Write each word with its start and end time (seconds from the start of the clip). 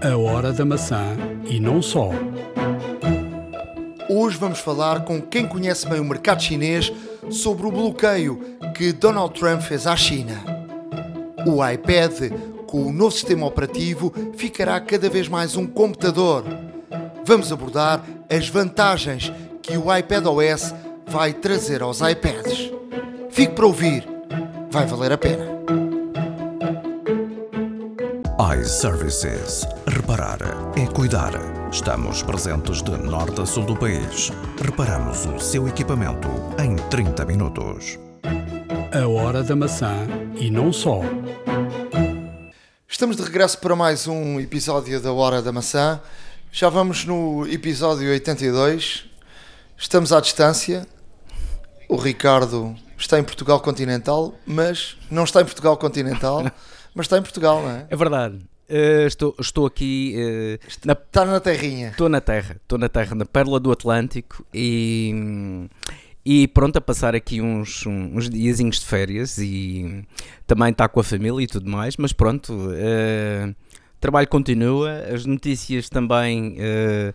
A 0.00 0.16
Hora 0.16 0.52
da 0.52 0.64
Maçã 0.64 1.16
e 1.44 1.58
não 1.58 1.82
só. 1.82 2.10
Hoje 4.08 4.38
vamos 4.38 4.60
falar 4.60 5.04
com 5.04 5.20
quem 5.20 5.46
conhece 5.46 5.88
bem 5.88 5.98
o 5.98 6.04
mercado 6.04 6.40
chinês 6.40 6.92
sobre 7.30 7.66
o 7.66 7.72
bloqueio 7.72 8.40
que 8.74 8.92
Donald 8.92 9.34
Trump 9.38 9.60
fez 9.60 9.88
à 9.88 9.96
China. 9.96 10.40
O 11.44 11.66
iPad, 11.66 12.32
com 12.68 12.86
o 12.86 12.92
novo 12.92 13.10
sistema 13.10 13.46
operativo, 13.46 14.12
ficará 14.36 14.80
cada 14.80 15.10
vez 15.10 15.26
mais 15.26 15.56
um 15.56 15.66
computador. 15.66 16.44
Vamos 17.24 17.52
abordar 17.52 18.04
as 18.30 18.48
vantagens 18.48 19.32
que 19.60 19.76
o 19.76 19.94
iPad 19.94 20.26
OS 20.26 20.74
vai 21.08 21.32
trazer 21.32 21.82
aos 21.82 22.00
iPads. 22.00 22.70
Fique 23.30 23.52
para 23.52 23.66
ouvir, 23.66 24.08
vai 24.70 24.86
valer 24.86 25.12
a 25.12 25.18
pena. 25.18 25.58
iServices. 28.60 29.66
Reparar 30.08 30.38
é 30.74 30.86
cuidar. 30.86 31.32
Estamos 31.70 32.22
presentes 32.22 32.80
de 32.80 32.92
norte 32.92 33.42
a 33.42 33.44
sul 33.44 33.66
do 33.66 33.76
país. 33.76 34.32
Reparamos 34.58 35.26
o 35.26 35.38
seu 35.38 35.68
equipamento 35.68 36.28
em 36.58 36.76
30 36.88 37.26
minutos. 37.26 37.98
A 38.90 39.06
Hora 39.06 39.42
da 39.42 39.54
Maçã 39.54 40.06
e 40.34 40.50
não 40.50 40.72
só. 40.72 41.02
Estamos 42.88 43.18
de 43.18 43.22
regresso 43.22 43.58
para 43.58 43.76
mais 43.76 44.06
um 44.06 44.40
episódio 44.40 44.98
da 44.98 45.12
Hora 45.12 45.42
da 45.42 45.52
Maçã. 45.52 46.00
Já 46.50 46.70
vamos 46.70 47.04
no 47.04 47.46
episódio 47.46 48.08
82. 48.08 49.04
Estamos 49.76 50.10
à 50.10 50.22
distância. 50.22 50.88
O 51.86 51.96
Ricardo 51.96 52.74
está 52.96 53.18
em 53.18 53.24
Portugal 53.24 53.60
continental, 53.60 54.34
mas 54.46 54.96
não 55.10 55.24
está 55.24 55.42
em 55.42 55.44
Portugal 55.44 55.76
continental, 55.76 56.50
mas 56.94 57.04
está 57.04 57.18
em 57.18 57.22
Portugal, 57.22 57.60
não 57.60 57.72
é? 57.72 57.86
É 57.90 57.94
verdade. 57.94 58.38
Uh, 58.68 59.06
estou, 59.06 59.34
estou 59.40 59.66
aqui. 59.66 60.14
Uh, 60.16 60.86
na, 60.86 60.92
Está 60.92 61.24
na 61.24 61.40
terrinha. 61.40 61.88
estou 61.88 62.08
na 62.08 62.20
Terra. 62.20 62.56
Estou 62.62 62.78
na 62.78 62.88
Terra, 62.88 63.14
na 63.14 63.24
Pérola 63.24 63.58
do 63.58 63.72
Atlântico 63.72 64.44
e. 64.52 65.68
E 66.30 66.46
pronto, 66.46 66.76
a 66.76 66.80
passar 66.80 67.14
aqui 67.14 67.40
uns, 67.40 67.86
uns 67.86 68.28
diazinhos 68.28 68.80
de 68.80 68.84
férias 68.84 69.38
e 69.38 70.04
também 70.46 70.70
está 70.70 70.86
com 70.86 71.00
a 71.00 71.04
família 71.04 71.42
e 71.42 71.46
tudo 71.46 71.70
mais, 71.70 71.96
mas 71.96 72.12
pronto, 72.12 72.52
uh, 72.52 73.48
o 73.48 74.00
trabalho 74.00 74.28
continua, 74.28 75.04
as 75.10 75.24
notícias 75.24 75.88
também 75.88 76.58
uh, 76.58 77.14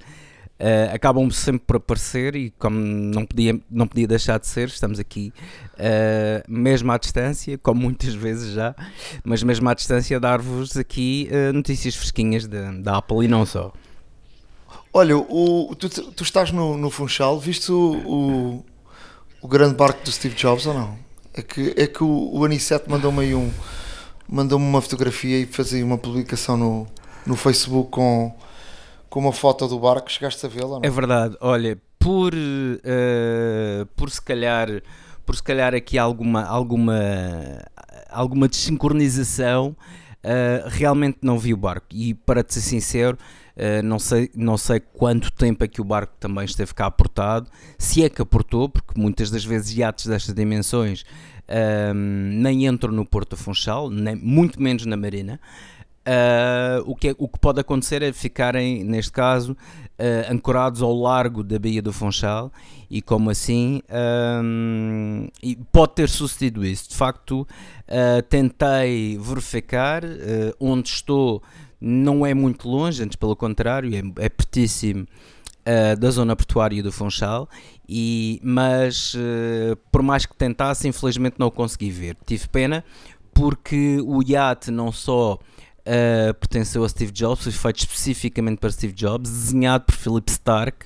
uh, 0.63 0.95
acabam 0.95 1.29
sempre 1.29 1.65
por 1.67 1.75
aparecer 1.75 2.35
e 2.35 2.51
como 2.51 2.79
não 2.79 3.25
podia, 3.25 3.59
não 3.69 3.85
podia 3.85 4.07
deixar 4.07 4.39
de 4.39 4.47
ser, 4.47 4.69
estamos 4.69 4.99
aqui 4.99 5.33
uh, 5.73 6.43
mesmo 6.47 6.91
à 6.91 6.97
distância, 6.97 7.57
como 7.57 7.81
muitas 7.81 8.13
vezes 8.13 8.53
já, 8.53 8.73
mas 9.23 9.43
mesmo 9.43 9.69
à 9.69 9.73
distância 9.73 10.19
dar-vos 10.19 10.77
aqui 10.77 11.29
uh, 11.31 11.51
notícias 11.53 11.95
fresquinhas 11.95 12.47
da, 12.47 12.71
da 12.71 12.97
Apple 12.97 13.25
e 13.25 13.27
não 13.27 13.45
só. 13.45 13.73
Olha, 14.93 15.17
o, 15.17 15.75
tu, 15.75 15.89
tu 15.89 16.23
estás 16.23 16.51
no, 16.51 16.77
no 16.77 16.89
Funchal, 16.89 17.39
viste 17.39 17.71
o, 17.71 17.93
o, 18.05 18.65
o 19.41 19.47
grande 19.47 19.75
barco 19.75 20.03
do 20.05 20.11
Steve 20.11 20.35
Jobs 20.35 20.65
ou 20.65 20.73
não? 20.73 20.97
É 21.33 21.41
que, 21.41 21.73
é 21.75 21.87
que 21.87 22.03
o, 22.03 22.07
o 22.07 22.47
mandou-me 22.87 23.21
aí 23.21 23.33
um. 23.33 23.51
Mandou-me 24.29 24.65
uma 24.65 24.81
fotografia 24.81 25.39
e 25.39 25.45
fazia 25.47 25.83
uma 25.83 25.97
publicação 25.97 26.55
no, 26.55 26.87
no 27.25 27.35
Facebook 27.35 27.89
com, 27.89 28.33
com 29.13 29.19
uma 29.19 29.31
foto 29.31 29.67
do 29.67 29.77
barco. 29.77 30.11
Chegaste 30.11 30.43
a 30.43 30.49
vê-la? 30.49 30.79
não? 30.79 30.81
É 30.81 30.89
verdade, 30.89 31.37
olha, 31.39 31.79
por, 31.99 32.33
eh, 32.33 33.85
por 33.95 34.09
se 34.09 34.19
calhar 34.19 34.67
por 35.23 35.35
se 35.35 35.43
calhar 35.43 35.73
aqui 35.73 35.97
alguma 35.97 36.43
alguma 36.43 36.99
alguma 38.09 38.47
desincronização 38.49 39.73
eh, 40.21 40.65
realmente 40.67 41.19
não 41.21 41.39
vi 41.39 41.53
o 41.53 41.57
barco 41.57 41.85
e 41.91 42.13
para 42.13 42.43
te 42.43 42.55
ser 42.55 42.61
sincero 42.61 43.17
eh, 43.55 43.81
não 43.83 43.99
sei 43.99 44.29
não 44.35 44.57
sei 44.57 44.81
quanto 44.81 45.31
tempo 45.31 45.63
é 45.63 45.67
que 45.67 45.79
o 45.79 45.85
barco 45.85 46.13
também 46.19 46.43
esteve 46.43 46.73
cá 46.73 46.87
aportado 46.87 47.49
se 47.77 48.03
é 48.03 48.09
que 48.09 48.21
aportou 48.21 48.67
porque 48.67 48.99
muitas 48.99 49.29
das 49.29 49.45
vezes 49.45 49.77
iates 49.77 50.07
destas 50.07 50.35
dimensões 50.35 51.05
nem 51.95 52.65
entram 52.65 52.91
no 52.91 53.05
Porto 53.05 53.37
Funchal 53.37 53.89
nem, 53.89 54.15
muito 54.15 54.61
menos 54.61 54.85
na 54.85 54.97
Marina 54.97 55.39
Uh, 56.05 56.83
o, 56.85 56.95
que 56.95 57.09
é- 57.09 57.15
o 57.17 57.29
que 57.29 57.39
pode 57.39 57.61
acontecer 57.61 58.01
é 58.01 58.11
ficarem, 58.11 58.83
neste 58.83 59.11
caso, 59.11 59.53
uh, 59.53 60.29
ancorados 60.31 60.81
ao 60.81 60.93
largo 60.93 61.41
da 61.41 61.57
Baía 61.57 61.81
do 61.81 61.93
Funchal 61.93 62.51
e 62.89 63.01
como 63.01 63.29
assim 63.29 63.81
um, 64.43 65.29
e 65.41 65.55
pode 65.71 65.93
ter 65.95 66.09
sucedido 66.09 66.65
isso. 66.65 66.89
De 66.89 66.95
facto, 66.97 67.47
uh, 67.87 68.21
tentei 68.27 69.17
verificar 69.17 70.03
onde 70.59 70.89
estou 70.89 71.41
não 71.79 72.25
é 72.25 72.33
muito 72.33 72.67
longe, 72.67 73.01
antes 73.01 73.15
pelo 73.15 73.35
contrário, 73.35 73.93
é, 73.95 74.25
é 74.25 74.29
pertíssimo 74.29 75.07
da 75.97 76.11
zona 76.11 76.35
portuária 76.35 76.83
do 76.83 76.91
Funchal, 76.91 77.47
e, 77.87 78.37
mas 78.43 79.15
por 79.89 80.01
mais 80.01 80.25
que 80.25 80.35
tentasse, 80.35 80.89
infelizmente 80.89 81.35
não 81.37 81.47
o 81.47 81.51
consegui 81.51 81.89
ver. 81.89 82.17
Tive 82.25 82.49
pena 82.49 82.83
porque 83.33 83.97
o 84.01 84.21
iate 84.21 84.71
não 84.71 84.91
só 84.91 85.39
uh, 85.87 86.33
pertenceu 86.35 86.83
a 86.83 86.89
Steve 86.89 87.11
Jobs, 87.11 87.43
foi 87.43 87.51
feito 87.51 87.79
especificamente 87.79 88.59
para 88.59 88.71
Steve 88.71 88.93
Jobs, 88.93 89.29
desenhado 89.29 89.85
por 89.85 89.95
Philip 89.95 90.29
Stark, 90.31 90.85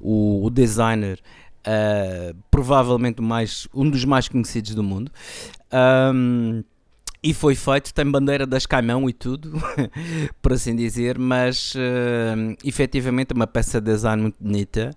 o, 0.00 0.44
o 0.44 0.50
designer, 0.50 1.20
uh, 1.66 2.36
provavelmente 2.50 3.20
mais, 3.20 3.68
um 3.74 3.88
dos 3.88 4.04
mais 4.04 4.28
conhecidos 4.28 4.74
do 4.74 4.82
mundo. 4.82 5.10
Um, 6.14 6.64
e 7.22 7.34
foi 7.34 7.54
feito, 7.54 7.92
tem 7.92 8.10
bandeira 8.10 8.46
das 8.46 8.64
Caimão 8.64 9.08
e 9.08 9.12
tudo, 9.12 9.52
por 10.40 10.54
assim 10.54 10.74
dizer, 10.74 11.18
mas 11.18 11.74
uh, 11.74 12.56
efetivamente 12.64 13.32
é 13.32 13.34
uma 13.34 13.46
peça 13.46 13.78
de 13.78 13.92
design 13.92 14.22
muito 14.22 14.36
bonita. 14.40 14.90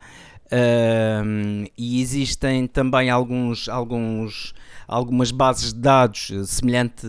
Um, 0.54 1.66
e 1.76 2.00
existem 2.00 2.68
também 2.68 3.10
alguns, 3.10 3.68
alguns, 3.68 4.54
algumas 4.88 5.32
bases 5.32 5.74
de 5.74 5.80
dados 5.80 6.32
eh, 6.32 6.44
semelhante, 6.46 7.08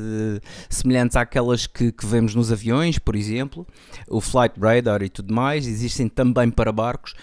semelhantes 0.70 1.14
àquelas 1.14 1.66
que, 1.66 1.92
que 1.92 2.06
vemos 2.06 2.34
nos 2.34 2.50
aviões, 2.50 2.98
por 2.98 3.14
exemplo, 3.14 3.66
o 4.08 4.18
Flight 4.20 4.58
Radar 4.58 5.02
e 5.02 5.10
tudo 5.10 5.34
mais, 5.34 5.66
existem 5.66 6.08
também 6.08 6.50
para 6.50 6.72
barcos. 6.72 7.14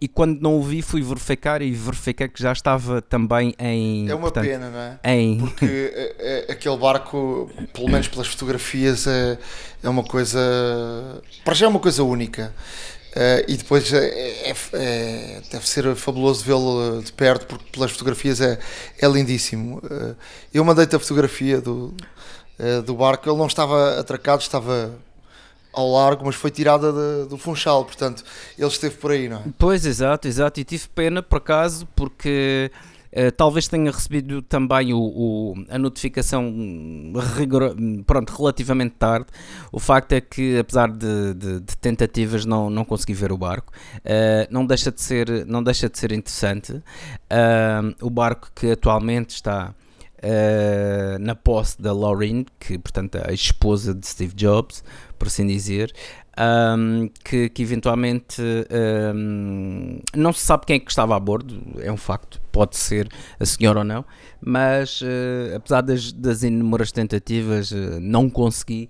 E 0.00 0.08
quando 0.08 0.40
não 0.40 0.58
o 0.58 0.62
vi, 0.62 0.80
fui 0.80 1.02
verificar 1.02 1.60
e 1.60 1.72
verifiquei 1.72 2.26
que 2.28 2.42
já 2.42 2.52
estava 2.52 3.02
também 3.02 3.54
em. 3.58 4.08
É 4.08 4.14
uma 4.14 4.22
portanto, 4.22 4.44
pena, 4.44 4.70
não 4.70 4.78
é? 4.78 4.98
Em, 5.04 5.38
Porque 5.44 5.66
é- 5.66 6.46
é- 6.48 6.52
aquele 6.52 6.76
barco, 6.76 7.50
pelo 7.72 7.88
menos 7.88 8.08
pelas 8.08 8.28
fotografias, 8.28 9.06
é, 9.06 9.38
é 9.82 9.88
uma 9.88 10.04
coisa. 10.04 10.40
Para 11.44 11.54
já 11.54 11.66
é 11.66 11.68
uma 11.68 11.80
coisa 11.80 12.02
única. 12.02 12.54
Eh, 13.14 13.44
e 13.48 13.56
depois 13.58 13.92
é, 13.92 14.50
é- 14.50 14.54
é- 14.72 15.42
deve 15.50 15.68
ser 15.68 15.94
fabuloso 15.96 16.42
vê-lo 16.44 16.98
eh, 17.00 17.02
de 17.02 17.12
perto, 17.12 17.46
porque 17.46 17.64
pelas 17.70 17.90
fotografias 17.90 18.40
é, 18.40 18.58
é 18.98 19.06
lindíssimo. 19.06 19.82
Eh, 19.90 20.14
eu 20.54 20.64
mandei-te 20.64 20.96
a 20.96 20.98
fotografia 20.98 21.60
do, 21.60 21.94
eh, 22.58 22.80
do 22.80 22.94
barco, 22.94 23.28
ele 23.28 23.36
não 23.36 23.46
estava 23.46 23.98
atracado, 24.00 24.40
estava 24.40 24.94
ao 25.74 25.90
largo, 25.92 26.24
mas 26.24 26.34
foi 26.36 26.50
tirada 26.50 26.90
de- 26.92 27.28
do 27.28 27.36
Funchal, 27.38 27.84
portanto 27.84 28.22
ele 28.58 28.68
esteve 28.68 28.94
por 28.96 29.10
aí, 29.10 29.28
não 29.28 29.38
é? 29.38 29.42
Pois, 29.58 29.84
exato, 29.86 30.26
exato. 30.28 30.60
E 30.60 30.64
tive 30.64 30.88
pena 30.94 31.22
por 31.22 31.36
acaso, 31.36 31.86
porque 31.94 32.70
eh, 33.12 33.30
talvez 33.30 33.68
tenha 33.68 33.90
recebido 33.90 34.42
também 34.42 34.92
o, 34.94 34.98
o- 35.00 35.54
a 35.68 35.78
notificação 35.78 36.44
hum, 36.46 37.12
pronto, 38.06 38.30
relativamente 38.36 38.94
tarde. 38.98 39.26
O 39.70 39.78
facto 39.78 40.12
é 40.12 40.20
que, 40.20 40.58
apesar 40.58 40.90
de, 40.90 41.34
de- 41.34 41.60
de 41.60 41.76
tentativas, 41.78 42.44
não, 42.44 42.70
não 42.70 42.84
consegui 42.84 43.14
ver 43.14 43.32
o 43.32 43.36
barco. 43.38 43.72
Eh, 44.04 44.48
não, 44.50 44.66
deixa 44.66 44.90
de 44.90 45.00
ser, 45.00 45.46
não 45.46 45.62
deixa 45.62 45.88
de 45.88 45.98
ser 45.98 46.12
interessante. 46.12 46.82
Ah, 47.30 47.82
o 48.00 48.10
barco 48.10 48.50
que 48.54 48.70
atualmente 48.72 49.30
está. 49.30 49.74
eh, 50.24 51.16
na 51.20 51.34
posse 51.34 51.80
da 51.82 51.92
Laureen, 51.92 52.46
que 52.60 52.78
portanto 52.78 53.16
é 53.16 53.30
a 53.30 53.32
esposa 53.32 53.92
de 53.92 54.06
Steve 54.06 54.32
Jobs, 54.36 54.84
por 55.18 55.26
assim 55.26 55.44
dizer, 55.46 55.92
um, 56.38 57.08
que, 57.24 57.48
que 57.48 57.62
eventualmente 57.62 58.40
um, 59.14 60.00
não 60.14 60.32
se 60.32 60.40
sabe 60.40 60.66
quem 60.66 60.76
é 60.76 60.78
que 60.78 60.90
estava 60.90 61.16
a 61.16 61.20
bordo, 61.20 61.60
é 61.78 61.90
um 61.90 61.96
facto, 61.96 62.40
pode 62.50 62.76
ser 62.76 63.08
a 63.38 63.44
senhora 63.44 63.80
ou 63.80 63.84
não, 63.84 64.04
mas 64.40 65.00
eh, 65.04 65.54
apesar 65.54 65.82
das, 65.82 66.12
das 66.12 66.42
inúmeras 66.42 66.90
tentativas, 66.90 67.72
eh, 67.72 67.98
não 68.00 68.28
consegui 68.28 68.88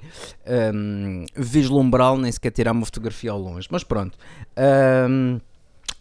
um, 0.74 1.26
vislumbrá-lo, 1.36 2.18
nem 2.18 2.32
sequer 2.32 2.50
tirar 2.50 2.72
uma 2.72 2.86
fotografia 2.86 3.30
ao 3.30 3.38
longe. 3.38 3.68
Mas 3.70 3.84
pronto. 3.84 4.18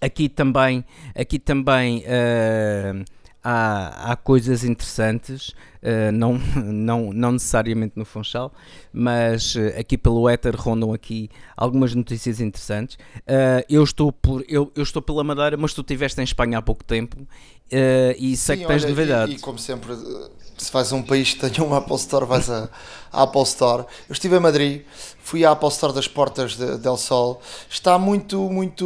Aqui 0.02 0.28
também, 0.28 0.84
aqui 1.16 1.38
também 1.38 2.00
uh, 2.00 3.06
há, 3.44 4.12
há 4.12 4.16
coisas 4.16 4.64
interessantes, 4.64 5.50
uh, 5.82 6.12
não, 6.14 6.34
não, 6.56 7.14
não 7.14 7.32
necessariamente 7.34 7.94
no 7.96 8.06
Funchal, 8.06 8.54
mas 8.94 9.56
uh, 9.56 9.80
aqui 9.80 9.98
pelo 9.98 10.28
Éter 10.30 10.56
rondam 10.56 10.94
aqui 10.94 11.30
algumas 11.56 11.94
notícias 11.96 12.40
interessantes. 12.40 12.96
Uh, 13.20 13.66
eu, 13.70 13.84
estou 13.84 14.12
por, 14.12 14.44
eu, 14.48 14.72
eu 14.76 14.84
estou 14.84 15.02
pela 15.02 15.24
Madeira, 15.24 15.58
mas 15.58 15.74
tu 15.74 15.82
estiveste 15.82 16.20
em 16.22 16.24
Espanha 16.24 16.58
há 16.58 16.62
pouco 16.62 16.84
tempo 16.84 17.18
e 18.18 18.36
sei 18.36 18.58
Sim, 18.58 18.62
que 18.64 18.68
tens 18.68 18.84
olha, 18.84 18.90
novidades. 18.90 19.36
E, 19.36 19.38
e 19.38 19.40
como 19.40 19.58
sempre, 19.58 19.96
se 20.58 20.72
vais 20.72 20.92
a 20.92 20.96
um 20.96 21.02
país 21.02 21.34
que 21.34 21.50
tenha 21.50 21.66
uma 21.66 21.78
Apple 21.78 21.96
Store, 21.96 22.26
vais 22.26 22.50
à 22.50 22.70
Apple 23.12 23.44
Store. 23.44 23.86
Eu 24.10 24.14
estive 24.14 24.36
em 24.36 24.40
Madrid, 24.40 24.82
fui 25.20 25.46
à 25.46 25.52
Apple 25.52 25.70
Store 25.70 25.94
das 25.94 26.08
Portas 26.08 26.56
de, 26.58 26.78
Del 26.78 26.98
Sol. 26.98 27.42
Está 27.70 27.98
muito, 27.98 28.38
muito. 28.50 28.86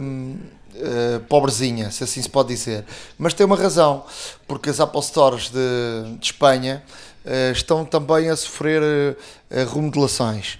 Hum, 0.00 0.36
Uh, 0.74 1.20
pobrezinha, 1.28 1.90
se 1.90 2.02
assim 2.02 2.22
se 2.22 2.28
pode 2.28 2.48
dizer. 2.48 2.84
Mas 3.18 3.34
tem 3.34 3.44
uma 3.44 3.56
razão, 3.56 4.04
porque 4.46 4.70
as 4.70 4.80
Apple 4.80 5.02
Stores 5.02 5.50
de, 5.50 6.16
de 6.18 6.24
Espanha 6.24 6.82
uh, 7.24 7.52
estão 7.52 7.84
também 7.84 8.30
a 8.30 8.36
sofrer 8.36 8.82
uh, 8.82 9.74
remodelações. 9.74 10.58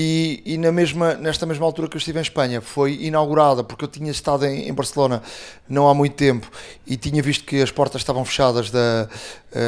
E, 0.00 0.40
e, 0.46 0.56
na 0.58 0.70
mesma, 0.70 1.14
nesta 1.14 1.44
mesma 1.44 1.66
altura 1.66 1.88
que 1.88 1.96
eu 1.96 1.98
estive 1.98 2.20
em 2.20 2.22
Espanha, 2.22 2.60
foi 2.60 3.02
inaugurada, 3.02 3.64
porque 3.64 3.84
eu 3.84 3.88
tinha 3.88 4.12
estado 4.12 4.46
em, 4.46 4.68
em 4.68 4.72
Barcelona 4.72 5.20
não 5.68 5.88
há 5.88 5.92
muito 5.92 6.14
tempo 6.14 6.48
e 6.86 6.96
tinha 6.96 7.20
visto 7.20 7.44
que 7.44 7.60
as 7.60 7.72
portas 7.72 8.00
estavam 8.00 8.24
fechadas 8.24 8.70
da, 8.70 9.08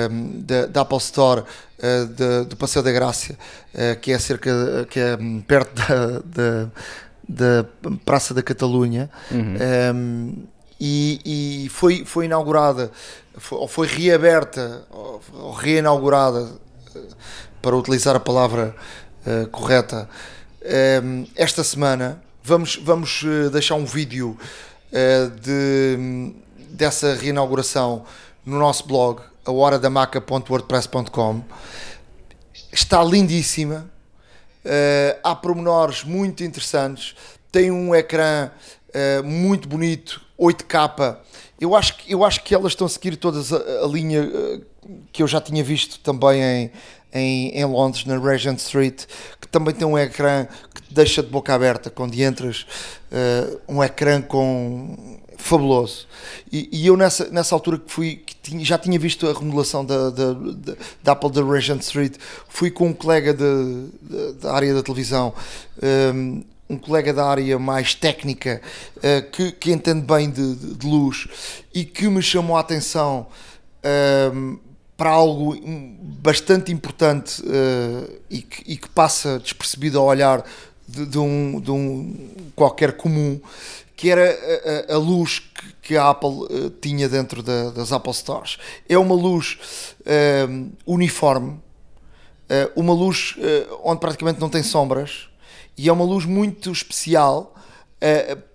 um, 0.09 0.41
da, 0.41 0.67
da, 0.67 0.83
Apple 0.83 0.99
Store 0.99 1.41
uh, 1.41 2.07
de, 2.07 2.45
do 2.45 2.57
Passeio 2.57 2.85
da 2.85 2.93
Graça, 2.93 3.33
uh, 3.33 3.99
que 4.01 4.13
é 4.13 4.19
cerca 4.21 4.87
que 4.89 5.01
é 5.01 5.19
perto 5.49 5.75
da, 5.75 6.23
da, 6.25 6.71
da 7.31 7.65
Praça 8.05 8.35
da 8.35 8.43
Catalunha. 8.43 9.09
Uhum. 9.31 9.57
Um, 9.95 10.35
e, 10.81 11.65
e, 11.65 11.69
foi, 11.69 12.05
foi 12.05 12.25
inaugurada, 12.25 12.91
foi, 13.37 13.59
ou 13.59 13.69
foi 13.69 13.87
reaberta, 13.87 14.83
ou, 14.91 15.21
ou 15.35 15.53
reinaugurada, 15.53 16.49
para 17.63 17.77
utilizar 17.77 18.17
a 18.17 18.21
palavra 18.21 18.75
uh, 19.27 19.47
correta. 19.49 20.09
Uh, 20.63 21.29
esta 21.37 21.63
semana 21.63 22.23
vamos, 22.43 22.77
vamos 22.77 23.23
uh, 23.23 23.51
deixar 23.51 23.75
um 23.75 23.85
vídeo 23.85 24.37
de, 25.43 26.35
dessa 26.71 27.15
reinauguração 27.15 28.05
no 28.45 28.59
nosso 28.59 28.89
blog, 28.89 29.21
a 29.45 29.53
horadamaca.wordpress.com. 29.53 31.45
Está 32.73 33.05
lindíssima, 33.05 33.89
há 35.23 35.35
pormenores 35.35 36.05
muito 36.05 36.45
interessantes, 36.45 37.15
tem 37.51 37.71
um 37.71 37.95
ecrã 37.95 38.51
muito 39.25 39.69
bonito, 39.69 40.21
8K. 40.39 41.17
Eu 41.61 41.75
acho, 41.75 41.97
que, 41.97 42.13
eu 42.13 42.25
acho 42.25 42.43
que 42.43 42.55
elas 42.55 42.73
estão 42.73 42.87
a 42.87 42.91
seguir 42.91 43.17
todas 43.17 43.53
a, 43.53 43.57
a 43.57 43.87
linha 43.87 44.29
que 45.13 45.23
eu 45.23 45.27
já 45.27 45.41
tinha 45.41 45.63
visto 45.63 45.99
também 46.01 46.43
em, 46.43 46.71
em, 47.13 47.49
em, 47.59 47.65
Londres, 47.65 48.05
na 48.05 48.19
Regent 48.19 48.59
Street, 48.59 49.05
que 49.41 49.49
também 49.49 49.75
tem 49.75 49.87
um 49.87 49.99
ecrã 49.99 50.47
que 50.75 50.83
te 50.83 50.95
deixa 50.95 51.23
de 51.23 51.29
boca 51.29 51.55
aberta 51.55 51.91
quando 51.91 52.15
entras, 52.21 52.67
uh, 53.13 53.61
um 53.69 53.83
ecrã 53.83 54.21
com 54.23 55.20
fabuloso. 55.41 56.07
E, 56.53 56.69
e, 56.73 56.87
eu 56.87 56.97
nessa, 56.97 57.29
nessa 57.31 57.55
altura 57.55 57.79
que 57.79 57.91
fui, 57.91 58.17
que 58.25 58.37
tinha, 58.37 58.65
já 58.65 58.79
tinha 58.79 58.99
visto 58.99 59.29
a 59.29 59.33
remodelação 59.33 59.85
da, 59.85 60.11
da, 60.11 60.33
da, 60.33 60.77
da, 61.03 61.13
Apple 61.13 61.31
da 61.31 61.45
Regent 61.45 61.81
Street, 61.83 62.15
fui 62.49 62.71
com 62.71 62.89
um 62.89 62.93
colega 62.93 63.33
de, 63.33 63.89
de 64.03 64.33
da 64.35 64.53
área 64.53 64.75
da 64.75 64.83
televisão, 64.83 65.35
um, 66.15 66.45
um 66.69 66.79
colega 66.79 67.13
da 67.13 67.27
área 67.27 67.59
mais 67.59 67.95
técnica, 67.95 68.63
uh, 68.99 69.31
que, 69.31 69.53
que 69.53 69.73
entende 69.73 70.03
bem 70.03 70.31
de, 70.31 70.55
de, 70.55 70.75
de, 70.77 70.87
luz 70.87 71.27
e 71.75 71.85
que 71.85 72.09
me 72.09 72.23
chamou 72.23 72.57
a 72.57 72.61
atenção 72.61 73.27
um, 74.33 74.59
para 74.97 75.11
algo 75.11 75.57
bastante 76.03 76.71
importante 76.71 77.43
uh, 77.43 78.21
e, 78.29 78.43
que, 78.43 78.73
e, 78.73 78.77
que, 78.77 78.89
passa 78.89 79.39
despercebido 79.39 79.99
ao 79.99 80.07
olhar 80.07 80.45
de, 80.87 81.07
de, 81.07 81.19
um, 81.19 81.61
de 81.61 81.71
um, 81.71 82.29
qualquer 82.55 82.93
comum, 82.93 83.41
que 84.01 84.09
era 84.09 84.87
a, 84.89 84.95
a 84.95 84.97
luz 84.97 85.41
que, 85.41 85.75
que, 85.83 85.97
a 85.99 86.09
Apple 86.09 86.31
uh, 86.31 86.71
tinha 86.81 87.07
dentro 87.07 87.43
da, 87.43 87.69
das 87.69 87.93
Apple 87.93 88.15
Stores. 88.15 88.57
É 88.89 88.97
uma 88.97 89.15
luz 89.15 89.59
uh, 90.01 90.71
uniforme, 90.87 91.61
uma 92.75 92.93
luz 92.93 93.37
onde 93.85 94.01
praticamente 94.01 94.41
não 94.41 94.49
tem 94.49 94.61
sombras, 94.61 95.29
e 95.79 95.89
é 95.89 95.93
uma 95.93 96.05
luz 96.05 96.25
muito 96.25 96.73
especial. 96.73 97.55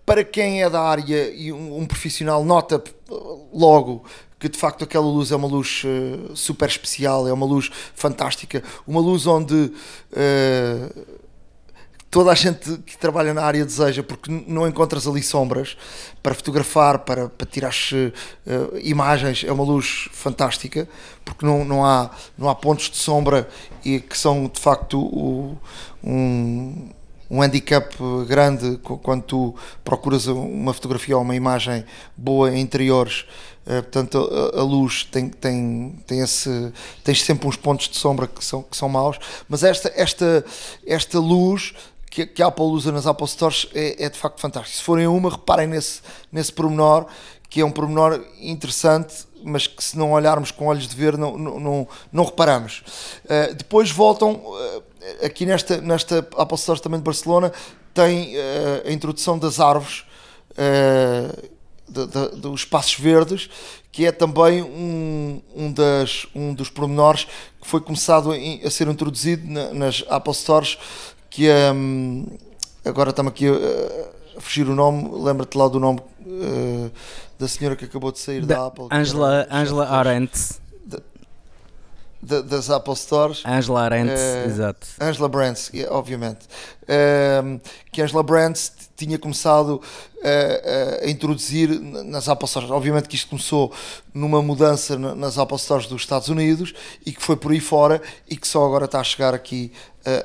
para 0.06 0.21
quem 0.21 0.63
é 0.63 0.69
da 0.69 0.81
área 0.81 1.30
e 1.33 1.53
um, 1.53 1.77
um 1.77 1.86
profissional, 1.86 2.44
nota 2.44 2.83
logo 3.53 4.03
que 4.39 4.50
de 4.50 4.57
facto 4.57 4.83
aquela 4.83 5.06
luz 5.06 5.31
é 5.31 5.36
uma 5.36 5.48
luz 5.48 5.83
uh, 5.86 6.36
super 6.36 6.68
especial, 6.68 7.27
é 7.27 7.33
uma 7.33 7.45
luz 7.45 7.71
fantástica, 7.94 8.63
uma 8.86 9.00
luz 9.00 9.25
onde 9.25 9.56
uh, 9.56 11.06
toda 12.15 12.31
a 12.31 12.33
gente 12.33 12.77
que 12.77 12.97
trabalha 12.97 13.33
na 13.33 13.44
área 13.44 13.65
deseja, 13.65 14.01
porque 14.01 14.31
não 14.47 14.65
encontras 14.65 15.06
ali 15.06 15.21
sombras 15.21 15.75
para 16.23 16.33
fotografar, 16.33 17.00
para, 17.00 17.27
para 17.27 17.45
tirar 17.45 17.73
uh, 17.73 18.77
imagens, 18.81 19.44
é 19.45 19.51
uma 19.51 19.65
luz 19.65 20.07
fantástica, 20.13 20.88
porque 21.25 21.45
não, 21.45 21.65
não, 21.65 21.83
há, 21.85 22.09
não 22.38 22.47
há 22.47 22.56
pontos 22.56 22.89
de 22.89 22.95
sombra 22.95 23.50
e 23.83 24.00
que 24.00 24.17
são 24.17 24.47
de 24.47 24.62
facto 24.62 24.97
o, 24.97 25.57
um, 26.01 26.88
um 27.29 27.41
handicap 27.41 27.94
grande 28.25 28.77
quando 28.77 29.23
tu 29.23 29.56
procuras 29.83 30.25
uma 30.25 30.73
fotografia 30.73 31.17
ou 31.17 31.21
uma 31.21 31.35
imagem 31.35 31.83
boa 32.15 32.50
em 32.50 32.62
interiores 32.62 33.25
Uh, 33.65 33.81
portanto, 33.81 34.29
a, 34.53 34.59
a, 34.59 34.63
luz 34.63 35.06
tem, 35.06 35.27
tem, 35.27 35.95
tem 36.06 36.19
esse. 36.19 36.71
tens 37.03 37.23
sempre 37.23 37.47
uns 37.47 37.56
pontos 37.56 37.89
de 37.89 37.97
sombra 37.97 38.27
que 38.27 38.45
são, 38.45 38.62
que 38.62 38.77
são 38.77 38.88
maus, 38.88 39.17
mas 39.50 39.63
esta, 39.63 39.91
esta, 39.95 40.45
esta 40.85 41.17
luz 41.17 41.73
que, 42.15 42.25
que 42.25 42.41
a 42.41 42.47
Apple 42.47 42.63
usa 42.63 42.94
nas 42.94 43.06
Apple 43.06 43.27
Stores 43.27 43.67
é, 43.75 44.06
é 44.06 44.09
de 44.09 44.17
facto 44.17 44.39
fantástica. 44.39 44.77
Se 44.77 44.81
forem 44.81 45.06
uma, 45.06 45.29
reparem 45.29 45.67
nesse, 45.67 46.00
nesse 46.31 46.53
pormenor, 46.53 47.07
que 47.50 47.59
é 47.59 47.65
um 47.65 47.71
pormenor 47.71 48.23
interessante, 48.39 49.25
mas 49.44 49.67
que 49.67 49.83
se 49.83 49.97
não 49.97 50.13
olharmos 50.13 50.50
com 50.50 50.67
olhos 50.67 50.88
de 50.88 50.95
ver, 50.95 51.17
não, 51.17 51.38
não, 51.38 51.59
não, 51.59 51.88
não 52.13 52.23
reparamos. 52.23 52.83
Uh, 53.25 53.53
depois 53.53 53.91
voltam, 53.91 54.31
uh, 54.31 54.83
aqui 55.25 55.45
nesta, 55.45 55.81
nesta 55.81 56.19
Apple 56.38 56.56
Store 56.56 56.79
também 56.79 57.00
de 57.00 57.03
Barcelona, 57.03 57.51
tem 57.94 58.35
a 58.85 58.91
introdução 58.91 59.39
das 59.39 59.57
árvores 59.57 60.03
de, 61.88 62.06
de, 62.07 62.35
dos 62.41 62.59
espaços 62.62 62.95
verdes, 63.00 63.50
que 63.89 64.06
é 64.06 64.12
também 64.12 64.62
um, 64.62 65.41
um, 65.56 65.71
das, 65.71 66.27
um 66.35 66.53
dos 66.53 66.69
pormenores 66.69 67.25
que 67.62 67.65
foi 67.65 67.79
começado 67.79 68.33
a, 68.33 68.35
a 68.35 68.69
ser 68.69 68.89
introduzido 68.89 69.50
na, 69.50 69.73
nas 69.73 70.03
Apple 70.09 70.33
Stores, 70.33 70.77
que 71.36 71.50
um, 71.50 72.26
agora 72.86 73.10
estamos 73.10 73.34
aqui 73.34 73.46
a, 73.46 74.38
a, 74.38 74.40
fugir 74.40 74.70
o 74.70 74.74
nome, 74.74 75.10
lembra-te 75.22 75.58
lá 75.58 75.68
do 75.68 75.82
nome 75.82 76.00
uh, 76.00 76.90
da 77.38 77.46
senhora 77.46 77.76
que 77.76 77.84
acabou 77.84 78.10
de 78.10 78.20
sair 78.20 78.46
da, 78.46 78.56
da 78.56 78.68
Apple. 78.68 78.88
Angela, 78.90 79.46
Angela 79.52 79.86
Arendt 79.90 80.32
das 82.24 82.72
Apple 82.72 82.96
Stores. 82.96 83.44
Angela 83.46 83.84
Arendt, 83.84 84.14
uh, 84.14 84.48
exato. 84.48 84.88
Angela 85.00 85.28
Brands, 85.28 85.70
obviamente. 85.90 86.48
Uh, 86.84 87.60
que 87.92 88.02
Angela 88.02 88.24
Brands 88.24 88.72
tinha 88.96 89.20
começado 89.20 89.82
a, 90.24 91.06
a, 91.06 91.10
introduzir 91.10 91.70
nas 91.70 92.30
Apple 92.30 92.48
Stores. 92.48 92.72
Obviamente 92.72 93.10
que 93.10 93.15
isto 93.15 93.30
começou 93.30 93.74
numa 94.13 94.42
mudança 94.42 94.98
nas 94.98 95.38
Apple 95.38 95.60
Stores 95.60 95.86
dos 95.86 96.01
Estados 96.01 96.30
Unidos 96.30 96.74
e 97.06 97.12
que 97.12 97.22
foi 97.22 97.36
por 97.36 97.51
aí 97.51 97.60
fora 97.60 98.01
e 98.27 98.38
que 98.38 98.48
só 98.48 98.65
agora 98.65 98.86
está 98.86 99.01
a 99.01 99.04
chegar 99.04 99.34
aqui 99.34 99.72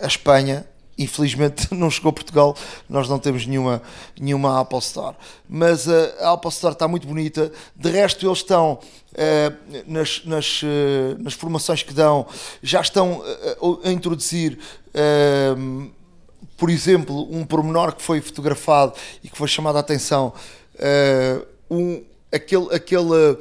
a 0.00 0.06
Espanha 0.06 0.64
infelizmente 1.00 1.68
não 1.74 1.90
chegou 1.90 2.10
a 2.10 2.12
Portugal, 2.12 2.56
nós 2.88 3.08
não 3.08 3.18
temos 3.18 3.46
nenhuma, 3.46 3.82
nenhuma 4.20 4.60
Apple 4.60 4.78
Store. 4.78 5.16
Mas 5.48 5.86
uh, 5.86 6.12
a 6.20 6.32
Apple 6.32 6.50
Store 6.50 6.74
está 6.74 6.86
muito 6.86 7.06
bonita, 7.06 7.50
de 7.74 7.90
resto 7.90 8.26
eles 8.26 8.38
estão 8.38 8.74
uh, 8.74 9.82
nas, 9.86 10.24
nas, 10.24 10.62
uh, 10.62 10.66
nas 11.18 11.32
formações 11.32 11.82
que 11.82 11.94
dão, 11.94 12.26
já 12.62 12.80
estão 12.80 13.22
a 13.82 13.90
introduzir 13.90 14.58
por 16.56 16.68
exemplo, 16.68 17.26
um 17.34 17.44
pormenor 17.44 17.94
que 17.94 18.02
foi 18.02 18.20
fotografado 18.20 18.92
e 19.24 19.30
que 19.30 19.38
foi 19.38 19.48
chamado 19.48 19.76
a 19.76 19.80
atenção, 19.80 20.34
um, 21.70 22.02
aquele, 22.30 22.74
aquele, 22.74 23.38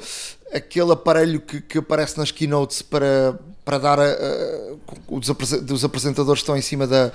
aquele 0.54 0.92
aparelho 0.94 1.42
que, 1.42 1.60
que 1.60 1.78
aparece 1.80 2.18
nas 2.18 2.32
keynotes 2.32 2.82
para, 2.82 3.38
para 3.70 3.78
dar 3.78 4.00
a, 4.00 4.04
a, 4.04 5.68
os 5.70 5.86
apresentadores 5.86 6.40
estão 6.40 6.58
em 6.58 6.62
cima 6.62 6.88
da, 6.88 7.12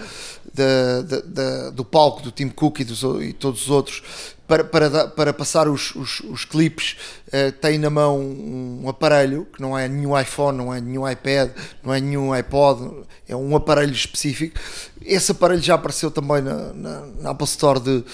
da, 0.54 1.20
da, 1.24 1.70
do 1.70 1.84
palco 1.84 2.22
do 2.22 2.30
Tim 2.30 2.48
Cook 2.48 2.78
e, 2.78 2.84
dos, 2.84 3.02
e 3.20 3.32
todos 3.32 3.62
os 3.62 3.70
outros 3.70 4.02
para, 4.46 4.62
para, 4.62 5.08
para 5.08 5.32
passar 5.32 5.66
os, 5.66 5.92
os, 5.96 6.20
os 6.20 6.44
clipes 6.44 6.96
uh, 7.26 7.50
tem 7.60 7.76
na 7.76 7.90
mão 7.90 8.20
um 8.20 8.88
aparelho 8.88 9.48
que 9.52 9.60
não 9.60 9.76
é 9.76 9.88
nenhum 9.88 10.16
iPhone, 10.16 10.56
não 10.56 10.72
é 10.72 10.80
nenhum 10.80 11.10
iPad, 11.10 11.50
não 11.82 11.92
é 11.92 12.00
nenhum 12.00 12.32
iPod, 12.32 13.04
é 13.26 13.34
um 13.34 13.56
aparelho 13.56 13.92
específico. 13.92 14.56
Esse 15.02 15.32
aparelho 15.32 15.60
já 15.60 15.74
apareceu 15.74 16.08
também 16.08 16.40
na, 16.40 16.72
na, 16.72 17.00
na 17.20 17.30
Apple 17.30 17.46
Store 17.46 17.80
de, 17.80 18.04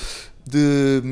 de, 0.47 1.03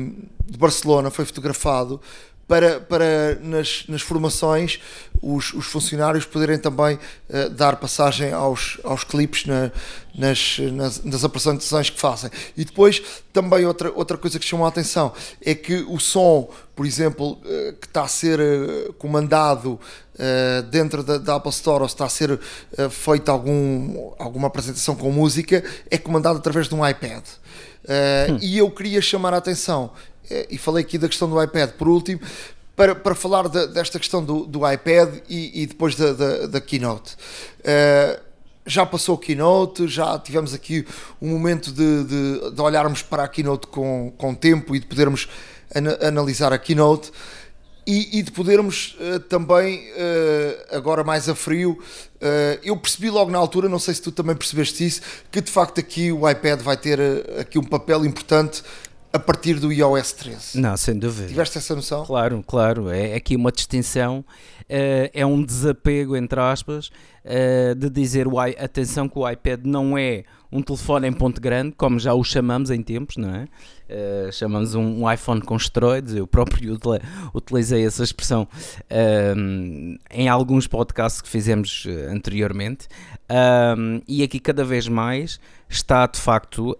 de 0.47 0.57
Barcelona, 0.57 1.11
foi 1.11 1.25
fotografado 1.25 2.01
para, 2.49 2.79
para 2.79 3.35
nas, 3.43 3.83
nas 3.87 4.01
formações 4.01 4.79
os, 5.21 5.53
os 5.53 5.67
funcionários 5.67 6.25
poderem 6.25 6.57
também 6.57 6.95
uh, 6.95 7.49
dar 7.51 7.75
passagem 7.75 8.33
aos, 8.33 8.79
aos 8.83 9.03
clipes 9.03 9.45
na, 9.45 9.71
nas, 10.15 10.57
nas, 10.57 11.03
nas, 11.03 11.23
apresentações 11.23 11.91
que 11.91 11.99
fazem. 11.99 12.31
E 12.57 12.65
depois 12.65 13.03
também 13.31 13.65
outra, 13.65 13.91
outra 13.91 14.17
coisa 14.17 14.39
que 14.39 14.45
chamou 14.45 14.65
a 14.65 14.69
atenção 14.69 15.13
é 15.45 15.53
que 15.53 15.85
o 15.87 15.99
som, 15.99 16.49
por 16.75 16.87
exemplo, 16.87 17.33
uh, 17.33 17.73
que 17.79 17.85
está 17.85 18.01
a 18.01 18.07
ser 18.07 18.39
uh, 18.39 18.93
comandado 18.93 19.79
dentro 20.69 21.01
da, 21.01 21.17
da, 21.17 21.35
Apple 21.35 21.49
Store 21.49 21.81
ou 21.81 21.87
se 21.87 21.95
está 21.95 22.03
a 22.03 22.09
ser 22.09 22.37
feita 22.89 23.31
algum, 23.31 24.11
alguma 24.19 24.47
apresentação 24.47 24.93
com 24.93 25.09
música, 25.13 25.63
é 25.89 25.97
comandado 25.97 26.39
através 26.39 26.67
de 26.67 26.75
um 26.75 26.85
iPad. 26.85 27.23
Hum. 27.85 28.37
E 28.41 28.57
eu 28.57 28.69
queria 28.69 29.01
chamar 29.01 29.33
a 29.33 29.37
atenção 29.37 29.91
e 30.49 30.57
falei 30.57 30.83
aqui 30.83 30.97
da 30.97 31.07
questão 31.07 31.29
do 31.29 31.41
iPad 31.41 31.71
por 31.71 31.87
último, 31.87 32.21
para, 32.79 32.95
para 32.95 33.13
falar 33.13 33.49
de, 33.49 33.67
desta 33.67 33.99
questão 33.99 34.23
do, 34.23 34.45
do 34.45 34.59
iPad 34.71 35.15
e, 35.27 35.63
e 35.63 35.67
depois 35.67 35.95
da, 35.95 36.13
da, 36.13 36.47
da 36.47 36.61
Keynote. 36.61 37.13
Uh, 37.59 38.21
já 38.65 38.85
passou 38.85 39.15
o 39.15 39.17
Keynote, 39.17 39.85
já 39.89 40.17
tivemos 40.17 40.53
aqui 40.53 40.87
um 41.21 41.27
momento 41.27 41.73
de, 41.73 42.03
de, 42.05 42.51
de, 42.51 42.61
olharmos 42.61 43.01
para 43.01 43.23
a 43.23 43.27
Keynote 43.27 43.67
com, 43.67 44.13
com 44.17 44.33
tempo 44.33 44.73
e 44.77 44.79
de 44.79 44.85
podermos 44.85 45.27
an 45.75 46.07
analisar 46.07 46.53
a 46.53 46.57
Keynote 46.57 47.11
e, 47.85 48.19
e 48.19 48.23
de 48.23 48.31
podermos 48.31 48.95
uh, 49.01 49.19
também, 49.19 49.79
uh, 49.91 50.77
agora 50.77 51.03
mais 51.03 51.27
a 51.27 51.35
frio, 51.35 51.77
eu 52.63 52.75
percebi 52.77 53.09
logo 53.09 53.31
na 53.31 53.37
altura, 53.37 53.69
não 53.69 53.79
sei 53.79 53.93
se 53.93 54.01
tu 54.01 54.11
também 54.11 54.35
percebeste 54.35 54.85
isso, 54.85 55.01
que 55.31 55.39
de 55.39 55.49
facto 55.49 55.79
aqui 55.79 56.11
o 56.11 56.29
iPad 56.29 56.61
vai 56.61 56.75
ter 56.75 56.99
aqui 57.39 57.57
um 57.57 57.63
papel 57.63 58.05
importante 58.05 58.61
a 59.11 59.17
partir 59.17 59.55
do 59.55 59.71
iOS 59.73 60.13
13. 60.13 60.61
Não, 60.61 60.77
sem 60.77 60.97
dúvida. 60.97 61.27
Tiveste 61.27 61.57
essa 61.57 61.75
noção? 61.75 62.05
Claro, 62.05 62.43
claro. 62.45 62.89
É 62.89 63.15
aqui 63.15 63.35
uma 63.35 63.51
distinção, 63.51 64.19
uh, 64.19 65.09
é 65.13 65.25
um 65.25 65.43
desapego, 65.43 66.15
entre 66.15 66.39
aspas, 66.39 66.91
uh, 67.25 67.73
de 67.75 67.89
dizer, 67.89 68.27
atenção 68.59 69.09
que 69.09 69.17
o 69.17 69.27
iPad 69.27 69.61
não 69.65 69.97
é 69.97 70.25
um 70.51 70.61
telefone 70.61 71.07
em 71.07 71.13
ponto 71.13 71.41
grande, 71.41 71.73
como 71.75 71.99
já 71.99 72.13
o 72.13 72.23
chamamos 72.23 72.69
em 72.69 72.81
tempos, 72.83 73.17
não 73.17 73.33
é? 73.33 73.47
Uh, 73.89 74.31
chamamos 74.31 74.75
um, 74.75 75.03
um, 75.03 75.11
iPhone 75.11 75.41
com 75.41 75.55
esteroides, 75.55 76.13
eu 76.13 76.27
próprio 76.27 76.77
utilizei 77.33 77.85
essa 77.85 78.03
expressão 78.03 78.47
em 80.11 80.27
alguns 80.27 80.67
podcasts 80.67 81.21
que 81.21 81.29
fizemos 81.29 81.87
anteriormente, 82.09 82.87
e 84.07 84.23
aqui 84.23 84.39
cada 84.39 84.63
vez 84.63 84.87
mais 84.87 85.39
está 85.67 86.07
de 86.07 86.19
facto 86.19 86.75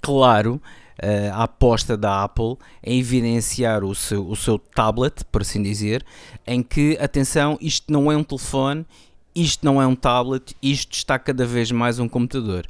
claro 0.00 0.54
uh, 0.54 0.85
a 1.32 1.44
aposta 1.44 1.96
da 1.96 2.24
Apple 2.24 2.56
em 2.82 2.98
evidenciar 2.98 3.84
o 3.84 3.94
seu, 3.94 4.26
o 4.26 4.36
seu 4.36 4.58
tablet, 4.58 5.24
por 5.30 5.42
assim 5.42 5.62
dizer, 5.62 6.04
em 6.46 6.62
que, 6.62 6.96
atenção, 7.00 7.58
isto 7.60 7.92
não 7.92 8.10
é 8.10 8.16
um 8.16 8.24
telefone, 8.24 8.86
isto 9.34 9.64
não 9.64 9.80
é 9.80 9.86
um 9.86 9.94
tablet, 9.94 10.56
isto 10.62 10.92
está 10.94 11.18
cada 11.18 11.44
vez 11.44 11.70
mais 11.70 11.98
um 11.98 12.08
computador. 12.08 12.66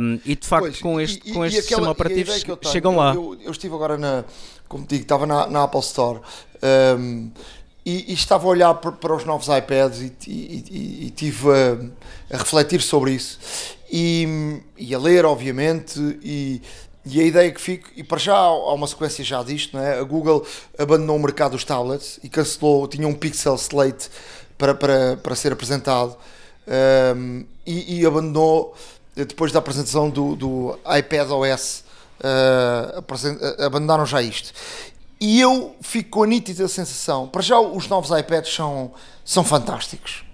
Um, 0.00 0.20
e 0.24 0.36
de 0.36 0.46
facto, 0.46 0.64
pois, 0.64 0.80
com 0.80 1.00
este, 1.00 1.30
e, 1.30 1.32
com 1.32 1.44
este 1.44 1.58
aquela, 1.58 1.62
sistema 1.62 1.90
operativo, 1.90 2.30
tenho, 2.30 2.72
chegam 2.72 2.96
lá. 2.96 3.14
Eu, 3.14 3.36
eu, 3.42 3.50
estive 3.50 3.74
agora, 3.74 3.96
na, 3.96 4.24
como 4.68 4.86
digo, 4.86 5.02
estava 5.02 5.26
na, 5.26 5.46
na 5.48 5.64
Apple 5.64 5.80
Store. 5.80 6.20
Um, 6.98 7.30
e, 7.84 8.10
e, 8.10 8.12
estava 8.12 8.44
a 8.44 8.48
olhar 8.48 8.74
para, 8.74 9.16
os 9.16 9.24
novos 9.24 9.48
iPads 9.48 10.02
e, 10.02 10.12
e, 10.26 11.06
e 11.06 11.10
tive 11.10 11.48
a, 11.48 12.34
a, 12.34 12.38
refletir 12.38 12.82
sobre 12.82 13.12
isso 13.12 13.38
e, 13.90 14.60
e 14.76 14.94
a 14.94 14.98
ler, 14.98 15.24
obviamente, 15.24 15.98
e, 16.22 16.60
e 17.08 17.20
a 17.20 17.24
ideia 17.24 17.50
que 17.50 17.60
fico, 17.60 17.88
e 17.96 18.02
para 18.02 18.18
já 18.18 18.36
há 18.36 18.72
uma 18.74 18.86
sequência 18.86 19.24
já 19.24 19.42
disto, 19.42 19.76
não 19.76 19.82
é? 19.82 19.98
A 19.98 20.02
Google 20.02 20.46
abandonou 20.78 21.16
o 21.16 21.20
mercado 21.20 21.52
dos 21.52 21.64
tablets 21.64 22.20
e 22.22 22.28
cancelou, 22.28 22.86
tinha 22.86 23.06
um 23.06 23.14
Pixel 23.14 23.54
Slate 23.54 24.10
para, 24.56 24.74
para, 24.74 25.16
para 25.16 25.34
ser 25.34 25.52
apresentado 25.52 26.16
um, 27.16 27.44
e, 27.66 28.00
e, 28.00 28.06
abandonou 28.06 28.74
depois 29.14 29.50
da 29.52 29.58
apresentação 29.58 30.10
do, 30.10 30.36
do 30.36 30.78
iPad 30.98 31.30
OS, 31.30 31.84
uh, 32.20 33.64
abandonaram 33.64 34.04
já 34.04 34.20
isto. 34.20 34.52
E 35.20 35.40
eu 35.40 35.74
fico 35.80 36.10
com 36.10 36.22
a 36.22 36.26
nítida 36.26 36.68
sensação, 36.68 37.26
para 37.26 37.42
já 37.42 37.58
os 37.58 37.88
novos 37.88 38.16
iPads 38.16 38.54
são, 38.54 38.92
são 39.24 39.42
fantásticos. 39.42 40.24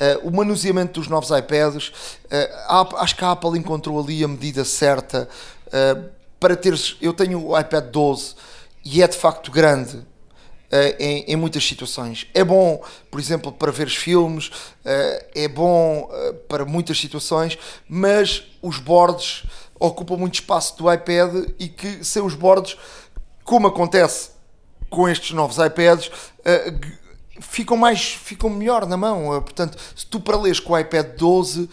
Uh, 0.00 0.28
o 0.28 0.34
manuseamento 0.34 0.98
dos 0.98 1.08
novos 1.08 1.30
iPads, 1.30 1.88
uh, 1.88 2.96
acho 2.96 3.14
que 3.16 3.24
a 3.24 3.32
Apple 3.32 3.58
encontrou 3.58 4.00
ali 4.00 4.24
a 4.24 4.28
medida 4.28 4.64
certa 4.64 5.28
uh, 5.66 6.19
para 6.40 6.56
teres. 6.56 6.96
Eu 7.00 7.12
tenho 7.12 7.46
o 7.46 7.58
iPad 7.58 7.84
12 7.84 8.34
e 8.84 9.02
é 9.02 9.06
de 9.06 9.16
facto 9.16 9.52
grande 9.52 9.96
uh, 9.96 10.96
em, 10.98 11.24
em, 11.24 11.36
muitas 11.36 11.64
situações. 11.64 12.26
É 12.32 12.42
bom, 12.42 12.82
por 13.10 13.20
exemplo, 13.20 13.52
para 13.52 13.70
ver 13.70 13.88
filmes, 13.88 14.48
uh, 14.48 15.24
é 15.34 15.46
bom 15.46 16.10
uh, 16.10 16.34
para 16.48 16.64
muitas 16.64 16.98
situações, 16.98 17.58
mas 17.86 18.44
os 18.62 18.78
bordes 18.78 19.44
ocupam 19.78 20.16
muito 20.16 20.34
espaço 20.34 20.76
do 20.78 20.92
iPad 20.92 21.50
e 21.58 21.68
que 21.68 22.02
sem 22.04 22.22
os 22.22 22.34
bordes, 22.34 22.76
como 23.44 23.66
acontece 23.66 24.30
com 24.88 25.08
estes 25.08 25.30
novos 25.30 25.56
iPads, 25.58 26.10
ficam 27.40 27.76
mais 27.76 28.12
ficam 28.14 28.50
melhor 28.50 28.86
na 28.86 28.96
mão 28.96 29.40
portanto 29.42 29.78
se 29.96 30.06
tu 30.06 30.20
para 30.20 30.36
leres 30.36 30.60
com 30.60 30.72
o 30.72 30.78
iPad 30.78 31.06
12 31.16 31.68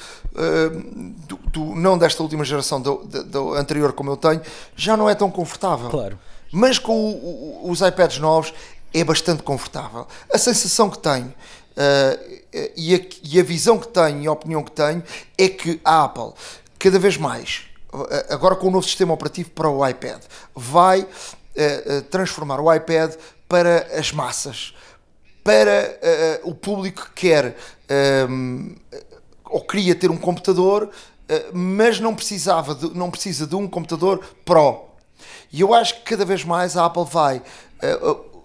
do, 1.27 1.37
do, 1.51 1.75
não 1.75 1.97
desta 1.97 2.21
última 2.21 2.45
geração, 2.45 2.79
do, 2.79 2.97
do, 3.05 3.53
anterior 3.53 3.93
como 3.93 4.11
eu 4.11 4.17
tenho, 4.17 4.41
já 4.75 4.95
não 4.95 5.09
é 5.09 5.15
tão 5.15 5.31
confortável. 5.31 5.89
Claro. 5.89 6.19
Mas 6.51 6.77
com 6.77 6.93
o, 6.93 7.65
o, 7.65 7.71
os 7.71 7.81
iPads 7.81 8.19
novos 8.19 8.53
é 8.93 9.03
bastante 9.03 9.43
confortável. 9.43 10.07
A 10.31 10.37
sensação 10.37 10.89
que 10.89 10.99
tenho 10.99 11.27
uh, 11.27 12.37
e, 12.75 12.95
a, 12.95 12.99
e, 13.23 13.39
a, 13.39 13.43
visão 13.43 13.77
que 13.77 13.87
tenho 13.87 14.21
e 14.21 14.27
a 14.27 14.31
opinião 14.31 14.63
que 14.63 14.71
tenho 14.71 15.03
é 15.37 15.49
que 15.49 15.81
a 15.83 16.03
Apple, 16.03 16.33
cada 16.77 16.99
vez 16.99 17.17
mais, 17.17 17.63
agora 18.29 18.55
com 18.55 18.67
o 18.67 18.71
novo 18.71 18.85
sistema 18.85 19.13
operativo 19.13 19.49
para 19.51 19.69
o 19.69 19.85
iPad, 19.87 20.21
vai 20.55 21.07
transformar 22.11 22.59
o 22.59 22.71
iPad 22.71 23.15
para 23.49 23.87
as 23.97 24.11
massas, 24.11 24.75
para 25.47 25.97
uh, 26.43 26.49
o 26.49 26.53
público 26.53 27.09
que 27.15 27.29
quer 27.29 27.55
ou 29.45 29.61
queria 29.61 29.95
ter 29.95 30.11
um 30.11 30.17
computador, 30.17 30.89
eh, 31.29 31.45
mas 31.53 32.01
não 32.01 32.13
precisava 32.13 32.75
de, 32.75 32.93
não 32.93 33.09
precisa 33.09 33.47
de 33.47 33.55
um 33.55 33.65
computador 33.65 34.19
Pro. 34.43 34.89
E 35.49 35.61
eu 35.61 35.73
acho 35.73 35.95
que 35.95 36.01
cada 36.01 36.25
vez 36.25 36.43
mais 36.43 36.75
a 36.75 36.85
Apple 36.85 37.05
vai 37.09 37.37
uh, 37.37 38.43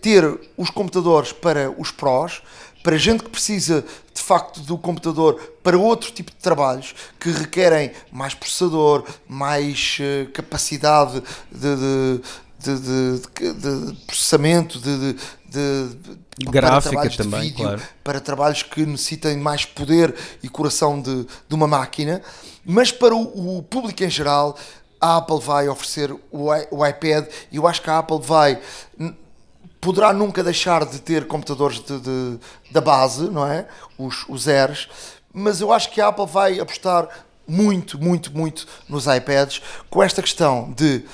ter 0.00 0.24
os 0.56 0.70
computadores 0.70 1.30
para 1.30 1.70
os 1.78 1.90
Pros, 1.90 2.40
para 2.82 2.96
gente 2.96 3.22
que 3.22 3.28
precisa 3.28 3.84
de 4.14 4.22
facto 4.22 4.60
do 4.60 4.78
computador 4.78 5.38
para 5.62 5.76
outro 5.76 6.10
tipo 6.10 6.30
de 6.30 6.38
trabalhos 6.38 6.94
que 7.18 7.30
requerem 7.30 7.92
mais 8.10 8.32
processador, 8.32 9.04
mais 9.28 9.98
uh, 10.00 10.30
capacidade 10.32 11.22
de, 11.52 11.76
de 11.76 12.22
de, 12.60 12.78
de, 12.78 13.52
de, 13.54 13.96
processamento, 14.06 14.78
de, 14.78 15.16
de 15.50 16.46
gráfica 16.46 17.10
também, 17.10 17.42
vídeo, 17.42 17.56
claro. 17.64 17.82
para 18.04 18.20
trabalhos 18.20 18.62
que 18.62 18.86
necessitem 18.86 19.36
mais 19.36 19.64
poder 19.64 20.14
e 20.42 20.48
coração 20.48 21.00
de, 21.00 21.26
de 21.48 21.54
uma 21.54 21.66
máquina, 21.66 22.22
mas 22.64 22.92
para 22.92 23.14
o, 23.14 23.58
o 23.58 23.62
público 23.62 24.02
em 24.04 24.10
geral, 24.10 24.56
a 25.00 25.16
Apple 25.16 25.40
vai 25.40 25.68
oferecer 25.68 26.12
o, 26.12 26.48
o 26.70 26.86
iPad 26.86 27.26
e 27.50 27.56
eu 27.56 27.66
acho 27.66 27.82
que 27.82 27.90
a 27.90 27.98
Apple 27.98 28.20
vai 28.20 28.60
poderá 29.80 30.12
nunca 30.12 30.44
deixar 30.44 30.84
de 30.84 31.00
ter 31.00 31.26
computadores 31.26 31.80
de, 31.80 31.98
de, 31.98 32.38
da 32.70 32.80
base, 32.80 33.30
não 33.30 33.46
é? 33.46 33.66
Os, 33.98 34.26
os 34.28 34.46
Airs, 34.46 34.88
mas 35.32 35.60
eu 35.60 35.72
acho 35.72 35.90
que 35.90 36.00
a 36.00 36.08
Apple 36.08 36.26
vai 36.26 36.60
apostar 36.60 37.08
muito, 37.48 37.98
muito, 37.98 38.36
muito 38.36 38.66
nos 38.88 39.06
iPads 39.06 39.62
com 39.88 40.02
esta 40.02 40.22
questão 40.22 40.72
de 40.76 41.04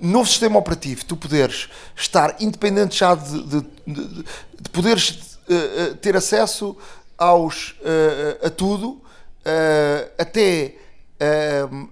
novo 0.00 0.28
sistema 0.28 0.58
operativo, 0.58 1.04
tu 1.04 1.16
poderes 1.16 1.68
estar 1.94 2.36
independente 2.40 2.98
já 2.98 3.14
de, 3.14 3.42
de, 3.42 3.60
de, 3.86 4.24
de 4.60 4.70
poderes 4.72 5.38
uh, 5.48 5.94
ter 5.96 6.16
acesso 6.16 6.76
aos, 7.16 7.70
uh, 7.80 8.46
a 8.46 8.50
tudo, 8.50 8.88
uh, 8.90 10.10
até 10.18 10.74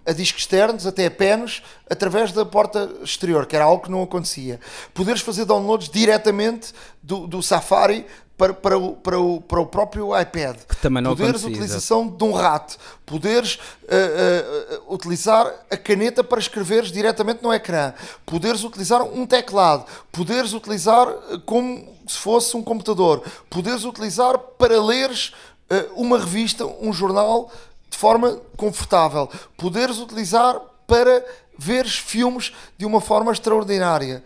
a 0.05 0.13
discos 0.13 0.43
externos, 0.43 0.87
até 0.87 1.07
a 1.07 1.11
penas, 1.11 1.63
através 1.89 2.31
da 2.31 2.45
porta 2.45 2.91
exterior, 3.03 3.47
que 3.47 3.57
era 3.57 3.65
algo 3.65 3.85
que 3.85 3.91
não 3.91 4.03
acontecia. 4.03 4.61
Poderes 4.93 5.23
fazer 5.23 5.47
downloads 5.47 5.89
diretamente 5.89 6.75
do, 7.03 7.27
do 7.27 7.43
Safari 7.43 8.05
para, 8.37 8.53
para, 8.53 8.79
o, 8.79 8.93
para, 8.97 9.19
o, 9.19 9.41
para 9.41 9.61
o 9.61 9.67
próprio 9.67 10.19
iPad. 10.19 10.57
Que 10.69 10.77
também 10.77 11.03
não 11.03 11.17
poderes 11.17 11.45
utilização 11.45 12.09
de 12.09 12.25
um 12.25 12.33
rato, 12.33 12.77
poderes 13.07 13.59
uh, 13.85 14.89
uh, 14.89 14.95
utilizar 14.95 15.53
a 15.71 15.77
caneta 15.77 16.25
para 16.25 16.41
escreveres 16.41 16.91
diretamente 16.91 17.43
no 17.43 17.53
ecrã, 17.53 17.95
poderes 18.27 18.65
utilizar 18.65 19.03
um 19.03 19.27
teclado, 19.27 19.85
poderes 20.11 20.53
utilizar 20.53 21.07
como 21.47 21.95
se 22.07 22.19
fosse 22.19 22.57
um 22.57 22.63
computador, 22.63 23.23
poderes 23.49 23.85
utilizar 23.85 24.37
para 24.39 24.83
leres 24.83 25.33
uh, 25.71 26.01
uma 26.01 26.19
revista, 26.19 26.67
um 26.67 26.93
jornal 26.93 27.51
de 27.89 27.97
forma 27.97 28.41
confortável, 28.57 29.31
poderes 29.57 29.99
utilizar 29.99 30.61
para 30.87 31.25
veres 31.57 31.97
filmes 31.97 32.53
de 32.77 32.85
uma 32.85 33.01
forma 33.01 33.31
extraordinária. 33.31 34.23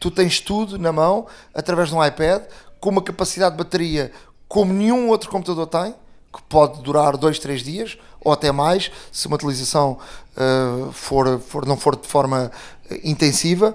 Tu 0.00 0.10
tens 0.10 0.40
tudo 0.40 0.78
na 0.78 0.90
mão 0.92 1.26
através 1.52 1.90
de 1.90 1.94
um 1.94 2.04
iPad 2.04 2.42
com 2.80 2.90
uma 2.90 3.02
capacidade 3.02 3.56
de 3.56 3.62
bateria 3.62 4.12
como 4.48 4.72
nenhum 4.72 5.08
outro 5.08 5.30
computador 5.30 5.66
tem, 5.66 5.94
que 6.32 6.42
pode 6.48 6.82
durar 6.82 7.16
2, 7.16 7.38
3 7.38 7.62
dias 7.62 7.98
ou 8.20 8.32
até 8.32 8.52
mais, 8.52 8.90
se 9.10 9.26
uma 9.26 9.36
utilização 9.36 9.98
uh, 10.36 10.92
for, 10.92 11.38
for, 11.40 11.66
não 11.66 11.76
for 11.76 11.96
de 11.96 12.06
forma 12.06 12.50
uh, 12.90 12.94
intensiva. 13.04 13.74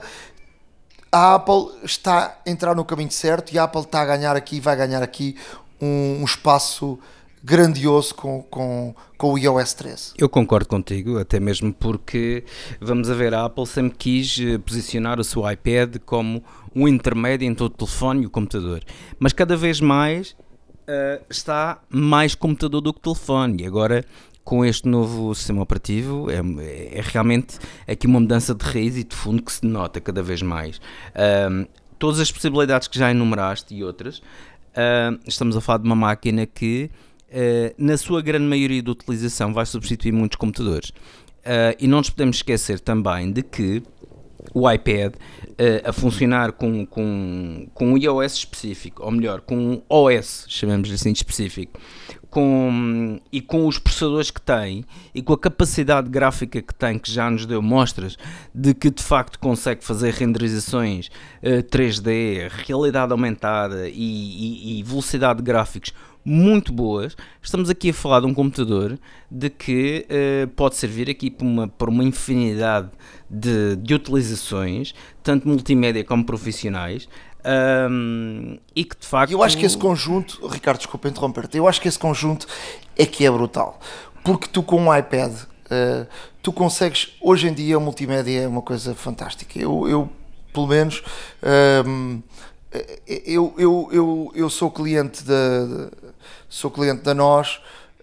A 1.12 1.36
Apple 1.36 1.72
está 1.84 2.38
a 2.46 2.50
entrar 2.50 2.76
no 2.76 2.86
caminho 2.86 3.12
certo 3.12 3.54
e 3.54 3.60
a 3.60 3.64
Apple 3.64 3.82
está 3.82 4.02
a 4.02 4.06
ganhar 4.06 4.36
aqui, 4.36 4.60
vai 4.60 4.76
ganhar 4.76 5.04
aqui 5.04 5.36
um, 5.82 6.20
um 6.22 6.26
espaço 6.26 7.00
grandioso 7.44 8.14
com, 8.14 8.44
com, 8.44 8.94
com 9.18 9.34
o 9.34 9.38
iOS 9.38 9.74
13. 9.74 10.14
Eu 10.18 10.30
concordo 10.30 10.68
contigo, 10.68 11.18
até 11.18 11.40
mesmo 11.40 11.74
porque, 11.74 12.44
vamos 12.80 13.10
a 13.10 13.14
ver, 13.14 13.34
a 13.34 13.46
Apple 13.46 13.66
sempre 13.66 13.98
quis 13.98 14.38
eh, 14.40 14.58
posicionar 14.60 15.20
o 15.20 15.24
seu 15.24 15.50
iPad 15.50 15.98
como 16.06 16.44
um 16.76 16.88
intermédio 16.88 17.48
entre 17.48 17.64
o 17.64 17.70
telefone 17.70 18.24
e 18.24 18.26
o 18.26 18.30
computador. 18.30 18.82
Mas 19.20 19.34
cada 19.34 19.56
vez 19.56 19.80
mais 19.80 20.32
uh, 20.32 21.24
está 21.30 21.82
mais 21.90 22.36
computador 22.36 22.82
do 22.82 22.94
que 22.94 23.02
telefone. 23.02 23.64
E 23.64 23.66
agora, 23.66 24.06
com 24.44 24.66
este 24.66 24.88
novo 24.88 25.34
sistema 25.36 25.62
operativo, 25.62 26.30
é, 26.30 26.38
é 26.98 27.02
realmente 27.04 27.58
aqui 27.88 28.08
uma 28.08 28.20
mudança 28.20 28.56
de 28.56 28.66
raiz 28.66 28.98
e 28.98 29.04
de 29.04 29.16
fundo 29.16 29.42
que 29.42 29.52
se 29.52 29.66
nota 29.66 30.00
cada 30.00 30.24
vez 30.24 30.42
mais. 30.42 30.78
Uh, 30.78 31.68
todas 32.00 32.20
as 32.20 32.32
possibilidades 32.32 32.88
que 32.88 32.98
já 32.98 33.12
enumeraste 33.12 33.76
e 33.76 33.84
outras, 33.84 34.18
uh, 34.20 35.20
estamos 35.28 35.56
a 35.56 35.62
falar 35.62 35.80
de 35.80 35.86
uma 35.86 35.96
máquina 35.96 36.46
que 36.46 36.90
uh, 37.32 37.74
na 37.78 37.98
sua 37.98 38.22
grande 38.22 38.46
maioria 38.46 38.82
de 38.82 38.90
utilização, 38.90 39.54
vai 39.54 39.66
substituir 39.66 40.12
muitos 40.12 40.38
computadores. 40.38 40.90
Uh, 40.90 41.74
e 41.80 41.88
não 41.88 42.00
nos 42.00 42.10
podemos 42.10 42.38
esquecer 42.38 42.80
também 42.80 43.32
de 43.32 43.42
que 43.42 43.82
o 44.54 44.70
iPad 44.70 45.16
uh, 45.16 45.90
a 45.90 45.94
funcionar 45.94 46.52
com, 46.54 46.86
com, 46.86 47.68
com 47.74 47.94
um 47.94 47.98
iOS 47.98 48.34
específico, 48.34 49.04
ou 49.04 49.12
melhor, 49.12 49.42
com 49.42 49.56
um 49.56 49.82
OS, 49.90 50.46
chamamos 50.48 50.92
assim 50.92 51.12
de 51.12 51.20
específico, 51.20 51.80
com, 52.30 53.20
e 53.32 53.42
com 53.42 53.68
os 53.68 53.78
processadores 53.78 54.32
que 54.32 54.42
tem 54.42 54.86
e 55.14 55.22
com 55.22 55.34
a 55.34 55.38
capacidade 55.38 56.10
gráfica 56.10 56.62
que 56.62 56.74
tem, 56.74 56.98
que 56.98 57.12
já 57.12 57.30
nos 57.30 57.46
deu 57.46 57.62
mostras 57.62 58.18
de 58.56 58.74
que 58.74 58.90
de 58.90 59.04
facto 59.04 59.38
consegue 59.38 59.84
fazer 59.84 60.14
renderizações 60.14 61.08
uh, 61.44 61.62
3D, 61.64 62.50
realidade 62.66 63.12
aumentada 63.12 63.90
e, 63.90 63.94
e, 63.94 64.80
e 64.80 64.84
velocidade 64.84 65.40
de 65.40 65.44
gráficos 65.44 65.94
muito 66.24 66.72
boas. 66.72 67.16
Estamos 67.42 67.70
aqui 67.70 67.90
a 67.90 67.94
falar 67.94 68.22
de 68.22 68.28
um 68.28 68.34
computador 68.34 68.98
de 69.30 69.50
que 69.50 70.06
uh, 70.08 70.48
pode 70.50 70.76
servir 70.76 71.10
aqui 71.10 71.30
para 71.30 71.46
uma, 71.46 71.68
para 71.68 71.90
uma 71.90 72.04
infinidade 72.04 72.90
de, 73.32 73.78
de 73.78 73.94
utilizações, 73.94 74.94
tanto 75.24 75.48
multimédia 75.48 76.04
como 76.04 76.26
profissionais. 76.26 77.08
Um, 77.44 78.60
e 78.76 78.84
que 78.84 78.96
de 79.00 79.08
facto. 79.08 79.32
Eu 79.32 79.42
acho 79.42 79.58
que 79.58 79.66
esse 79.66 79.78
conjunto, 79.78 80.46
Ricardo, 80.48 80.78
desculpa 80.78 81.08
interromper-te, 81.08 81.58
eu 81.58 81.68
acho 81.68 81.82
que 81.82 81.88
esse 81.88 81.98
conjunto 81.98 82.46
é 82.96 83.06
que 83.06 83.26
é 83.26 83.32
brutal. 83.32 83.80
Porque 84.24 84.48
tu 84.48 84.62
com 84.62 84.80
um 84.80 84.96
iPad, 84.96 85.32
uh, 85.32 86.08
tu 86.44 86.52
consegues. 86.54 87.18
Hoje 87.20 87.48
em 87.48 87.54
dia, 87.54 87.78
a 87.78 87.80
multimédia 87.80 88.42
é 88.42 88.48
uma 88.48 88.62
coisa 88.62 88.94
fantástica. 88.94 89.58
Eu, 89.58 89.88
eu 89.88 90.10
pelo 90.54 90.68
menos. 90.68 91.02
Um, 91.88 92.22
eu, 93.26 93.54
eu, 93.58 93.90
eu, 93.92 94.32
eu 94.34 94.50
sou 94.50 94.72
cliente 94.72 95.26
da, 95.26 95.90
sou 96.48 96.72
cliente 96.72 97.02
da 97.02 97.14
nós 97.14 97.60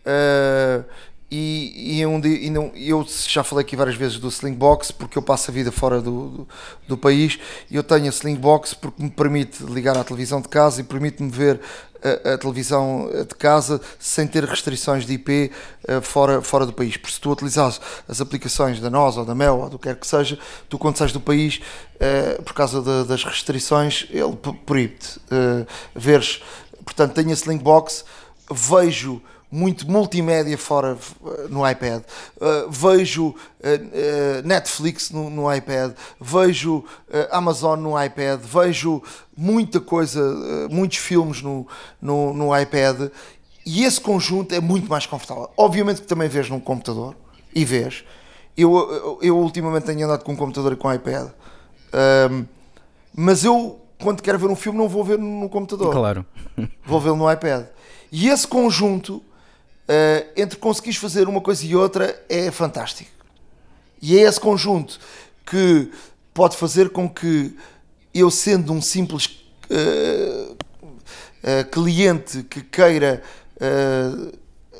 uh, 0.08 0.84
e, 1.30 1.98
e, 1.98 2.06
um 2.06 2.18
dia, 2.18 2.46
e 2.46 2.48
não, 2.48 2.72
eu 2.74 3.06
já 3.26 3.44
falei 3.44 3.62
aqui 3.62 3.76
várias 3.76 3.96
vezes 3.96 4.18
do 4.18 4.28
Slingbox 4.28 4.90
porque 4.90 5.18
eu 5.18 5.22
passo 5.22 5.50
a 5.50 5.54
vida 5.54 5.70
fora 5.70 6.00
do, 6.00 6.28
do, 6.28 6.48
do, 6.88 6.96
país 6.96 7.38
e 7.70 7.76
eu 7.76 7.82
tenho 7.82 8.06
a 8.06 8.08
Slingbox 8.08 8.72
porque 8.72 9.02
me 9.02 9.10
permite 9.10 9.62
ligar 9.62 9.96
à 9.98 10.02
televisão 10.02 10.40
de 10.40 10.48
casa 10.48 10.80
e 10.80 10.84
permite-me 10.84 11.30
ver 11.30 11.60
a, 12.02 12.32
a, 12.32 12.38
televisão 12.38 13.10
de 13.28 13.34
casa 13.34 13.78
sem 13.98 14.26
ter 14.26 14.42
restrições 14.44 15.04
de 15.04 15.14
IP 15.14 15.52
uh, 15.86 16.00
fora, 16.00 16.40
fora 16.40 16.64
do 16.64 16.72
país. 16.72 16.96
Porque 16.96 17.12
se 17.12 17.20
tu 17.20 17.30
utilizares 17.30 17.78
as 18.08 18.22
aplicações 18.22 18.80
da 18.80 18.88
NOS 18.88 19.18
ou 19.18 19.24
da 19.26 19.34
MEL 19.34 19.58
ou 19.58 19.68
do 19.68 19.78
que 19.78 19.88
quer 19.88 19.96
que 19.96 20.06
seja, 20.06 20.38
tu 20.68 20.78
quando 20.78 20.96
sais 20.96 21.12
do 21.12 21.20
país, 21.20 21.60
uh, 21.96 22.42
por 22.42 22.54
causa 22.54 22.80
de, 22.80 23.04
das 23.06 23.22
restrições, 23.22 24.06
ele 24.10 24.34
proíbe-te 24.64 25.18
uh, 25.18 25.66
veres. 25.94 26.42
Portanto, 26.84 27.12
tenho 27.12 27.30
a 27.30 27.34
Slingbox 27.34 28.04
vejo 28.50 29.20
muito 29.50 29.90
multimédia 29.90 30.56
fora 30.58 30.96
uh, 31.20 31.48
no 31.48 31.68
iPad, 31.68 32.02
uh, 32.36 32.70
vejo 32.70 33.28
uh, 33.28 33.34
Netflix 34.44 35.10
no, 35.10 35.30
no, 35.30 35.52
iPad, 35.52 35.92
vejo 36.20 36.84
Amazon 37.30 37.80
no 37.80 38.02
iPad, 38.02 38.40
vejo 38.40 39.02
muita 39.36 39.80
coisa, 39.80 40.20
muitos 40.70 40.98
filmes 40.98 41.42
no, 41.42 41.66
no, 42.00 42.34
no, 42.34 42.58
iPad 42.58 43.10
e 43.64 43.84
esse 43.84 44.00
conjunto 44.00 44.54
é 44.54 44.60
muito 44.60 44.88
mais 44.88 45.06
confortável. 45.06 45.50
Obviamente 45.56 46.00
que 46.00 46.06
também 46.06 46.28
vês 46.28 46.50
num 46.50 46.60
computador 46.60 47.14
e 47.54 47.64
vês. 47.64 48.04
Eu, 48.56 49.18
eu 49.22 49.38
ultimamente 49.38 49.84
tenho 49.84 50.04
andado 50.04 50.24
com 50.24 50.32
um 50.32 50.36
computador 50.36 50.72
e 50.72 50.76
com 50.76 50.88
um 50.88 50.94
iPad, 50.94 51.28
um, 52.30 52.44
mas 53.14 53.44
eu 53.44 53.80
quando 54.00 54.22
quero 54.22 54.38
ver 54.38 54.46
um 54.46 54.56
filme 54.56 54.78
não 54.78 54.88
vou 54.88 55.04
ver 55.04 55.18
no 55.18 55.48
computador. 55.48 55.92
Claro. 55.92 56.24
Vou 56.84 57.00
vê-lo 57.00 57.16
no 57.16 57.30
iPad. 57.30 57.66
E 58.10 58.28
esse 58.28 58.46
conjunto, 58.46 59.22
uh, 59.88 60.28
entre 60.36 60.58
conseguires 60.58 60.98
fazer 60.98 61.28
uma 61.28 61.40
coisa 61.40 61.64
e 61.64 61.74
outra, 61.74 62.22
é 62.28 62.50
fantástico. 62.50 63.10
E 64.00 64.16
é 64.18 64.22
esse 64.22 64.38
conjunto 64.38 65.00
que 65.44 65.90
pode 66.34 66.56
fazer 66.56 66.90
com 66.90 67.08
que 67.08 67.56
eu, 68.14 68.30
sendo 68.30 68.72
um 68.72 68.80
simples 68.80 69.26
uh, 69.70 70.52
uh, 70.52 71.64
cliente 71.70 72.42
que 72.44 72.62
queira 72.62 73.22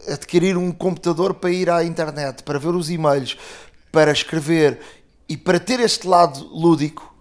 adquirir 0.07 0.57
um 0.57 0.71
computador 0.71 1.35
para 1.35 1.51
ir 1.51 1.68
à 1.68 1.83
internet, 1.83 2.44
para 2.44 2.61
ver 2.61 2.68
os 2.77 2.88
e-mails, 2.88 3.37
para 3.90 4.12
escrever 4.12 4.79
e 5.29 5.37
para 5.37 5.59
ter 5.59 5.81
este 5.81 6.07
lado 6.07 6.47
lúdico, 6.53 7.12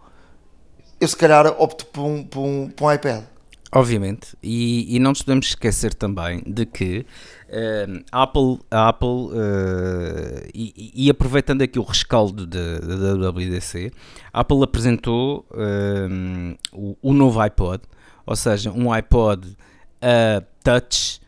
eu 1.02 1.08
se 1.08 1.16
calhar 1.16 1.48
opto 1.60 1.88
por 1.88 2.04
um, 2.04 2.24
por 2.24 2.42
um, 2.42 2.70
por 2.70 2.86
um 2.86 2.94
iPad. 2.94 3.24
Obviamente, 3.72 4.38
e, 4.42 4.96
e, 4.96 5.00
não 5.00 5.12
nos 5.12 5.22
podemos 5.22 5.48
esquecer 5.48 5.94
também 5.94 6.42
de 6.46 6.66
que 6.66 7.06
uh, 7.48 8.04
Apple, 8.12 8.60
a 8.70 8.90
Apple 8.90 9.08
uh, 9.08 10.50
e, 10.54 11.06
e, 11.06 11.10
aproveitando 11.10 11.62
aqui 11.62 11.80
o 11.80 11.84
rescaldo 11.84 12.46
da 12.46 12.80
WWDC, 12.80 13.92
Apple 14.34 14.64
apresentou 14.64 15.46
uh, 15.52 16.58
o, 16.74 16.98
o, 17.02 17.14
novo 17.14 17.40
iPod, 17.40 17.82
ou 18.26 18.36
seja, 18.36 18.72
um 18.72 18.92
iPod 18.92 19.56
Touch 20.64 21.22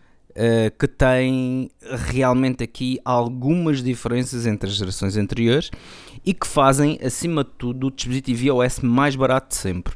que 0.78 0.88
tem 0.88 1.70
realmente 2.08 2.64
aqui 2.64 2.98
algumas 3.04 3.84
diferenças 3.84 4.46
entre 4.46 4.70
as 4.70 4.76
gerações 4.78 5.18
anteriores 5.18 5.70
e 6.26 6.34
que 6.34 6.48
fazem, 6.48 6.98
acima 7.04 7.44
de 7.44 7.50
tudo, 7.58 7.88
o 7.88 7.92
dispositivo 7.92 8.46
iOS 8.46 8.80
mais 8.80 9.18
barato 9.18 9.50
de 9.50 9.56
sempre 9.56 9.96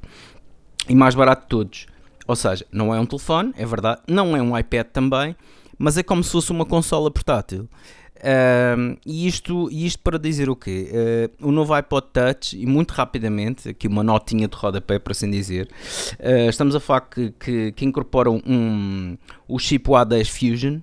e 0.89 0.95
mais 0.95 1.15
barato 1.15 1.43
de 1.43 1.47
todos. 1.47 1.87
Ou 2.27 2.35
seja, 2.35 2.65
não 2.71 2.93
é 2.93 2.99
um 2.99 3.05
telefone, 3.05 3.53
é 3.57 3.65
verdade, 3.65 4.01
não 4.07 4.35
é 4.35 4.41
um 4.41 4.57
iPad 4.57 4.87
também, 4.87 5.35
mas 5.77 5.97
é 5.97 6.03
como 6.03 6.23
se 6.23 6.31
fosse 6.31 6.51
uma 6.51 6.65
consola 6.65 7.09
portátil. 7.11 7.67
E, 9.05 9.27
isto, 9.27 9.69
isto 9.69 9.99
para 9.99 10.17
dizer 10.17 10.49
o 10.49 10.55
quê? 10.55 10.89
Uh, 11.41 11.49
o 11.49 11.51
novo 11.51 11.73
iPod 11.73 12.07
Touch, 12.13 12.57
e 12.57 12.65
muito 12.65 12.91
rapidamente, 12.91 13.69
aqui 13.69 13.87
uma 13.87 14.01
notinha 14.01 14.47
de 14.47 14.55
rodapé 14.55 14.97
para 14.97 15.11
assim 15.11 15.29
dizer, 15.29 15.67
uh, 16.19 16.49
estamos 16.49 16.73
a 16.73 16.79
falar 16.79 17.01
que, 17.01 17.31
que, 17.31 17.71
que 17.73 17.85
incorporam 17.85 18.41
um, 18.45 19.17
o 19.47 19.59
chip 19.59 19.89
A10 19.89 20.27
Fusion, 20.27 20.79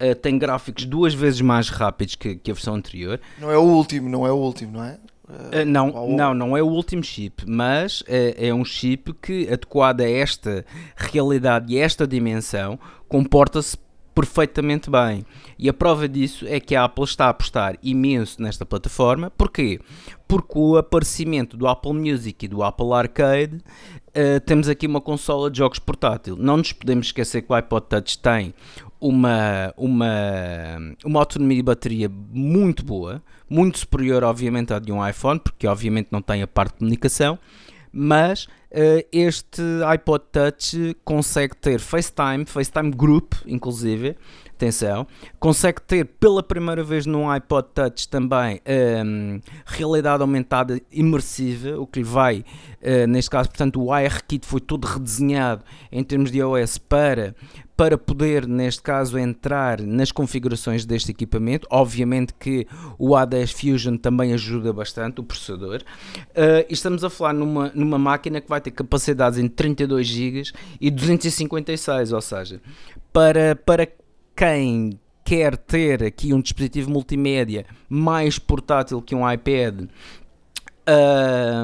Uh, 0.00 0.14
tem 0.14 0.38
gráficos 0.38 0.84
duas 0.84 1.12
vezes 1.12 1.40
mais 1.40 1.70
rápidos 1.70 2.14
que, 2.14 2.36
que, 2.36 2.52
a 2.52 2.54
versão 2.54 2.76
anterior. 2.76 3.20
Não 3.36 3.50
é 3.50 3.58
o 3.58 3.62
último, 3.62 4.08
não 4.08 4.24
é 4.24 4.30
o 4.30 4.36
último, 4.36 4.74
não 4.74 4.84
é? 4.84 4.96
Uh, 5.28 5.66
não, 5.66 6.08
não, 6.08 6.34
não 6.34 6.56
é 6.56 6.62
o 6.62 6.66
último 6.66 7.02
chip, 7.02 7.42
mas 7.48 8.04
é, 8.06 8.46
é 8.48 8.54
um 8.54 8.64
chip 8.64 9.12
que, 9.14 9.48
adequado 9.52 10.02
a 10.02 10.08
esta 10.08 10.64
realidade 10.96 11.74
e 11.74 11.80
a 11.80 11.84
esta 11.84 12.06
dimensão, 12.06 12.78
comporta-se 13.08 13.76
perfeitamente 14.18 14.90
bem. 14.90 15.24
E 15.56 15.68
a 15.68 15.72
prova 15.72 16.08
disso 16.08 16.44
é 16.48 16.58
que 16.58 16.74
a 16.74 16.82
Apple 16.82 17.04
está 17.04 17.26
a 17.26 17.28
apostar 17.28 17.78
imenso 17.80 18.42
nesta 18.42 18.66
plataforma. 18.66 19.30
Porquê? 19.30 19.78
Porque 20.26 20.58
o 20.58 20.76
aparecimento 20.76 21.56
do 21.56 21.68
Apple 21.68 21.92
Music 21.92 22.44
e 22.44 22.48
do 22.48 22.64
Apple 22.64 22.92
Arcade, 22.92 23.56
uh, 23.56 24.40
temos 24.44 24.68
aqui 24.68 24.88
uma 24.88 25.00
consola 25.00 25.48
de 25.48 25.58
jogos 25.58 25.78
portátil. 25.78 26.34
Não 26.36 26.56
nos 26.56 26.72
podemos 26.72 27.06
esquecer 27.06 27.42
que 27.42 27.52
o 27.52 27.54
iPod 27.54 27.86
Touch 27.86 28.18
tem 28.18 28.52
uma, 29.00 29.72
uma, 29.76 30.96
uma 31.04 31.20
autonomia 31.20 31.58
de 31.58 31.62
bateria 31.62 32.10
muito 32.32 32.84
boa, 32.84 33.22
muito 33.48 33.78
superior, 33.78 34.24
obviamente, 34.24 34.74
à 34.74 34.80
de 34.80 34.90
um 34.90 35.06
iPhone, 35.06 35.38
porque 35.38 35.64
obviamente 35.68 36.08
não 36.10 36.20
tem 36.20 36.42
a 36.42 36.46
parte 36.48 36.72
de 36.72 36.78
comunicação, 36.80 37.38
mas 37.92 38.48
este 38.70 39.62
iPod 39.94 40.24
Touch 40.30 40.94
consegue 41.04 41.54
ter 41.56 41.78
FaceTime, 41.78 42.44
FaceTime 42.44 42.94
Group, 42.94 43.34
inclusive, 43.46 44.14
atenção, 44.58 45.06
consegue 45.38 45.80
ter 45.80 46.04
pela 46.04 46.42
primeira 46.42 46.82
vez 46.82 47.06
num 47.06 47.30
iPod 47.30 47.68
Touch 47.72 48.08
também 48.08 48.60
um, 49.04 49.40
realidade 49.64 50.20
aumentada 50.20 50.80
imersiva, 50.90 51.78
o 51.80 51.86
que 51.86 52.00
lhe 52.00 52.04
vai, 52.04 52.44
uh, 52.82 53.06
neste 53.06 53.30
caso, 53.30 53.48
portanto, 53.48 53.82
o 53.82 53.92
ARKit 53.92 54.44
foi 54.44 54.60
todo 54.60 54.84
redesenhado 54.84 55.64
em 55.92 56.02
termos 56.02 56.30
de 56.30 56.38
iOS 56.38 56.78
para, 56.78 57.34
para 57.78 57.96
poder, 57.96 58.44
neste 58.48 58.82
caso, 58.82 59.16
entrar 59.16 59.80
nas 59.80 60.10
configurações 60.10 60.84
deste 60.84 61.12
equipamento. 61.12 61.64
Obviamente 61.70 62.34
que 62.34 62.66
o 62.98 63.10
A10 63.10 63.52
Fusion 63.52 63.96
também 63.96 64.32
ajuda 64.32 64.72
bastante, 64.72 65.20
o 65.20 65.22
processador. 65.22 65.82
Uh, 66.30 66.66
estamos 66.68 67.04
a 67.04 67.10
falar 67.10 67.34
numa, 67.34 67.70
numa 67.72 67.96
máquina 67.96 68.40
que 68.40 68.48
vai 68.48 68.60
ter 68.60 68.72
capacidades 68.72 69.38
em 69.38 69.46
32 69.46 70.08
GB 70.08 70.42
e 70.80 70.90
256, 70.90 72.12
ou 72.12 72.20
seja, 72.20 72.60
para, 73.12 73.54
para 73.54 73.88
quem 74.38 75.00
quer 75.24 75.56
ter 75.56 76.04
aqui 76.04 76.32
um 76.32 76.40
dispositivo 76.40 76.88
multimédia 76.88 77.66
mais 77.88 78.38
portátil 78.38 79.02
que 79.02 79.12
um 79.12 79.28
iPad. 79.28 79.86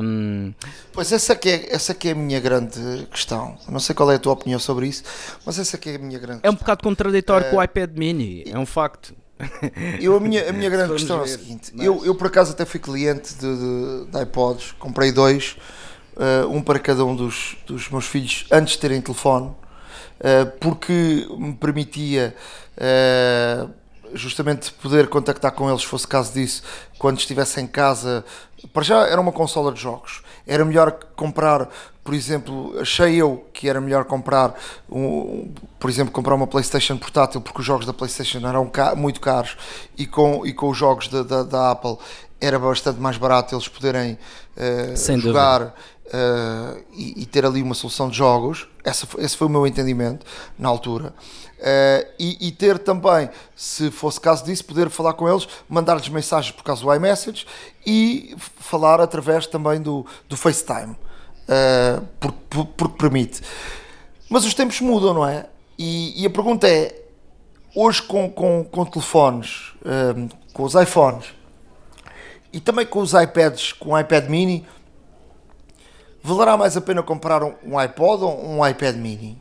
Um... 0.02 0.52
Pois 0.92 1.12
essa 1.12 1.36
que, 1.36 1.48
é, 1.48 1.72
essa 1.72 1.94
que 1.94 2.08
é 2.08 2.12
a 2.12 2.14
minha 2.16 2.40
grande 2.40 3.06
questão. 3.12 3.56
Não 3.68 3.78
sei 3.78 3.94
qual 3.94 4.10
é 4.10 4.16
a 4.16 4.18
tua 4.18 4.32
opinião 4.32 4.58
sobre 4.58 4.88
isso, 4.88 5.04
mas 5.46 5.56
essa 5.56 5.78
que 5.78 5.88
é 5.88 5.94
a 5.94 5.98
minha 6.00 6.18
grande 6.18 6.40
É 6.42 6.50
um 6.50 6.54
bocado 6.54 6.82
contraditório 6.82 7.48
com 7.48 7.56
o 7.56 7.62
iPad 7.62 7.96
mini, 7.96 8.42
é 8.46 8.58
um 8.58 8.66
facto. 8.66 9.14
Eu, 10.00 10.16
a, 10.16 10.20
minha, 10.20 10.50
a 10.50 10.52
minha 10.52 10.68
grande 10.70 10.92
questão 10.94 11.22
ver, 11.22 11.30
é 11.30 11.34
a 11.34 11.38
seguinte: 11.38 11.72
mas... 11.74 11.86
eu, 11.86 12.04
eu 12.04 12.14
por 12.16 12.26
acaso 12.26 12.52
até 12.52 12.64
fui 12.64 12.80
cliente 12.80 13.34
de, 13.34 13.56
de, 13.56 14.10
de 14.10 14.22
iPods, 14.22 14.72
comprei 14.80 15.12
dois, 15.12 15.56
uh, 16.16 16.48
um 16.50 16.60
para 16.60 16.80
cada 16.80 17.04
um 17.04 17.14
dos, 17.14 17.56
dos 17.66 17.88
meus 17.88 18.06
filhos 18.06 18.46
antes 18.50 18.74
de 18.74 18.80
terem 18.80 19.00
telefone, 19.00 19.46
uh, 19.46 19.63
porque 20.60 21.26
me 21.36 21.54
permitia 21.54 22.34
uh, 22.78 23.70
justamente 24.14 24.72
poder 24.72 25.08
contactar 25.08 25.52
com 25.52 25.68
eles, 25.68 25.82
se 25.82 25.88
fosse 25.88 26.06
caso 26.06 26.32
disso, 26.32 26.62
quando 26.98 27.18
estivesse 27.18 27.60
em 27.60 27.66
casa. 27.66 28.24
Para 28.72 28.82
já 28.82 29.06
era 29.06 29.20
uma 29.20 29.32
consola 29.32 29.72
de 29.72 29.80
jogos. 29.80 30.22
Era 30.46 30.64
melhor 30.64 30.92
comprar, 31.16 31.68
por 32.02 32.14
exemplo, 32.14 32.78
achei 32.80 33.16
eu 33.16 33.46
que 33.52 33.68
era 33.68 33.80
melhor 33.80 34.04
comprar, 34.04 34.54
um, 34.90 35.52
por 35.78 35.90
exemplo, 35.90 36.12
comprar 36.12 36.34
uma 36.34 36.46
PlayStation 36.46 36.96
portátil, 36.96 37.40
porque 37.40 37.60
os 37.60 37.66
jogos 37.66 37.86
da 37.86 37.92
PlayStation 37.92 38.46
eram 38.46 38.70
muito 38.96 39.20
caros 39.20 39.56
e 39.96 40.06
com, 40.06 40.46
e 40.46 40.52
com 40.52 40.68
os 40.70 40.78
jogos 40.78 41.08
da, 41.08 41.22
da, 41.22 41.42
da 41.42 41.70
Apple 41.72 41.98
era 42.40 42.58
bastante 42.58 43.00
mais 43.00 43.16
barato 43.16 43.54
eles 43.54 43.68
poderem 43.68 44.18
uh, 44.56 45.20
jogar 45.20 45.74
uh, 46.06 46.82
e, 46.92 47.22
e, 47.22 47.26
ter 47.26 47.44
ali 47.44 47.62
uma 47.62 47.74
solução 47.74 48.08
de 48.08 48.16
jogos. 48.16 48.68
Essa, 48.82 49.06
esse 49.18 49.36
foi 49.36 49.46
o 49.46 49.50
meu 49.50 49.66
entendimento 49.66 50.26
na 50.58 50.68
altura. 50.68 51.14
Uh, 51.58 52.06
e, 52.18 52.48
e, 52.48 52.52
ter 52.52 52.78
também, 52.78 53.30
se 53.56 53.90
fosse 53.90 54.20
caso 54.20 54.44
disso, 54.44 54.64
poder 54.64 54.90
falar 54.90 55.14
com 55.14 55.28
eles, 55.28 55.48
mandar-lhes 55.68 56.08
mensagens 56.08 56.54
por 56.54 56.62
causa 56.62 56.82
do 56.82 56.94
iMessage 56.94 57.46
e 57.86 58.34
falar 58.56 59.00
através 59.00 59.46
também 59.46 59.80
do, 59.80 60.04
do 60.28 60.36
FaceTime, 60.36 60.92
uh, 60.92 62.06
porque, 62.20 62.38
por, 62.50 62.66
porque 62.66 62.98
permite. 62.98 63.40
Mas 64.28 64.44
os 64.44 64.54
tempos 64.54 64.80
mudam, 64.80 65.14
não 65.14 65.26
é? 65.26 65.46
E, 65.78 66.22
e 66.22 66.26
a 66.26 66.30
pergunta 66.30 66.68
é: 66.68 67.02
hoje, 67.74 68.02
com, 68.02 68.30
com, 68.30 68.64
com 68.64 68.84
telefones, 68.84 69.72
com 70.52 70.62
os 70.62 70.74
iPhones 70.74 71.26
e 72.54 72.60
também 72.60 72.86
com 72.86 73.00
os 73.00 73.12
iPads, 73.12 73.72
com 73.72 73.90
o 73.90 73.98
iPad 73.98 74.28
mini, 74.28 74.64
valerá 76.24 76.56
mais 76.56 76.76
a 76.76 76.80
pena 76.80 77.02
comprar 77.02 77.42
um, 77.44 77.78
iPod 77.78 78.24
ou 78.24 78.44
um 78.44 78.66
iPad 78.66 78.96
mini? 78.96 79.40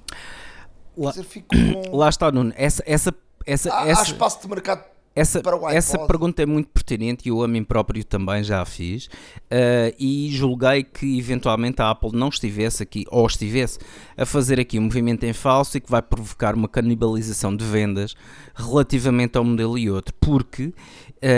Lá, 0.95 1.11
dizer, 1.11 1.25
com... 1.47 1.89
lá 1.97 2.09
está, 2.09 2.31
Nuno. 2.31 2.53
Essa, 2.55 2.83
essa, 2.85 3.15
essa, 3.45 3.73
há, 3.73 3.87
essa, 3.87 4.01
há 4.01 4.03
espaço 4.03 4.41
de 4.41 4.47
mercado 4.47 4.83
essa, 5.15 5.43
essa 5.69 5.99
pergunta 6.07 6.41
é 6.41 6.45
muito 6.45 6.69
pertinente 6.69 7.27
e 7.27 7.29
eu 7.29 7.43
a 7.43 7.47
mim 7.47 7.63
próprio 7.63 8.03
também 8.03 8.43
já 8.43 8.61
a 8.61 8.65
fiz 8.65 9.05
uh, 9.05 9.93
e 9.99 10.29
julguei 10.31 10.83
que 10.83 11.19
eventualmente 11.19 11.83
a 11.83 11.91
Apple 11.91 12.09
não 12.13 12.29
estivesse 12.29 12.81
aqui 12.81 13.05
ou 13.11 13.27
estivesse 13.27 13.77
a 14.17 14.25
fazer 14.25 14.59
aqui 14.59 14.79
um 14.79 14.83
movimento 14.83 15.23
em 15.23 15.31
falso 15.31 15.77
e 15.77 15.81
que 15.81 15.91
vai 15.91 16.01
provocar 16.01 16.55
uma 16.55 16.67
canibalização 16.67 17.55
de 17.55 17.63
vendas 17.63 18.15
relativamente 18.55 19.37
ao 19.37 19.43
modelo 19.43 19.77
e 19.77 19.87
outro, 19.87 20.15
porque 20.19 20.65
uh, 20.65 20.73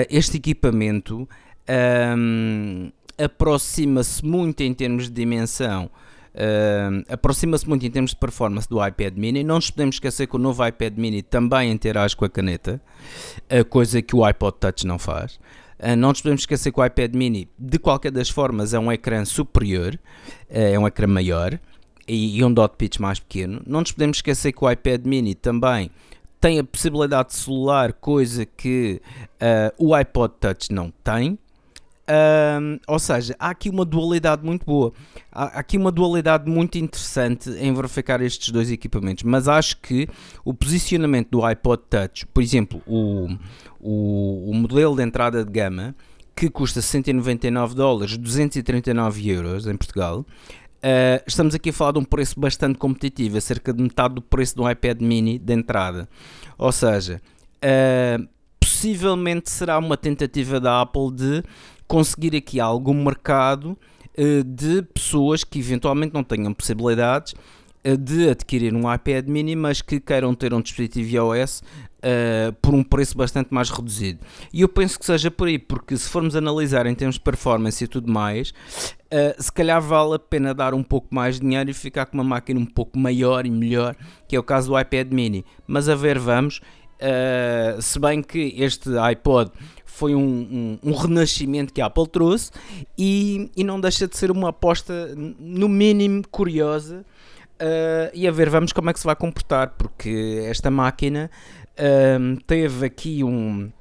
este 0.10 0.38
equipamento 0.38 1.28
um, 2.18 2.90
aproxima-se 3.18 4.26
muito 4.26 4.62
em 4.62 4.74
termos 4.74 5.06
de 5.06 5.12
dimensão 5.12 5.90
Uh, 6.36 7.02
aproxima-se 7.08 7.68
muito 7.68 7.86
em 7.86 7.90
termos 7.90 8.12
de 8.12 8.18
performance 8.18 8.68
do 8.68 8.86
iPad 8.86 9.16
mini. 9.16 9.42
Não 9.42 9.56
nos 9.56 9.72
podemos 9.72 9.96
esquecer 9.96 10.28
que 10.28 10.36
o 10.36 10.40
novo 10.40 10.68
iPad 10.68 10.98
mini 10.98 11.22
também 11.22 11.72
interage 11.72 12.14
com 12.14 12.26
a 12.26 12.30
caneta, 12.30 12.82
uh, 13.50 13.64
coisa 13.64 14.02
que 14.02 14.14
o 14.14 14.26
iPod 14.26 14.58
Touch 14.60 14.86
não 14.86 15.00
faz. 15.00 15.40
Uh, 15.80 15.96
não 15.98 16.10
nos 16.10 16.22
podemos 16.22 16.42
esquecer 16.42 16.74
que 16.74 16.80
o 16.80 16.86
iPad 16.86 17.16
mini, 17.16 17.48
de 17.58 17.80
qualquer 17.80 18.12
das 18.12 18.30
formas, 18.30 18.74
é 18.74 18.80
um 18.80 18.92
ecrã 18.92 19.24
superior, 19.24 19.98
é 20.50 20.78
um 20.78 20.86
ecrã 20.86 21.08
maior 21.08 21.58
e, 22.06 22.38
e 22.38 22.44
um 22.44 22.54
dot 22.54 22.76
pitch 22.78 23.00
mais 23.00 23.18
pequeno. 23.18 23.62
Não 23.66 23.80
nos 23.80 23.94
podemos 23.94 24.18
esquecer 24.18 24.52
que 24.52 24.64
o 24.64 24.70
iPad 24.70 25.06
mini 25.06 25.36
também 25.36 25.90
tem 26.42 26.60
a 26.60 26.66
possibilidade 26.66 27.30
de 27.30 27.36
celular, 27.36 27.94
coisa 27.94 28.46
que 28.46 29.02
o 29.78 29.96
iPod 29.96 30.34
Touch 30.40 30.72
não 30.72 30.92
tem. 31.04 31.40
Um, 32.08 32.80
ou 32.88 33.00
seja, 33.00 33.36
há 33.40 33.50
aqui 33.50 33.70
uma 33.70 33.84
dualidade 33.84 34.44
muito 34.44 34.66
boa. 34.66 34.94
Há 35.32 35.60
aqui 35.60 35.78
uma 35.78 35.92
dualidade 35.92 36.50
muito 36.50 36.78
interessante 36.78 37.50
em 37.50 37.74
verificar 37.74 38.22
estes 38.22 38.50
dois 38.50 38.72
equipamentos. 38.72 39.24
Mas 39.24 39.48
acho 39.48 39.78
que 39.78 40.08
o 40.44 40.54
posicionamento 40.54 41.30
do 41.30 41.44
iPod 41.44 41.84
Touch, 41.90 42.28
por 42.28 42.44
exemplo, 42.44 42.82
o, 42.86 43.28
o, 43.80 44.52
o 44.52 44.54
modelo 44.54 44.96
de 44.96 45.04
entrada 45.04 45.44
de 45.44 45.52
gama, 45.52 45.96
que 46.36 46.50
custa 46.50 46.82
199 46.82 47.74
dólares, 47.74 48.18
239 48.18 49.30
euros 49.30 49.68
em 49.68 49.76
Portugal. 49.76 50.26
Uh, 50.86 51.18
estamos 51.26 51.56
aqui 51.56 51.72
a 51.72 51.74
falar 51.74 51.94
de 51.94 52.00
um 52.00 52.04
preço 52.04 52.40
bastante 52.40 52.78
competitivo, 52.78 53.38
a 53.38 53.42
cerca 53.42 53.74
de 53.74 53.82
metade 53.82 54.16
do 54.16 54.22
preço 54.22 54.56
do 54.56 54.70
iPad 54.70 55.02
mini 55.02 55.40
de 55.40 55.54
entrada. 55.54 56.08
Ou 56.60 56.72
seja, 56.72 57.20
uh, 57.58 58.28
possivelmente 58.60 59.50
será 59.50 59.80
uma 59.80 59.98
tentativa 59.98 60.60
da 60.60 60.82
Apple 60.82 61.12
de 61.12 61.44
conseguir 61.88 62.36
aqui 62.36 62.60
algum 62.60 63.04
mercado 63.04 63.78
uh, 64.18 64.44
de 64.44 64.82
pessoas 64.82 65.44
que 65.44 65.60
eventualmente 65.60 66.14
não 66.14 66.24
tenham 66.24 66.54
possibilidades 66.54 67.34
uh, 67.86 67.98
de 67.98 68.30
adquirir 68.30 68.74
um 68.74 68.92
iPad 68.92 69.28
mini, 69.28 69.56
mas 69.56 69.82
que 69.82 70.00
queiram 70.00 70.34
ter 70.34 70.54
um 70.54 70.62
dispositivo 70.62 71.10
iOS 71.10 71.62
uh, 71.62 72.54
por 72.62 72.74
um 72.74 72.84
preço 72.84 73.18
bastante 73.18 73.54
mais 73.54 73.70
reduzido. 73.70 74.20
E 74.52 74.62
eu 74.62 74.70
penso 74.70 75.00
que 75.00 75.06
seja 75.06 75.30
por 75.30 75.48
aí, 75.48 75.60
porque 75.60 75.96
se 75.98 76.10
formos 76.10 76.36
analisar 76.36 76.86
em 76.86 76.96
termos 76.96 77.16
de 77.16 77.22
performance 77.22 77.84
e 77.84 77.88
tudo 77.88 78.12
mais, 78.12 78.54
se 79.40 79.50
calhar 79.50 79.82
vale 79.82 80.16
a 80.16 80.20
pena 80.20 80.54
dar 80.54 80.74
um 80.74 80.84
pouco 80.84 81.08
mais 81.16 81.36
de 81.36 81.42
dinheiro 81.42 81.70
e 81.70 81.74
ficar 81.74 82.06
com 82.06 82.18
uma 82.18 82.24
máquina 82.24 82.60
um 82.60 82.66
pouco 82.66 83.00
maior 83.00 83.46
e 83.46 83.50
melhor, 83.50 83.96
que 84.28 84.36
é 84.36 84.40
o 84.40 84.44
caso 84.44 84.70
do 84.70 84.78
iPad 84.78 85.10
mini. 85.14 85.46
Mas 85.66 85.88
a 85.88 85.96
ver, 85.96 86.20
vamos. 86.20 86.60
se 87.80 87.98
bem 87.98 88.22
que 88.22 88.56
este 88.58 88.98
iPod 88.98 89.52
foi 89.96 90.14
um, 90.14 90.78
um, 90.84 90.92
um, 90.92 90.94
renascimento 90.94 91.74
que 91.74 91.82
a 91.82 91.86
Apple 91.86 92.08
trouxe 92.08 92.52
e, 92.98 93.50
e 93.56 93.64
não 93.64 93.80
deixa 93.80 94.08
de 94.08 94.18
ser 94.18 94.30
uma 94.30 94.50
aposta, 94.50 95.16
no 95.16 95.70
mínimo, 95.70 96.22
curiosa. 96.30 97.06
Uh, 97.56 98.12
e 98.14 98.28
a 98.28 98.32
ver, 98.32 98.50
vamos 98.50 98.74
como 98.74 98.90
é 98.90 98.94
que 98.94 99.00
se 99.00 99.06
vai 99.06 99.16
comportar, 99.16 99.70
porque 99.78 100.44
esta 100.50 100.70
máquina 100.70 101.32
uh, 101.80 102.42
teve 102.46 102.86
aqui 102.86 103.24
um. 103.24 103.72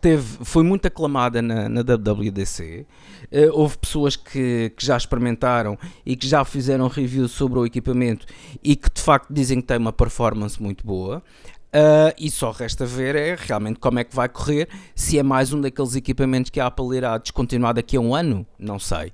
Teve, 0.00 0.44
foi 0.44 0.62
muito 0.62 0.86
aclamada 0.86 1.42
na, 1.42 1.68
na 1.68 1.82
WWDC. 1.82 2.86
Uh, 3.30 3.50
houve 3.52 3.76
pessoas 3.76 4.16
que, 4.16 4.72
que 4.74 4.86
já 4.86 4.96
experimentaram 4.96 5.76
e 6.06 6.16
que 6.16 6.26
já 6.26 6.44
fizeram 6.44 6.88
reviews 6.88 7.32
sobre 7.32 7.58
o 7.58 7.66
equipamento 7.66 8.24
e 8.62 8.74
que 8.74 8.88
de 8.90 9.02
facto 9.02 9.30
dizem 9.30 9.60
que 9.60 9.66
tem 9.66 9.76
uma 9.76 9.92
performance 9.92 10.62
muito 10.62 10.86
boa. 10.86 11.22
Uh, 11.68 12.14
e 12.18 12.30
só 12.30 12.50
resta 12.50 12.86
ver 12.86 13.14
é 13.14 13.36
realmente 13.38 13.78
como 13.78 13.98
é 13.98 14.04
que 14.04 14.16
vai 14.16 14.26
correr, 14.26 14.68
se 14.94 15.18
é 15.18 15.22
mais 15.22 15.52
um 15.52 15.60
daqueles 15.60 15.94
equipamentos 15.94 16.50
que 16.50 16.58
a 16.58 16.66
Apple 16.66 16.96
irá 16.96 17.18
descontinuar 17.18 17.74
daqui 17.74 17.96
a 17.96 18.00
um 18.00 18.14
ano, 18.14 18.46
não 18.58 18.78
sei. 18.78 19.12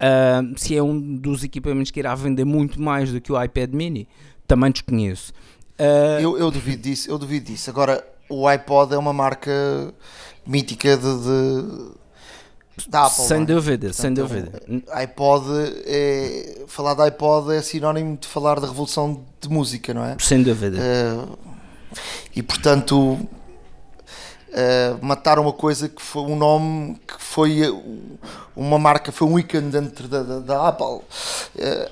Uh, 0.00 0.58
se 0.58 0.76
é 0.76 0.82
um 0.82 0.98
dos 0.98 1.44
equipamentos 1.44 1.92
que 1.92 2.00
irá 2.00 2.12
vender 2.16 2.44
muito 2.44 2.82
mais 2.82 3.12
do 3.12 3.20
que 3.20 3.32
o 3.32 3.40
iPad 3.40 3.72
mini, 3.72 4.08
também 4.48 4.72
desconheço. 4.72 5.32
Uh, 5.78 6.20
eu, 6.20 6.38
eu 6.38 6.50
duvido 6.50 6.82
disso, 6.82 7.08
eu 7.08 7.16
duvido 7.18 7.46
disso. 7.46 7.70
Agora, 7.70 8.04
o 8.28 8.48
iPod 8.48 8.94
é 8.94 8.98
uma 8.98 9.12
marca 9.12 9.94
mítica 10.44 10.96
de, 10.96 11.02
de 11.02 12.02
da 12.88 13.06
Apple. 13.06 13.24
Sem 13.24 13.42
é? 13.42 13.44
dúvida, 13.44 13.86
Portanto, 13.88 14.02
sem 14.02 14.14
dúvida. 14.14 14.62
iPod 14.92 15.44
é, 15.84 16.64
falar 16.66 16.94
de 16.94 17.02
iPod 17.02 17.54
é 17.54 17.62
sinónimo 17.62 18.16
de 18.16 18.26
falar 18.26 18.58
da 18.58 18.66
revolução 18.66 19.24
de 19.40 19.48
música, 19.48 19.92
não 19.94 20.04
é? 20.04 20.16
Sem 20.18 20.42
dúvida. 20.42 20.78
Uh, 20.78 21.51
e 22.34 22.42
portanto 22.42 23.18
uh, 24.52 25.04
matar 25.04 25.38
uma 25.38 25.52
coisa 25.52 25.88
que 25.88 26.02
foi 26.02 26.22
um 26.22 26.36
nome 26.36 27.00
que 27.06 27.14
foi 27.18 27.62
uma 28.54 28.78
marca, 28.78 29.10
foi 29.10 29.26
um 29.26 29.38
ícone 29.38 29.70
dentro 29.70 30.06
da, 30.06 30.22
da, 30.22 30.38
da 30.40 30.68
Apple. 30.68 31.00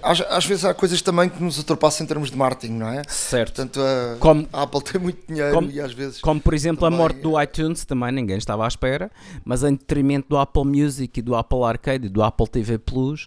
Às, 0.02 0.20
às, 0.20 0.44
vezes 0.44 0.64
há 0.64 0.74
coisas 0.74 1.00
também 1.00 1.28
que 1.28 1.42
nos 1.42 1.56
ultrapassam 1.58 2.04
em 2.04 2.06
termos 2.06 2.30
de 2.30 2.36
marketing, 2.36 2.74
não 2.74 2.88
é? 2.88 3.02
Certo. 3.08 3.54
Portanto, 3.54 3.80
a, 3.80 4.16
como, 4.18 4.46
a 4.52 4.62
Apple 4.62 4.82
tem 4.82 5.00
muito 5.00 5.26
dinheiro 5.26 5.54
como, 5.54 5.70
e 5.70 5.80
às 5.80 5.92
vezes. 5.92 6.20
Como 6.20 6.40
por 6.40 6.52
exemplo 6.52 6.82
também... 6.82 6.98
a 6.98 7.02
morte 7.02 7.20
do 7.20 7.40
iTunes, 7.40 7.84
também 7.84 8.12
ninguém 8.12 8.36
estava 8.36 8.64
à 8.64 8.68
espera, 8.68 9.10
mas 9.44 9.62
em 9.62 9.72
detrimento 9.72 10.28
do 10.28 10.36
Apple 10.36 10.64
Music 10.64 11.18
e 11.18 11.22
do 11.22 11.34
Apple 11.34 11.62
Arcade 11.64 12.06
e 12.06 12.08
do 12.10 12.22
Apple 12.22 12.46
TV 12.46 12.78
Plus, 12.78 13.26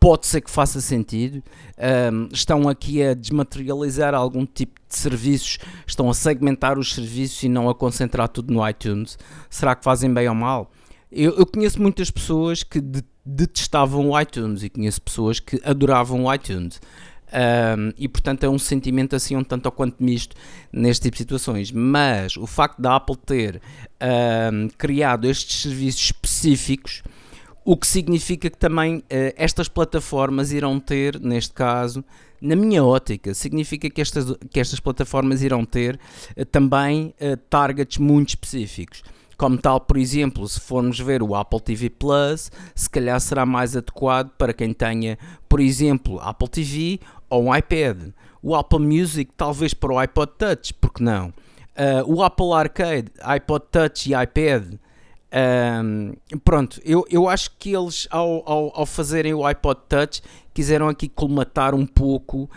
pode 0.00 0.26
ser 0.26 0.40
que 0.40 0.50
faça 0.50 0.80
sentido. 0.80 1.42
Um, 2.12 2.28
estão 2.32 2.66
aqui 2.68 3.02
a 3.02 3.12
desmaterializar 3.12 4.14
algum 4.14 4.46
tipo 4.46 4.80
de 4.88 4.96
serviços, 4.96 5.58
estão 5.86 6.08
a 6.08 6.14
segmentar 6.14 6.78
os 6.78 6.94
serviços 6.94 7.42
e 7.42 7.48
não 7.48 7.68
a 7.68 7.74
concentrar 7.74 8.28
tudo 8.28 8.52
no 8.52 8.66
iTunes. 8.66 9.18
Será 9.50 9.76
que 9.76 9.84
fazem 9.84 10.12
bem 10.12 10.26
ou 10.26 10.34
mal? 10.34 10.70
Eu, 11.12 11.36
eu 11.36 11.46
conheço 11.46 11.80
muitas 11.80 12.10
pessoas 12.10 12.62
que 12.62 12.80
de, 12.80 13.02
detestavam 13.24 14.08
o 14.10 14.20
iTunes 14.20 14.62
e 14.62 14.70
conheço 14.70 15.02
pessoas 15.02 15.38
que 15.38 15.60
adoravam 15.62 16.24
o 16.24 16.34
iTunes. 16.34 16.80
Um, 17.32 17.92
e 17.96 18.08
portanto 18.08 18.42
é 18.42 18.48
um 18.48 18.58
sentimento 18.58 19.14
assim 19.14 19.36
um 19.36 19.44
tanto 19.44 19.66
ou 19.66 19.72
quanto 19.72 20.02
misto 20.02 20.34
neste 20.72 21.02
tipo 21.02 21.16
de 21.16 21.18
situações. 21.18 21.70
Mas 21.70 22.36
o 22.36 22.46
facto 22.46 22.80
da 22.80 22.96
Apple 22.96 23.16
ter 23.16 23.60
um, 24.52 24.68
criado 24.78 25.28
estes 25.28 25.62
serviços 25.62 26.06
específicos 26.06 27.02
o 27.64 27.76
que 27.76 27.86
significa 27.86 28.48
que 28.48 28.56
também 28.56 28.98
uh, 28.98 29.02
estas 29.36 29.68
plataformas 29.68 30.52
irão 30.52 30.80
ter, 30.80 31.20
neste 31.20 31.52
caso, 31.52 32.04
na 32.40 32.56
minha 32.56 32.82
ótica, 32.82 33.34
significa 33.34 33.90
que 33.90 34.00
estas, 34.00 34.34
que 34.50 34.58
estas 34.58 34.80
plataformas 34.80 35.42
irão 35.42 35.64
ter 35.64 36.00
uh, 36.36 36.44
também 36.46 37.14
uh, 37.20 37.36
targets 37.48 37.98
muito 37.98 38.30
específicos. 38.30 39.02
Como 39.36 39.56
tal, 39.56 39.80
por 39.80 39.96
exemplo, 39.96 40.46
se 40.46 40.60
formos 40.60 40.98
ver 40.98 41.22
o 41.22 41.34
Apple 41.34 41.60
TV 41.60 41.88
Plus, 41.88 42.50
se 42.74 42.88
calhar 42.90 43.18
será 43.20 43.46
mais 43.46 43.74
adequado 43.74 44.30
para 44.36 44.52
quem 44.52 44.72
tenha, 44.72 45.18
por 45.48 45.60
exemplo, 45.60 46.20
Apple 46.20 46.48
TV 46.48 47.00
ou 47.28 47.44
um 47.44 47.56
iPad. 47.56 48.10
O 48.42 48.54
Apple 48.54 48.80
Music, 48.80 49.32
talvez 49.34 49.72
para 49.72 49.94
o 49.94 49.98
iPod 49.98 50.32
Touch, 50.38 50.74
porque 50.74 51.02
não? 51.02 51.32
o 52.06 52.22
Apple 52.22 52.52
Arcade, 52.52 53.10
iPod 53.22 53.64
Touch 53.70 54.10
e 54.10 54.22
iPad 54.22 54.74
um, 55.32 56.14
pronto, 56.44 56.80
eu, 56.84 57.06
eu 57.08 57.28
acho 57.28 57.52
que 57.56 57.72
eles, 57.72 58.08
ao, 58.10 58.42
ao, 58.50 58.80
ao, 58.80 58.86
fazerem 58.86 59.32
o 59.32 59.46
iPod 59.46 59.80
Touch, 59.88 60.22
quiseram 60.52 60.88
aqui 60.88 61.08
colmatar 61.08 61.74
um 61.74 61.86
pouco 61.86 62.50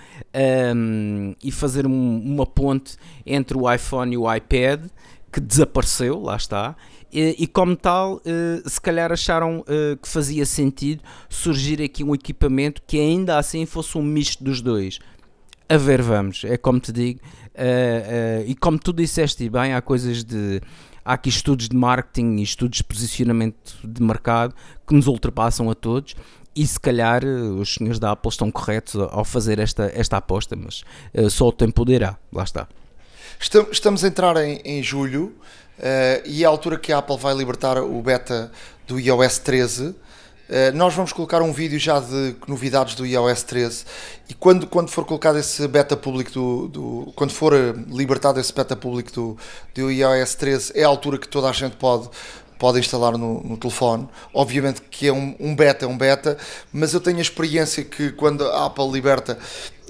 um, 0.76 1.36
e 1.44 1.52
fazer 1.52 1.86
um, 1.86 2.18
uma 2.20 2.46
ponte 2.46 2.98
entre 3.26 3.58
o 3.58 3.72
iPhone 3.72 4.14
e 4.14 4.18
o 4.18 4.34
iPad, 4.34 4.86
que 5.32 5.40
desapareceu, 5.40 6.20
lá 6.20 6.36
está. 6.36 6.76
E, 7.12 7.36
e 7.44 7.48
como 7.48 7.76
tal, 7.76 8.16
uh, 8.16 8.70
se 8.70 8.82
calhar 8.82 9.12
acharam 9.12 9.60
uh, 9.60 9.98
que 10.02 10.08
fazia 10.08 10.46
sentido 10.46 11.04
surgir 11.30 11.80
aqui 11.80 12.04
um 12.04 12.16
equipamento 12.16 12.82
que 12.88 13.00
ainda 13.00 13.38
assim 13.38 13.68
fosse 13.68 13.98
um 14.00 14.02
misto 14.02 14.44
dos 14.44 14.62
dois. 14.62 14.98
A 15.70 15.78
ver, 15.78 16.02
vamos, 16.02 16.44
é 16.44 16.58
como 16.58 16.80
te 16.80 16.92
digo, 16.92 17.20
uh, 17.24 18.44
e 18.48 18.56
como 18.56 18.80
tu 18.80 18.92
disseste 18.92 19.48
bem, 19.48 19.74
há 19.74 19.82
coisas 19.82 20.24
de 20.24 20.60
há 21.04 21.13
aqui 21.13 21.30
estudos 21.30 21.70
de 21.70 21.76
marketing 21.76 22.38
e 22.38 22.44
estudos 22.44 22.78
de 22.78 22.84
posicionamento 22.84 23.76
de 23.84 24.02
mercado 24.02 24.56
que 24.88 24.94
nos 24.94 25.08
ultrapassam 25.08 25.70
a 25.70 25.76
todos 25.76 26.16
e 26.56 26.66
se 26.66 26.80
calhar 26.80 27.24
eh, 27.24 27.28
os 27.28 27.76
senhores 27.76 28.00
da 28.00 28.12
Apple 28.12 28.30
estão 28.30 28.52
corretos 28.52 28.96
ao 28.96 29.26
fazer 29.26 29.60
esta, 29.60 29.92
esta 29.94 30.18
aposta, 30.18 30.56
mas 30.56 30.84
uh, 31.13 31.30
só 31.30 31.48
o 31.48 31.52
tempo 31.52 31.84
dirá, 31.84 32.18
lá 32.32 32.44
está. 32.44 32.68
Estamos 33.72 34.04
a 34.04 34.08
entrar 34.08 34.38
em, 34.38 34.62
em 34.63 34.82
julho 34.84 35.34
uh, 35.80 36.22
e 36.26 36.44
é 36.44 36.46
a 36.46 36.50
altura 36.50 36.78
que 36.78 36.92
a 36.92 37.00
Apple 37.00 37.18
vai 37.18 37.34
libertar 37.34 37.78
o 37.78 38.02
beta 38.02 38.52
do 38.88 39.00
iOS 39.00 39.39
13 39.39 39.88
eh, 39.88 39.94
nós 40.74 40.94
vamos 40.94 41.12
colocar 41.12 41.42
um 41.42 41.52
vídeo 41.52 41.80
já 41.80 42.00
de 42.00 42.36
novidades 42.48 42.96
do 42.96 43.06
iOS 43.06 43.44
13 43.44 43.86
e 44.30 44.34
quando, 44.34 44.68
quando 44.68 44.89
for 44.89 45.04
colocado 45.04 45.39
esse 45.39 45.68
beta 45.68 45.98
público 45.98 46.32
do, 46.32 46.68
do 46.68 47.13
quando 47.16 47.32
for 47.32 47.54
eh, 47.54 47.74
libertado 47.88 48.39
esse 48.39 48.54
beta 48.54 48.76
público 48.76 49.12
do, 49.12 49.38
do 49.74 49.92
iOS 49.92 50.36
13 50.36 50.74
é 50.76 50.84
a 50.84 50.88
altura 50.88 51.18
que 51.18 51.28
toda 51.28 51.50
a 51.50 51.52
gente 51.52 51.76
pode 51.78 52.10
pode 52.60 52.80
instalar 52.80 53.18
no, 53.18 53.44
no 53.44 53.58
telefone. 53.58 54.08
Obviamente 54.34 54.82
que 54.89 55.08
é 55.08 55.12
um, 55.12 55.36
um, 55.38 55.54
beta, 55.54 55.84
é 55.84 55.88
um 55.88 55.98
beta, 55.98 56.38
mas 56.72 56.94
eu 56.94 57.02
tenho 57.02 57.18
a 57.18 57.22
experiência 57.22 57.84
que 57.84 58.12
quando 58.12 58.46
a 58.46 58.68
Apple 58.68 58.89
liberta 58.89 59.38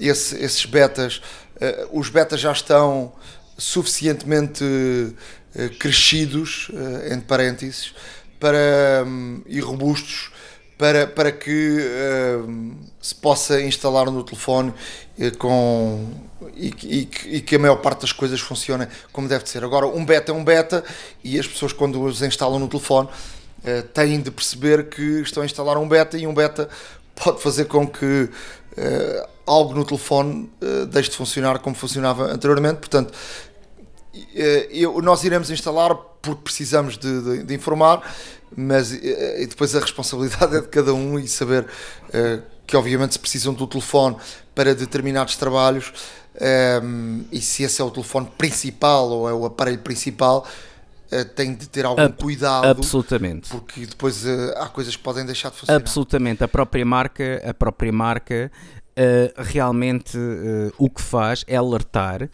esse, 0.00 0.36
esses 0.42 0.64
betas, 0.66 1.22
uh, 1.56 1.96
os 1.96 2.08
betas 2.08 2.40
já 2.40 2.50
estão 2.50 3.12
suficientemente 3.56 4.64
uh, 4.64 5.78
crescidos, 5.78 6.68
uh, 6.70 7.12
entre 7.12 7.26
parênteses, 7.26 7.94
para, 8.40 9.04
um, 9.06 9.42
e 9.46 9.60
robustos 9.60 10.33
para, 10.76 11.06
para 11.06 11.30
que 11.30 11.78
uh, 11.78 12.76
se 13.00 13.14
possa 13.14 13.60
instalar 13.62 14.10
no 14.10 14.24
telefone 14.24 14.70
uh, 15.18 15.38
com, 15.38 16.10
e, 16.56 16.74
e, 16.82 17.36
e, 17.36 17.40
que 17.40 17.56
a 17.56 17.58
maior 17.58 17.76
parte 17.76 18.00
das 18.00 18.12
coisas 18.12 18.40
funcione 18.40 18.88
como 19.12 19.28
deve 19.28 19.48
ser. 19.48 19.62
Agora, 19.64 19.86
um 19.86 20.04
beta 20.04 20.32
é 20.32 20.34
um 20.34 20.44
beta 20.44 20.84
e 21.22 21.38
as 21.38 21.46
pessoas, 21.46 21.72
quando 21.72 22.02
os 22.02 22.22
instalam 22.22 22.58
no 22.58 22.68
telefone, 22.68 23.08
uh, 23.08 23.82
têm 23.94 24.20
de 24.20 24.30
perceber 24.30 24.88
que 24.88 25.20
estão 25.20 25.42
a 25.42 25.46
instalar 25.46 25.78
um 25.78 25.88
beta 25.88 26.18
e 26.18 26.26
um 26.26 26.34
beta 26.34 26.68
pode 27.14 27.40
fazer 27.40 27.66
com 27.66 27.86
que 27.86 28.28
algo 29.46 29.72
no 29.72 29.84
telefone 29.84 30.50
deixe 30.90 31.10
de 31.10 31.16
funcionar 31.16 31.60
como 31.60 31.76
funcionava 31.76 32.24
anteriormente. 32.24 32.78
Portanto, 32.78 33.14
eu, 34.72 35.00
nós 35.00 35.22
iremos 35.22 35.48
instalar 35.48 35.94
porque 36.20 36.42
precisamos 36.42 36.98
de, 36.98 37.22
de, 37.22 37.42
de 37.44 37.54
informar 37.54 38.02
mas 38.56 38.92
e 38.92 39.46
depois 39.46 39.74
a 39.74 39.80
responsabilidade 39.80 40.56
é 40.56 40.60
de 40.60 40.68
cada 40.68 40.94
um 40.94 41.18
e 41.18 41.26
saber 41.26 41.64
uh, 41.64 42.42
que 42.66 42.76
obviamente 42.76 43.12
se 43.12 43.18
precisam 43.18 43.52
do 43.52 43.66
telefone 43.66 44.16
para 44.54 44.74
determinados 44.74 45.36
trabalhos 45.36 45.92
ehm, 46.40 47.22
e 47.30 47.40
se 47.40 47.62
esse 47.62 47.82
é 47.82 47.84
o 47.84 47.90
telefone 47.90 48.28
principal 48.38 49.10
ou 49.10 49.28
é 49.28 49.34
o 49.34 49.44
aparelho 49.44 49.80
principal 49.80 50.46
uh, 51.12 51.24
tem 51.34 51.54
de 51.54 51.68
ter 51.68 51.84
algum 51.84 52.10
cuidado 52.12 52.66
absolutamente. 52.66 53.50
porque 53.50 53.84
depois 53.84 54.24
uh, 54.24 54.54
há 54.56 54.68
coisas 54.68 54.96
que 54.96 55.02
podem 55.02 55.26
deixar 55.26 55.50
de 55.50 55.56
funcionar. 55.56 55.80
Absolutamente. 55.80 56.42
A 56.44 56.48
própria 56.48 56.86
marca 56.86 57.42
a 57.44 57.52
própria 57.52 57.92
marca 57.92 58.50
realmente 59.36 60.16
o 60.78 60.88
que 60.88 61.02
faz 61.02 61.44
é 61.48 61.56
alertar 61.56 62.30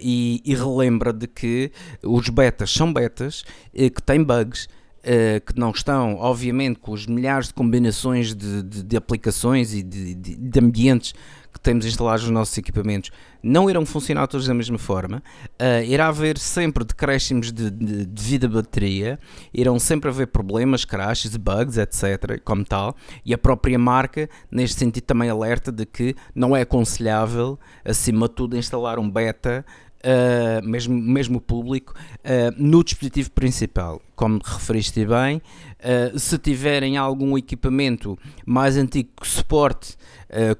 e, 0.00 0.40
e 0.42 0.54
relembra 0.54 1.12
de 1.12 1.26
que 1.26 1.70
os 2.02 2.30
betas 2.30 2.72
são 2.72 2.90
betas 2.90 3.44
que 3.74 4.02
têm 4.02 4.24
bugs 4.24 4.68
uh, 5.06 5.40
que 5.40 5.58
não 5.58 5.70
estão, 5.70 6.16
obviamente, 6.16 6.78
com 6.78 6.92
os 6.92 7.06
milhares 7.06 7.48
de 7.48 7.54
combinações 7.54 8.34
de, 8.34 8.62
de, 8.62 8.82
de 8.82 8.96
aplicações 8.96 9.72
e 9.72 9.82
de, 9.82 10.14
de, 10.14 10.60
ambientes 10.60 11.14
que 11.52 11.60
temos 11.60 11.86
instalados 11.86 12.24
nos 12.24 12.32
nossos 12.32 12.58
equipamentos, 12.58 13.10
não 13.42 13.70
irão 13.70 13.86
funcionar 13.86 14.26
todos 14.26 14.46
da 14.46 14.52
mesma 14.52 14.76
forma. 14.76 15.22
Uh, 15.60 15.82
irá 15.86 16.08
haver 16.08 16.36
sempre 16.36 16.84
decréscimos 16.84 17.50
de, 17.50 17.70
de, 17.70 18.22
vida 18.22 18.46
da 18.46 18.56
bateria, 18.56 19.18
irão 19.54 19.78
sempre 19.78 20.10
haver 20.10 20.26
problemas, 20.26 20.84
crashes, 20.84 21.34
bugs, 21.36 21.78
etc. 21.78 22.40
Como 22.44 22.64
tal, 22.64 22.94
e 23.24 23.32
a 23.32 23.38
própria 23.38 23.78
marca, 23.78 24.28
neste 24.50 24.78
sentido, 24.78 25.04
também 25.04 25.30
alerta 25.30 25.72
de 25.72 25.86
que 25.86 26.14
não 26.34 26.54
é 26.54 26.62
aconselhável, 26.62 27.58
acima 27.84 28.28
de 28.28 28.34
tudo, 28.34 28.56
instalar 28.56 28.98
um 28.98 29.10
beta 29.10 29.64
uh, 30.06 30.66
mesmo, 30.66 30.94
mesmo 30.94 31.40
público, 31.40 31.92
uh, 32.20 32.54
no 32.56 32.84
dispositivo 32.84 33.30
principal. 33.32 34.00
Como 34.14 34.40
referiste 34.42 35.04
bem, 35.04 35.36
uh, 35.36 36.18
se 36.18 36.38
tiverem 36.38 36.96
algum 36.96 37.36
equipamento 37.36 38.18
mais 38.46 38.76
antigo 38.76 39.10
que 39.20 39.26
suporte 39.26 39.96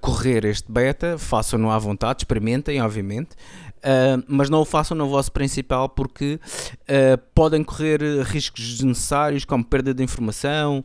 correr 0.00 0.44
este 0.44 0.70
beta, 0.70 1.18
façam-no 1.18 1.72
à 1.72 1.78
vontade, 1.78 2.20
experimentem, 2.20 2.80
obviamente. 2.80 3.30
Uh, 3.86 4.22
mas 4.26 4.50
não 4.50 4.62
o 4.62 4.64
façam 4.64 4.96
no 4.96 5.08
vosso 5.08 5.30
principal 5.30 5.88
porque 5.88 6.40
uh, 6.82 7.18
podem 7.32 7.62
correr 7.62 8.00
riscos 8.22 8.78
desnecessários 8.78 9.44
como 9.44 9.64
perda 9.64 9.94
de 9.94 10.02
informação, 10.02 10.82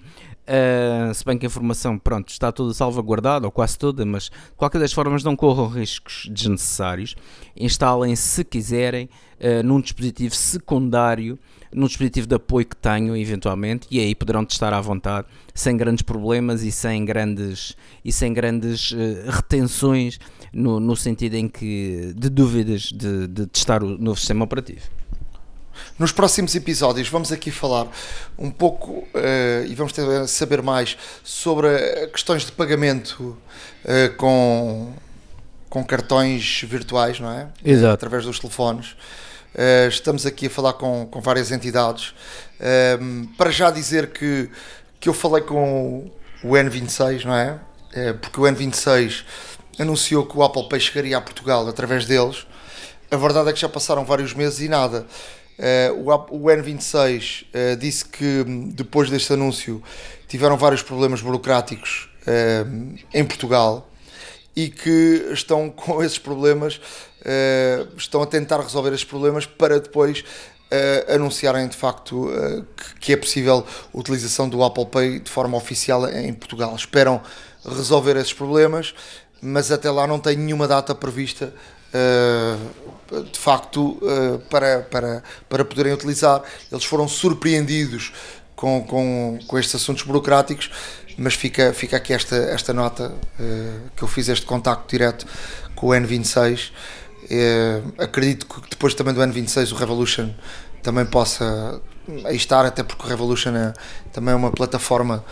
Uh, 0.51 1.13
se 1.13 1.23
bem 1.23 1.37
que 1.37 1.45
a 1.45 1.47
informação 1.47 1.97
pronto, 1.97 2.27
está 2.27 2.51
toda 2.51 2.73
salvaguardada, 2.73 3.47
ou 3.47 3.51
quase 3.51 3.77
toda, 3.79 4.05
mas 4.05 4.23
de 4.23 4.31
qualquer 4.57 4.79
das 4.79 4.91
formas 4.91 5.23
não 5.23 5.33
corram 5.33 5.69
riscos 5.69 6.27
desnecessários. 6.29 7.15
Instalem, 7.55 8.13
se 8.17 8.43
quiserem, 8.43 9.09
uh, 9.39 9.63
num 9.63 9.79
dispositivo 9.79 10.35
secundário, 10.35 11.39
num 11.73 11.87
dispositivo 11.87 12.27
de 12.27 12.35
apoio 12.35 12.65
que 12.65 12.75
tenham, 12.75 13.15
eventualmente, 13.15 13.87
e 13.89 13.97
aí 14.01 14.13
poderão 14.13 14.43
testar 14.43 14.73
à 14.73 14.81
vontade, 14.81 15.25
sem 15.53 15.77
grandes 15.77 16.01
problemas 16.01 16.63
e 16.63 16.71
sem 16.71 17.05
grandes, 17.05 17.77
e 18.03 18.11
sem 18.11 18.33
grandes 18.33 18.91
uh, 18.91 19.29
retenções, 19.29 20.19
no, 20.51 20.81
no 20.81 20.97
sentido 20.97 21.35
em 21.35 21.47
que 21.47 22.13
de 22.13 22.29
dúvidas 22.29 22.91
de, 22.91 23.25
de 23.25 23.47
testar 23.47 23.81
o 23.81 23.97
novo 23.97 24.19
sistema 24.19 24.43
operativo. 24.43 25.00
Nos 25.97 26.11
próximos 26.11 26.55
episódios 26.55 27.07
vamos 27.07 27.31
aqui 27.31 27.51
falar 27.51 27.87
um 28.37 28.49
pouco 28.49 28.91
uh, 28.91 29.65
e 29.67 29.75
vamos 29.75 29.93
ter, 29.93 30.27
saber 30.27 30.61
mais 30.61 30.97
sobre 31.23 31.69
questões 32.07 32.45
de 32.45 32.51
pagamento 32.51 33.37
uh, 33.85 34.15
com, 34.17 34.93
com 35.69 35.83
cartões 35.83 36.63
virtuais, 36.67 37.19
não 37.19 37.31
é? 37.31 37.47
Exato. 37.63 37.93
Através 37.93 38.25
dos 38.25 38.39
telefones. 38.39 38.95
Uh, 39.53 39.89
estamos 39.89 40.25
aqui 40.25 40.47
a 40.47 40.49
falar 40.49 40.73
com, 40.73 41.07
com 41.09 41.21
várias 41.21 41.51
entidades. 41.51 42.13
Uh, 42.59 43.27
para 43.37 43.51
já 43.51 43.69
dizer 43.69 44.11
que, 44.11 44.49
que 44.99 45.09
eu 45.09 45.13
falei 45.13 45.43
com 45.43 46.09
o 46.43 46.49
N26, 46.49 47.25
não 47.25 47.35
é? 47.35 47.59
Porque 48.21 48.39
o 48.39 48.43
N26 48.43 49.25
anunciou 49.77 50.25
que 50.25 50.37
o 50.37 50.43
Apple 50.43 50.67
Pay 50.69 50.79
chegaria 50.79 51.17
a 51.17 51.21
Portugal 51.21 51.67
através 51.67 52.05
deles. 52.05 52.47
A 53.09 53.17
verdade 53.17 53.49
é 53.49 53.53
que 53.53 53.59
já 53.59 53.67
passaram 53.67 54.05
vários 54.05 54.33
meses 54.33 54.61
e 54.61 54.69
nada. 54.69 55.05
O, 55.95 56.11
o 56.11 56.43
N26 56.45 57.45
disse 57.77 58.05
que 58.05 58.43
depois 58.73 59.09
deste 59.09 59.33
anúncio 59.33 59.81
tiveram 60.27 60.57
vários 60.57 60.81
problemas 60.81 61.21
burocráticos 61.21 62.09
em 63.13 63.23
Portugal 63.23 63.87
e 64.55 64.69
que 64.69 65.29
estão 65.31 65.69
com 65.75 66.03
esses 66.03 66.17
problemas, 66.17 66.75
uh, 66.75 67.87
estão 67.97 68.21
a 68.21 68.25
tentar 68.25 68.61
resolver 68.61 68.89
esses 68.89 69.05
problemas 69.05 69.45
para 69.45 69.79
depois 69.79 70.19
uh, 70.19 71.13
anunciarem 71.13 71.67
de 71.67 71.77
facto 71.77 72.27
uh, 72.27 72.65
que, 72.75 72.99
que, 72.99 73.13
é 73.13 73.17
possível 73.17 73.65
a 73.93 73.97
utilização 73.97 74.47
do 74.49 74.63
Apple 74.63 74.85
Pay 74.85 75.19
de 75.19 75.29
forma 75.29 75.57
oficial 75.57 76.07
em 76.09 76.33
Portugal. 76.33 76.75
Esperam 76.75 77.21
resolver 77.65 78.17
esses 78.17 78.33
problemas, 78.33 78.93
mas 79.41 79.71
até 79.71 79.89
lá 79.89 80.05
não 80.07 80.19
tem 80.19 80.37
nenhuma 80.37 80.67
data 80.67 80.93
prevista. 80.93 81.53
De 83.31 83.39
facto, 83.39 83.99
para, 84.49 84.79
para, 84.81 85.23
para 85.49 85.65
poderem 85.65 85.91
utilizar, 85.91 86.41
eles 86.71 86.85
foram 86.85 87.07
surpreendidos 87.07 88.13
com, 88.55 88.83
com, 88.83 89.39
com 89.45 89.59
estes 89.59 89.75
assuntos 89.75 90.03
burocráticos 90.03 90.69
mas 91.17 91.33
fica, 91.33 91.73
fica 91.73 91.97
aqui 91.97 92.13
esta, 92.13 92.35
esta 92.35 92.73
nota 92.73 93.11
uh, 93.39 93.89
que 93.95 94.03
eu 94.03 94.07
fiz 94.07 94.29
este 94.29 94.45
contacto 94.45 94.89
direto 94.89 95.25
com 95.75 95.87
o 95.87 95.89
N26. 95.91 96.69
Uh, 96.69 96.73
eh, 97.29 97.81
acredito 97.99 98.45
que 98.45 98.69
depois 98.69 98.93
também 98.93 99.13
do 99.13 99.21
N26 99.21 99.71
o 99.71 99.75
Revolution 99.75 100.31
também 100.81 101.05
possa 101.05 101.79
estar, 102.31 102.65
até 102.65 102.83
porque 102.83 103.05
o 103.05 103.07
Revolution 103.07 103.55
é 103.55 103.73
também 104.11 104.33
é 104.33 104.35
uma 104.35 104.51
plataforma 104.51 105.23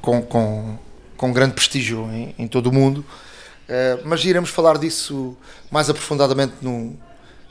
com, 0.00 0.22
com, 0.22 0.78
com 1.16 1.32
grande 1.32 1.54
prestígio 1.54 2.08
em, 2.12 2.34
em 2.38 2.46
todo 2.46 2.68
o 2.68 2.72
mundo. 2.72 3.04
Mas 4.04 4.24
iremos 4.24 4.50
falar 4.50 4.78
disso 4.78 5.36
mais 5.70 5.88
aprofundadamente 5.88 6.54
no, 6.60 6.98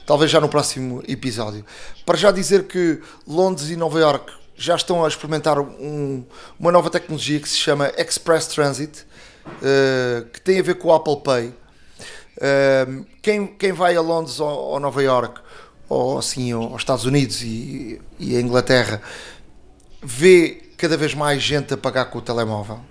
talvez 0.10 0.32
já 0.32 0.42
no 0.42 0.50
próximo 0.50 1.04
episódio. 1.08 1.64
Para 2.04 2.18
já 2.18 2.32
dizer 2.32 2.64
que 2.64 3.00
Londres 3.28 3.70
e 3.70 3.76
Nova 3.76 4.00
York 4.00 4.34
já 4.58 4.76
estão 4.76 5.06
a 5.06 5.08
experimentar 5.08 5.60
um, 5.60 6.26
uma 6.60 6.72
nova 6.72 6.90
tecnologia 6.90 7.40
que 7.40 7.48
se 7.48 7.58
chama 7.58 7.94
Express 7.96 8.48
Transit, 8.48 9.06
uh, 9.46 10.26
que 10.34 10.42
tem 10.42 10.60
a 10.60 10.64
ver 10.64 10.76
com 10.76 10.88
o 10.88 10.94
Apple 10.94 11.22
Pay. 11.22 11.48
Uh, 11.48 13.06
quem, 13.22 13.48
quem 13.48 13.72
vai 13.72 13.96
a 13.96 14.02
Londres 14.02 14.40
ou, 14.40 14.50
ou 14.50 14.80
Nova 14.80 15.04
York, 15.04 15.40
ou 15.88 16.18
assim 16.18 16.52
aos 16.52 16.82
Estados 16.82 17.06
Unidos 17.06 17.44
e, 17.44 18.02
e 18.18 18.36
a 18.36 18.42
Inglaterra, 18.42 19.02
vê 20.02 20.72
cada 20.76 20.98
vez 20.98 21.14
mais 21.14 21.42
gente 21.42 21.74
a 21.74 21.78
pagar 21.78 22.06
com 22.06 22.18
o 22.18 22.22
telemóvel 22.22 22.89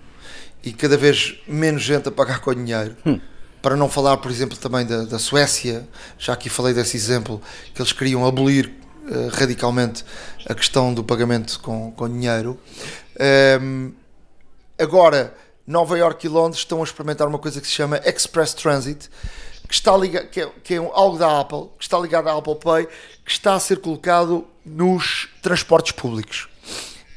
e 0.62 0.72
cada 0.72 0.96
vez 0.96 1.36
menos 1.46 1.82
gente 1.82 2.08
a 2.08 2.12
pagar 2.12 2.40
com 2.40 2.54
dinheiro. 2.54 2.96
Hum. 3.06 3.20
Para 3.60 3.76
não 3.76 3.88
falar, 3.88 4.16
por 4.18 4.30
exemplo, 4.30 4.56
também 4.56 4.86
da, 4.86 5.04
da 5.04 5.18
Suécia, 5.18 5.86
já 6.18 6.32
aqui 6.32 6.48
falei 6.48 6.72
desse 6.72 6.96
exemplo, 6.96 7.40
que 7.74 7.82
eles 7.82 7.92
queriam 7.92 8.24
abolir 8.26 8.72
uh, 9.04 9.28
radicalmente 9.30 10.04
a 10.46 10.54
questão 10.54 10.94
do 10.94 11.02
pagamento 11.02 11.58
com, 11.60 11.90
com 11.92 12.08
dinheiro. 12.08 12.58
Um, 13.60 13.92
agora, 14.78 15.34
Nova 15.66 15.98
York 15.98 16.24
e 16.24 16.28
Londres 16.28 16.60
estão 16.60 16.80
a 16.80 16.84
experimentar 16.84 17.26
uma 17.26 17.38
coisa 17.38 17.60
que 17.60 17.66
se 17.66 17.72
chama 17.72 18.00
Express 18.04 18.54
Transit, 18.54 19.10
que, 19.66 19.74
está 19.74 19.96
ligado, 19.96 20.28
que, 20.28 20.40
é, 20.40 20.50
que 20.62 20.74
é 20.74 20.76
algo 20.78 21.18
da 21.18 21.40
Apple, 21.40 21.68
que 21.76 21.84
está 21.84 21.98
ligado 21.98 22.28
à 22.28 22.38
Apple 22.38 22.56
Pay, 22.56 22.86
que 23.24 23.30
está 23.30 23.54
a 23.54 23.60
ser 23.60 23.80
colocado 23.80 24.46
nos 24.64 25.28
transportes 25.42 25.92
públicos. 25.92 26.48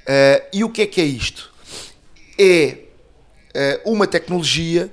Uh, 0.01 0.43
e 0.51 0.63
o 0.63 0.69
que 0.69 0.82
é 0.82 0.88
que 0.88 0.99
é 0.99 1.06
isto? 1.06 1.51
É 2.38 2.90
uh, 3.55 3.91
uma 3.91 4.07
tecnologia 4.07 4.91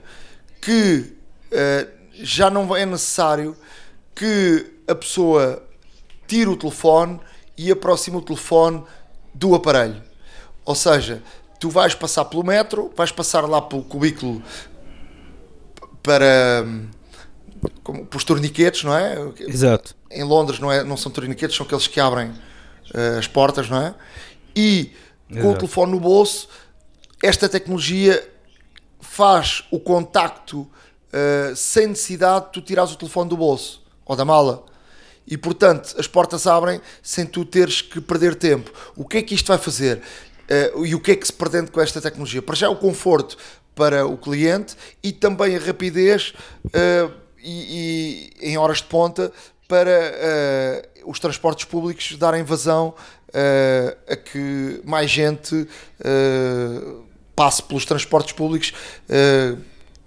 que 0.61 1.12
uh, 1.53 1.88
já 2.14 2.51
não 2.51 2.75
é 2.77 2.85
necessário 2.85 3.57
que 4.14 4.66
a 4.87 4.94
pessoa 4.94 5.62
tire 6.27 6.51
o 6.51 6.57
telefone 6.57 7.21
e 7.57 7.71
aproxima 7.71 8.18
o 8.18 8.23
telefone 8.23 8.83
do 9.35 9.55
aparelho. 9.55 10.03
Ou 10.64 10.75
seja, 10.75 11.23
tu 11.59 11.71
vais 11.71 11.94
passar 11.94 12.25
pelo 12.25 12.44
metro, 12.44 12.92
vais 12.97 13.12
passar 13.12 13.49
lá 13.49 13.62
pelo 13.62 13.83
cubículo 13.83 14.42
para 16.03 16.66
como, 17.83 18.07
para 18.07 18.16
os 18.16 18.25
torniquetes, 18.25 18.85
não 18.85 18.97
é? 18.97 19.16
Exato. 19.40 19.97
Em 20.11 20.23
Londres 20.23 20.59
não, 20.59 20.71
é, 20.71 20.85
não 20.85 20.97
são 20.97 21.11
torniquetes, 21.11 21.57
são 21.57 21.66
aqueles 21.66 21.87
que 21.87 21.99
abrem 21.99 22.29
uh, 22.31 23.18
as 23.18 23.27
portas, 23.27 23.68
não 23.68 23.81
é? 23.81 23.94
E 24.55 24.92
com 25.29 25.38
Exato. 25.38 25.51
o 25.51 25.55
telefone 25.55 25.92
no 25.92 26.01
bolso, 26.01 26.49
esta 27.23 27.49
tecnologia 27.49 28.27
faz 29.19 29.65
o 29.73 29.81
contacto 29.81 30.61
uh, 30.61 31.57
sem 31.57 31.89
necessidade 31.89 32.47
de 32.47 32.53
tu 32.53 32.63
tirares 32.63 32.93
o 32.93 32.97
telefone 32.97 33.29
do 33.29 33.37
bolso 33.37 33.83
ou 34.07 34.15
da 34.15 34.25
mala 34.25 34.65
e 35.27 35.37
portanto 35.37 35.97
as 35.99 36.07
portas 36.07 36.47
abrem 36.47 36.81
sem 37.03 37.27
tu 37.27 37.45
teres 37.45 37.83
que 37.83 38.01
perder 38.01 38.37
tempo. 38.37 38.71
O 38.95 39.05
que 39.05 39.19
é 39.19 39.23
que 39.23 39.35
isto 39.35 39.49
vai 39.49 39.59
fazer? 39.59 40.01
Uh, 40.77 40.87
e 40.87 40.95
o 40.95 41.01
que 41.01 41.11
é 41.11 41.17
que 41.17 41.27
se 41.27 41.33
pretende 41.33 41.69
com 41.73 41.81
esta 41.81 42.01
tecnologia? 42.01 42.41
Para 42.41 42.55
já 42.55 42.71
o 42.71 42.77
conforto 42.77 43.37
para 43.75 44.07
o 44.07 44.17
cliente 44.17 44.77
e 45.03 45.11
também 45.11 45.57
a 45.57 45.59
rapidez 45.59 46.33
uh, 46.67 47.13
e, 47.43 48.31
e, 48.41 48.51
em 48.51 48.57
horas 48.57 48.79
de 48.79 48.85
ponta 48.85 49.33
para 49.67 50.93
uh, 51.03 51.11
os 51.11 51.19
transportes 51.19 51.65
públicos 51.65 52.15
darem 52.17 52.45
vazão 52.45 52.95
a 54.11 54.17
que 54.17 54.81
mais 54.87 55.11
gente 55.11 55.69
passe 57.38 57.62
pelos 57.62 57.85
transportes 57.85 58.33
públicos 58.33 58.72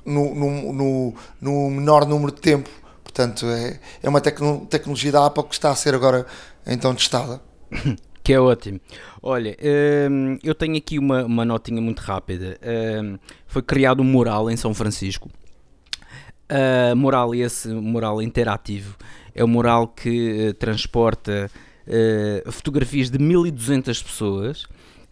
no, 0.05 0.35
no, 0.35 0.73
no, 0.73 1.13
no 1.39 1.69
menor 1.69 2.05
número 2.05 2.33
de 2.33 2.41
tempo 2.41 2.69
Portanto, 3.11 3.45
é, 3.47 3.77
é 4.01 4.09
uma 4.09 4.21
tecno, 4.21 4.65
tecnologia 4.69 5.11
da 5.11 5.25
Apple 5.25 5.43
que 5.43 5.53
está 5.53 5.69
a 5.69 5.75
ser 5.75 5.93
agora 5.93 6.25
então 6.65 6.95
testada. 6.95 7.41
Que 8.23 8.33
é 8.33 8.39
ótimo. 8.39 8.79
Olha, 9.19 9.57
hum, 10.11 10.37
eu 10.43 10.53
tenho 10.53 10.77
aqui 10.77 10.99
uma, 10.99 11.25
uma 11.25 11.43
notinha 11.43 11.81
muito 11.81 12.01
rápida. 12.01 12.55
Hum, 13.03 13.17
foi 13.47 13.63
criado 13.63 14.01
um 14.01 14.03
mural 14.03 14.47
em 14.47 14.55
São 14.55 14.75
Francisco. 14.75 15.27
Uh, 16.47 16.95
mural 16.95 17.33
esse, 17.33 17.67
mural 17.69 18.21
interativo, 18.21 18.95
é 19.33 19.43
um 19.43 19.47
mural 19.47 19.87
que 19.87 20.49
uh, 20.49 20.53
transporta 20.53 21.49
uh, 21.87 22.51
fotografias 22.51 23.09
de 23.09 23.17
1200 23.17 24.03
pessoas 24.03 24.67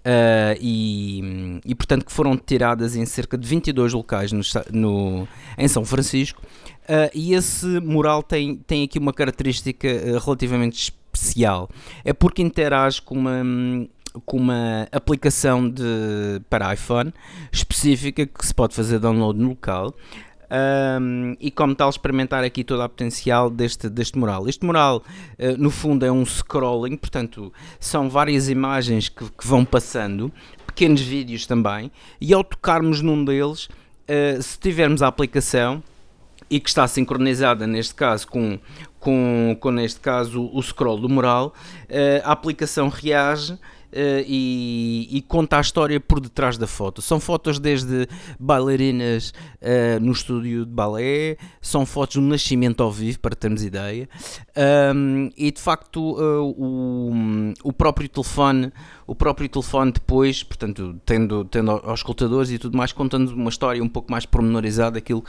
Uh, 0.10 0.58
e, 0.60 1.60
e, 1.66 1.76
portanto 1.76 2.06
que 2.06 2.12
foram 2.12 2.36
tiradas 2.36 2.96
em 2.96 3.06
cerca 3.06 3.38
de 3.38 3.46
22 3.48 3.94
locais 3.94 4.32
no, 4.32 4.42
no 4.72 5.28
em 5.58 5.68
São 5.68 5.86
Francisco. 5.86 6.42
Uh, 6.86 7.12
e 7.14 7.34
esse 7.34 7.68
mural 7.82 8.24
tem, 8.24 8.56
tem 8.56 8.84
aqui 8.84 8.98
uma 8.98 9.14
característica 9.14 9.88
uh, 9.88 10.18
relativamente 10.18 10.80
especial. 10.82 11.70
É 12.04 12.14
porque 12.14 12.42
interage 12.42 13.02
com 13.02 13.16
uma 13.16 13.44
com 14.26 14.38
uma 14.38 14.88
aplicação 14.92 15.70
de, 15.70 16.42
para 16.50 16.74
iPhone 16.74 17.14
específica 17.52 18.26
que 18.26 18.44
se 18.44 18.54
pode 18.56 18.74
fazer 18.74 18.98
download 18.98 19.40
no 19.40 19.50
local 19.50 19.94
um, 20.50 21.36
e 21.40 21.52
como 21.52 21.76
tal 21.76 21.90
experimentar 21.90 22.44
aqui 22.44 22.64
toda 22.64 22.86
a 22.86 22.90
potencial 22.90 23.50
deste, 23.50 23.90
deste 23.90 24.18
mural. 24.18 24.48
Este 24.48 24.66
mural 24.66 24.98
uh, 25.38 25.58
no 25.58 25.70
fundo 25.70 26.06
é 26.06 26.12
um 26.12 26.26
scrolling, 26.26 26.98
portanto 26.98 27.54
são 27.80 28.10
várias 28.10 28.50
imagens 28.50 29.10
que, 29.10 29.26
que, 29.26 29.48
vão 29.48 29.64
passando, 29.64 30.32
pequenos 30.66 31.02
vídeos 31.02 31.46
também, 31.46 31.92
e 32.20 32.34
ao 32.34 32.44
tocarmos 32.44 33.02
num 33.02 33.24
deles, 33.24 33.66
uh, 33.66 34.42
se 34.42 34.58
tivermos 34.60 35.02
a 35.02 35.08
aplicação 35.08 35.84
e 36.50 36.60
que 36.60 36.70
está 36.70 36.88
sincronizada 36.88 37.68
neste 37.68 37.94
caso 37.94 38.28
com, 38.28 38.58
com, 39.00 39.56
com 39.60 39.72
neste 39.72 40.00
caso 40.00 40.50
o 40.52 40.62
scroll 40.62 41.00
do 41.00 41.08
mural, 41.08 41.54
uh, 41.84 42.22
a 42.24 42.32
aplicação 42.32 42.90
reage 42.90 43.58
e, 43.94 45.08
e, 45.12 45.22
conta 45.22 45.58
a 45.58 45.62
história 45.62 46.00
por 46.00 46.20
detrás 46.20 46.58
da 46.58 46.68
foto. 46.68 47.02
São 47.02 47.20
fotos 47.20 47.60
desde 47.60 48.08
bailarinas 48.40 49.34
uh, 49.62 50.00
no 50.00 50.12
estúdio 50.12 50.66
de 50.66 50.72
balé, 50.72 51.38
são 51.62 51.86
fotos 51.86 52.18
do 52.18 52.22
nascimento 52.22 52.84
ao 52.84 52.92
vivo, 52.92 53.20
para 53.20 53.36
termos 53.36 53.64
ideia, 53.64 54.08
um, 54.96 55.30
e 55.36 55.52
de 55.52 55.60
facto 55.60 56.00
uh, 56.00 56.56
o, 56.58 57.12
o 57.64 57.74
próprio 57.74 58.08
telefone, 58.08 58.72
o 59.08 59.16
próprio 59.16 59.50
telefone 59.50 59.92
depois, 59.92 60.44
portanto, 60.44 61.00
tendo, 61.06 61.46
tendo 61.46 61.72
aos 61.72 62.00
escutadores 62.00 62.52
e 62.52 62.60
tudo 62.60 62.78
mais, 62.78 62.92
contando 62.92 63.30
uma 63.30 63.50
história 63.50 63.84
um 63.84 63.90
pouco 63.90 64.12
mais 64.12 64.26
pormenorizada 64.26 64.92
daquilo 64.92 65.24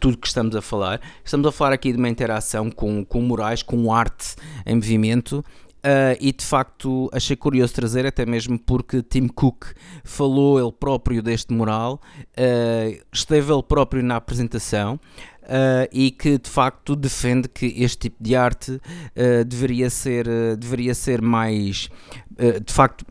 tudo 0.00 0.18
que 0.18 0.26
estamos 0.26 0.54
a 0.56 0.62
falar. 0.62 1.00
Estamos 1.24 1.46
a 1.46 1.52
falar 1.52 1.72
aqui 1.72 1.92
de 1.92 1.98
uma 1.98 2.08
interação 2.08 2.70
com, 2.70 3.04
com 3.04 3.20
morais, 3.20 3.62
com 3.62 3.92
arte 3.92 4.34
em 4.66 4.74
movimento 4.74 5.44
Uh, 5.84 6.16
e 6.18 6.32
de 6.32 6.42
facto 6.42 7.10
achei 7.12 7.36
curioso 7.36 7.74
trazer, 7.74 8.06
até 8.06 8.24
mesmo 8.24 8.58
porque 8.58 9.02
Tim 9.02 9.28
Cook 9.28 9.66
falou 10.02 10.58
ele 10.58 10.72
próprio 10.72 11.22
deste 11.22 11.52
mural, 11.52 12.00
uh, 12.38 13.04
esteve 13.12 13.52
ele 13.52 13.62
próprio 13.62 14.02
na 14.02 14.16
apresentação. 14.16 14.98
Uh, 15.42 15.84
e 15.92 16.10
que 16.10 16.38
de 16.38 16.48
facto 16.48 16.96
defende 16.96 17.50
que 17.50 17.66
este 17.76 17.98
tipo 17.98 18.16
de 18.18 18.34
arte 18.34 18.80
deveria, 19.46 19.90
ser, 19.90 20.26
deveria 20.56 20.94
ser 20.94 21.20
mais 21.20 21.90
de 22.64 22.72
facto 22.72 23.04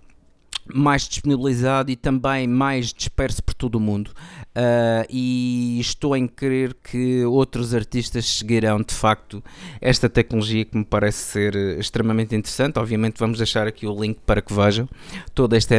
mais 0.73 1.07
disponibilizado 1.07 1.91
e 1.91 1.95
também 1.95 2.47
mais 2.47 2.93
disperso 2.93 3.43
por 3.43 3.53
todo 3.53 3.75
o 3.75 3.79
mundo. 3.79 4.11
Uh, 4.55 5.05
e 5.09 5.79
estou 5.79 6.15
em 6.15 6.27
crer 6.27 6.75
que 6.75 7.23
outros 7.25 7.73
artistas 7.73 8.25
seguirão 8.25 8.81
de 8.81 8.93
facto 8.93 9.43
esta 9.81 10.07
tecnologia 10.09 10.63
que 10.65 10.77
me 10.77 10.85
parece 10.85 11.19
ser 11.19 11.55
extremamente 11.79 12.35
interessante. 12.35 12.77
Obviamente, 12.77 13.19
vamos 13.19 13.37
deixar 13.37 13.67
aqui 13.67 13.87
o 13.87 13.99
link 13.99 14.17
para 14.25 14.41
que 14.41 14.53
vejam 14.53 14.87
toda 15.33 15.57
esta, 15.57 15.75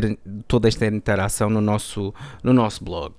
toda 0.49 0.69
esta 0.69 0.87
interação 0.87 1.49
no 1.51 1.61
nosso, 1.61 2.13
no 2.43 2.53
nosso 2.53 2.85
blog. 2.85 3.15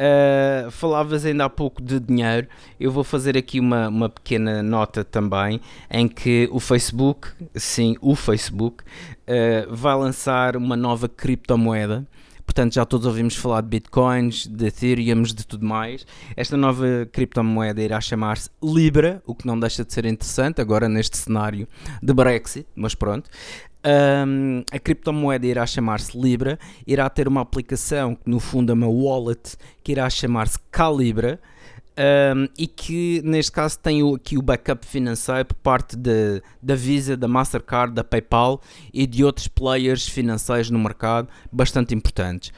Uh, 0.00 0.70
falavas 0.70 1.24
ainda 1.24 1.44
há 1.44 1.50
pouco 1.50 1.82
de 1.82 1.98
dinheiro, 1.98 2.46
eu 2.78 2.92
vou 2.92 3.02
fazer 3.02 3.36
aqui 3.36 3.58
uma, 3.58 3.88
uma 3.88 4.08
pequena 4.08 4.62
nota 4.62 5.02
também 5.02 5.60
em 5.90 6.06
que 6.06 6.48
o 6.52 6.60
Facebook, 6.60 7.28
sim, 7.56 7.96
o 8.00 8.14
Facebook, 8.14 8.84
uh, 8.84 9.74
vai 9.74 9.96
lançar 9.96 10.56
uma 10.56 10.76
nova 10.76 11.08
criptomoeda. 11.08 12.06
Portanto, 12.46 12.74
já 12.74 12.84
todos 12.86 13.06
ouvimos 13.06 13.36
falar 13.36 13.60
de 13.60 13.68
bitcoins, 13.68 14.46
de 14.46 14.66
ethereum, 14.68 15.22
de 15.22 15.46
tudo 15.46 15.66
mais. 15.66 16.06
Esta 16.34 16.56
nova 16.56 17.06
criptomoeda 17.12 17.82
irá 17.82 18.00
chamar-se 18.00 18.48
Libra, 18.62 19.22
o 19.26 19.34
que 19.34 19.46
não 19.46 19.60
deixa 19.60 19.84
de 19.84 19.92
ser 19.92 20.06
interessante 20.06 20.60
agora 20.60 20.88
neste 20.88 21.18
cenário 21.18 21.68
de 22.02 22.14
Brexit, 22.14 22.66
mas 22.74 22.94
pronto. 22.94 23.28
Um, 23.84 24.64
a 24.72 24.78
criptomoeda 24.78 25.46
irá 25.46 25.64
chamar-se 25.64 26.18
Libra, 26.18 26.58
irá 26.86 27.08
ter 27.08 27.28
uma 27.28 27.40
aplicação 27.40 28.16
que 28.16 28.28
no 28.28 28.40
fundo 28.40 28.72
é 28.72 28.74
uma 28.74 28.88
wallet 28.88 29.56
que 29.84 29.92
irá 29.92 30.10
chamar-se 30.10 30.58
Calibra 30.70 31.40
um, 31.98 32.48
e 32.56 32.66
que 32.66 33.20
neste 33.24 33.50
caso 33.50 33.78
tem 33.78 34.00
aqui 34.14 34.38
o 34.38 34.42
backup 34.42 34.86
financeiro 34.86 35.46
por 35.46 35.56
parte 35.56 35.96
de, 35.96 36.40
da 36.62 36.74
Visa, 36.74 37.16
da 37.16 37.26
Mastercard, 37.26 37.92
da 37.92 38.04
PayPal 38.04 38.60
e 38.92 39.06
de 39.06 39.24
outros 39.24 39.48
players 39.48 40.08
financeiros 40.08 40.70
no 40.70 40.78
mercado 40.78 41.28
bastante 41.50 41.94
importantes. 41.94 42.52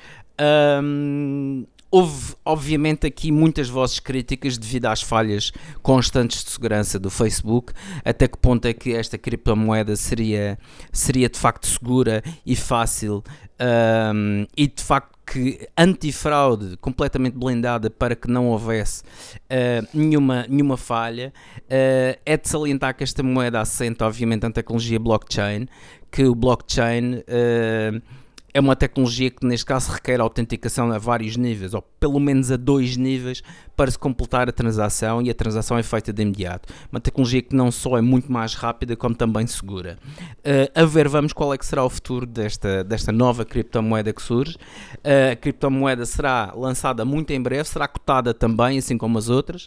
Um, 0.82 1.66
Houve, 1.90 2.34
obviamente, 2.44 3.06
aqui 3.06 3.32
muitas 3.32 3.68
vozes 3.68 3.98
críticas 3.98 4.56
devido 4.56 4.86
às 4.86 5.02
falhas 5.02 5.52
constantes 5.82 6.44
de 6.44 6.50
segurança 6.50 6.98
do 6.98 7.10
Facebook. 7.10 7.72
Até 8.04 8.28
que 8.28 8.38
ponto 8.38 8.66
é 8.66 8.72
que 8.72 8.94
esta 8.94 9.18
criptomoeda 9.18 9.96
seria, 9.96 10.56
seria 10.92 11.28
de 11.28 11.38
facto 11.38 11.66
segura 11.66 12.22
e 12.46 12.54
fácil 12.54 13.24
um, 13.60 14.46
e 14.56 14.66
de 14.68 14.82
facto 14.82 15.18
que 15.26 15.68
antifraude 15.76 16.76
completamente 16.78 17.36
blindada 17.36 17.88
para 17.88 18.16
que 18.16 18.28
não 18.28 18.48
houvesse 18.48 19.02
uh, 19.02 19.86
nenhuma, 19.94 20.46
nenhuma 20.48 20.76
falha. 20.76 21.32
Uh, 21.62 22.18
é 22.24 22.36
de 22.36 22.48
salientar 22.48 22.96
que 22.96 23.04
esta 23.04 23.22
moeda 23.22 23.60
assenta, 23.60 24.06
obviamente, 24.06 24.42
na 24.42 24.50
tecnologia 24.50 24.98
blockchain, 24.98 25.66
que 26.10 26.24
o 26.24 26.34
blockchain. 26.34 27.16
Uh, 27.16 28.19
é 28.52 28.60
uma 28.60 28.74
tecnologia 28.74 29.30
que 29.30 29.46
neste 29.46 29.64
caso 29.64 29.92
requer 29.92 30.20
autenticação 30.20 30.90
a 30.92 30.98
vários 30.98 31.36
níveis, 31.36 31.74
ou 31.74 31.82
pelo 31.82 32.18
menos 32.18 32.50
a 32.50 32.56
dois 32.56 32.96
níveis, 32.96 33.42
para 33.76 33.90
se 33.90 33.98
completar 33.98 34.48
a 34.48 34.52
transação 34.52 35.22
e 35.22 35.30
a 35.30 35.34
transação 35.34 35.78
é 35.78 35.82
feita 35.82 36.12
de 36.12 36.22
imediato. 36.22 36.72
Uma 36.90 37.00
tecnologia 37.00 37.42
que 37.42 37.54
não 37.54 37.70
só 37.70 37.96
é 37.96 38.00
muito 38.00 38.30
mais 38.30 38.54
rápida, 38.54 38.96
como 38.96 39.14
também 39.14 39.46
segura. 39.46 39.98
Uh, 40.38 40.70
a 40.74 40.84
ver, 40.84 41.08
vamos 41.08 41.32
qual 41.32 41.54
é 41.54 41.58
que 41.58 41.64
será 41.64 41.84
o 41.84 41.90
futuro 41.90 42.26
desta, 42.26 42.84
desta 42.84 43.12
nova 43.12 43.44
criptomoeda 43.44 44.12
que 44.12 44.22
surge. 44.22 44.56
Uh, 44.96 45.32
a 45.32 45.36
criptomoeda 45.36 46.04
será 46.04 46.52
lançada 46.54 47.04
muito 47.04 47.30
em 47.32 47.40
breve, 47.40 47.64
será 47.64 47.86
cotada 47.86 48.34
também, 48.34 48.78
assim 48.78 48.98
como 48.98 49.18
as 49.18 49.28
outras. 49.28 49.66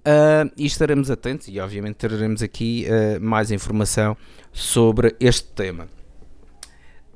Uh, 0.00 0.50
e 0.56 0.66
estaremos 0.66 1.10
atentos 1.10 1.48
e 1.48 1.58
obviamente 1.58 1.96
teremos 1.96 2.42
aqui 2.42 2.86
mais 3.20 3.50
informação 3.50 4.16
sobre 4.52 5.16
este 5.18 5.48
tema. 5.52 5.88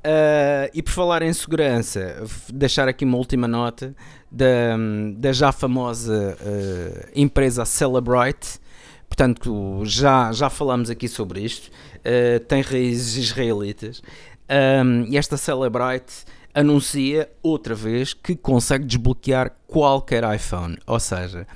Uh, 0.09 0.71
e 0.73 0.83
por 0.83 0.91
falar 0.91 1.21
em 1.21 1.31
segurança, 1.35 2.25
deixar 2.51 2.89
aqui 2.89 3.05
uma 3.05 3.19
última 3.19 3.47
nota 3.47 3.95
da, 4.33 4.75
da 5.19 5.33
já 5.35 5.53
famosa 5.53 6.35
uh, 6.41 7.09
empresa 7.15 7.67
Celebrite. 7.67 8.59
Portanto, 9.07 9.83
já, 9.85 10.33
já 10.33 10.49
falamos 10.49 10.89
aqui 10.89 11.09
sobre 11.09 11.43
isto. 11.43 11.71
Uh, 11.99 12.41
tem 12.41 12.63
raízes 12.63 13.17
israelitas. 13.17 14.03
Um, 14.49 15.05
e 15.11 15.19
esta 15.19 15.37
Celebrite 15.37 16.25
anuncia 16.55 17.31
outra 17.43 17.75
vez 17.75 18.15
que 18.15 18.35
consegue 18.35 18.87
desbloquear 18.87 19.55
qualquer 19.67 20.25
iPhone. 20.35 20.79
Ou 20.87 20.99
seja, 20.99 21.47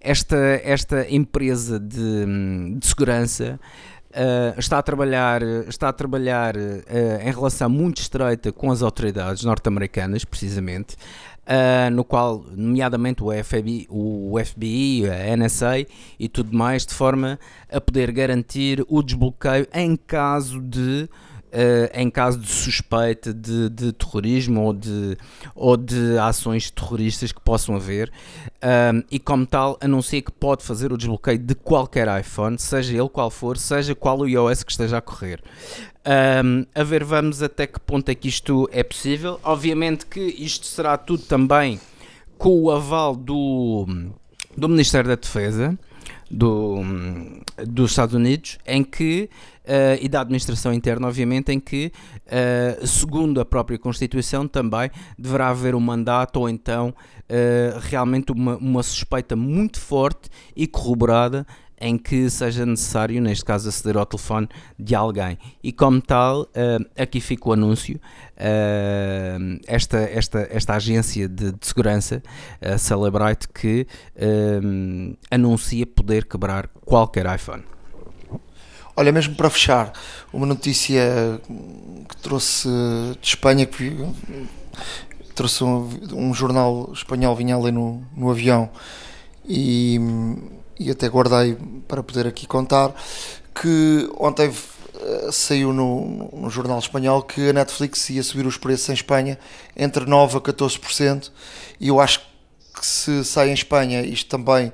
esta, 0.00 0.36
esta 0.64 1.08
empresa 1.08 1.78
de, 1.78 2.26
de 2.76 2.86
segurança 2.86 3.60
Uh, 4.10 4.58
está 4.58 4.78
a 4.78 4.82
trabalhar, 4.82 5.40
está 5.68 5.88
a 5.88 5.92
trabalhar 5.92 6.56
uh, 6.56 6.60
em 7.22 7.30
relação 7.30 7.70
muito 7.70 8.02
estreita 8.02 8.50
com 8.50 8.72
as 8.72 8.82
autoridades 8.82 9.44
norte-americanas, 9.44 10.24
precisamente, 10.24 10.96
uh, 11.46 11.90
no 11.92 12.02
qual, 12.04 12.44
nomeadamente, 12.50 13.22
o 13.22 13.30
FBI, 13.32 13.86
o 13.88 14.34
FBI, 14.44 15.04
a 15.08 15.36
NSA 15.36 15.86
e 16.18 16.28
tudo 16.28 16.56
mais, 16.56 16.84
de 16.84 16.92
forma 16.92 17.38
a 17.70 17.80
poder 17.80 18.10
garantir 18.10 18.84
o 18.88 19.00
desbloqueio 19.00 19.68
em 19.72 19.94
caso 19.94 20.60
de 20.60 21.08
Uh, 21.50 21.90
em 21.92 22.08
caso 22.08 22.38
de 22.38 22.46
suspeita 22.48 23.34
de, 23.34 23.68
de, 23.70 23.92
terrorismo 23.92 24.62
ou 24.62 24.72
de, 24.72 25.18
ou 25.52 25.76
de 25.76 26.16
ações 26.16 26.70
terroristas 26.70 27.32
que 27.32 27.40
possam 27.40 27.74
haver, 27.74 28.12
e 29.10 29.18
como 29.18 29.44
tal, 29.44 29.76
anuncia 29.80 30.22
que 30.22 30.30
pode 30.30 30.62
fazer 30.62 30.92
o 30.92 30.96
desbloqueio 30.96 31.38
de 31.38 31.56
qualquer 31.56 32.06
iPhone, 32.20 32.56
seja 32.56 32.96
ele 32.96 33.08
qual 33.08 33.30
for, 33.30 33.58
seja 33.58 33.96
qual 33.96 34.20
o 34.20 34.28
iOS 34.28 34.62
que 34.62 34.70
esteja 34.70 34.98
a 34.98 35.00
correr. 35.00 35.42
Um, 36.44 36.64
a 36.74 36.82
ver, 36.82 37.04
vamos 37.04 37.42
até 37.42 37.66
que 37.66 37.78
ponto 37.78 38.08
é 38.08 38.14
que 38.14 38.28
isto 38.28 38.68
é 38.72 38.82
possível. 38.82 39.38
Obviamente 39.42 40.06
que 40.06 40.20
isto 40.20 40.66
será 40.66 40.96
tudo 40.96 41.24
também 41.24 41.80
com 42.38 42.62
o 42.62 42.70
aval 42.70 43.14
do, 43.14 43.86
do 44.56 44.68
Ministério 44.68 45.08
da 45.08 45.16
Defesa 45.16 45.78
do, 46.30 46.82
dos 47.66 47.90
Estados 47.90 48.14
Unidos, 48.14 48.58
em 48.66 48.82
que 48.82 49.28
uh, 49.64 49.98
e 50.00 50.08
da 50.08 50.20
administração 50.20 50.72
interna, 50.72 51.06
obviamente, 51.06 51.52
em 51.52 51.60
que, 51.60 51.92
uh, 52.26 52.86
segundo 52.86 53.40
a 53.40 53.44
própria 53.44 53.78
Constituição, 53.78 54.46
também 54.46 54.90
deverá 55.18 55.48
haver 55.48 55.74
um 55.74 55.80
mandato 55.80 56.40
ou 56.40 56.48
então 56.48 56.88
uh, 56.88 57.78
realmente 57.80 58.32
uma, 58.32 58.56
uma 58.56 58.82
suspeita 58.82 59.36
muito 59.36 59.80
forte 59.80 60.28
e 60.54 60.66
corroborada 60.66 61.46
em 61.82 61.96
que 61.96 62.28
seja 62.28 62.66
necessário, 62.66 63.22
neste 63.22 63.42
caso, 63.42 63.66
aceder 63.66 63.96
ao 63.96 64.04
telefone 64.04 64.46
de 64.78 64.94
alguém. 64.94 65.38
E 65.62 65.72
como 65.72 65.98
tal, 65.98 66.46
aqui 66.94 67.22
fica 67.22 67.48
o 67.48 67.54
anúncio. 67.54 67.98
Esta, 69.66 69.96
esta, 69.96 70.46
esta 70.50 70.74
agência 70.74 71.26
de, 71.26 71.52
de 71.52 71.66
segurança, 71.66 72.22
a 72.60 72.76
Celebrite, 72.76 73.48
que 73.48 73.86
anuncia 75.30 75.86
poder 75.86 76.26
quebrar 76.26 76.68
qualquer 76.84 77.24
iPhone. 77.34 77.64
Olha, 79.00 79.12
mesmo 79.12 79.34
para 79.34 79.48
fechar, 79.48 79.94
uma 80.30 80.44
notícia 80.44 81.40
que 82.06 82.16
trouxe 82.18 82.68
de 83.18 83.28
Espanha, 83.28 83.64
que 83.64 83.96
trouxe 85.34 85.64
um, 85.64 85.88
um 86.12 86.34
jornal 86.34 86.90
espanhol, 86.92 87.34
vinha 87.34 87.56
ali 87.56 87.72
no, 87.72 88.06
no 88.14 88.30
avião 88.30 88.68
e, 89.42 89.98
e 90.78 90.90
até 90.90 91.08
guardei 91.08 91.56
para 91.88 92.02
poder 92.02 92.26
aqui 92.26 92.46
contar, 92.46 92.92
que 93.54 94.06
ontem 94.18 94.52
eh, 94.94 95.30
saiu 95.32 95.72
no, 95.72 96.28
no, 96.34 96.50
jornal 96.50 96.78
espanhol 96.78 97.22
que 97.22 97.48
a 97.48 97.52
Netflix 97.54 98.10
ia 98.10 98.22
subir 98.22 98.46
os 98.46 98.58
preços 98.58 98.90
em 98.90 98.92
Espanha 98.92 99.38
entre 99.74 100.04
9% 100.04 100.36
a 100.36 100.40
14%, 100.42 101.30
e 101.80 101.88
eu 101.88 101.98
acho 101.98 102.20
que 102.78 102.84
se 102.84 103.24
sai 103.24 103.48
em 103.48 103.54
Espanha 103.54 104.02
isto 104.02 104.28
também 104.28 104.70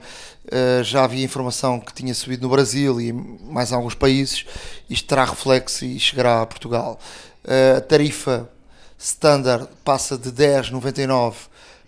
Uh, 0.47 0.85
já 0.85 1.03
havia 1.03 1.25
informação 1.25 1.81
que 1.81 1.93
tinha 1.93 2.15
subido 2.15 2.43
no 2.43 2.49
Brasil 2.49 3.01
e 3.01 3.13
mais 3.13 3.73
alguns 3.73 3.95
países. 3.95 4.45
Isto 4.89 5.09
terá 5.09 5.25
reflexo 5.25 5.85
e 5.85 5.99
chegará 5.99 6.43
a 6.43 6.47
Portugal. 6.47 7.01
Uh, 7.45 7.79
a 7.79 7.81
tarifa 7.81 8.49
standard 8.97 9.69
passa 9.85 10.17
de 10.17 10.31
10,99 10.31 11.35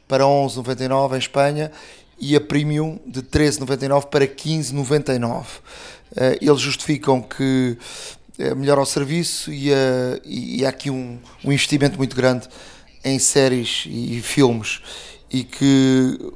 para 0.08 0.24
11,99 0.24 1.14
em 1.14 1.18
Espanha 1.18 1.72
e 2.18 2.34
a 2.34 2.40
premium 2.40 2.98
de 3.06 3.22
13,99 3.22 4.06
para 4.06 4.26
15,99. 4.26 5.44
Uh, 5.44 5.48
eles 6.40 6.60
justificam 6.60 7.22
que 7.22 7.78
melhora 8.56 8.80
o 8.80 8.86
serviço 8.86 9.52
e, 9.52 9.70
e, 10.24 10.60
e 10.60 10.64
há 10.64 10.68
aqui 10.68 10.90
um, 10.90 11.18
um 11.44 11.50
investimento 11.50 11.98
muito 11.98 12.14
grande 12.14 12.48
em 13.04 13.18
séries 13.18 13.84
e 13.86 14.20
filmes 14.22 14.80
e 15.28 15.42
que 15.42 16.32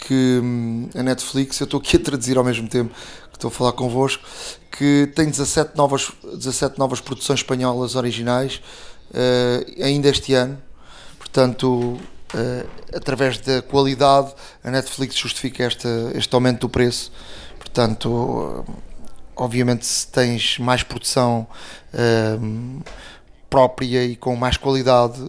que 0.00 0.40
hum, 0.42 0.88
a 0.94 1.02
Netflix, 1.02 1.60
eu 1.60 1.64
estou 1.64 1.80
aqui 1.80 1.96
a 1.96 2.00
traduzir 2.00 2.38
ao 2.38 2.44
mesmo 2.44 2.68
tempo 2.68 2.92
que 3.30 3.36
estou 3.36 3.48
a 3.48 3.50
falar 3.50 3.72
convosco, 3.72 4.24
que 4.70 5.10
tem 5.14 5.28
17 5.28 5.76
novas, 5.76 6.10
17 6.22 6.78
novas 6.78 7.00
produções 7.00 7.40
espanholas 7.40 7.94
originais 7.94 8.62
uh, 9.10 9.82
ainda 9.82 10.08
este 10.08 10.34
ano. 10.34 10.60
Portanto, 11.18 11.66
uh, 11.66 11.98
através 12.94 13.38
da 13.38 13.62
qualidade, 13.62 14.34
a 14.64 14.70
Netflix 14.70 15.16
justifica 15.16 15.64
esta, 15.64 15.88
este 16.14 16.34
aumento 16.34 16.60
do 16.60 16.68
preço. 16.68 17.12
Portanto, 17.58 18.08
uh, 18.08 18.64
obviamente, 19.36 19.86
se 19.86 20.06
tens 20.06 20.58
mais 20.58 20.82
produção 20.82 21.46
própria 23.48 24.04
e 24.04 24.14
com 24.14 24.36
mais 24.36 24.56
qualidade 24.56 25.20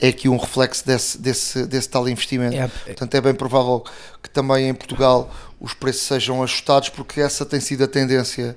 é 0.00 0.08
aqui 0.08 0.28
um 0.28 0.36
reflexo 0.36 0.86
desse, 0.86 1.18
desse, 1.18 1.66
desse 1.66 1.88
tal 1.88 2.08
investimento. 2.08 2.56
É, 2.56 2.68
Portanto, 2.68 3.14
é 3.14 3.20
bem 3.20 3.34
provável 3.34 3.84
que 4.22 4.30
também 4.30 4.68
em 4.68 4.74
Portugal 4.74 5.30
os 5.60 5.74
preços 5.74 6.02
sejam 6.02 6.42
ajustados, 6.42 6.88
porque 6.88 7.20
essa 7.20 7.44
tem 7.44 7.60
sido 7.60 7.84
a 7.84 7.88
tendência 7.88 8.56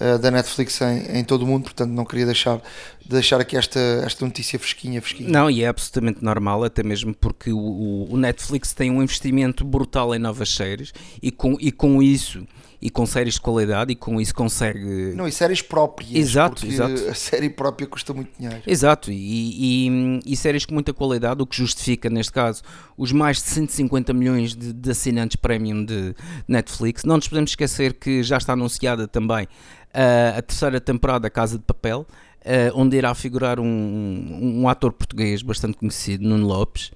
uh, 0.00 0.18
da 0.18 0.30
Netflix 0.30 0.80
em, 0.80 1.18
em, 1.18 1.24
todo 1.24 1.42
o 1.42 1.46
mundo. 1.46 1.64
Portanto, 1.64 1.90
não 1.90 2.04
queria 2.04 2.26
deixar, 2.26 2.60
deixar 3.04 3.40
aqui 3.40 3.56
esta, 3.56 3.80
esta 4.04 4.24
notícia 4.24 4.58
fresquinha, 4.58 5.00
fresquinha. 5.00 5.28
Não, 5.28 5.50
e 5.50 5.62
é 5.62 5.68
absolutamente 5.68 6.22
normal, 6.22 6.64
até 6.64 6.82
mesmo 6.82 7.14
porque 7.14 7.52
o, 7.52 8.08
o 8.10 8.16
Netflix 8.16 8.72
tem 8.72 8.90
um 8.90 9.02
investimento 9.02 9.64
brutal 9.64 10.14
em 10.14 10.18
novas 10.18 10.52
séries 10.52 10.92
e 11.22 11.30
com, 11.30 11.56
e 11.60 11.70
com 11.70 12.02
isso 12.02 12.46
e 12.82 12.90
com 12.90 13.06
séries 13.06 13.34
de 13.34 13.40
qualidade 13.40 13.92
e 13.92 13.94
com 13.94 14.20
isso 14.20 14.34
consegue. 14.34 15.14
Não, 15.14 15.28
e 15.28 15.30
séries 15.30 15.62
próprias. 15.62 16.12
Exato, 16.12 16.66
exato. 16.66 17.08
A 17.08 17.14
série 17.14 17.48
própria 17.48 17.86
custa 17.86 18.12
muito 18.12 18.30
dinheiro. 18.36 18.60
Exato, 18.66 19.12
e, 19.12 19.86
e, 19.88 20.20
e, 20.26 20.36
séries 20.36 20.66
com 20.66 20.74
muita 20.74 20.92
qualidade, 20.92 21.40
o 21.40 21.46
que 21.46 21.56
justifica, 21.56 22.10
neste 22.10 22.32
caso, 22.32 22.62
os 22.98 23.12
mais 23.12 23.36
de 23.36 23.44
150 23.44 24.12
milhões 24.12 24.56
de, 24.56 24.72
de 24.72 24.90
assinantes 24.90 25.36
premium 25.36 25.84
de 25.84 26.12
Netflix. 26.48 27.04
Não 27.04 27.14
nos 27.14 27.28
podemos 27.28 27.52
esquecer 27.52 27.94
que 27.94 28.24
já 28.24 28.36
está 28.36 28.54
anunciada 28.54 29.06
também 29.06 29.44
uh, 29.44 30.38
a 30.38 30.42
terceira 30.42 30.80
temporada 30.80 31.20
da 31.20 31.30
Casa 31.30 31.56
de 31.56 31.64
Papel. 31.64 32.04
Uh, 32.44 32.74
onde 32.74 32.96
irá 32.96 33.14
figurar 33.14 33.60
um, 33.60 33.64
um, 33.64 34.62
um, 34.62 34.68
ator 34.68 34.92
português 34.92 35.42
bastante 35.42 35.78
conhecido, 35.78 36.28
Nuno 36.28 36.44
Lopes, 36.44 36.90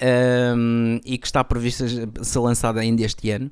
um, 0.00 1.00
e 1.04 1.18
que 1.18 1.26
está 1.26 1.42
prevista 1.44 1.86
ser 2.22 2.38
lançada 2.38 2.80
ainda 2.80 3.02
este 3.02 3.30
ano. 3.30 3.50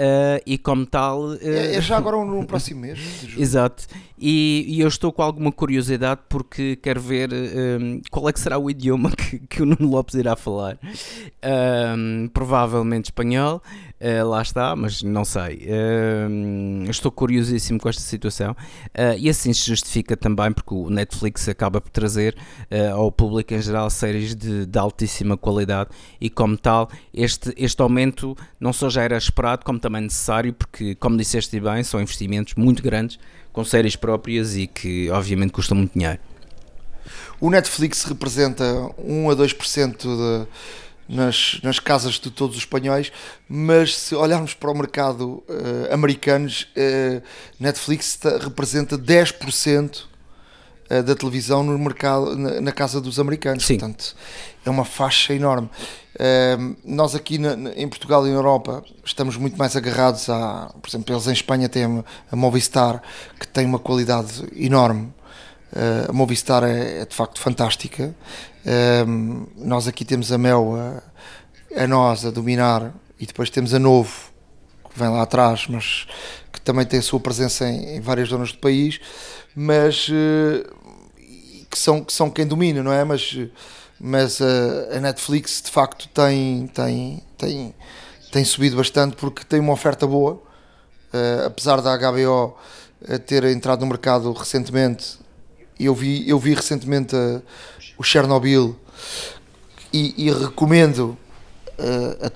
Uh, 0.00 0.40
e 0.46 0.56
como 0.56 0.86
tal. 0.86 1.32
Uh, 1.32 1.38
é, 1.42 1.76
é, 1.76 1.80
já 1.82 1.98
agora 1.98 2.16
no 2.24 2.42
próximo 2.48 2.80
mês. 2.80 2.98
Exato. 3.36 3.86
E, 4.18 4.64
e, 4.66 4.80
eu 4.80 4.88
estou 4.88 5.12
com 5.12 5.20
alguma 5.20 5.52
curiosidade 5.52 6.22
porque 6.26 6.76
quero 6.76 7.02
ver 7.02 7.28
um, 7.30 8.00
qual 8.10 8.26
é 8.26 8.32
que 8.32 8.40
será 8.40 8.58
o 8.58 8.70
idioma 8.70 9.10
que, 9.16 9.40
que 9.40 9.62
o 9.62 9.66
Nuno 9.66 9.90
Lopes 9.90 10.14
irá 10.14 10.36
falar. 10.36 10.78
Um, 11.44 12.28
provavelmente 12.32 13.06
espanhol, 13.06 13.62
uh, 14.00 14.28
lá 14.28 14.42
está, 14.42 14.74
mas 14.74 15.02
não 15.02 15.24
sei. 15.24 15.68
estou 16.88 17.10
curiosíssimo 17.10 17.78
com 17.78 17.88
esta 17.88 18.02
situação. 18.02 18.56
e 19.18 19.28
assim 19.28 19.52
se 19.52 19.66
justifica 19.66 20.16
também 20.16 20.52
porque 20.52 20.74
o 20.74 20.90
Netflix 20.90 21.48
acaba 21.48 21.80
por 21.80 21.90
trazer 21.90 22.36
ao 22.94 23.10
público 23.12 23.54
em 23.54 23.60
geral 23.62 23.90
séries 23.90 24.34
de, 24.34 24.66
de 24.66 24.78
altíssima 24.78 25.36
qualidade 25.36 25.90
e, 26.20 26.28
como 26.28 26.56
tal, 26.56 26.90
este, 27.12 27.52
este 27.56 27.80
aumento 27.82 28.36
não 28.58 28.72
só 28.72 28.88
já 28.88 29.02
era 29.02 29.16
esperado, 29.16 29.64
como 29.64 29.78
também 29.78 30.02
necessário, 30.02 30.52
porque, 30.52 30.94
como 30.94 31.16
disseste 31.16 31.58
bem, 31.60 31.82
são 31.82 32.00
investimentos 32.00 32.54
muito 32.54 32.82
grandes, 32.82 33.18
com 33.52 33.64
séries 33.64 33.96
próprias 33.96 34.56
e 34.56 34.66
que, 34.66 35.10
obviamente, 35.10 35.52
custam 35.52 35.76
muito 35.76 35.92
dinheiro. 35.92 36.18
O 37.40 37.50
Netflix 37.50 38.04
representa 38.04 38.64
1 38.98 39.30
a 39.30 39.36
2% 39.36 39.96
de, 39.96 40.46
nas, 41.10 41.58
nas 41.62 41.80
casas 41.80 42.14
de 42.14 42.30
todos 42.30 42.56
os 42.56 42.62
espanhóis, 42.62 43.10
mas 43.48 43.96
se 43.96 44.14
olharmos 44.14 44.54
para 44.54 44.70
o 44.70 44.74
mercado 44.74 45.42
uh, 45.48 45.92
americano, 45.92 46.48
uh, 46.48 47.22
Netflix 47.58 48.18
representa 48.40 48.96
10% 48.96 50.04
eh, 50.90 51.02
da 51.02 51.14
televisão 51.14 51.62
no 51.62 51.78
mercado, 51.78 52.36
na, 52.36 52.60
na, 52.60 52.72
casa 52.72 53.00
dos 53.00 53.20
americanos. 53.20 53.64
Sim. 53.64 53.78
Portanto, 53.78 54.16
é 54.64 54.68
uma 54.68 54.84
faixa 54.84 55.32
enorme. 55.32 55.70
Uh, 56.16 56.76
nós 56.84 57.14
aqui 57.14 57.38
na, 57.38 57.54
em 57.76 57.88
Portugal 57.88 58.26
e 58.26 58.30
na 58.30 58.36
Europa 58.36 58.84
estamos 59.04 59.36
muito 59.36 59.56
mais 59.56 59.76
agarrados 59.76 60.28
a, 60.28 60.74
por 60.82 60.88
exemplo, 60.90 61.14
eles 61.14 61.28
em 61.28 61.32
Espanha 61.32 61.68
têm 61.68 62.04
a 62.30 62.36
Movistar, 62.36 63.00
que 63.38 63.46
tem 63.46 63.64
uma 63.64 63.78
qualidade 63.78 64.44
enorme. 64.56 65.12
Uh, 65.72 66.10
a 66.10 66.12
Movistar 66.12 66.64
é, 66.64 67.02
é, 67.02 67.06
de 67.06 67.14
facto 67.14 67.40
fantástica. 67.40 68.14
Uh, 68.64 69.46
nós 69.56 69.86
aqui 69.86 70.04
temos 70.04 70.32
a 70.32 70.38
Mel, 70.38 70.74
a, 70.76 71.82
a 71.84 71.86
nós 71.86 72.24
a 72.24 72.30
dominar, 72.30 72.92
e 73.18 73.26
depois 73.26 73.50
temos 73.50 73.72
a 73.72 73.78
Novo, 73.78 74.30
que 74.92 74.98
vem 74.98 75.08
lá 75.08 75.22
atrás, 75.22 75.66
mas 75.68 76.06
que 76.52 76.60
também 76.60 76.84
tem 76.84 76.98
a 76.98 77.02
sua 77.02 77.20
presença 77.20 77.68
em, 77.68 77.96
em 77.96 78.00
várias 78.00 78.28
zonas 78.28 78.50
do 78.52 78.58
país. 78.58 79.00
Mas 79.54 80.08
uh, 80.08 80.80
que 81.70 81.78
são, 81.78 82.02
que 82.02 82.12
são 82.12 82.28
quem 82.28 82.46
domina, 82.46 82.82
não 82.82 82.92
é? 82.92 83.04
Mas, 83.04 83.38
mas 83.98 84.40
a, 84.42 84.96
a 84.96 85.00
Netflix 85.00 85.62
de 85.62 85.70
facto 85.70 86.08
tem, 86.08 86.66
tem, 86.68 87.22
tem, 87.38 87.74
tem 88.32 88.44
subido 88.44 88.76
bastante 88.76 89.16
porque 89.16 89.44
tem 89.44 89.60
uma 89.60 89.72
oferta 89.72 90.06
boa, 90.06 90.34
uh, 90.34 91.46
apesar 91.46 91.80
da 91.80 91.96
HBO 91.96 92.56
eh, 93.06 93.18
ter 93.18 93.44
entrado 93.44 93.80
no 93.80 93.86
mercado 93.86 94.32
recentemente. 94.32 95.18
Eu 95.82 95.94
vi, 95.94 96.28
eu 96.28 96.38
vi 96.38 96.54
recentemente 96.54 97.14
uh, 97.14 97.42
o 97.96 98.02
Chernobyl 98.02 98.76
e, 99.92 100.26
e 100.26 100.30
recomendo 100.30 101.16
uh, 101.78 102.26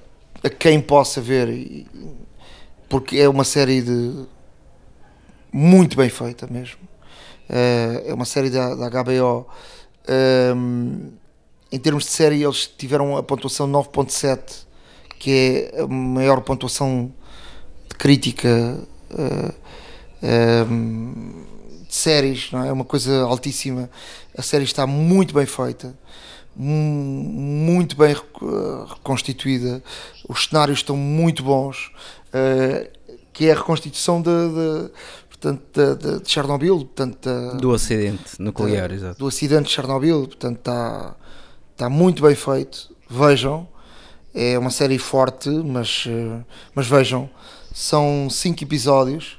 a, 0.43 0.47
a, 0.47 0.51
quem 0.51 0.81
possa 0.81 1.21
ver, 1.21 1.87
porque 2.89 3.19
é 3.19 3.29
uma 3.29 3.45
série 3.45 3.83
de 3.83 4.25
muito 5.53 5.97
bem 5.97 6.09
feita 6.09 6.47
mesmo 6.47 6.85
é 7.49 8.13
uma 8.13 8.25
série 8.25 8.51
da, 8.51 8.75
da 8.75 8.89
HBO. 8.89 9.47
Um, 10.57 11.13
em 11.71 11.79
termos 11.79 12.05
de 12.05 12.11
série, 12.11 12.43
eles 12.43 12.67
tiveram 12.67 13.17
a 13.17 13.23
pontuação 13.23 13.71
9.7, 13.71 14.65
que 15.19 15.71
é 15.75 15.81
a 15.83 15.87
maior 15.87 16.41
pontuação 16.41 17.13
de 17.89 17.97
crítica 17.97 18.79
uh, 19.11 19.55
um, 20.71 21.45
de 21.45 21.54
séries, 21.95 22.51
não 22.51 22.65
é? 22.65 22.69
é 22.69 22.73
uma 22.73 22.85
coisa 22.85 23.23
altíssima. 23.23 23.89
A 24.37 24.43
série 24.43 24.65
está 24.65 24.87
muito 24.87 25.33
bem 25.33 25.47
feita, 25.47 25.97
muito 26.57 27.97
bem 27.97 28.15
reconstituída, 28.89 29.83
os 30.29 30.47
cenários 30.47 30.79
estão 30.81 30.97
muito 30.97 31.43
bons, 31.43 31.93
uh, 32.29 32.89
que 33.33 33.47
é 33.47 33.53
a 33.53 33.57
reconstituição 33.57 34.21
de, 34.21 34.31
de 34.31 34.91
portanto, 35.29 35.97
de, 35.97 36.21
de 36.21 36.31
Chernobyl, 36.31 36.79
portanto, 36.79 37.29
do 37.61 37.73
acidente 37.73 38.41
nuclear, 38.41 38.89
de, 38.89 38.95
exato. 38.97 39.19
Do 39.19 39.27
acidente 39.27 39.65
de 39.65 39.71
Chernobyl, 39.71 40.27
portanto, 40.27 40.59
está, 40.59 41.17
está 41.73 41.89
muito 41.89 42.23
bem 42.23 42.35
feito. 42.35 42.93
Vejam, 43.09 43.69
é 44.35 44.59
uma 44.59 44.71
série 44.71 44.99
forte, 44.99 45.49
mas, 45.49 46.07
eh, 46.09 46.45
mas 46.75 46.87
vejam, 46.87 47.31
são 47.73 48.29
cinco 48.31 48.65
episódios, 48.65 49.39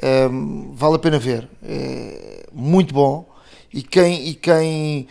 é, 0.00 0.28
vale 0.72 0.96
a 0.96 0.98
pena 0.98 1.18
ver, 1.18 1.48
é 1.62 2.46
muito 2.52 2.94
bom. 2.94 3.28
E 3.72 3.82
quem, 3.82 4.28
e 4.28 4.34
quem, 4.34 5.08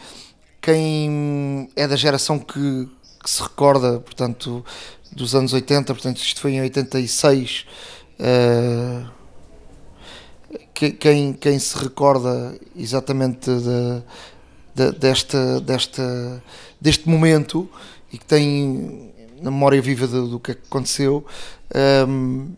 quem 0.62 1.70
é 1.76 1.88
da 1.88 1.96
geração 1.96 2.40
que, 2.40 2.90
que 3.22 3.30
se 3.30 3.44
recorda, 3.44 4.00
portanto, 4.00 4.64
dos 5.12 5.36
anos 5.36 5.54
80, 5.54 5.94
portanto, 5.94 6.18
isto 6.18 6.40
foi 6.40 6.54
em 6.54 6.62
86. 6.62 7.66
Uh, 8.20 9.06
quem, 10.74 11.34
quem 11.34 11.60
se 11.60 11.78
recorda 11.78 12.58
exatamente 12.76 13.50
de, 13.50 14.04
de, 14.76 14.92
desta, 14.98 15.62
desta, 15.62 16.44
deste 16.80 17.08
momento 17.08 17.70
e 18.12 18.18
que 18.18 18.26
tem 18.26 19.14
na 19.42 19.52
memória 19.52 19.82
viva 19.82 20.08
do, 20.08 20.28
do 20.28 20.40
que 20.40 20.52
aconteceu, 20.52 21.26
um, 22.08 22.54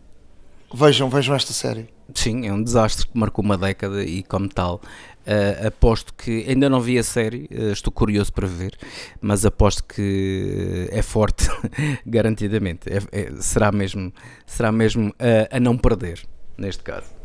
vejam, 0.72 1.10
vejam 1.10 1.34
esta 1.34 1.52
série. 1.52 1.95
Sim, 2.14 2.46
é 2.46 2.52
um 2.52 2.62
desastre 2.62 3.06
que 3.06 3.18
marcou 3.18 3.44
uma 3.44 3.58
década 3.58 4.02
e, 4.04 4.22
como 4.22 4.48
tal, 4.48 4.76
uh, 4.76 5.66
aposto 5.66 6.14
que. 6.14 6.44
Ainda 6.48 6.70
não 6.70 6.80
vi 6.80 6.98
a 6.98 7.02
série, 7.02 7.48
uh, 7.52 7.72
estou 7.72 7.92
curioso 7.92 8.32
para 8.32 8.46
ver, 8.46 8.76
mas 9.20 9.44
aposto 9.44 9.82
que 9.84 10.88
é 10.90 11.02
forte, 11.02 11.48
garantidamente. 12.06 12.88
É, 12.88 12.98
é, 13.12 13.32
será 13.40 13.72
mesmo, 13.72 14.12
será 14.46 14.70
mesmo 14.70 15.12
a 15.50 15.58
não 15.58 15.76
perder, 15.76 16.22
neste 16.56 16.82
caso 16.82 17.16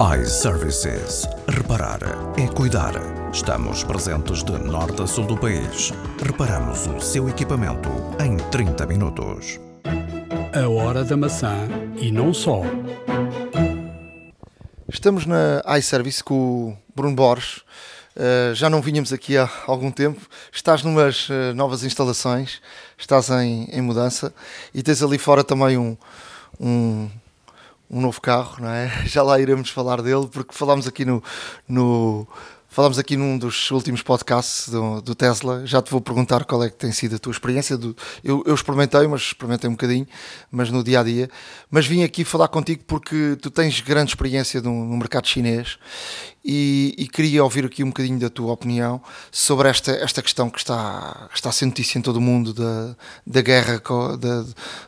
iServices. 0.00 1.26
Reparar 1.48 2.00
é 2.36 2.46
cuidar. 2.48 2.92
Estamos 3.32 3.82
presentes 3.82 4.44
de 4.44 4.52
norte 4.52 5.02
a 5.02 5.06
sul 5.06 5.26
do 5.26 5.38
país. 5.38 5.92
Reparamos 6.22 6.86
o 6.86 7.00
seu 7.00 7.28
equipamento 7.28 7.88
em 8.22 8.36
30 8.50 8.86
minutos. 8.86 9.58
A 10.56 10.70
hora 10.70 11.04
da 11.04 11.18
maçã 11.18 11.68
e 12.00 12.10
não 12.10 12.32
só. 12.32 12.62
Estamos 14.88 15.26
na 15.26 15.62
iService 15.76 16.24
com 16.24 16.70
o 16.70 16.78
Bruno 16.94 17.14
Borges. 17.14 17.58
Uh, 18.16 18.54
já 18.54 18.70
não 18.70 18.80
vinhamos 18.80 19.12
aqui 19.12 19.36
há 19.36 19.50
algum 19.66 19.90
tempo. 19.90 20.18
Estás 20.50 20.82
numas 20.82 21.28
uh, 21.28 21.52
novas 21.54 21.84
instalações, 21.84 22.62
estás 22.96 23.28
em, 23.28 23.68
em, 23.70 23.82
mudança 23.82 24.32
e 24.72 24.82
tens 24.82 25.02
ali 25.02 25.18
fora 25.18 25.44
também 25.44 25.76
um, 25.76 25.94
um, 26.58 27.10
um, 27.90 28.00
novo 28.00 28.22
carro, 28.22 28.56
não 28.58 28.70
é? 28.70 28.88
Já 29.04 29.22
lá 29.22 29.38
iremos 29.38 29.68
falar 29.68 30.00
dele, 30.00 30.26
porque 30.26 30.54
falámos 30.54 30.88
aqui 30.88 31.04
no, 31.04 31.22
no 31.68 32.26
Falámos 32.76 32.98
aqui 32.98 33.16
num 33.16 33.38
dos 33.38 33.70
últimos 33.70 34.02
podcasts 34.02 34.68
do, 34.68 35.00
do, 35.00 35.14
Tesla. 35.14 35.64
Já 35.64 35.80
te 35.80 35.90
vou 35.90 35.98
perguntar 35.98 36.44
qual 36.44 36.62
é 36.62 36.68
que 36.68 36.76
tem 36.76 36.92
sido 36.92 37.16
a 37.16 37.18
tua 37.18 37.32
experiência. 37.32 37.74
Do, 37.74 37.96
eu, 38.22 38.44
eu, 38.46 38.54
experimentei, 38.54 39.06
mas 39.06 39.22
experimentei 39.22 39.66
um 39.70 39.72
bocadinho, 39.72 40.06
mas 40.50 40.70
no 40.70 40.84
dia 40.84 41.00
a 41.00 41.02
dia. 41.02 41.30
Mas 41.70 41.86
vim 41.86 42.04
aqui 42.04 42.22
falar 42.22 42.48
contigo 42.48 42.84
porque 42.86 43.38
tu 43.40 43.50
tens 43.50 43.80
grande 43.80 44.10
experiência 44.10 44.60
no, 44.60 44.84
no 44.84 44.94
mercado 44.98 45.26
chinês 45.26 45.78
e, 46.44 46.94
e, 46.98 47.08
queria 47.08 47.42
ouvir 47.42 47.64
aqui 47.64 47.82
um 47.82 47.88
bocadinho 47.88 48.20
da 48.20 48.30
tua 48.30 48.52
opinião 48.52 49.02
sobre 49.32 49.68
esta, 49.68 49.90
esta 49.92 50.22
questão 50.22 50.48
que 50.48 50.58
está, 50.58 51.28
está 51.34 51.48
a 51.48 51.52
ser 51.52 51.64
notícia 51.66 51.98
em 51.98 52.02
todo 52.02 52.18
o 52.18 52.20
mundo 52.20 52.54
da, 52.54 52.94
da 53.26 53.40
guerra 53.40 53.80
com, 53.80 54.16
da, 54.16 54.42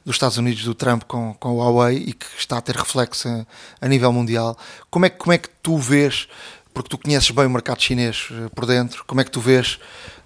dos 0.04 0.14
Estados 0.14 0.36
Unidos, 0.36 0.62
do 0.62 0.74
Trump 0.74 1.02
com, 1.04 1.34
com 1.34 1.54
o 1.54 1.56
Huawei 1.56 1.96
e 1.96 2.12
que 2.12 2.26
está 2.38 2.58
a 2.58 2.60
ter 2.60 2.76
reflexo 2.76 3.28
a, 3.28 3.46
a 3.80 3.88
nível 3.88 4.12
mundial. 4.12 4.56
Como 4.88 5.06
é, 5.06 5.10
como 5.10 5.32
é 5.32 5.38
que 5.38 5.48
tu 5.62 5.78
vês? 5.78 6.28
Porque 6.82 6.90
tu 6.90 6.98
conheces 6.98 7.28
bem 7.32 7.44
o 7.44 7.50
mercado 7.50 7.82
chinês 7.82 8.28
eh, 8.30 8.48
por 8.54 8.64
dentro, 8.64 9.04
como 9.04 9.20
é 9.20 9.24
que 9.24 9.32
tu 9.32 9.40
vês 9.40 9.80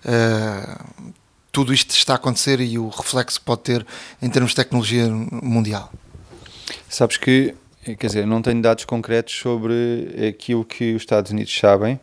uh, 0.04 1.12
tudo 1.50 1.72
isto 1.72 1.92
está 1.92 2.12
a 2.12 2.16
acontecer 2.16 2.60
e 2.60 2.78
o 2.78 2.88
reflexo 2.88 3.40
que 3.40 3.46
pode 3.46 3.62
ter 3.62 3.86
em 4.20 4.28
termos 4.28 4.50
de 4.50 4.56
tecnologia 4.56 5.08
mundial? 5.08 5.90
Sabes 6.90 7.16
que, 7.16 7.54
quer 7.98 8.06
dizer, 8.06 8.26
não 8.26 8.42
tenho 8.42 8.60
dados 8.60 8.84
concretos 8.84 9.34
sobre 9.34 10.28
aquilo 10.28 10.62
que 10.62 10.94
os 10.94 11.00
Estados 11.00 11.30
Unidos 11.30 11.58
sabem 11.58 11.98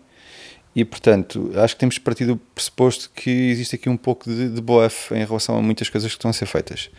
e, 0.75 0.83
portanto, 0.83 1.51
acho 1.55 1.75
que 1.75 1.79
temos 1.79 1.99
partido 1.99 2.33
do 2.33 2.37
pressuposto 2.55 3.11
que 3.13 3.29
existe 3.29 3.75
aqui 3.75 3.87
um 3.87 3.97
pouco 3.97 4.29
de, 4.29 4.49
de 4.49 4.61
em 5.11 5.25
relação 5.25 5.57
a 5.57 5.61
muitas 5.61 5.89
coisas 5.89 6.09
que 6.09 6.17
estão 6.17 6.29
a 6.29 6.33
ser 6.33 6.45
feitas. 6.45 6.89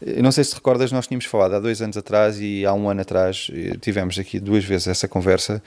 Eu 0.00 0.22
não 0.22 0.30
sei 0.30 0.44
se 0.44 0.50
te 0.50 0.54
recordas, 0.54 0.92
nós 0.92 1.06
tínhamos 1.06 1.24
falado 1.24 1.54
há 1.54 1.60
dois 1.60 1.80
anos 1.80 1.96
atrás 1.96 2.40
e 2.40 2.64
há 2.64 2.72
um 2.72 2.88
ano 2.88 3.00
atrás, 3.00 3.50
eh, 3.52 3.76
tivemos 3.80 4.18
aqui 4.18 4.38
duas 4.38 4.64
vezes 4.64 4.88
essa 4.88 5.08
conversa 5.08 5.62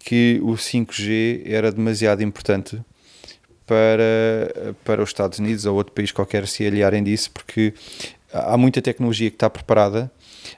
que 0.00 0.40
o 0.42 0.52
5G 0.52 1.42
era 1.44 1.70
demasiado 1.70 2.22
importante 2.22 2.80
para, 3.66 4.74
para 4.84 5.02
os 5.02 5.10
Estados 5.10 5.38
Unidos 5.38 5.64
ou 5.66 5.76
outro 5.76 5.92
país 5.92 6.10
qualquer 6.10 6.46
se 6.48 6.66
aliarem 6.66 7.04
disso, 7.04 7.30
porque 7.30 7.72
há 8.32 8.56
muita 8.56 8.82
tecnologia 8.82 9.30
que 9.30 9.36
está 9.36 9.48
preparada, 9.48 10.10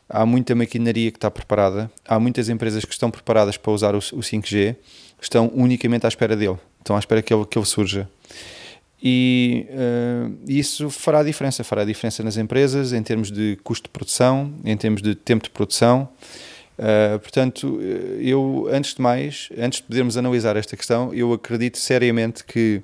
há 0.09 0.24
muita 0.24 0.55
maquinaria 0.55 1.11
que 1.11 1.18
está 1.18 1.30
preparada, 1.30 1.90
há 2.07 2.18
muitas 2.18 2.49
empresas 2.49 2.84
que 2.84 2.93
estão 2.93 3.11
preparadas 3.11 3.57
para 3.57 3.72
usar 3.72 3.95
o, 3.95 3.99
o 3.99 4.20
5G, 4.20 4.76
estão 5.20 5.51
unicamente 5.55 6.07
à 6.07 6.09
espera 6.09 6.34
dele, 6.34 6.57
estão 6.78 6.97
à 6.97 6.99
espera 6.99 7.20
que 7.20 7.34
ele, 7.34 7.45
que 7.45 7.59
ele 7.59 7.66
surja. 7.66 8.09
E 9.03 9.66
uh, 9.70 10.38
isso 10.47 10.88
fará 10.88 11.24
diferença, 11.24 11.64
fará 11.64 11.84
diferença 11.84 12.22
nas 12.22 12.36
empresas 12.36 12.93
em 12.93 13.03
termos 13.03 13.32
de 13.32 13.59
custo 13.64 13.88
de 13.88 13.90
produção, 13.90 14.55
em 14.64 14.76
termos 14.76 15.03
de 15.03 15.16
tempo 15.16 15.43
de 15.43 15.51
produção. 15.51 16.09
Uh, 16.78 17.18
portanto, 17.18 17.80
eu, 18.20 18.68
antes 18.72 18.94
de 18.94 19.02
mais, 19.02 19.48
antes 19.56 19.80
de 19.80 19.86
podermos 19.86 20.16
analisar 20.16 20.56
esta 20.56 20.76
questão, 20.76 21.12
eu 21.12 21.32
acredito 21.32 21.78
seriamente 21.78 22.44
que 22.44 22.82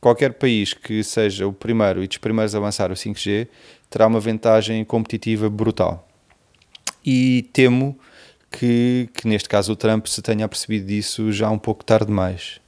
qualquer 0.00 0.34
país 0.34 0.72
que 0.74 1.02
seja 1.02 1.46
o 1.46 1.52
primeiro 1.52 2.02
e 2.04 2.06
dos 2.06 2.18
primeiros 2.18 2.54
a 2.54 2.58
avançar 2.58 2.90
o 2.90 2.94
5G 2.94 3.48
terá 3.90 4.06
uma 4.06 4.20
vantagem 4.20 4.84
competitiva 4.84 5.48
brutal. 5.48 6.06
E 7.04 7.48
temo 7.52 7.98
que, 8.50 9.08
que 9.14 9.26
neste 9.26 9.48
caso 9.48 9.72
o 9.72 9.76
Trump 9.76 10.06
se 10.06 10.22
tenha 10.22 10.48
percebido 10.48 10.86
disso 10.86 11.32
já 11.32 11.50
um 11.50 11.58
pouco 11.58 11.84
tarde 11.84 12.06
demais. 12.06 12.60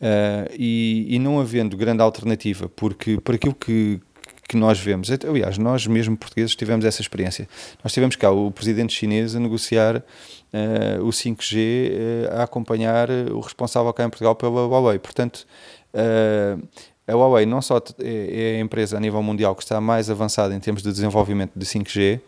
Uh, 0.00 0.46
e, 0.56 1.06
e, 1.08 1.18
não 1.18 1.40
havendo 1.40 1.76
grande 1.76 2.00
alternativa, 2.02 2.68
porque 2.68 3.18
por 3.20 3.34
aquilo 3.34 3.54
que, 3.54 4.00
que 4.48 4.56
nós 4.56 4.80
vemos. 4.80 5.10
Aliás, 5.10 5.58
nós 5.58 5.86
mesmo 5.86 6.16
portugueses 6.16 6.56
tivemos 6.56 6.86
essa 6.86 7.02
experiência. 7.02 7.46
Nós 7.84 7.92
tivemos 7.92 8.16
cá 8.16 8.30
o 8.30 8.50
presidente 8.50 8.94
chinês 8.94 9.36
a 9.36 9.38
negociar 9.38 9.96
uh, 9.98 11.04
o 11.04 11.10
5G, 11.10 11.54
uh, 11.54 11.58
eh, 11.58 12.30
a 12.32 12.44
acompanhar 12.44 13.10
o 13.10 13.40
responsável 13.40 13.92
cá 13.92 14.04
em 14.04 14.08
Portugal 14.08 14.34
pela 14.34 14.66
Huawei. 14.66 14.98
Portanto, 14.98 15.46
uh, 15.92 16.66
a 17.06 17.12
Huawei 17.12 17.44
não 17.44 17.60
só 17.60 17.76
é, 18.00 18.54
é 18.54 18.56
a 18.56 18.60
empresa 18.60 18.96
a 18.96 19.00
nível 19.00 19.22
mundial 19.22 19.54
que 19.54 19.62
está 19.62 19.82
mais 19.82 20.08
avançada 20.08 20.54
em 20.54 20.60
termos 20.60 20.82
de 20.82 20.90
desenvolvimento 20.90 21.52
de 21.54 21.66
5G, 21.66 22.20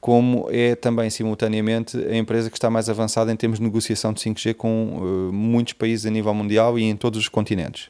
como 0.00 0.46
é 0.52 0.76
também 0.76 1.10
simultaneamente 1.10 1.96
a 1.96 2.16
empresa 2.16 2.48
que 2.48 2.56
está 2.56 2.70
mais 2.70 2.88
avançada 2.88 3.32
em 3.32 3.36
termos 3.36 3.58
de 3.58 3.64
negociação 3.64 4.12
de 4.12 4.20
5G 4.20 4.54
com 4.54 5.30
muitos 5.32 5.72
países 5.72 6.06
a 6.06 6.10
nível 6.10 6.32
mundial 6.32 6.78
e 6.78 6.84
em 6.84 6.94
todos 6.94 7.18
os 7.18 7.28
continentes. 7.28 7.88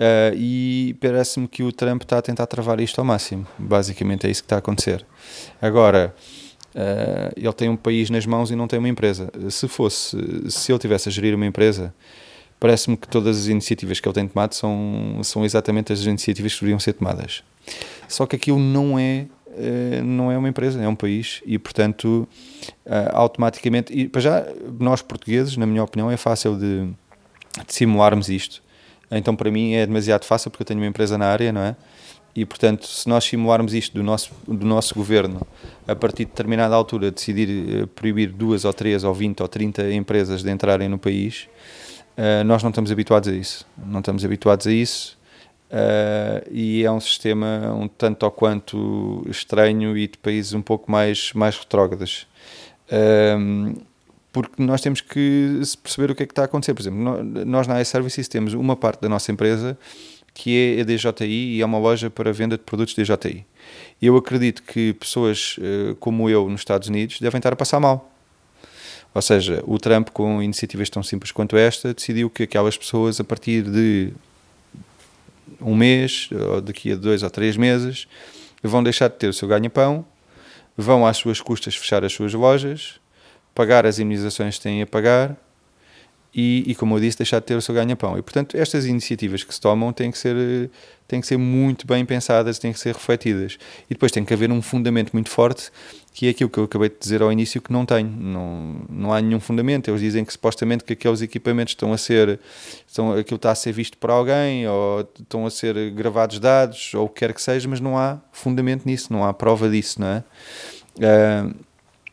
Uh, 0.00 0.34
e 0.34 0.96
parece-me 0.98 1.46
que 1.46 1.62
o 1.62 1.70
Trump 1.70 2.00
está 2.02 2.16
a 2.16 2.22
tentar 2.22 2.46
travar 2.46 2.80
isto 2.80 2.98
ao 2.98 3.04
máximo. 3.04 3.46
Basicamente 3.58 4.26
é 4.26 4.30
isso 4.30 4.42
que 4.42 4.46
está 4.46 4.56
a 4.56 4.58
acontecer. 4.58 5.04
Agora, 5.60 6.14
uh, 6.74 7.34
ele 7.36 7.52
tem 7.52 7.68
um 7.68 7.76
país 7.76 8.08
nas 8.08 8.24
mãos 8.24 8.50
e 8.50 8.56
não 8.56 8.66
tem 8.66 8.78
uma 8.78 8.88
empresa. 8.88 9.30
Se 9.50 9.68
fosse, 9.68 10.16
se 10.48 10.72
ele 10.72 10.78
tivesse 10.78 11.10
a 11.10 11.12
gerir 11.12 11.34
uma 11.34 11.44
empresa, 11.44 11.94
parece-me 12.58 12.96
que 12.96 13.06
todas 13.06 13.40
as 13.40 13.48
iniciativas 13.48 14.00
que 14.00 14.08
ele 14.08 14.14
tem 14.14 14.26
tomado 14.26 14.54
são, 14.54 15.20
são 15.22 15.44
exatamente 15.44 15.92
as 15.92 16.00
iniciativas 16.00 16.54
que 16.54 16.60
deveriam 16.60 16.80
ser 16.80 16.94
tomadas. 16.94 17.42
Só 18.08 18.24
que 18.24 18.34
aquilo 18.34 18.58
não 18.58 18.98
é 18.98 19.26
uh, 19.48 20.02
não 20.02 20.32
é 20.32 20.38
uma 20.38 20.48
empresa, 20.48 20.82
é 20.82 20.88
um 20.88 20.96
país 20.96 21.42
e, 21.44 21.58
portanto, 21.58 22.26
automaticamente, 23.12 23.92
e 23.92 24.08
para 24.08 24.22
já, 24.22 24.46
nós 24.78 25.02
portugueses, 25.02 25.58
na 25.58 25.66
minha 25.66 25.84
opinião, 25.84 26.10
é 26.10 26.16
fácil 26.16 26.56
de, 26.56 26.86
de 27.66 27.74
simularmos 27.74 28.30
isto 28.30 28.62
então 29.18 29.34
para 29.34 29.50
mim 29.50 29.74
é 29.74 29.86
demasiado 29.86 30.24
fácil 30.24 30.50
porque 30.50 30.62
eu 30.62 30.66
tenho 30.66 30.80
uma 30.80 30.86
empresa 30.86 31.18
na 31.18 31.26
área, 31.26 31.52
não 31.52 31.60
é? 31.60 31.76
E 32.34 32.44
portanto, 32.44 32.86
se 32.86 33.08
nós 33.08 33.24
simularmos 33.24 33.74
isto 33.74 33.94
do 33.94 34.02
nosso, 34.02 34.30
do 34.46 34.64
nosso 34.64 34.94
governo, 34.94 35.46
a 35.86 35.96
partir 35.96 36.24
de 36.24 36.30
determinada 36.30 36.74
altura 36.74 37.10
decidir 37.10 37.82
uh, 37.82 37.86
proibir 37.88 38.30
duas 38.30 38.64
ou 38.64 38.72
três 38.72 39.02
ou 39.02 39.12
vinte 39.12 39.42
ou 39.42 39.48
trinta 39.48 39.92
empresas 39.92 40.42
de 40.42 40.50
entrarem 40.50 40.88
no 40.88 40.98
país, 40.98 41.48
uh, 42.16 42.44
nós 42.44 42.62
não 42.62 42.70
estamos 42.70 42.92
habituados 42.92 43.28
a 43.28 43.32
isso. 43.32 43.66
Não 43.84 43.98
estamos 43.98 44.24
habituados 44.24 44.66
a 44.66 44.72
isso. 44.72 45.18
Uh, 45.70 46.48
e 46.50 46.84
é 46.84 46.90
um 46.90 47.00
sistema 47.00 47.72
um 47.74 47.86
tanto 47.86 48.24
ou 48.24 48.30
quanto 48.30 49.24
estranho 49.28 49.96
e 49.96 50.08
de 50.08 50.18
países 50.18 50.52
um 50.52 50.62
pouco 50.62 50.90
mais, 50.90 51.32
mais 51.32 51.56
retrógrados. 51.56 52.28
Uh, 52.86 53.80
porque 54.32 54.62
nós 54.62 54.80
temos 54.80 55.00
que 55.00 55.60
perceber 55.82 56.10
o 56.10 56.14
que 56.14 56.22
é 56.22 56.26
que 56.26 56.32
está 56.32 56.42
a 56.42 56.44
acontecer. 56.44 56.74
Por 56.74 56.82
exemplo, 56.82 57.24
nós 57.44 57.66
na 57.66 57.80
iServices 57.80 58.28
temos 58.28 58.54
uma 58.54 58.76
parte 58.76 59.00
da 59.00 59.08
nossa 59.08 59.30
empresa 59.32 59.76
que 60.32 60.76
é 60.78 60.80
a 60.80 60.84
DJI 60.84 61.56
e 61.56 61.60
é 61.60 61.66
uma 61.66 61.78
loja 61.78 62.08
para 62.08 62.32
venda 62.32 62.56
de 62.56 62.62
produtos 62.62 62.94
DJI. 62.94 63.44
Eu 64.00 64.16
acredito 64.16 64.62
que 64.62 64.92
pessoas 64.94 65.56
uh, 65.58 65.94
como 65.96 66.30
eu 66.30 66.48
nos 66.48 66.60
Estados 66.60 66.88
Unidos 66.88 67.18
devem 67.20 67.38
estar 67.38 67.52
a 67.52 67.56
passar 67.56 67.80
mal. 67.80 68.10
Ou 69.12 69.20
seja, 69.20 69.62
o 69.66 69.76
Trump, 69.78 70.10
com 70.10 70.40
iniciativas 70.40 70.88
tão 70.88 71.02
simples 71.02 71.32
quanto 71.32 71.56
esta, 71.56 71.92
decidiu 71.92 72.30
que 72.30 72.44
aquelas 72.44 72.78
pessoas, 72.78 73.18
a 73.18 73.24
partir 73.24 73.64
de 73.64 74.12
um 75.60 75.74
mês, 75.74 76.30
ou 76.32 76.60
daqui 76.60 76.92
a 76.92 76.96
dois 76.96 77.24
ou 77.24 77.30
três 77.30 77.56
meses, 77.56 78.06
vão 78.62 78.84
deixar 78.84 79.08
de 79.08 79.16
ter 79.16 79.28
o 79.28 79.32
seu 79.32 79.48
ganha-pão, 79.48 80.06
vão 80.76 81.04
às 81.04 81.16
suas 81.16 81.40
custas 81.40 81.74
fechar 81.74 82.04
as 82.04 82.12
suas 82.12 82.32
lojas 82.32 83.00
pagar 83.54 83.86
as 83.86 83.98
imunizações 83.98 84.56
que 84.56 84.62
têm 84.62 84.82
a 84.82 84.86
pagar 84.86 85.36
e, 86.32 86.62
e, 86.66 86.74
como 86.76 86.94
eu 86.94 87.00
disse, 87.00 87.18
deixar 87.18 87.40
de 87.40 87.46
ter 87.46 87.56
o 87.56 87.60
seu 87.60 87.74
ganha-pão. 87.74 88.16
E, 88.16 88.22
portanto, 88.22 88.56
estas 88.56 88.86
iniciativas 88.86 89.42
que 89.42 89.52
se 89.52 89.60
tomam 89.60 89.92
têm 89.92 90.12
que, 90.12 90.18
ser, 90.18 90.70
têm 91.08 91.20
que 91.20 91.26
ser 91.26 91.36
muito 91.36 91.86
bem 91.86 92.04
pensadas, 92.04 92.58
têm 92.58 92.72
que 92.72 92.78
ser 92.78 92.94
refletidas. 92.94 93.58
E 93.86 93.94
depois 93.94 94.12
tem 94.12 94.24
que 94.24 94.32
haver 94.32 94.50
um 94.52 94.62
fundamento 94.62 95.12
muito 95.12 95.28
forte, 95.28 95.72
que 96.14 96.28
é 96.28 96.30
aquilo 96.30 96.48
que 96.48 96.58
eu 96.58 96.64
acabei 96.64 96.88
de 96.88 96.96
dizer 97.00 97.20
ao 97.20 97.32
início 97.32 97.60
que 97.60 97.72
não 97.72 97.84
tem. 97.84 98.04
Não, 98.04 98.76
não 98.88 99.12
há 99.12 99.20
nenhum 99.20 99.40
fundamento. 99.40 99.90
Eles 99.90 100.00
dizem 100.00 100.24
que 100.24 100.32
supostamente 100.32 100.84
que 100.84 100.92
aqueles 100.92 101.20
equipamentos 101.20 101.72
estão 101.72 101.92
a 101.92 101.98
ser, 101.98 102.38
estão, 102.86 103.12
aquilo 103.12 103.36
está 103.36 103.50
a 103.50 103.56
ser 103.56 103.72
visto 103.72 103.98
por 103.98 104.10
alguém, 104.10 104.68
ou 104.68 105.00
estão 105.18 105.44
a 105.44 105.50
ser 105.50 105.90
gravados 105.90 106.38
dados, 106.38 106.94
ou 106.94 107.06
o 107.06 107.08
que 107.08 107.20
quer 107.20 107.34
que 107.34 107.42
seja, 107.42 107.68
mas 107.68 107.80
não 107.80 107.98
há 107.98 108.20
fundamento 108.30 108.86
nisso, 108.86 109.12
não 109.12 109.24
há 109.24 109.34
prova 109.34 109.68
disso, 109.68 110.00
não 110.00 110.06
é? 110.06 110.24
Uh, 110.96 111.54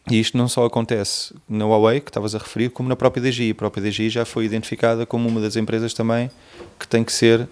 e 0.10 0.20
isto 0.20 0.38
não 0.38 0.48
só 0.48 0.66
acontece 0.66 1.34
na 1.50 1.66
Huawei, 1.66 2.00
que 2.00 2.10
estavas 2.10 2.34
a 2.34 2.38
referir, 2.38 2.70
como 2.70 2.88
na 2.88 2.96
própria 2.96 3.22
DJI. 3.22 3.52
A 3.52 3.56
própria 3.56 3.84
DJI 3.84 4.10
já 4.10 4.26
foi 4.26 4.46
identificada 4.46 5.06
como 5.06 5.28
uma 5.28 5.42
das 5.42 5.56
empresas 5.56 5.94
também 5.94 6.32
que 6.80 6.88
tem 6.88 7.04
que 7.04 7.12
ser, 7.12 7.48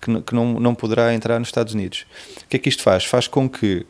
que, 0.00 0.20
que 0.20 0.34
não, 0.34 0.58
não 0.58 0.74
poderá 0.74 1.14
entrar 1.14 1.38
nos 1.38 1.48
Estados 1.48 1.74
Unidos. 1.74 2.04
O 2.44 2.48
que 2.48 2.56
é 2.56 2.58
que 2.58 2.68
isto 2.68 2.82
faz? 2.82 3.04
Faz 3.04 3.28
com 3.28 3.48
que 3.48 3.86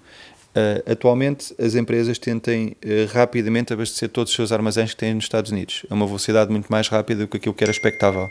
uh, 0.54 0.90
atualmente 0.90 1.54
as 1.58 1.74
empresas 1.74 2.18
tentem 2.18 2.76
uh, 2.84 3.12
rapidamente 3.12 3.72
abastecer 3.72 4.10
todos 4.10 4.30
os 4.30 4.36
seus 4.36 4.52
armazéns 4.52 4.90
que 4.90 4.96
têm 4.96 5.14
nos 5.14 5.24
Estados 5.24 5.50
Unidos, 5.50 5.86
a 5.88 5.94
uma 5.94 6.06
velocidade 6.06 6.50
muito 6.50 6.70
mais 6.70 6.88
rápida 6.88 7.22
do 7.22 7.28
que 7.28 7.38
aquilo 7.38 7.54
que 7.54 7.64
era 7.64 7.70
expectável. 7.70 8.30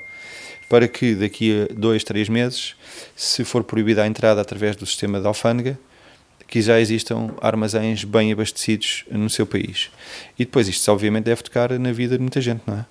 Para 0.69 0.87
que 0.87 1.15
daqui 1.15 1.63
a 1.63 1.73
dois, 1.73 2.03
três 2.03 2.29
meses, 2.29 2.75
se 3.15 3.43
for 3.43 3.63
proibida 3.63 4.03
a 4.03 4.07
entrada 4.07 4.39
através 4.39 4.75
do 4.75 4.85
sistema 4.85 5.19
de 5.19 5.27
alfândega, 5.27 5.77
que 6.51 6.61
já 6.61 6.81
existam 6.81 7.33
armazéns 7.41 8.03
bem 8.03 8.33
abastecidos 8.33 9.05
no 9.09 9.29
seu 9.29 9.47
país. 9.47 9.89
E 10.37 10.43
depois 10.43 10.67
isto 10.67 10.91
obviamente 10.91 11.23
deve 11.23 11.41
tocar 11.41 11.71
na 11.79 11.93
vida 11.93 12.17
de 12.17 12.21
muita 12.21 12.41
gente, 12.41 12.61
não 12.67 12.77
é? 12.77 12.85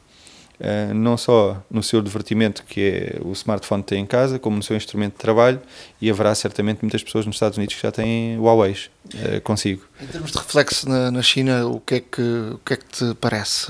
uh, 0.61 0.95
não 0.95 1.15
só 1.19 1.63
no 1.71 1.83
seu 1.83 2.01
divertimento, 2.01 2.65
que 2.65 2.81
é 2.81 3.21
o 3.23 3.33
smartphone 3.33 3.83
que 3.83 3.91
tem 3.91 4.03
em 4.03 4.07
casa, 4.07 4.39
como 4.39 4.57
no 4.57 4.63
seu 4.63 4.75
instrumento 4.75 5.13
de 5.13 5.19
trabalho, 5.19 5.61
e 6.01 6.11
haverá 6.11 6.35
certamente 6.35 6.79
muitas 6.81 7.03
pessoas 7.03 7.27
nos 7.27 7.37
Estados 7.37 7.59
Unidos 7.59 7.75
que 7.75 7.83
já 7.83 7.93
têm 7.93 8.39
Huawei 8.39 8.73
uh, 8.73 9.41
consigo. 9.43 9.85
Em 10.01 10.07
termos 10.07 10.33
de 10.33 10.39
reflexo 10.39 10.89
na, 10.89 11.11
na, 11.11 11.21
China, 11.23 11.67
o 11.67 11.81
que, 11.81 11.97
é 11.97 12.01
que, 12.01 12.23
o 12.23 12.61
que 12.65 12.73
é 12.73 12.77
que 12.79 12.87
te 12.87 13.15
parece? 13.15 13.67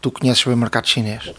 tu 0.00 0.12
conheces 0.12 0.44
bem 0.44 0.54
o 0.54 0.56
mercado 0.56 0.86
chinês? 0.86 1.32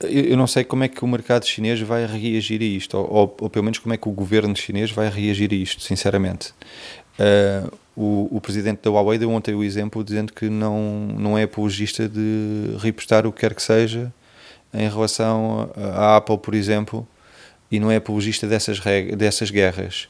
Eu 0.00 0.36
não 0.36 0.46
sei 0.46 0.62
como 0.62 0.84
é 0.84 0.88
que 0.88 1.02
o 1.02 1.08
mercado 1.08 1.46
chinês 1.46 1.80
vai 1.80 2.04
reagir 2.04 2.60
a 2.60 2.64
isto, 2.64 2.98
ou, 2.98 3.10
ou, 3.10 3.36
ou 3.40 3.50
pelo 3.50 3.64
menos 3.64 3.78
como 3.78 3.94
é 3.94 3.96
que 3.96 4.08
o 4.08 4.12
governo 4.12 4.54
chinês 4.54 4.90
vai 4.90 5.08
reagir 5.08 5.50
a 5.50 5.54
isto, 5.54 5.80
sinceramente. 5.82 6.52
Uh, 7.18 7.72
o, 7.96 8.36
o, 8.36 8.40
presidente 8.42 8.82
da 8.82 8.90
Huawei 8.90 9.16
deu 9.18 9.30
ontem 9.30 9.54
o 9.54 9.64
exemplo 9.64 10.04
dizendo 10.04 10.34
que 10.34 10.50
não, 10.50 11.08
não 11.18 11.38
é 11.38 11.44
apologista 11.44 12.06
de 12.06 12.76
repostar 12.78 13.26
o 13.26 13.32
que 13.32 13.40
quer 13.40 13.54
que 13.54 13.62
seja 13.62 14.12
em 14.74 14.86
relação 14.86 15.70
à 15.74 16.16
Apple, 16.16 16.36
por 16.36 16.54
exemplo, 16.54 17.08
e 17.70 17.80
não 17.80 17.90
é 17.90 17.96
apologista 17.96 18.46
dessas, 18.46 18.78
dessas 19.16 19.50
guerras. 19.50 20.08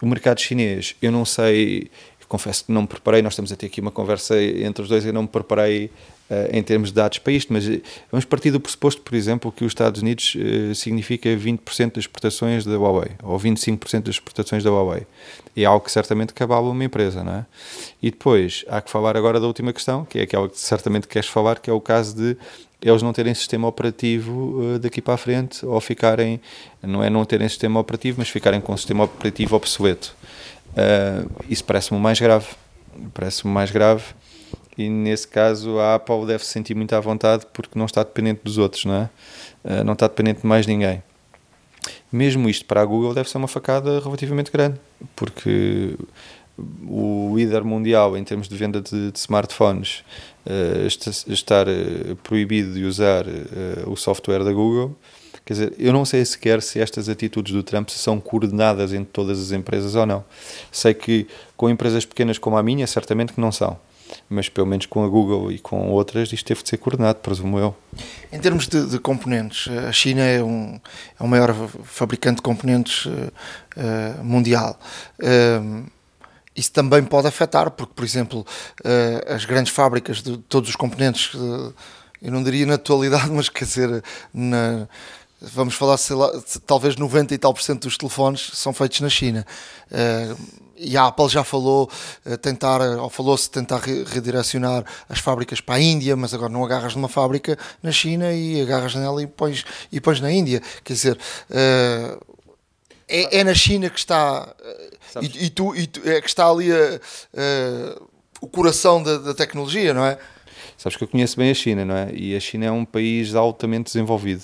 O 0.00 0.06
mercado 0.06 0.40
chinês, 0.40 0.94
eu 1.00 1.10
não 1.10 1.24
sei, 1.24 1.90
confesso 2.28 2.64
que 2.66 2.72
não 2.72 2.82
me 2.82 2.88
preparei, 2.88 3.22
nós 3.22 3.32
estamos 3.32 3.52
a 3.52 3.56
ter 3.56 3.66
aqui 3.66 3.80
uma 3.80 3.90
conversa 3.90 4.40
entre 4.42 4.82
os 4.82 4.88
dois, 4.88 5.06
eu 5.06 5.12
não 5.12 5.22
me 5.22 5.28
preparei 5.28 5.90
em 6.50 6.62
termos 6.62 6.90
de 6.90 6.94
dados 6.94 7.18
para 7.18 7.32
isto, 7.32 7.52
mas 7.52 7.68
eh, 7.68 7.80
vamos 8.10 8.24
partir 8.24 8.50
do 8.50 8.60
pressuposto, 8.60 9.02
por 9.02 9.14
exemplo, 9.14 9.52
que 9.52 9.64
os 9.64 9.70
Estados 9.70 10.00
Unidos 10.00 10.34
uh, 10.36 10.74
significa 10.74 11.28
20% 11.28 11.94
das 11.94 12.04
exportações 12.04 12.64
da 12.64 12.76
Huawei, 12.76 13.12
ou 13.22 13.38
25% 13.38 14.02
das 14.02 14.14
exportações 14.14 14.64
da 14.64 14.70
Huawei. 14.70 15.06
É 15.56 15.64
algo 15.64 15.84
que 15.84 15.92
certamente 15.92 16.32
cabala 16.32 16.70
uma 16.70 16.84
empresa, 16.84 17.22
não 17.22 17.34
é? 17.34 17.46
E 18.02 18.10
depois, 18.10 18.64
há 18.68 18.80
que 18.80 18.90
falar 18.90 19.16
agora 19.16 19.38
da 19.38 19.46
última 19.46 19.72
questão, 19.72 20.04
que 20.04 20.18
é 20.18 20.22
aquela 20.22 20.48
que 20.48 20.58
certamente 20.58 21.06
queres 21.06 21.28
falar, 21.28 21.58
que 21.58 21.68
é 21.68 21.72
o 21.72 21.80
caso 21.80 22.16
de 22.16 22.36
eles 22.80 23.00
não 23.00 23.12
terem 23.12 23.32
sistema 23.32 23.68
operativo 23.68 24.78
daqui 24.80 25.00
para 25.00 25.14
a 25.14 25.16
frente, 25.16 25.64
ou 25.64 25.80
ficarem, 25.80 26.40
não 26.82 27.02
é 27.02 27.08
não 27.08 27.24
terem 27.24 27.48
sistema 27.48 27.78
operativo, 27.78 28.16
mas 28.18 28.28
ficarem 28.28 28.60
com 28.60 28.72
um 28.72 28.76
sistema 28.76 29.04
operativo 29.04 29.54
obsoleto. 29.54 30.16
Uh, 30.72 31.30
isso 31.48 31.62
parece-me 31.62 32.00
mais 32.00 32.18
grave. 32.18 32.46
Parece-me 33.14 33.52
mais 33.52 33.70
grave 33.70 34.02
e 34.76 34.88
nesse 34.88 35.28
caso 35.28 35.78
a 35.78 35.96
Apple 35.96 36.26
deve 36.26 36.44
se 36.44 36.50
sentir 36.50 36.74
muito 36.74 36.94
à 36.94 37.00
vontade 37.00 37.46
porque 37.52 37.78
não 37.78 37.86
está 37.86 38.02
dependente 38.02 38.40
dos 38.42 38.58
outros, 38.58 38.84
não 38.84 38.94
é? 38.94 39.10
Uh, 39.64 39.84
não 39.84 39.92
está 39.92 40.06
dependente 40.06 40.40
de 40.40 40.46
mais 40.46 40.66
ninguém. 40.66 41.02
Mesmo 42.10 42.48
isto 42.48 42.64
para 42.64 42.80
a 42.80 42.84
Google 42.84 43.14
deve 43.14 43.28
ser 43.28 43.38
uma 43.38 43.48
facada 43.48 44.00
relativamente 44.00 44.50
grande, 44.50 44.78
porque 45.16 45.96
o 46.86 47.32
líder 47.34 47.64
mundial 47.64 48.16
em 48.16 48.22
termos 48.22 48.48
de 48.48 48.56
venda 48.56 48.80
de, 48.80 49.10
de 49.10 49.18
smartphones 49.18 50.04
uh, 50.46 50.86
estar 51.30 51.66
uh, 51.66 52.16
proibido 52.22 52.72
de 52.74 52.84
usar 52.84 53.24
o 53.86 53.96
software 53.96 54.44
da 54.44 54.52
Google. 54.52 54.96
Quer 55.44 55.54
dizer, 55.54 55.74
eu 55.76 55.92
não 55.92 56.04
sei 56.04 56.24
sequer 56.24 56.62
se 56.62 56.78
estas 56.80 57.08
atitudes 57.08 57.52
do 57.52 57.64
Trump 57.64 57.88
são 57.88 58.20
coordenadas 58.20 58.92
entre 58.92 59.10
todas 59.12 59.40
as 59.40 59.50
empresas 59.50 59.96
ou 59.96 60.06
não. 60.06 60.24
Sei 60.70 60.94
que 60.94 61.26
com 61.56 61.68
empresas 61.68 62.06
pequenas 62.06 62.38
como 62.38 62.56
a 62.56 62.62
minha, 62.62 62.86
certamente 62.86 63.32
que 63.32 63.40
não 63.40 63.50
são 63.50 63.76
mas 64.28 64.48
pelo 64.48 64.66
menos 64.66 64.86
com 64.86 65.04
a 65.04 65.08
Google 65.08 65.52
e 65.52 65.58
com 65.58 65.90
outras 65.90 66.32
isto 66.32 66.46
teve 66.46 66.62
de 66.62 66.68
ser 66.68 66.76
coordenado, 66.78 67.18
presumo 67.20 67.58
eu. 67.58 67.76
Em 68.32 68.38
termos 68.38 68.66
de, 68.66 68.86
de 68.86 68.98
componentes, 68.98 69.68
a 69.88 69.92
China 69.92 70.22
é, 70.22 70.42
um, 70.42 70.80
é 71.18 71.22
o 71.22 71.28
maior 71.28 71.54
fabricante 71.84 72.36
de 72.36 72.42
componentes 72.42 73.06
uh, 73.06 73.10
uh, 73.10 74.24
mundial. 74.24 74.78
Uh, 75.18 75.84
isso 76.54 76.72
também 76.72 77.02
pode 77.02 77.26
afetar, 77.26 77.70
porque, 77.70 77.94
por 77.94 78.04
exemplo, 78.04 78.46
as 79.26 79.46
grandes 79.46 79.72
fábricas 79.72 80.22
de 80.22 80.36
todos 80.36 80.68
os 80.68 80.76
componentes, 80.76 81.32
eu 82.20 82.30
não 82.30 82.42
diria 82.42 82.66
na 82.66 82.76
totalidade, 82.76 83.30
mas 83.32 83.48
quer 83.48 83.64
dizer, 83.64 84.04
na, 84.34 84.86
vamos 85.42 85.74
falar, 85.74 85.98
lá, 86.10 86.42
talvez 86.66 86.96
90 86.96 87.34
e 87.34 87.38
tal 87.38 87.52
por 87.52 87.62
cento 87.62 87.82
dos 87.82 87.96
telefones 87.96 88.50
são 88.54 88.72
feitos 88.72 89.00
na 89.00 89.08
China 89.08 89.46
e 90.82 90.96
a 90.96 91.06
Apple 91.06 91.28
já 91.28 91.44
falou 91.44 91.88
eh, 92.24 92.36
tentar, 92.36 92.80
ou 92.80 93.08
falou-se 93.08 93.48
tentar 93.48 93.78
redirecionar 93.78 94.84
as 95.08 95.20
fábricas 95.20 95.60
para 95.60 95.76
a 95.76 95.80
Índia, 95.80 96.16
mas 96.16 96.34
agora 96.34 96.52
não 96.52 96.64
agarras 96.64 96.94
numa 96.94 97.08
fábrica 97.08 97.56
na 97.82 97.92
China 97.92 98.32
e 98.32 98.60
agarras 98.60 98.94
nela 98.94 99.22
e 99.22 99.26
pões, 99.26 99.64
e 99.90 100.00
pões 100.00 100.20
na 100.20 100.30
Índia. 100.30 100.60
Quer 100.82 100.92
dizer, 100.92 101.18
uh, 101.50 102.34
é, 103.08 103.38
é, 103.38 103.44
na 103.44 103.54
China 103.54 103.88
que 103.88 103.98
está 103.98 104.54
e, 105.20 105.46
e, 105.46 105.50
tu, 105.50 105.74
e 105.76 105.86
tu, 105.86 106.00
é 106.08 106.20
que 106.20 106.28
está 106.28 106.48
ali 106.48 106.72
a, 106.72 106.76
uh, 106.76 108.08
o 108.40 108.48
coração 108.48 109.02
da, 109.02 109.18
da 109.18 109.34
tecnologia, 109.34 109.94
não 109.94 110.04
é? 110.04 110.18
Sabes 110.82 110.96
que 110.96 111.04
eu 111.04 111.06
conheço 111.06 111.36
bem 111.36 111.48
a 111.48 111.54
China, 111.54 111.84
não 111.84 111.94
é? 111.94 112.10
E 112.12 112.34
a 112.34 112.40
China 112.40 112.66
é 112.66 112.70
um 112.72 112.84
país 112.84 113.36
altamente 113.36 113.84
desenvolvido, 113.84 114.42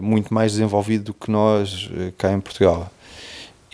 muito 0.00 0.32
mais 0.32 0.52
desenvolvido 0.52 1.06
do 1.06 1.14
que 1.14 1.28
nós 1.32 1.90
cá 2.16 2.32
em 2.32 2.38
Portugal. 2.38 2.88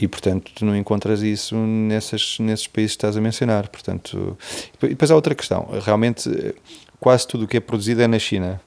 E 0.00 0.08
portanto 0.08 0.50
tu 0.54 0.64
não 0.64 0.74
encontras 0.74 1.20
isso 1.20 1.54
nessas, 1.54 2.38
nesses 2.38 2.66
países 2.66 2.92
que 2.92 2.96
estás 2.96 3.18
a 3.18 3.20
mencionar. 3.20 3.68
Portanto 3.68 4.34
e 4.82 4.88
depois 4.88 5.10
há 5.10 5.14
outra 5.14 5.34
questão. 5.34 5.68
Realmente 5.82 6.54
quase 6.98 7.28
tudo 7.28 7.44
o 7.44 7.46
que 7.46 7.58
é 7.58 7.60
produzido 7.60 8.00
é 8.00 8.06
na 8.06 8.18
China. 8.18 8.62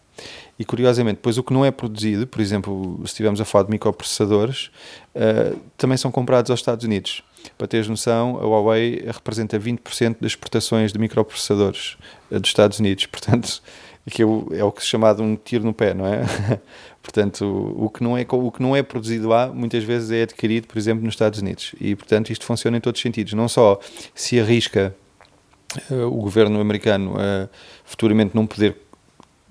E 0.60 0.64
curiosamente 0.64 1.16
depois 1.16 1.40
o 1.40 1.44
que 1.44 1.52
não 1.52 1.66
é 1.66 1.72
produzido 1.72 2.28
por 2.28 2.42
exemplo 2.42 3.00
se 3.00 3.14
estivermos 3.14 3.42
a 3.42 3.46
falar 3.46 3.64
de 3.64 3.72
microprocessadores 3.72 4.70
uh, 5.16 5.58
também 5.76 5.98
são 5.98 6.12
comprados 6.12 6.52
aos 6.52 6.60
Estados 6.60 6.86
Unidos 6.86 7.24
para 7.58 7.68
teres 7.68 7.88
noção 7.88 8.38
a 8.38 8.46
Huawei 8.46 9.04
representa 9.06 9.60
20% 9.60 10.18
das 10.20 10.32
exportações 10.32 10.92
de 10.92 11.00
microprocessadores 11.00 11.98
uh, 12.32 12.40
dos 12.40 12.50
Estados 12.50 12.80
Unidos 12.80 13.06
portanto 13.12 13.62
que 14.10 14.22
é 14.22 14.26
o, 14.26 14.48
é 14.52 14.64
o 14.64 14.72
que 14.72 14.82
se 14.82 14.88
chama 14.88 15.14
de 15.14 15.22
um 15.22 15.36
tiro 15.36 15.64
no 15.64 15.74
pé, 15.74 15.94
não 15.94 16.06
é? 16.06 16.22
portanto, 17.02 17.46
o, 17.78 17.90
que 17.90 18.04
não 18.04 18.18
é, 18.18 18.26
o 18.28 18.52
que 18.52 18.62
não 18.62 18.76
é 18.76 18.82
produzido 18.82 19.28
lá, 19.28 19.48
muitas 19.48 19.84
vezes 19.84 20.12
é 20.12 20.24
adquirido, 20.24 20.68
por 20.68 20.78
exemplo, 20.78 21.04
nos 21.04 21.14
Estados 21.14 21.40
Unidos. 21.40 21.76
E, 21.80 21.96
portanto, 21.96 22.32
isto 22.32 22.46
funciona 22.46 22.78
em 22.78 22.82
todos 22.82 23.00
os 23.00 23.04
sentidos. 23.04 23.34
Não 23.34 23.48
só 23.48 23.80
se 24.16 24.40
arrisca 24.40 24.96
uh, 25.92 26.06
o 26.06 26.22
governo 26.22 26.60
americano 26.60 27.16
a 27.18 27.50
futuramente 27.84 28.36
não 28.36 28.48
poder 28.48 28.78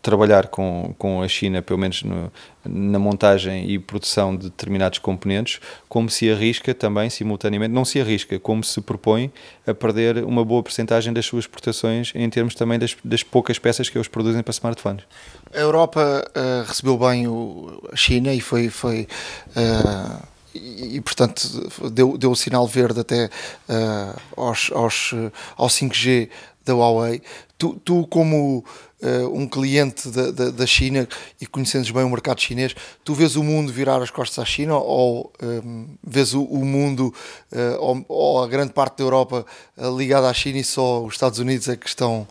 trabalhar 0.01 0.46
com, 0.49 0.94
com 0.99 1.22
a 1.22 1.28
China, 1.28 1.61
pelo 1.61 1.78
menos 1.78 2.03
no, 2.03 2.30
na 2.64 2.99
montagem 2.99 3.68
e 3.70 3.78
produção 3.78 4.36
de 4.36 4.44
determinados 4.44 4.99
componentes, 4.99 5.61
como 5.88 6.09
se 6.09 6.30
arrisca 6.30 6.74
também, 6.74 7.11
simultaneamente, 7.11 7.72
não 7.72 7.84
se 7.84 8.01
arrisca, 8.01 8.38
como 8.38 8.62
se 8.62 8.80
propõe 8.80 9.32
a 9.66 9.74
perder 9.74 10.24
uma 10.24 10.44
boa 10.44 10.62
porcentagem 10.62 11.12
das 11.12 11.26
suas 11.26 11.44
exportações 11.44 12.12
em 12.14 12.28
termos 12.30 12.55
também 12.55 12.78
das, 12.78 12.96
das 13.05 13.22
poucas 13.22 13.59
peças 13.59 13.88
que 13.88 13.99
eles 13.99 14.09
produzem 14.09 14.42
para 14.42 14.53
smartphones. 14.53 15.05
A 15.53 15.59
Europa 15.59 16.24
uh, 16.30 16.66
recebeu 16.66 16.96
bem 16.96 17.26
o, 17.26 17.82
a 17.92 17.96
China 17.96 18.32
e 18.32 18.40
foi. 18.40 18.68
foi 18.68 19.09
uh, 19.51 20.38
e, 20.55 20.96
e, 20.96 21.01
portanto 21.03 21.70
deu, 21.92 22.16
deu 22.16 22.30
o 22.30 22.36
sinal 22.36 22.66
verde 22.66 23.01
até 23.01 23.26
uh, 23.26 24.20
aos, 24.36 24.70
aos, 24.72 25.14
ao 25.57 25.68
5G 25.68 26.30
da 26.64 26.74
Huawei. 26.74 27.22
Tu, 27.57 27.74
tu 27.84 28.07
como 28.07 28.64
uh, 29.03 29.28
um 29.32 29.46
cliente 29.46 30.09
da, 30.09 30.30
da, 30.30 30.51
da, 30.51 30.66
China 30.66 31.09
e 31.40 31.46
conhecendes 31.46 31.90
bem 31.90 32.05
o 32.05 32.11
mercado 32.11 32.40
chinês, 32.40 32.74
tu 33.05 33.14
vês 33.14 33.36
o 33.36 33.42
mundo 33.42 33.72
virar 33.72 34.03
as 34.03 34.11
costas 34.11 34.38
à 34.38 34.44
China 34.44 34.76
ou 34.76 35.32
um, 35.42 35.46
ehm, 35.46 35.86
vês 36.03 36.34
o, 36.34 36.42
o 36.42 36.64
mundo 36.64 37.14
uh, 37.53 37.80
ou, 37.80 38.05
ou, 38.09 38.42
a 38.42 38.49
grande 38.49 38.72
parte 38.72 38.99
da 38.99 39.05
Europa 39.05 39.44
uh, 39.76 39.96
ligada 39.96 40.28
à 40.28 40.34
China 40.34 40.59
e 40.59 40.64
só 40.64 41.05
os 41.05 41.14
Estados 41.14 41.38
Unidos 41.38 41.68
é 41.68 41.76
que 41.76 41.88
estão 41.88 42.26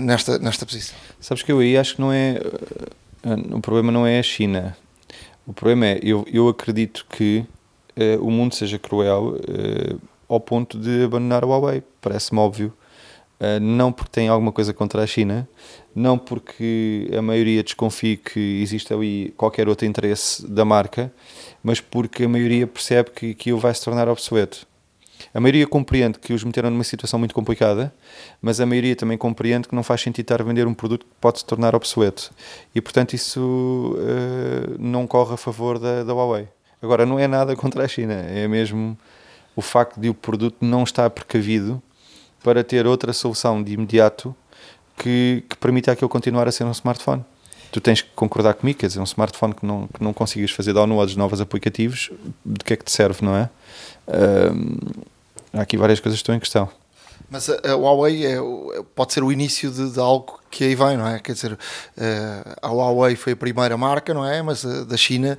nesta, 0.00 0.38
nesta 0.38 0.66
posição? 0.66 0.96
Sabes 1.20 1.42
que 1.42 1.52
eu 1.52 1.60
aí 1.60 1.76
acho 1.76 1.94
que 1.94 2.00
não 2.00 2.12
é. 2.12 2.40
o 3.52 3.60
problema 3.60 3.92
não 3.92 4.06
é 4.06 4.18
a 4.18 4.22
China. 4.22 4.76
O 5.46 5.52
problema 5.52 5.86
é, 5.86 6.00
eu, 6.02 6.26
eu 6.30 6.48
acredito 6.48 7.06
que 7.08 7.44
o 8.20 8.30
mundo 8.30 8.54
seja 8.54 8.78
cruel 8.78 9.36
ao 10.28 10.40
ponto 10.40 10.78
de 10.78 11.04
abandonar 11.04 11.44
o 11.44 11.48
Huawei. 11.48 11.82
Parece-me 12.00 12.40
óbvio. 12.40 12.72
Uh, 13.40 13.60
não 13.60 13.92
porque 13.92 14.10
tem 14.10 14.28
alguma 14.28 14.50
coisa 14.50 14.74
contra 14.74 15.00
a 15.02 15.06
China, 15.06 15.48
não 15.94 16.18
porque 16.18 17.08
a 17.16 17.22
maioria 17.22 17.62
desconfie 17.62 18.16
que 18.16 18.60
existe 18.60 18.92
ali 18.92 19.32
qualquer 19.36 19.68
outro 19.68 19.86
interesse 19.86 20.44
da 20.44 20.64
marca, 20.64 21.12
mas 21.62 21.80
porque 21.80 22.24
a 22.24 22.28
maioria 22.28 22.66
percebe 22.66 23.10
que 23.10 23.30
aquilo 23.30 23.58
vai 23.58 23.72
se 23.72 23.84
tornar 23.84 24.08
obsoleto. 24.08 24.66
A 25.32 25.40
maioria 25.40 25.66
compreende 25.66 26.18
que 26.18 26.32
os 26.32 26.42
meteram 26.44 26.70
numa 26.70 26.84
situação 26.84 27.18
muito 27.18 27.34
complicada, 27.34 27.92
mas 28.40 28.60
a 28.60 28.66
maioria 28.66 28.96
também 28.96 29.18
compreende 29.18 29.68
que 29.68 29.74
não 29.74 29.82
faz 29.82 30.00
sentido 30.00 30.24
estar 30.24 30.40
a 30.40 30.44
vender 30.44 30.66
um 30.66 30.74
produto 30.74 31.04
que 31.04 31.12
pode 31.20 31.40
se 31.40 31.44
tornar 31.44 31.74
obsoleto. 31.74 32.30
E, 32.74 32.80
portanto, 32.80 33.14
isso 33.14 33.96
uh, 33.96 34.76
não 34.78 35.06
corre 35.06 35.34
a 35.34 35.36
favor 35.36 35.78
da, 35.78 36.04
da 36.04 36.12
Huawei. 36.12 36.48
Agora, 36.80 37.04
não 37.04 37.18
é 37.18 37.26
nada 37.26 37.54
contra 37.56 37.84
a 37.84 37.88
China, 37.88 38.14
é 38.14 38.46
mesmo 38.48 38.96
o 39.54 39.60
facto 39.60 40.00
de 40.00 40.08
o 40.08 40.14
produto 40.14 40.56
não 40.60 40.84
estar 40.84 41.10
precavido 41.10 41.82
para 42.42 42.62
ter 42.62 42.86
outra 42.86 43.12
solução 43.12 43.62
de 43.62 43.72
imediato 43.72 44.34
que, 44.96 45.44
que 45.48 45.56
permita 45.56 45.92
aquilo 45.92 46.08
continuar 46.08 46.48
a 46.48 46.52
ser 46.52 46.64
um 46.64 46.72
smartphone. 46.72 47.24
Tu 47.70 47.80
tens 47.80 48.00
que 48.00 48.08
concordar 48.14 48.54
comigo, 48.54 48.78
quer 48.78 48.86
dizer, 48.86 49.00
um 49.00 49.04
smartphone 49.04 49.54
que 49.54 49.64
não, 49.64 49.86
que 49.88 50.02
não 50.02 50.12
consigas 50.12 50.50
fazer 50.50 50.72
downloads 50.72 51.12
de 51.12 51.18
novos 51.18 51.40
aplicativos, 51.40 52.10
de 52.44 52.64
que 52.64 52.72
é 52.72 52.76
que 52.76 52.84
te 52.84 52.90
serve, 52.90 53.24
não 53.24 53.36
é? 53.36 53.50
há 55.52 55.60
aqui 55.60 55.76
várias 55.76 56.00
coisas 56.00 56.18
que 56.18 56.22
estão 56.22 56.34
em 56.34 56.40
questão. 56.40 56.68
Mas 57.30 57.50
a, 57.50 57.72
a 57.72 57.74
Huawei 57.74 58.24
é, 58.24 58.38
pode 58.94 59.12
ser 59.12 59.22
o 59.22 59.30
início 59.30 59.70
de, 59.70 59.90
de, 59.90 60.00
algo 60.00 60.40
que 60.50 60.64
aí 60.64 60.74
vem, 60.74 60.96
não 60.96 61.06
é? 61.06 61.18
Quer 61.18 61.32
dizer, 61.32 61.58
a 62.62 62.68
Huawei 62.68 63.16
foi 63.16 63.34
a 63.34 63.36
primeira 63.36 63.76
marca, 63.76 64.14
não 64.14 64.24
é? 64.24 64.40
Mas 64.40 64.64
da 64.64 64.96
China 64.96 65.38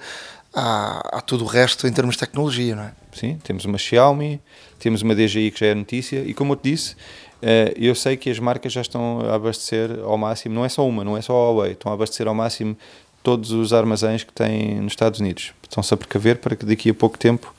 há, 0.53 1.17
há 1.17 1.21
todo 1.21 1.43
o 1.43 1.47
resto 1.47 1.87
em 1.87 1.91
termos 1.91 2.15
de 2.15 2.19
tecnologia, 2.19 2.75
não 2.75 2.83
é? 2.83 2.91
Sim, 3.13 3.39
temos 3.43 3.65
uma 3.65 3.79
Xiaomi, 3.79 4.39
temos 4.79 5.01
uma 5.01 5.13
DJI 5.13 5.51
que 5.51 5.59
já 5.59 5.67
é 5.67 5.75
notícia 5.75 6.23
e 6.25 6.33
como 6.33 6.53
eu 6.53 6.57
te 6.57 6.71
disse, 6.71 6.95
eh, 7.41 7.73
eu 7.77 7.93
sei 7.95 8.17
que 8.17 8.29
as 8.29 8.39
marcas 8.39 8.73
já 8.73 8.81
estão 8.81 9.21
a 9.21 9.35
abastecer 9.35 9.99
ao 10.03 10.17
máximo, 10.17 10.55
não 10.55 10.65
é 10.65 10.69
só 10.69 10.87
uma, 10.87 11.03
não 11.03 11.15
é 11.15 11.21
só 11.21 11.33
a 11.33 11.51
Huawei, 11.51 11.71
estão 11.73 11.91
a 11.91 11.95
abastecer 11.95 12.27
ao 12.27 12.33
máximo 12.33 12.77
todos 13.21 13.51
os 13.51 13.73
armazéns 13.73 14.23
que 14.23 14.33
têm 14.33 14.79
nos 14.81 14.93
Estados 14.93 15.19
Unidos. 15.19 15.53
Estão-se 15.63 15.93
a 15.93 15.97
precaver 15.97 16.37
para 16.37 16.55
que 16.55 16.65
daqui 16.65 16.89
a 16.89 16.93
pouco 16.93 17.17
tempo 17.17 17.53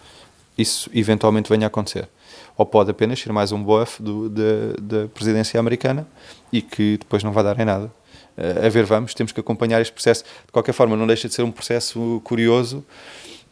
isso 0.57 0.91
eventualmente 0.95 1.49
venha 1.49 1.66
a 1.66 1.68
acontecer. 1.68 2.09
Ou 2.57 2.66
pode 2.66 2.91
apenas 2.91 3.21
ser 3.21 3.33
mais 3.33 3.53
um 3.53 3.62
bof 3.62 4.03
da 4.03 5.09
presidência 5.14 5.59
americana 5.59 6.07
e 6.53 6.61
que 6.61 6.99
depois 6.99 7.23
não 7.23 7.33
vai 7.33 7.43
dar 7.43 7.59
em 7.59 7.64
nada. 7.64 7.91
Uh, 8.37 8.66
a 8.66 8.68
ver, 8.68 8.85
vamos, 8.85 9.14
temos 9.14 9.33
que 9.33 9.41
acompanhar 9.41 9.81
este 9.81 9.93
processo. 9.93 10.25
De 10.47 10.53
qualquer 10.53 10.73
forma, 10.73 10.97
não 10.97 11.07
deixa 11.07 11.29
de 11.29 11.35
ser 11.35 11.43
um 11.43 11.51
processo 11.51 12.21
curioso 12.25 12.85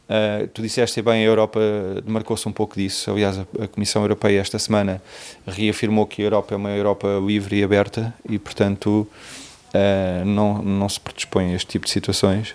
Uh, 0.09 0.49
tu 0.49 0.63
disseste 0.63 1.03
bem, 1.03 1.23
a 1.23 1.27
Europa 1.27 1.61
marcou-se 2.07 2.49
um 2.49 2.53
pouco 2.53 2.77
disso. 2.77 3.11
Aliás, 3.11 3.39
a, 3.39 3.43
a, 3.63 3.69
Comissão 3.69 4.01
Europeia 4.01 4.41
esta 4.41 4.59
semana 4.59 5.03
reafirmou 5.47 6.07
que 6.07 6.23
a 6.23 6.25
Europa 6.25 6.55
é 6.55 6.57
uma 6.57 6.71
Europa 6.71 7.07
livre 7.23 7.59
e 7.59 7.63
aberta 7.63 8.15
e, 8.27 8.39
portanto, 8.39 9.07
uh, 9.75 10.25
não, 10.25 10.63
não 10.63 10.89
se 10.89 10.99
predispõe 10.99 11.53
a 11.53 11.57
este 11.57 11.69
tipo 11.69 11.85
de 11.85 11.91
situações. 11.91 12.55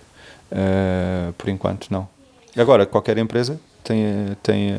Uh, 0.51 1.31
por 1.33 1.47
enquanto, 1.47 1.91
não. 1.91 2.09
Agora, 2.57 2.87
qualquer 2.87 3.19
empresa 3.19 3.59
tem, 3.83 4.03
tem, 4.41 4.77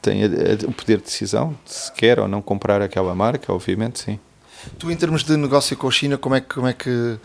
tem 0.00 0.24
o 0.66 0.72
poder 0.72 0.98
de 0.98 1.04
decisão 1.04 1.56
de 1.64 1.72
se 1.72 1.92
quer 1.92 2.18
ou 2.20 2.26
não 2.26 2.40
comprar 2.40 2.80
aquela 2.80 3.14
marca, 3.14 3.52
obviamente, 3.52 3.98
sim. 3.98 4.18
Tu, 4.78 4.90
em 4.90 4.96
termos 4.96 5.22
de 5.22 5.36
negócio 5.36 5.76
com 5.76 5.88
a 5.88 5.90
China, 5.90 6.18
como 6.18 6.34
é 6.34 6.40
que, 6.40 6.54
como 6.54 6.66
é 6.66 6.72
que 6.72 7.18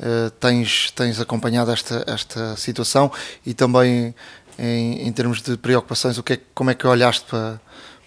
uh, 0.00 0.30
tens, 0.40 0.90
tens 0.90 1.20
acompanhado 1.20 1.70
esta, 1.70 2.04
esta 2.06 2.56
situação 2.56 3.10
e 3.44 3.54
também 3.54 4.14
em, 4.58 5.06
em 5.06 5.12
termos 5.12 5.42
de 5.42 5.56
preocupações, 5.56 6.18
o 6.18 6.22
que 6.22 6.34
é, 6.34 6.40
como 6.54 6.70
é 6.70 6.74
que 6.74 6.86
olhaste 6.86 7.26
para, 7.28 7.60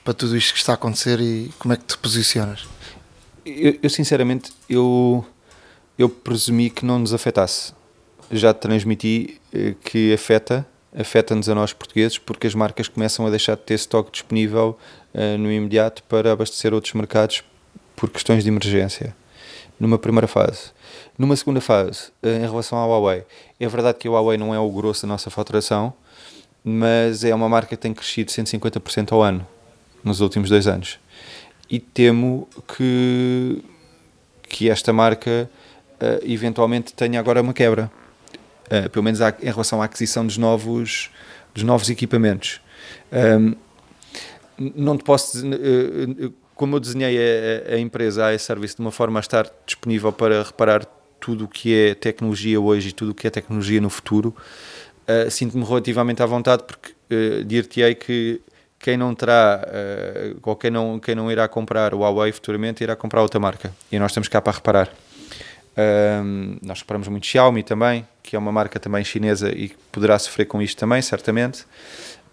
para 0.03 0.13
tudo 0.13 0.35
isto 0.35 0.53
que 0.53 0.59
está 0.59 0.73
a 0.73 0.75
acontecer 0.75 1.19
e 1.19 1.51
como 1.59 1.73
é 1.73 1.77
que 1.77 1.83
te 1.83 1.97
posicionas? 1.97 2.67
Eu, 3.45 3.77
eu 3.81 3.89
sinceramente, 3.89 4.51
eu, 4.69 5.25
eu 5.97 6.09
presumi 6.09 6.69
que 6.69 6.85
não 6.85 6.99
nos 6.99 7.13
afetasse. 7.13 7.73
Já 8.31 8.53
te 8.53 8.59
transmiti 8.59 9.39
eh, 9.51 9.73
que 9.83 10.13
afeta, 10.13 10.65
afeta-nos 10.95 11.49
a 11.49 11.55
nós 11.55 11.73
portugueses 11.73 12.17
porque 12.17 12.45
as 12.45 12.53
marcas 12.53 12.87
começam 12.87 13.25
a 13.25 13.29
deixar 13.29 13.55
de 13.55 13.63
ter 13.63 13.73
estoque 13.73 14.11
disponível 14.11 14.77
uh, 15.13 15.37
no 15.37 15.51
imediato 15.51 16.03
para 16.03 16.31
abastecer 16.31 16.73
outros 16.73 16.93
mercados 16.93 17.43
por 17.95 18.09
questões 18.09 18.43
de 18.43 18.49
emergência, 18.49 19.15
numa 19.79 19.97
primeira 19.97 20.27
fase. 20.27 20.71
Numa 21.19 21.35
segunda 21.35 21.59
fase, 21.59 22.13
eh, 22.23 22.37
em 22.37 22.49
relação 22.49 22.77
à 22.77 22.85
Huawei, 22.85 23.25
é 23.59 23.67
verdade 23.67 23.97
que 23.97 24.07
a 24.07 24.11
Huawei 24.11 24.37
não 24.37 24.55
é 24.55 24.59
o 24.59 24.71
grosso 24.71 25.01
da 25.01 25.09
nossa 25.09 25.29
faturação, 25.29 25.93
mas 26.63 27.25
é 27.25 27.35
uma 27.35 27.49
marca 27.49 27.75
que 27.75 27.75
tem 27.75 27.93
crescido 27.93 28.31
150% 28.31 29.11
ao 29.11 29.21
ano 29.21 29.45
nos 30.01 30.21
últimos 30.21 30.49
dois 30.49 30.65
anos. 30.65 30.97
E 31.69 31.77
temo 31.77 32.47
que, 32.73 33.61
que 34.43 34.69
esta 34.69 34.93
marca 34.93 35.49
uh, 36.01 36.25
eventualmente 36.25 36.93
tenha 36.93 37.19
agora 37.19 37.41
uma 37.41 37.53
quebra, 37.53 37.91
uh, 38.67 38.89
pelo 38.89 39.03
menos 39.03 39.19
em 39.19 39.51
relação 39.51 39.81
à 39.81 39.85
aquisição 39.85 40.25
dos 40.25 40.37
novos, 40.37 41.11
dos 41.53 41.63
novos 41.63 41.89
equipamentos. 41.89 42.61
Um, 43.11 43.55
não 44.57 44.97
te 44.97 45.03
posso 45.03 45.43
como 46.55 46.75
eu 46.75 46.79
desenhei 46.81 47.17
a, 47.17 47.75
a 47.75 47.79
empresa, 47.79 48.27
a 48.27 48.37
service 48.37 48.75
de 48.75 48.81
uma 48.81 48.91
forma 48.91 49.19
a 49.19 49.21
estar 49.21 49.49
disponível 49.65 50.11
para 50.11 50.43
reparar 50.43 50.85
tudo 51.19 51.45
o 51.45 51.47
que 51.47 51.75
é 51.75 51.95
tecnologia 51.95 52.59
hoje 52.59 52.89
e 52.89 52.91
tudo 52.91 53.11
o 53.11 53.15
que 53.15 53.27
é 53.27 53.29
tecnologia 53.29 53.81
no 53.81 53.89
futuro, 53.89 54.35
uh, 55.07 55.29
sinto-me 55.29 55.63
relativamente 55.63 56.23
à 56.23 56.25
vontade 56.25 56.63
porque 56.63 56.93
uh, 57.11 57.43
dir-te-ei 57.43 57.95
que 57.95 58.41
quem 58.79 58.95
não 58.95 59.13
terá, 59.13 59.61
uh, 59.67 60.39
ou 60.41 60.55
quem 60.55 60.71
não, 60.71 60.99
quem 60.99 61.13
não 61.13 61.29
irá 61.31 61.47
comprar 61.47 61.93
o 61.93 61.99
Huawei 61.99 62.31
futuramente, 62.31 62.83
irá 62.83 62.95
comprar 62.95 63.21
outra 63.21 63.39
marca. 63.39 63.73
E 63.91 63.99
nós 63.99 64.11
estamos 64.11 64.29
cá 64.29 64.41
para 64.41 64.53
reparar. 64.53 64.87
Uh, 64.87 66.57
nós 66.61 66.79
reparamos 66.79 67.07
muito 67.09 67.25
Xiaomi 67.25 67.61
também, 67.61 68.07
que 68.23 68.35
é 68.35 68.39
uma 68.39 68.51
marca 68.51 68.79
também 68.79 69.03
chinesa 69.03 69.49
e 69.49 69.69
que 69.69 69.75
poderá 69.91 70.17
sofrer 70.17 70.45
com 70.45 70.61
isto 70.61 70.77
também, 70.77 71.01
certamente. 71.01 71.65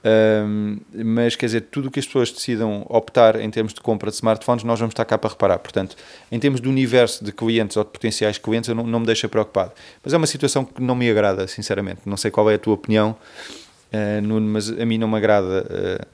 Um, 0.07 0.79
mas 0.95 1.35
quer 1.35 1.47
dizer, 1.47 1.63
tudo 1.63 1.89
o 1.89 1.91
que 1.91 1.99
as 1.99 2.07
pessoas 2.07 2.31
decidam 2.31 2.87
optar 2.89 3.41
em 3.41 3.51
termos 3.51 3.75
de 3.75 3.81
compra 3.81 4.09
de 4.09 4.17
smartphones, 4.17 4.63
nós 4.63 4.79
vamos 4.79 4.93
estar 4.93 5.05
cá 5.05 5.19
para 5.19 5.31
reparar. 5.31 5.59
Portanto, 5.59 5.97
em 6.31 6.39
termos 6.39 6.61
de 6.61 6.69
universo 6.69 7.25
de 7.25 7.33
clientes 7.33 7.77
ou 7.77 7.83
de 7.83 7.91
potenciais 7.91 8.39
clientes, 8.39 8.73
não, 8.73 8.87
não 8.87 9.01
me 9.01 9.07
deixa 9.07 9.29
preocupado. 9.29 9.73
Mas 10.05 10.13
é 10.13 10.17
uma 10.17 10.27
situação 10.27 10.65
que 10.65 10.81
não 10.81 10.95
me 10.95 11.11
agrada, 11.11 11.49
sinceramente. 11.49 12.03
Não 12.07 12.17
sei 12.17 12.31
qual 12.31 12.49
é 12.49 12.55
a 12.55 12.59
tua 12.59 12.75
opinião, 12.75 13.17
uh, 13.93 14.23
Nuno, 14.23 14.47
mas 14.47 14.71
a 14.71 14.87
mim 14.87 14.97
não 14.97 15.09
me 15.09 15.17
agrada. 15.17 15.67
Uh, 15.69 16.07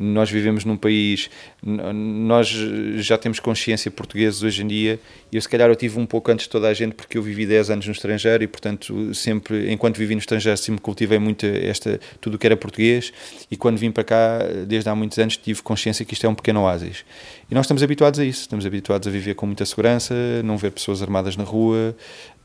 nós 0.00 0.30
vivemos 0.30 0.64
num 0.64 0.78
país, 0.78 1.30
nós 1.62 2.48
já 2.96 3.18
temos 3.18 3.38
consciência 3.38 3.90
portugueses 3.90 4.42
hoje 4.42 4.62
em 4.62 4.66
dia, 4.66 4.98
eu 5.32 5.40
se 5.40 5.48
calhar 5.48 5.68
eu 5.68 5.76
tive 5.76 5.98
um 5.98 6.06
pouco 6.06 6.30
antes 6.30 6.46
de 6.46 6.50
toda 6.50 6.68
a 6.68 6.74
gente, 6.74 6.94
porque 6.94 7.18
eu 7.18 7.22
vivi 7.22 7.46
10 7.46 7.70
anos 7.70 7.86
no 7.86 7.92
estrangeiro 7.92 8.42
e, 8.42 8.46
portanto, 8.46 9.14
sempre, 9.14 9.70
enquanto 9.70 9.98
vivi 9.98 10.14
no 10.14 10.20
estrangeiro, 10.20 10.56
sempre 10.56 10.80
cultivei 10.80 11.18
muito 11.18 11.44
esta, 11.44 12.00
tudo 12.20 12.34
o 12.34 12.38
que 12.38 12.46
era 12.46 12.56
português, 12.56 13.12
e 13.50 13.56
quando 13.56 13.76
vim 13.76 13.90
para 13.90 14.04
cá, 14.04 14.38
desde 14.66 14.88
há 14.88 14.94
muitos 14.94 15.18
anos, 15.18 15.36
tive 15.36 15.62
consciência 15.62 16.04
que 16.04 16.14
isto 16.14 16.26
é 16.26 16.28
um 16.28 16.34
pequeno 16.34 16.62
oásis. 16.62 17.04
E 17.50 17.54
nós 17.54 17.66
estamos 17.66 17.82
habituados 17.82 18.18
a 18.18 18.24
isso, 18.24 18.42
estamos 18.42 18.64
habituados 18.64 19.06
a 19.06 19.10
viver 19.10 19.34
com 19.34 19.44
muita 19.44 19.66
segurança, 19.66 20.14
não 20.42 20.56
ver 20.56 20.70
pessoas 20.70 21.02
armadas 21.02 21.36
na 21.36 21.44
rua, 21.44 21.94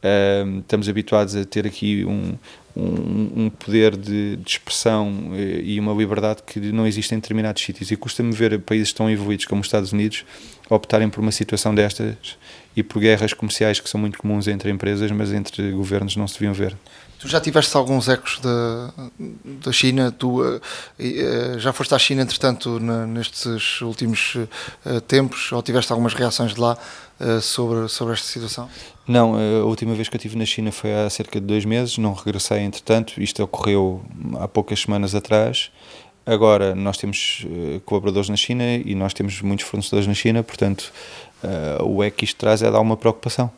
uh, 0.03 0.59
estamos 0.59 0.89
habituados 0.89 1.35
a 1.35 1.45
ter 1.45 1.65
aqui 1.65 2.03
um, 2.05 2.33
um, 2.75 3.45
um 3.45 3.49
poder 3.49 3.95
de, 3.95 4.35
de, 4.35 4.49
expressão 4.49 5.31
eh, 5.33 5.61
e 5.63 5.79
uma 5.79 5.93
liberdade 5.93 6.43
que 6.45 6.59
não 6.59 6.85
existe 6.85 7.13
em 7.13 7.17
determinados 7.19 7.63
sítios. 7.63 7.89
E 7.89 7.95
custa-me 7.95 8.33
ver 8.33 8.59
países 8.59 8.91
tão 8.91 9.04
evoluídos 9.09 9.45
como 9.45 9.61
os 9.61 9.67
Estados 9.67 9.91
Unidos 9.91 10.25
optarem 10.69 11.09
por 11.09 11.21
uma 11.21 11.31
situação 11.31 11.73
destas 11.73 12.37
e 12.75 12.83
por 12.83 12.99
guerras 12.99 13.33
comerciais 13.33 13.79
que 13.79 13.89
são 13.89 13.99
muito 13.99 14.17
comuns 14.17 14.47
entre 14.47 14.69
empresas, 14.69 15.11
mas 15.11 15.31
entre 15.31 15.71
governos 15.71 16.15
não 16.15 16.27
se 16.27 16.33
deviam 16.35 16.53
ver. 16.53 16.75
Tu 17.19 17.29
já 17.29 17.39
tiveste 17.39 17.75
alguns 17.75 18.09
ecos 18.09 18.39
da, 18.39 18.93
da 19.19 19.71
China? 19.71 20.11
Tu 20.11 20.41
uh, 20.41 20.57
uh, 20.57 21.59
já 21.59 21.71
foste 21.71 21.95
à 21.95 21.99
China, 21.99 22.21
entretanto, 22.21 22.79
na, 22.79 23.07
nestes 23.07 23.81
últimos 23.81 24.35
uh, 24.35 25.01
tempos? 25.07 25.51
Ou 25.51 25.63
tiveste 25.63 25.91
algumas 25.91 26.13
reações 26.13 26.53
de 26.53 26.59
lá 26.59 26.77
sobre, 27.41 27.87
sobre 27.87 28.13
esta 28.13 28.27
situação? 28.27 28.69
Não, 29.07 29.35
a 29.35 29.65
última 29.65 29.95
vez 29.95 30.09
que 30.09 30.15
eu 30.15 30.17
estive 30.17 30.37
na 30.37 30.45
China 30.45 30.69
foi 30.69 30.93
há 30.93 31.09
cerca 31.09 31.39
de 31.39 31.47
dois 31.47 31.63
meses, 31.63 31.97
não 31.97 32.13
regressei 32.13 32.59
entretanto, 32.59 33.13
isto 33.23 33.41
ocorreu 33.41 34.03
há 34.37 34.49
poucas 34.49 34.81
semanas 34.81 35.15
atrás. 35.15 35.71
Agora, 36.25 36.73
nós 36.73 36.97
temos 36.97 37.45
colaboradores 37.85 38.29
na 38.29 38.35
China 38.35 38.63
e 38.63 38.95
nós 38.95 39.13
temos 39.13 39.41
muitos 39.41 39.65
fornecedores 39.65 40.07
na 40.07 40.13
China, 40.13 40.41
portanto, 40.41 40.91
o 41.83 42.03
é 42.03 42.09
que 42.09 42.25
isto 42.25 42.37
traz 42.37 42.61
é 42.61 42.71
dar 42.71 42.79
uma 42.79 42.97
preocupação. 42.97 43.51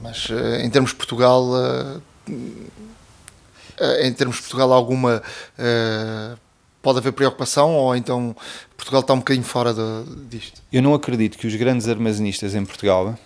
Mas 0.00 0.28
em 0.62 0.70
termos 0.70 0.90
de 0.90 0.96
Portugal 0.96 1.44
em 4.00 4.12
termos 4.12 4.36
de 4.36 4.42
Portugal, 4.42 4.72
alguma 4.72 5.22
pode 6.80 6.98
haver 6.98 7.12
preocupação 7.12 7.74
ou 7.76 7.96
então 7.96 8.36
Portugal 8.76 9.00
está 9.00 9.14
um 9.14 9.18
bocadinho 9.18 9.44
fora 9.44 9.72
de, 9.72 9.80
disto? 10.28 10.62
Eu 10.72 10.82
não 10.82 10.94
acredito 10.94 11.38
que 11.38 11.46
os 11.46 11.54
grandes 11.56 11.88
armazenistas 11.88 12.54
em 12.54 12.64
Portugal, 12.64 13.18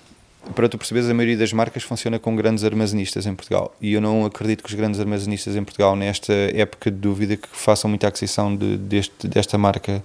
para 0.55 0.69
tu 0.69 0.79
perceberes, 0.79 1.09
a 1.09 1.15
maioria 1.15 1.37
das 1.37 1.53
marcas 1.53 1.83
funciona 1.83 2.19
com 2.19 2.35
grandes 2.37 2.65
armazenistas 2.65 3.27
em 3.27 3.35
Portugal 3.35 3.75
e 3.81 3.93
eu 3.93 4.01
não 4.01 4.25
acredito 4.25 4.63
que 4.63 4.69
os 4.69 4.75
grandes 4.75 5.01
armazenistas 5.01 5.57
em 5.57 5.65
Portugal, 5.65 5.95
nesta 5.97 6.33
época 6.33 6.91
de 6.91 6.97
dúvida, 6.97 7.37
que 7.37 7.49
façam 7.53 7.89
muita 7.89 8.09
aquisição 8.09 8.55
de, 8.55 8.77
deste, 8.77 9.29
desta 9.29 9.57
marca 9.59 10.03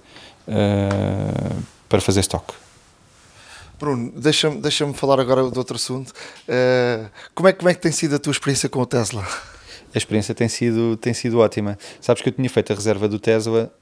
uh, 0.48 1.62
para 1.88 2.00
fazer 2.00 2.20
estoque. 2.20 2.54
Bruno, 3.78 4.12
deixa-me 4.16 4.60
deixa 4.60 4.90
falar 4.94 5.20
agora 5.20 5.50
de 5.50 5.58
outro 5.58 5.76
assunto. 5.76 6.10
Uh, 6.10 7.08
como, 7.34 7.48
é, 7.48 7.52
como 7.52 7.68
é 7.68 7.74
que 7.74 7.80
tem 7.80 7.92
sido 7.92 8.14
a 8.14 8.18
tua 8.18 8.30
experiência 8.30 8.68
com 8.68 8.80
o 8.80 8.86
Tesla? 8.86 9.26
A 9.94 9.98
experiência 9.98 10.34
tem 10.34 10.48
sido, 10.48 10.96
tem 10.96 11.14
sido 11.14 11.38
ótima. 11.38 11.78
Sabes 12.00 12.22
que 12.22 12.28
eu 12.28 12.32
tinha 12.32 12.48
feito 12.50 12.72
a 12.72 12.76
reserva 12.76 13.08
do 13.08 13.18
Tesla 13.18 13.72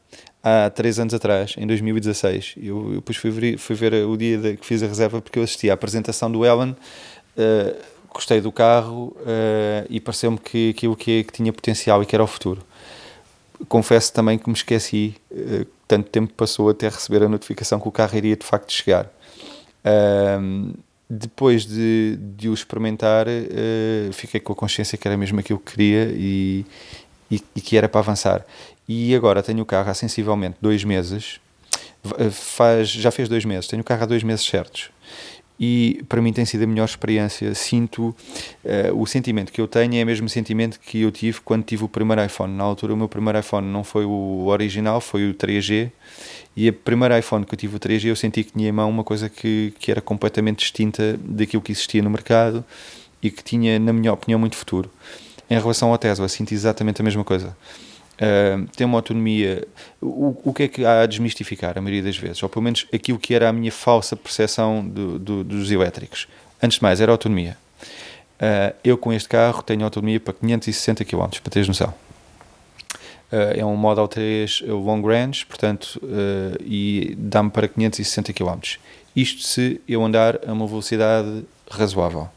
há 0.43 0.69
três 0.71 0.99
anos 0.99 1.15
atrás, 1.15 1.55
em 1.57 1.67
2016. 1.67 2.55
Eu, 2.57 2.89
eu 2.89 2.95
depois 2.97 3.17
fui 3.17 3.31
ver, 3.31 3.59
fui 3.59 3.77
ver 3.77 3.95
o 4.07 4.17
dia 4.17 4.39
de, 4.39 4.57
que 4.57 4.67
fiz 4.67 4.83
a 4.83 4.87
reserva 4.87 5.21
porque 5.21 5.39
eu 5.39 5.43
assisti 5.43 5.71
à 5.71 5.75
apresentação 5.75 6.31
do 6.31 6.45
Ellen, 6.45 6.71
uh, 7.37 7.77
gostei 8.13 8.41
do 8.41 8.51
carro 8.51 9.17
uh, 9.21 9.87
e 9.89 10.01
pareceu-me 10.01 10.39
que 10.39 10.71
aquilo 10.71 10.97
que, 10.97 11.25
que, 11.25 11.33
tinha 11.33 11.53
potencial 11.53 12.03
e 12.03 12.07
que 12.07 12.17
era 12.17 12.25
o 12.25 12.27
futuro. 12.27 12.63
Confesso 13.69 14.13
também 14.13 14.39
que 14.39 14.49
me 14.49 14.57
esqueci, 14.57 15.15
uh, 15.31 15.67
tanto 15.87 16.11
tempo 16.11 16.33
passou 16.35 16.69
até 16.69 16.89
receber 16.89 17.23
a 17.23 17.29
notificação 17.29 17.79
que 17.79 17.87
o 17.87 17.93
carro 17.93 18.17
iria 18.17 18.37
de 18.37 18.45
facto 18.45 18.73
chegar. 18.73 19.11
Depois 21.11 21.67
de, 21.67 22.17
de 22.17 22.49
o 22.49 22.55
experimentar, 22.55 23.27
fiquei 24.13 24.41
com 24.41 24.55
a 24.55 24.57
consciência 24.57 24.97
que 24.97 25.07
era 25.07 25.15
mesmo 25.15 25.39
aquilo 25.41 25.59
que 25.59 25.73
queria 25.73 26.05
e, 26.15 26.65
e, 27.31 27.43
e, 27.57 27.61
que 27.61 27.77
era 27.77 27.89
para 27.89 28.01
avançar. 28.01 28.47
E 28.95 29.15
agora 29.15 29.43
tenho 29.43 29.63
o 29.63 29.67
carro 29.67 29.91
há 29.91 29.95
sensivelmente 29.95 30.57
dois 30.61 30.85
meses. 30.85 31.41
faz, 32.31 32.89
já 32.91 33.11
fez 33.11 33.29
dois 33.29 33.45
meses, 33.45 33.67
tenho 33.67 33.81
o 33.81 33.85
carro 33.85 34.03
há 34.03 34.07
dois 34.07 34.23
meses 34.23 34.45
certos 34.45 34.91
e 35.65 36.03
para 36.09 36.21
mim 36.21 36.33
tem 36.33 36.45
sido 36.45 36.65
a 36.65 36.67
melhor 36.67 36.85
experiência. 36.85 37.55
Sinto 37.55 38.09
uh, 38.09 39.01
o 39.01 39.07
sentimento 39.07 39.53
que 39.53 39.61
eu 39.61 39.69
tenho 39.69 39.95
é 39.95 40.03
o 40.03 40.07
mesmo 40.07 40.29
sentimento 40.29 40.81
que 40.81 41.03
eu 41.03 41.13
tive 41.13 41.41
quando 41.41 41.63
tive 41.63 41.85
o 41.85 41.89
primeiro 41.89 42.25
iPhone. 42.25 42.53
Na 42.53 42.65
altura, 42.65 42.95
o 42.95 42.97
meu 42.97 43.09
primeiro 43.09 43.39
iPhone 43.39 43.69
não 43.69 43.85
foi 43.85 44.05
o 44.05 44.47
original, 44.47 45.01
foi 45.01 45.31
o 45.31 45.35
3G. 45.35 45.93
E 46.57 46.69
o 46.69 46.73
primeiro 46.73 47.17
iPhone 47.17 47.47
que 47.47 47.55
eu 47.55 47.59
tive 47.59 47.77
o 47.77 47.79
3G, 47.79 48.07
eu 48.07 48.17
senti 48.17 48.43
que 48.43 48.53
tinha 48.53 48.69
em 48.69 48.73
mão 48.73 48.91
uma 48.91 49.05
coisa 49.05 49.29
que, 49.29 49.73
que 49.79 49.93
era 49.93 50.01
completamente 50.01 50.59
distinta 50.59 51.17
daquilo 51.23 51.63
que 51.63 51.71
existia 51.71 52.03
no 52.03 52.11
mercado 52.11 52.65
e 53.23 53.31
que 53.31 53.45
tinha, 53.45 53.79
na 53.79 53.93
minha 53.93 54.13
opinião, 54.13 54.41
muito 54.41 54.57
futuro. 54.57 54.91
Em 55.49 55.59
relação 55.59 55.93
ao 55.93 55.99
Tesla, 55.99 56.29
sinto 56.29 56.53
exatamente 56.53 57.01
a 57.01 57.05
mesma 57.05 57.23
coisa. 57.23 57.57
Uh, 58.23 58.69
tem 58.77 58.87
uma 58.87 58.99
autonomia. 58.99 59.67
O, 60.01 60.37
o 60.45 60.55
que 60.55 60.63
é 60.63 60.69
que 60.69 60.85
há 60.85 61.03
a 61.03 61.07
desmistificar, 61.07 61.77
a 61.77 61.81
maioria 61.81 62.05
das 62.05 62.17
vezes? 62.17 62.41
Ou 62.41 62.49
pelo 62.49 62.63
menos 62.63 62.87
aquilo 62.95 63.19
que 63.19 63.35
era 63.35 63.49
a 63.49 63.53
minha 63.53 63.73
falsa 63.73 64.15
percepção 64.15 64.87
do, 64.87 65.19
do, 65.19 65.43
dos 65.43 65.73
elétricos. 65.73 66.29
Antes 66.63 66.77
de 66.77 66.83
mais, 66.83 67.01
era 67.01 67.11
autonomia. 67.11 67.57
Uh, 68.35 68.75
eu, 68.85 68.97
com 68.97 69.13
este 69.13 69.29
carro, 69.29 69.61
tenho 69.63 69.83
autonomia 69.83 70.21
para 70.21 70.35
560 70.35 71.05
km, 71.05 71.27
para 71.43 71.51
teres 71.51 71.67
noção. 71.67 71.93
Uh, 73.33 73.59
é 73.59 73.65
um 73.65 73.75
Model 73.75 74.07
3 74.07 74.63
long 74.69 75.03
range, 75.03 75.45
portanto, 75.45 76.01
e 76.61 77.17
dá-me 77.19 77.51
para 77.51 77.67
560 77.67 78.33
km. 78.33 78.61
Isto 79.17 79.43
se 79.43 79.81
eu 79.89 80.05
andar 80.05 80.39
a 80.47 80.53
uma 80.53 80.67
velocidade 80.67 81.45
razoável. 81.69 82.29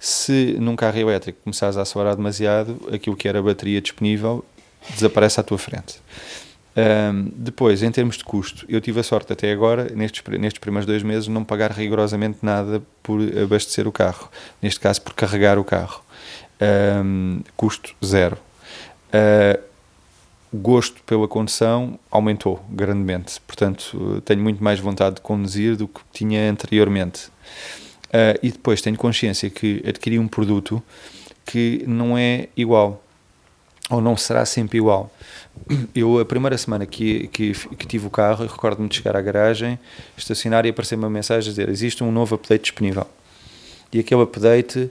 Se 0.00 0.56
num 0.58 0.74
carro 0.74 0.98
elétrico 0.98 1.38
começares 1.44 1.76
a 1.76 1.82
acelerar 1.82 2.16
demasiado, 2.16 2.76
aquilo 2.92 3.14
que 3.14 3.28
era 3.28 3.38
a 3.38 3.42
bateria 3.42 3.80
disponível 3.80 4.44
desaparece 4.90 5.40
à 5.40 5.42
tua 5.42 5.58
frente. 5.58 6.00
Um, 6.74 7.30
depois, 7.36 7.82
em 7.82 7.90
termos 7.90 8.16
de 8.16 8.24
custo, 8.24 8.64
eu 8.68 8.80
tive 8.80 9.00
a 9.00 9.02
sorte 9.02 9.32
até 9.32 9.52
agora, 9.52 9.90
nestes, 9.94 10.22
nestes 10.38 10.58
primeiros 10.58 10.86
dois 10.86 11.02
meses, 11.02 11.28
não 11.28 11.44
pagar 11.44 11.70
rigorosamente 11.70 12.38
nada 12.42 12.82
por 13.02 13.20
abastecer 13.38 13.86
o 13.86 13.92
carro. 13.92 14.30
Neste 14.60 14.80
caso, 14.80 15.02
por 15.02 15.12
carregar 15.14 15.58
o 15.58 15.64
carro. 15.64 16.02
Um, 17.04 17.40
custo 17.56 17.94
zero. 18.04 18.38
Uh, 19.08 19.60
gosto 20.52 21.02
pela 21.02 21.28
condução 21.28 21.98
aumentou 22.10 22.64
grandemente. 22.70 23.40
Portanto, 23.46 24.22
tenho 24.24 24.42
muito 24.42 24.62
mais 24.62 24.78
vontade 24.78 25.16
de 25.16 25.20
conduzir 25.20 25.76
do 25.76 25.88
que 25.88 26.00
tinha 26.12 26.50
anteriormente. 26.50 27.26
Uh, 28.08 28.38
e 28.42 28.50
depois 28.50 28.80
tenho 28.80 28.96
consciência 28.96 29.48
que 29.50 29.82
adquiri 29.86 30.18
um 30.18 30.28
produto 30.28 30.82
que 31.44 31.82
não 31.86 32.16
é 32.16 32.48
igual 32.56 33.02
ou 33.92 34.00
não 34.00 34.16
será 34.16 34.44
sempre 34.44 34.78
igual. 34.78 35.10
Eu, 35.94 36.18
a 36.18 36.24
primeira 36.24 36.56
semana 36.56 36.86
que, 36.86 37.28
que, 37.28 37.52
que 37.52 37.86
tive 37.86 38.06
o 38.06 38.10
carro, 38.10 38.46
recordo-me 38.46 38.88
de 38.88 38.96
chegar 38.96 39.16
à 39.16 39.20
garagem, 39.20 39.78
estacionar 40.16 40.64
e 40.64 40.70
aparecer 40.70 40.94
uma 40.94 41.10
mensagem 41.10 41.48
a 41.48 41.50
dizer: 41.50 41.68
existe 41.68 42.02
um 42.02 42.10
novo 42.10 42.34
update 42.34 42.62
disponível. 42.62 43.06
E 43.92 43.98
aquele 43.98 44.22
update, 44.22 44.90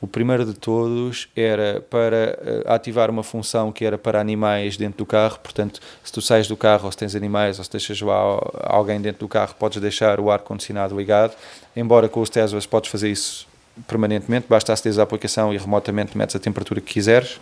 o 0.00 0.06
primeiro 0.06 0.46
de 0.46 0.54
todos, 0.54 1.28
era 1.36 1.82
para 1.90 2.64
uh, 2.66 2.72
ativar 2.72 3.10
uma 3.10 3.22
função 3.22 3.70
que 3.70 3.84
era 3.84 3.98
para 3.98 4.18
animais 4.18 4.78
dentro 4.78 4.96
do 4.96 5.04
carro. 5.04 5.38
Portanto, 5.40 5.80
se 6.02 6.10
tu 6.10 6.22
sais 6.22 6.48
do 6.48 6.56
carro 6.56 6.86
ou 6.86 6.90
se 6.90 6.96
tens 6.96 7.14
animais 7.14 7.58
ou 7.58 7.64
se 7.64 7.70
deixas 7.70 8.00
lá 8.00 8.16
alguém 8.62 9.02
dentro 9.02 9.20
do 9.20 9.28
carro, 9.28 9.54
podes 9.58 9.78
deixar 9.82 10.18
o 10.18 10.30
ar-condicionado 10.30 10.96
ligado. 10.96 11.36
Embora 11.76 12.08
com 12.08 12.22
os 12.22 12.30
Teslas 12.30 12.64
podes 12.64 12.90
fazer 12.90 13.10
isso 13.10 13.46
permanentemente, 13.86 14.46
basta 14.48 14.72
aceder 14.72 14.98
a 14.98 15.02
aplicação 15.02 15.52
e 15.52 15.58
remotamente 15.58 16.16
metes 16.16 16.34
a 16.34 16.38
temperatura 16.38 16.80
que 16.80 16.94
quiseres 16.94 17.38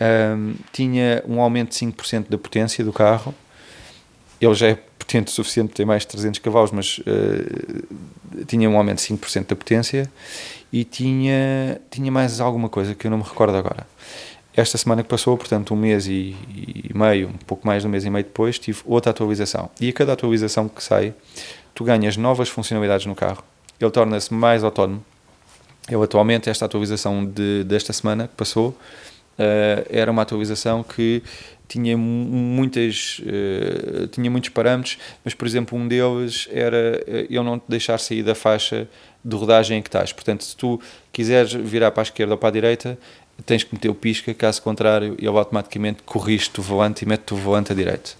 um, 0.00 0.54
tinha 0.72 1.22
um 1.26 1.40
aumento 1.40 1.70
de 1.70 1.86
5% 1.86 2.28
da 2.28 2.38
potência 2.38 2.84
do 2.84 2.92
carro. 2.92 3.34
Ele 4.40 4.54
já 4.54 4.68
é 4.68 4.78
potente 4.98 5.28
o 5.28 5.30
suficiente, 5.30 5.72
tem 5.74 5.84
mais 5.84 6.02
de 6.02 6.08
300 6.08 6.40
cavalos, 6.40 6.70
mas 6.70 6.98
uh, 6.98 8.44
tinha 8.46 8.70
um 8.70 8.76
aumento 8.76 8.98
de 8.98 9.14
5% 9.14 9.46
da 9.46 9.56
potência 9.56 10.10
e 10.72 10.84
tinha, 10.84 11.80
tinha 11.90 12.10
mais 12.10 12.40
alguma 12.40 12.68
coisa 12.68 12.94
que 12.94 13.06
eu 13.06 13.10
não 13.10 13.18
me 13.18 13.24
recordo 13.24 13.56
agora. 13.56 13.86
Esta 14.54 14.78
semana 14.78 15.02
que 15.02 15.08
passou, 15.08 15.36
portanto, 15.36 15.74
um 15.74 15.76
mês 15.76 16.06
e, 16.06 16.36
e 16.48 16.90
meio, 16.94 17.28
um 17.28 17.46
pouco 17.46 17.66
mais 17.66 17.82
de 17.82 17.88
um 17.88 17.90
mês 17.90 18.04
e 18.04 18.10
meio 18.10 18.24
depois, 18.24 18.58
tive 18.58 18.80
outra 18.84 19.10
atualização. 19.10 19.70
E 19.80 19.88
a 19.88 19.92
cada 19.92 20.12
atualização 20.12 20.68
que 20.68 20.82
sai, 20.82 21.14
tu 21.74 21.84
ganhas 21.84 22.16
novas 22.16 22.48
funcionalidades 22.48 23.06
no 23.06 23.14
carro, 23.14 23.44
ele 23.80 23.90
torna-se 23.90 24.32
mais 24.32 24.64
autónomo. 24.64 25.04
Eu 25.88 26.02
atualmente, 26.02 26.48
esta 26.50 26.64
atualização 26.64 27.24
de, 27.24 27.64
desta 27.64 27.92
semana 27.92 28.28
que 28.28 28.34
passou, 28.34 28.76
uh, 29.40 29.86
era 29.88 30.10
uma 30.10 30.22
atualização 30.22 30.82
que 30.82 31.22
tinha 31.66 31.96
muitas 31.96 33.20
uh, 33.20 34.08
tinha 34.08 34.30
muitos 34.30 34.50
parâmetros 34.50 34.98
mas 35.24 35.34
por 35.34 35.46
exemplo 35.46 35.78
um 35.78 35.86
deles 35.86 36.48
era 36.50 37.00
uh, 37.06 37.26
eu 37.30 37.42
não 37.42 37.58
te 37.58 37.64
deixar 37.68 37.98
sair 37.98 38.22
da 38.22 38.34
faixa 38.34 38.88
de 39.24 39.36
rodagem 39.36 39.78
em 39.78 39.82
que 39.82 39.88
estás. 39.88 40.12
Portanto 40.12 40.44
se 40.44 40.56
tu 40.56 40.80
quiseres 41.12 41.52
virar 41.52 41.90
para 41.90 42.02
a 42.02 42.04
esquerda 42.04 42.34
ou 42.34 42.38
para 42.38 42.48
a 42.48 42.52
direita 42.52 42.98
tens 43.46 43.64
que 43.64 43.74
meter 43.74 43.88
o 43.88 43.94
pisca 43.94 44.34
caso 44.34 44.60
contrário 44.62 45.14
ele 45.18 45.28
automaticamente 45.28 46.02
corrige 46.04 46.50
o 46.58 46.62
volante 46.62 47.04
e 47.04 47.08
mete 47.08 47.32
o 47.32 47.36
volante 47.36 47.72
à 47.72 47.74
direita. 47.74 48.10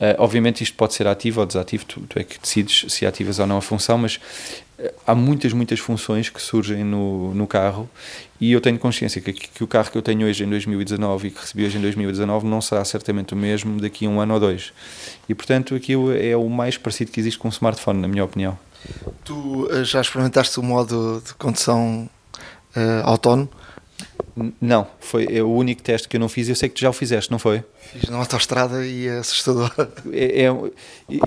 Uh, 0.00 0.16
obviamente 0.16 0.62
isto 0.62 0.76
pode 0.76 0.94
ser 0.94 1.06
ativo 1.06 1.40
ou 1.40 1.46
desativo, 1.46 1.84
tu, 1.84 2.00
tu, 2.08 2.18
é 2.18 2.24
que 2.24 2.38
decides 2.38 2.86
se 2.90 3.04
ativas 3.04 3.38
ou 3.38 3.46
não 3.46 3.58
a 3.58 3.60
função, 3.60 3.98
mas 3.98 4.16
uh, 4.78 4.90
há 5.06 5.14
muitas, 5.14 5.52
muitas 5.52 5.78
funções 5.78 6.30
que 6.30 6.40
surgem 6.40 6.82
no, 6.82 7.34
no 7.34 7.46
carro 7.46 7.88
e 8.40 8.52
eu 8.52 8.60
tenho 8.60 8.78
consciência 8.78 9.20
que, 9.20 9.32
que, 9.32 9.62
o 9.62 9.66
carro 9.66 9.90
que 9.90 9.98
eu 9.98 10.02
tenho 10.02 10.26
hoje 10.26 10.44
em 10.44 10.48
2019 10.48 11.28
e 11.28 11.30
que 11.30 11.40
recebi 11.40 11.66
hoje 11.66 11.78
em 11.78 11.80
2019 11.80 12.46
não 12.46 12.60
será 12.60 12.84
certamente 12.84 13.34
o 13.34 13.36
mesmo 13.36 13.80
daqui 13.80 14.06
a 14.06 14.08
um 14.08 14.20
ano 14.20 14.34
ou 14.34 14.40
dois. 14.40 14.72
E 15.28 15.34
portanto 15.34 15.74
aquilo 15.74 16.12
é 16.12 16.36
o 16.36 16.48
mais 16.48 16.78
parecido 16.78 17.10
que 17.10 17.20
existe 17.20 17.38
com 17.38 17.48
um 17.48 17.50
smartphone, 17.50 18.00
na 18.00 18.08
minha 18.08 18.24
opinião. 18.24 18.58
Tu 19.24 19.34
uh, 19.34 19.84
já 19.84 20.00
experimentaste 20.00 20.58
o 20.58 20.62
modo 20.62 21.22
de 21.24 21.34
condução 21.34 22.08
autónomo? 23.04 23.48
Não, 24.60 24.86
foi 25.00 25.26
é 25.30 25.42
o 25.42 25.50
único 25.50 25.82
teste 25.82 26.08
que 26.08 26.16
eu 26.16 26.20
não 26.20 26.28
fiz. 26.28 26.48
Eu 26.48 26.54
sei 26.54 26.68
que 26.68 26.76
tu 26.76 26.80
já 26.80 26.90
o 26.90 26.92
fizeste, 26.92 27.30
não 27.30 27.38
foi? 27.38 27.62
Fiz 27.92 28.08
na 28.08 28.16
autostrada 28.16 28.86
e 28.86 29.06
é 29.06 29.18
assustador. 29.18 29.70
É, 30.12 30.44
é, 30.44 30.48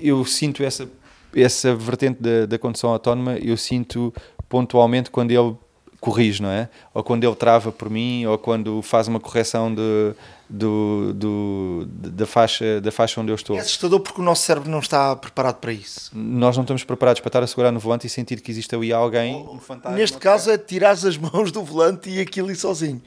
eu 0.02 0.24
sinto 0.26 0.64
essa, 0.64 0.90
essa 1.36 1.76
vertente 1.76 2.22
da, 2.22 2.46
da 2.46 2.58
condução 2.58 2.90
autónoma, 2.90 3.38
eu 3.38 3.58
sinto 3.58 4.14
pontualmente 4.50 5.12
quando 5.12 5.32
ele 5.32 5.56
corrige, 6.04 6.42
não 6.42 6.50
é? 6.50 6.68
Ou 6.94 7.02
quando 7.02 7.24
ele 7.24 7.36
trava 7.36 7.72
por 7.72 7.90
mim, 7.90 8.26
ou 8.26 8.38
quando 8.38 8.82
faz 8.82 9.08
uma 9.08 9.22
correção 9.22 9.74
de, 9.74 10.14
do, 10.50 11.14
do, 11.14 11.86
da, 11.88 12.26
faixa, 12.26 12.82
da 12.82 12.92
faixa 12.92 13.22
onde 13.22 13.32
eu 13.32 13.36
estou. 13.36 13.56
É 13.56 13.62
assustador 13.62 14.02
porque 14.02 14.20
o 14.20 14.24
nosso 14.24 14.44
cérebro 14.44 14.70
não 14.70 14.80
está 14.80 15.16
preparado 15.16 15.56
para 15.56 15.72
isso. 15.72 16.12
Nós 16.14 16.58
não 16.58 16.64
estamos 16.64 16.84
preparados 16.84 17.22
para 17.22 17.30
estar 17.30 17.42
a 17.42 17.48
segurar 17.48 17.72
no 17.72 17.80
volante 17.80 18.06
e 18.06 18.10
sentir 18.10 18.42
que 18.42 18.52
existe 18.52 18.76
ali 18.76 18.92
alguém. 18.92 19.48
Um 19.50 19.60
fantasma, 19.60 19.98
Neste 19.98 20.18
caso 20.18 20.52
é 20.52 20.58
tirar 20.58 20.92
as 20.92 21.16
mãos 21.16 21.54
do 21.54 21.64
volante 21.64 22.10
e 22.10 22.20
aquilo 22.20 22.52
ir 22.52 22.58
sozinho. 22.58 23.02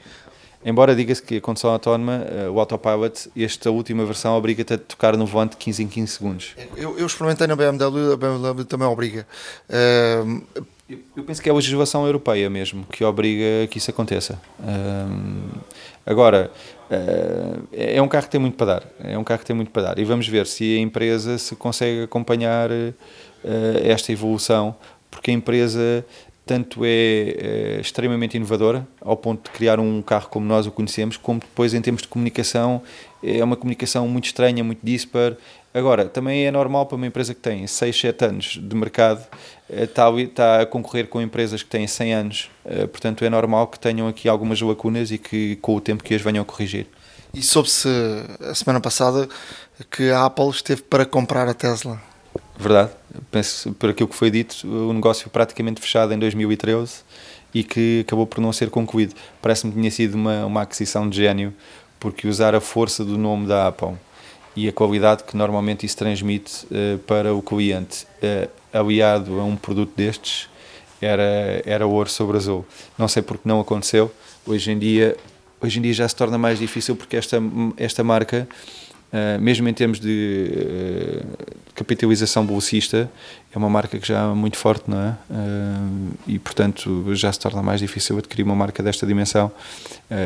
Embora 0.65 0.95
diga-se 0.95 1.21
que 1.21 1.37
a 1.37 1.41
condução 1.41 1.69
autónoma, 1.69 2.25
o 2.51 2.59
autopilot, 2.59 3.29
esta 3.37 3.69
última 3.69 4.03
versão 4.05 4.35
obriga-te 4.35 4.73
a 4.73 4.77
tocar 4.77 5.15
no 5.15 5.25
volante 5.25 5.55
15 5.55 5.83
em 5.83 5.87
15 5.87 6.11
segundos. 6.11 6.55
Eu, 6.75 6.97
eu 6.97 7.05
experimentei 7.05 7.45
na 7.45 7.55
BMW, 7.55 8.13
a 8.13 8.17
BMW 8.17 8.65
também 8.65 8.87
obriga. 8.87 9.27
Uh, 9.69 10.65
eu, 10.89 11.23
penso 11.23 11.41
que 11.41 11.49
é 11.49 11.51
a 11.51 11.55
legislação 11.55 12.05
europeia 12.05 12.49
mesmo 12.49 12.85
que 12.85 13.03
obriga 13.03 13.67
que 13.69 13.77
isso 13.77 13.91
aconteça. 13.91 14.39
Um, 14.59 15.49
agora, 16.05 16.49
uh, 16.89 17.67
é 17.73 18.01
um 18.01 18.07
carro 18.07 18.25
que 18.25 18.31
tem 18.31 18.39
muito 18.39 18.55
para 18.55 18.65
dar. 18.65 18.83
É 19.03 19.17
um 19.17 19.23
carro 19.23 19.39
que 19.39 19.45
tem 19.45 19.55
muito 19.55 19.71
para 19.71 19.83
dar. 19.83 19.99
E 19.99 20.05
vamos 20.05 20.27
ver 20.27 20.47
se 20.47 20.77
a 20.77 20.79
empresa 20.79 21.37
se 21.37 21.55
consegue 21.55 22.03
acompanhar 22.03 22.71
uh, 22.71 22.93
esta 23.83 24.11
evolução, 24.13 24.75
porque 25.11 25.31
a 25.31 25.33
empresa 25.33 26.05
tanto 26.47 26.85
é, 26.85 26.87
é, 26.89 27.77
extremamente 27.81 28.37
inovadora, 28.37 28.87
ao 29.01 29.17
ponto 29.17 29.43
de 29.43 29.49
criar 29.51 29.81
um 29.81 30.01
carro 30.01 30.29
como 30.29 30.45
nós 30.45 30.65
o 30.65 30.71
conhecemos, 30.71 31.17
como 31.17 31.41
depois 31.41 31.73
em 31.73 31.81
termos 31.81 32.01
de 32.01 32.07
comunicação, 32.07 32.81
é 33.21 33.43
uma 33.43 33.57
comunicação 33.57 34.07
muito 34.07 34.25
estranha, 34.25 34.63
muito 34.63 34.79
dispar. 34.81 35.35
Agora, 35.77 36.09
também 36.09 36.43
é 36.43 36.49
normal 36.49 36.87
para 36.87 36.95
uma 36.95 37.05
empresa 37.05 37.35
que 37.35 37.39
tem 37.39 37.67
6, 37.67 37.99
7 37.99 38.25
anos 38.25 38.59
de 38.59 38.75
mercado 38.75 39.23
está, 39.69 40.09
eh, 40.09 40.21
está 40.23 40.61
a 40.61 40.65
concorrer 40.65 41.07
com 41.07 41.21
empresas 41.21 41.61
que 41.61 41.69
têm 41.69 41.85
100 41.85 42.13
anos, 42.15 42.49
eh, 42.65 42.87
portanto 42.87 43.23
é 43.23 43.29
normal 43.29 43.67
que 43.67 43.79
tenham 43.79 44.07
aqui 44.07 44.27
algumas 44.27 44.59
lacunas 44.59 45.11
e 45.11 45.19
que 45.19 45.55
com 45.57 45.75
o 45.75 45.79
tempo 45.79 46.03
que 46.03 46.15
as 46.15 46.21
venham 46.23 46.41
a 46.41 46.45
corrigir. 46.45 46.87
E 47.31 47.43
soube-se 47.43 47.87
a 48.41 48.55
semana 48.55 48.81
passada 48.81 49.29
que 49.91 50.09
a 50.09 50.25
Apple 50.25 50.49
esteve 50.49 50.81
para 50.81 51.05
comprar 51.05 51.47
a 51.47 51.53
Tesla. 51.53 52.01
Verdade, 52.57 52.89
penso 53.29 53.71
por 53.73 53.91
aquilo 53.91 54.09
que 54.09 54.15
foi 54.15 54.31
dito, 54.31 54.65
o 54.65 54.91
negócio 54.91 55.29
praticamente 55.29 55.79
fechado 55.79 56.11
em 56.11 56.17
2013 56.17 57.03
e 57.53 57.63
que 57.63 57.99
acabou 58.01 58.25
por 58.25 58.41
não 58.41 58.51
ser 58.51 58.71
concluído. 58.71 59.13
Parece-me 59.43 59.71
que 59.71 59.77
tinha 59.77 59.91
sido 59.91 60.15
uma, 60.15 60.43
uma 60.43 60.63
aquisição 60.63 61.07
de 61.07 61.17
gênio, 61.17 61.53
porque 61.99 62.27
usar 62.27 62.55
a 62.55 62.59
força 62.59 63.05
do 63.05 63.15
nome 63.15 63.45
da 63.45 63.67
Apple 63.67 63.95
e 64.57 64.67
a 64.67 64.73
qualidade 64.73 65.23
que 65.23 65.37
normalmente 65.37 65.85
isso 65.85 65.95
transmite 65.95 66.65
uh, 66.65 66.97
para 67.05 67.31
o 67.31 67.43
cliente, 67.43 68.07
uh, 68.23 68.49
aliado 68.73 69.39
a 69.39 69.43
um 69.43 69.55
produto 69.55 69.93
destes, 69.95 70.49
era, 70.99 71.61
era 71.63 71.85
ouro 71.85 72.09
sobre 72.09 72.37
azul. 72.37 72.65
Não 72.97 73.07
sei 73.07 73.21
porque 73.21 73.47
não 73.47 73.59
aconteceu. 73.59 74.11
Hoje 74.47 74.71
em 74.71 74.79
dia, 74.79 75.15
hoje 75.61 75.77
em 75.77 75.81
dia 75.83 75.93
já 75.93 76.09
se 76.09 76.15
torna 76.15 76.39
mais 76.39 76.57
difícil 76.57 76.95
porque 76.95 77.15
esta, 77.15 77.37
esta 77.77 78.03
marca, 78.03 78.49
uh, 79.13 79.39
mesmo 79.39 79.69
em 79.69 79.73
termos 79.75 79.99
de 79.99 81.21
capitalização 81.75 82.43
bolsista 82.43 83.07
é 83.53 83.57
uma 83.59 83.69
marca 83.69 83.99
que 83.99 84.07
já 84.07 84.23
é 84.23 84.33
muito 84.33 84.57
forte, 84.57 84.89
não 84.89 84.99
é? 84.99 85.15
E 86.25 86.39
portanto 86.39 87.13
já 87.13 87.31
se 87.31 87.39
torna 87.39 87.61
mais 87.61 87.79
difícil 87.79 88.17
adquirir 88.17 88.41
uma 88.41 88.55
marca 88.55 88.81
desta 88.81 89.05
dimensão. 89.05 89.51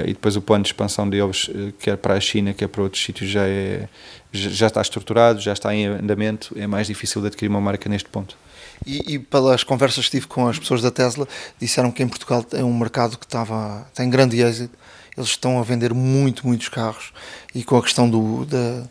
E 0.06 0.14
depois 0.14 0.38
o 0.38 0.42
plano 0.42 0.64
de 0.64 0.70
expansão 0.70 1.10
deles, 1.10 1.50
quer 1.80 1.98
para 1.98 2.14
a 2.14 2.20
China, 2.22 2.54
quer 2.54 2.68
para 2.68 2.82
outros 2.82 3.04
sítios, 3.04 3.30
já, 3.30 3.46
é, 3.46 3.90
já 4.32 4.68
está 4.68 4.82
estruturado, 4.82 5.40
já 5.40 5.54
está 5.54 5.74
em 5.74 5.86
andamento. 5.86 6.56
É 6.58 6.66
mais 6.68 6.88
difícil 6.88 7.22
de 7.22 7.28
adquirir 7.28 7.50
uma 7.50 7.62
marca 7.62 7.90
neste 7.90 8.10
ponto. 8.10 8.38
E, 8.86 9.16
e, 9.16 9.20
pelas 9.20 9.64
conversas 9.64 10.06
que 10.06 10.12
tive 10.12 10.28
com 10.28 10.48
as 10.48 10.58
pessoas 10.58 10.82
da 10.82 10.90
Tesla, 10.90 11.28
disseram 11.60 11.92
que 11.92 12.02
em 12.02 12.08
Portugal 12.08 12.46
é 12.54 12.64
um 12.64 12.76
mercado 12.76 13.18
que 13.18 13.26
estava, 13.26 13.86
tem 13.94 14.10
grande 14.10 14.42
êxito. 14.42 14.76
Eles 15.16 15.30
estão 15.30 15.60
a 15.60 15.64
vender 15.64 15.94
muito, 15.94 16.48
muitos 16.48 16.70
carros 16.70 17.12
e 17.54 17.64
com 17.64 17.78
a 17.78 17.82
questão 17.82 18.10
do, 18.10 18.46
da, 18.46 18.84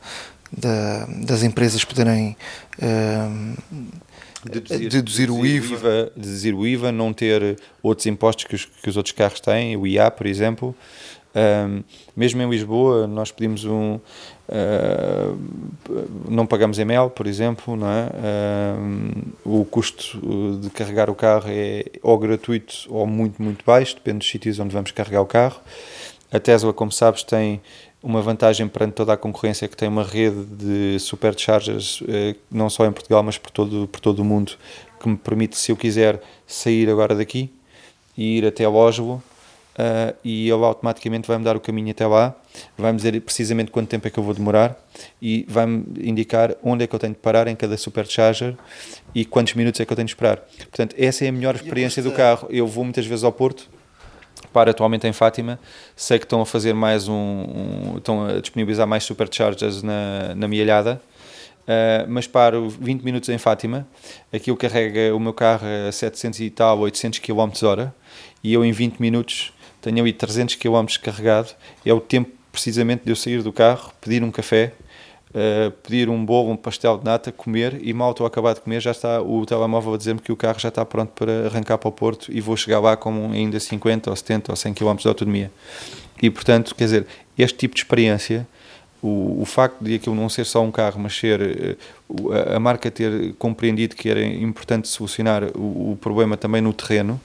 da, 0.53 1.07
das 1.07 1.43
empresas 1.43 1.83
poderem 1.83 2.37
uh, 2.79 3.57
deduzir, 4.45 4.91
deduzir, 4.91 5.31
o 5.31 5.45
IVA. 5.45 5.75
IVA. 5.75 6.13
Deduzir 6.15 6.55
o 6.55 6.67
IVA, 6.67 6.93
não 6.93 7.13
ter 7.13 7.59
outros 7.83 8.07
impostos 8.07 8.45
que 8.45 8.55
os, 8.55 8.65
que 8.67 8.91
os 8.91 8.97
outros 8.97 9.15
carros 9.15 9.41
têm, 9.41 9.77
o 9.77 9.87
IA, 9.87 10.11
por 10.11 10.27
exemplo. 10.27 10.77
Um, 11.35 11.85
mesmo 12.17 12.43
em 12.43 12.51
Lisboa, 12.51 13.07
nós 13.07 13.31
pedimos 13.31 13.65
um. 13.65 14.01
Uh, 14.51 15.39
não 16.29 16.45
pagamos 16.45 16.79
ML, 16.79 17.09
por 17.11 17.27
exemplo, 17.27 17.77
não 17.77 17.87
é? 17.89 18.09
o 19.45 19.65
custo 19.65 20.59
de 20.61 20.69
carregar 20.71 21.09
o 21.09 21.15
carro 21.15 21.47
é 21.49 21.85
ou 22.03 22.19
gratuito 22.19 22.75
ou 22.89 23.07
muito, 23.07 23.41
muito 23.41 23.65
baixo, 23.65 23.95
depende 23.95 24.19
dos 24.19 24.29
sítios 24.29 24.59
onde 24.59 24.73
vamos 24.73 24.91
carregar 24.91 25.23
o 25.23 25.27
carro. 25.27 25.61
A 26.33 26.39
Tesla, 26.39 26.73
como 26.73 26.93
sabes, 26.93 27.23
tem 27.23 27.61
uma 28.03 28.23
vantagem 28.23 28.67
perante 28.67 28.95
toda 28.95 29.13
a 29.13 29.17
concorrência 29.17 29.69
que 29.69 29.77
tem 29.77 29.89
uma 29.89 30.05
rede 30.05 30.45
de 30.45 30.99
superchargers, 30.99 32.03
eh, 32.09 32.35
não 32.51 32.71
só 32.71 32.87
em 32.87 32.93
Portugal, 32.93 33.23
mas 33.23 33.37
por 33.37 33.51
todo, 33.51 33.87
por 33.89 34.01
todo 34.01 34.21
o 34.21 34.25
mundo, 34.25 34.53
que 35.01 35.09
me 35.09 35.17
permite, 35.17 35.57
se 35.59 35.71
eu 35.73 35.77
quiser, 35.77 36.21
sair 36.47 36.89
agora 36.89 37.15
daqui 37.15 37.51
e 38.17 38.39
ir 38.39 38.47
até 38.47 38.67
Oslo, 38.67 39.23
uh, 39.79 40.17
e 40.25 40.49
ele 40.49 40.65
automaticamente 40.65 41.27
vai-me 41.27 41.45
dar 41.45 41.57
o 41.57 41.61
caminho 41.61 41.91
até 41.91 42.07
lá, 42.07 42.35
vai-me 42.77 42.97
dizer 42.97 43.21
precisamente 43.21 43.71
quanto 43.71 43.89
tempo 43.89 44.07
é 44.07 44.11
que 44.11 44.19
eu 44.19 44.25
vou 44.25 44.35
demorar 44.35 44.77
e 45.21 45.45
vai-me 45.49 45.85
indicar 46.01 46.55
onde 46.63 46.85
é 46.85 46.87
que 46.87 46.95
eu 46.95 46.99
tenho 46.99 47.13
de 47.13 47.19
parar 47.19 47.47
em 47.49 47.57
cada 47.57 47.77
supercharger 47.77 48.57
e 49.15 49.25
quantos 49.25 49.55
minutos 49.55 49.81
é 49.81 49.85
que 49.85 49.93
eu 49.93 49.97
tenho 49.97 50.07
de 50.07 50.13
esperar. 50.13 50.39
Portanto, 50.39 50.95
essa 50.99 51.25
é 51.25 51.29
a 51.29 51.33
melhor 51.33 51.55
experiência 51.55 52.03
do 52.03 52.13
carro. 52.13 52.49
Eu 52.51 52.67
vou 52.67 52.85
muitas 52.85 53.07
vezes 53.07 53.25
ao 53.25 53.33
Porto, 53.33 53.69
para 54.53 54.71
atualmente 54.71 55.07
em 55.07 55.13
Fátima. 55.13 55.59
Sei 55.95 56.19
que 56.19 56.25
estão 56.25 56.41
a 56.41 56.47
fazer 56.47 56.73
mais 56.73 57.09
um, 57.09 57.15
um 57.15 57.95
estão 57.99 58.27
a 58.27 58.41
disponibilizar 58.41 58.87
mais 58.87 59.05
superchargers 59.05 59.83
na, 59.83 60.35
na 60.35 60.49
Mielhada. 60.49 61.01
Uh, 61.61 62.09
mas 62.09 62.27
paro 62.27 62.69
20 62.69 63.03
minutos 63.03 63.29
em 63.29 63.39
Fátima, 63.39 63.87
aquilo 64.33 64.57
carrega 64.57 65.15
o 65.15 65.21
meu 65.21 65.33
carro 65.33 65.67
a 65.89 65.93
700 65.93 66.41
e 66.41 66.51
tal, 66.51 66.81
800 66.81 67.21
km 67.21 67.49
hora, 67.63 67.95
e 68.43 68.53
eu 68.53 68.65
em 68.65 68.73
20 68.73 68.99
minutos 68.99 69.53
tenho 69.81 70.01
ali 70.01 70.13
300 70.13 70.57
km 70.57 70.87
carregado, 71.03 71.55
é 71.85 71.93
o 71.93 72.01
tempo 72.01 72.31
precisamente 72.53 73.05
de 73.05 73.13
eu 73.13 73.17
sair 73.17 73.43
do 73.43 73.53
carro, 73.53 73.93
pedir 74.01 74.23
um 74.23 74.31
café, 74.31 74.73
uh, 75.31 75.71
pedir 75.83 76.09
um 76.09 76.25
bolo, 76.25 76.51
um 76.51 76.57
pastel 76.57 76.99
de 76.99 77.05
nata, 77.05 77.33
comer 77.33 77.79
e 77.83 77.93
mal 77.93 78.11
estou 78.11 78.25
a 78.25 78.29
acabar 78.29 78.55
de 78.55 78.61
comer 78.61 78.81
já 78.81 78.91
está 78.91 79.21
o 79.23 79.45
telemóvel 79.47 79.95
a 79.95 79.97
dizer-me 79.97 80.21
que 80.21 80.33
o 80.33 80.37
carro 80.37 80.59
já 80.59 80.69
está 80.69 80.85
pronto 80.85 81.13
para 81.13 81.47
arrancar 81.47 81.79
para 81.79 81.89
o 81.89 81.93
Porto 81.93 82.33
e 82.33 82.41
vou 82.41 82.57
chegar 82.57 82.81
lá 82.81 82.97
com 82.97 83.31
ainda 83.33 83.59
50 83.59 84.11
ou 84.11 84.17
70 84.17 84.53
ou 84.53 84.57
100 84.57 84.75
km 84.75 84.97
de 84.97 85.09
autonomia. 85.09 85.51
E 86.23 86.29
portanto, 86.29 86.75
quer 86.75 86.85
dizer, 86.85 87.07
este 87.39 87.57
tipo 87.57 87.75
de 87.75 87.81
experiência, 87.81 88.47
o, 89.03 89.41
o 89.41 89.45
facto 89.47 89.83
de 89.83 89.95
aquilo 89.95 90.15
não 90.15 90.29
ser 90.29 90.45
só 90.45 90.63
um 90.63 90.71
carro, 90.71 91.01
mas 91.01 91.17
ser 91.17 91.41
uh, 92.09 92.55
a, 92.55 92.61
marca 92.61 92.91
ter 92.91 93.35
compreendido 93.39 93.97
que 93.97 94.11
era 94.11 94.23
importante 94.23 94.89
solucionar 94.89 95.45
o, 95.57 95.93
o 95.93 95.99
problema 96.01 96.37
também 96.37 96.61
no 96.61 96.73
terreno, 96.73 97.19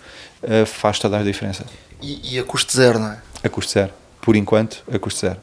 uh, 0.43 0.65
faz 0.65 0.99
toda 0.99 1.19
a 1.19 1.23
diferença. 1.23 1.65
E, 2.01 2.35
e 2.35 2.39
a 2.39 2.43
custo 2.43 2.73
zero, 2.73 2.99
não 2.99 3.11
é? 3.11 3.21
A 3.43 3.49
custo 3.49 3.71
zero. 3.71 3.91
Por 4.21 4.35
enquanto, 4.35 4.83
a 4.91 4.97
custo 4.97 5.21
zero 5.21 5.39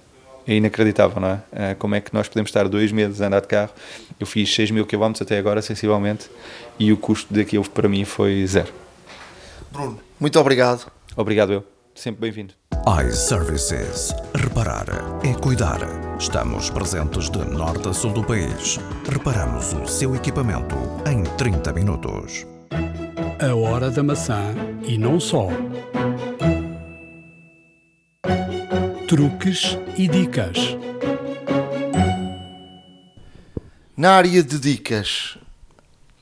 é 0.46 0.54
inacreditável, 0.54 1.20
não 1.20 1.28
é? 1.28 1.40
Eh, 1.52 1.74
como 1.74 1.94
é 1.94 2.00
que 2.00 2.12
nós 2.12 2.28
podemos 2.28 2.48
estar 2.48 2.68
dois 2.68 2.90
meses 2.92 3.20
a 3.20 3.26
andar 3.26 3.40
de 3.40 3.48
carro? 3.48 3.70
Eu 4.18 4.26
fiz 4.26 4.52
6 4.54 4.70
mil 4.70 4.86
quilómetros 4.86 5.22
até 5.22 5.38
agora, 5.38 5.62
sensivelmente, 5.62 6.30
e 6.78 6.92
o 6.92 6.96
custo 6.96 7.32
daquilo 7.32 7.68
para 7.68 7.88
mim 7.88 8.04
foi 8.04 8.46
zero. 8.46 8.72
Bruno, 9.70 10.00
muito 10.18 10.38
obrigado. 10.38 10.90
Obrigado 11.16 11.52
eu. 11.52 11.64
Sempre 11.94 12.22
bem-vindo. 12.22 12.54
iServices. 13.06 14.14
Reparar 14.34 14.86
é 15.24 15.34
cuidar. 15.34 15.80
Estamos 16.18 16.70
presentes 16.70 17.30
de 17.30 17.38
norte 17.38 17.88
a 17.88 17.92
sul 17.92 18.12
do 18.12 18.24
país. 18.24 18.78
Reparamos 19.08 19.72
o 19.74 19.86
seu 19.86 20.14
equipamento 20.14 20.76
em 21.06 21.22
30 21.36 21.72
minutos. 21.72 22.46
A 23.40 23.54
hora 23.54 23.90
da 23.90 24.02
maçã 24.02 24.54
e 24.84 24.96
não 24.96 25.20
só. 25.20 25.48
Truques 29.12 29.76
e 29.98 30.08
dicas. 30.08 30.56
Na 33.94 34.12
área 34.12 34.42
de 34.42 34.58
dicas, 34.58 35.36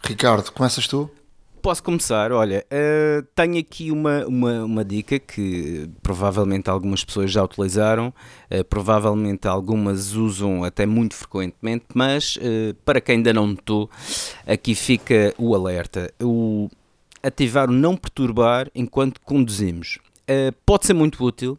Ricardo, 0.03 0.51
começas 0.51 0.89
tu? 0.89 1.09
Posso 1.63 1.85
começar? 1.85 2.33
Olha, 2.33 2.67
uh, 2.67 3.23
tenho 3.33 3.61
aqui 3.61 3.93
uma, 3.93 4.27
uma, 4.27 4.65
uma, 4.65 4.85
dica 4.85 5.21
que 5.21 5.89
provavelmente 6.03 6.69
algumas 6.69 7.05
pessoas 7.05 7.31
já 7.31 7.45
utilizaram, 7.45 8.09
uh, 8.51 8.65
provavelmente 8.65 9.47
algumas 9.47 10.15
usam 10.15 10.65
até 10.65 10.85
muito 10.85 11.15
frequentemente, 11.15 11.85
mas 11.95 12.35
uh, 12.39 12.75
para 12.85 13.01
quem 13.01 13.19
ainda 13.19 13.33
não 13.33 13.47
notou, 13.47 13.89
aqui 14.45 14.75
fica 14.75 15.33
o 15.39 15.55
alerta: 15.55 16.13
o 16.21 16.69
ativar 17.23 17.71
o 17.71 17.73
não 17.73 17.97
perturbar 17.97 18.69
enquanto 18.75 19.21
conduzimos. 19.21 20.01
pode 20.67 20.87
ser 20.87 20.95
muito 20.95 21.25
útil 21.25 21.57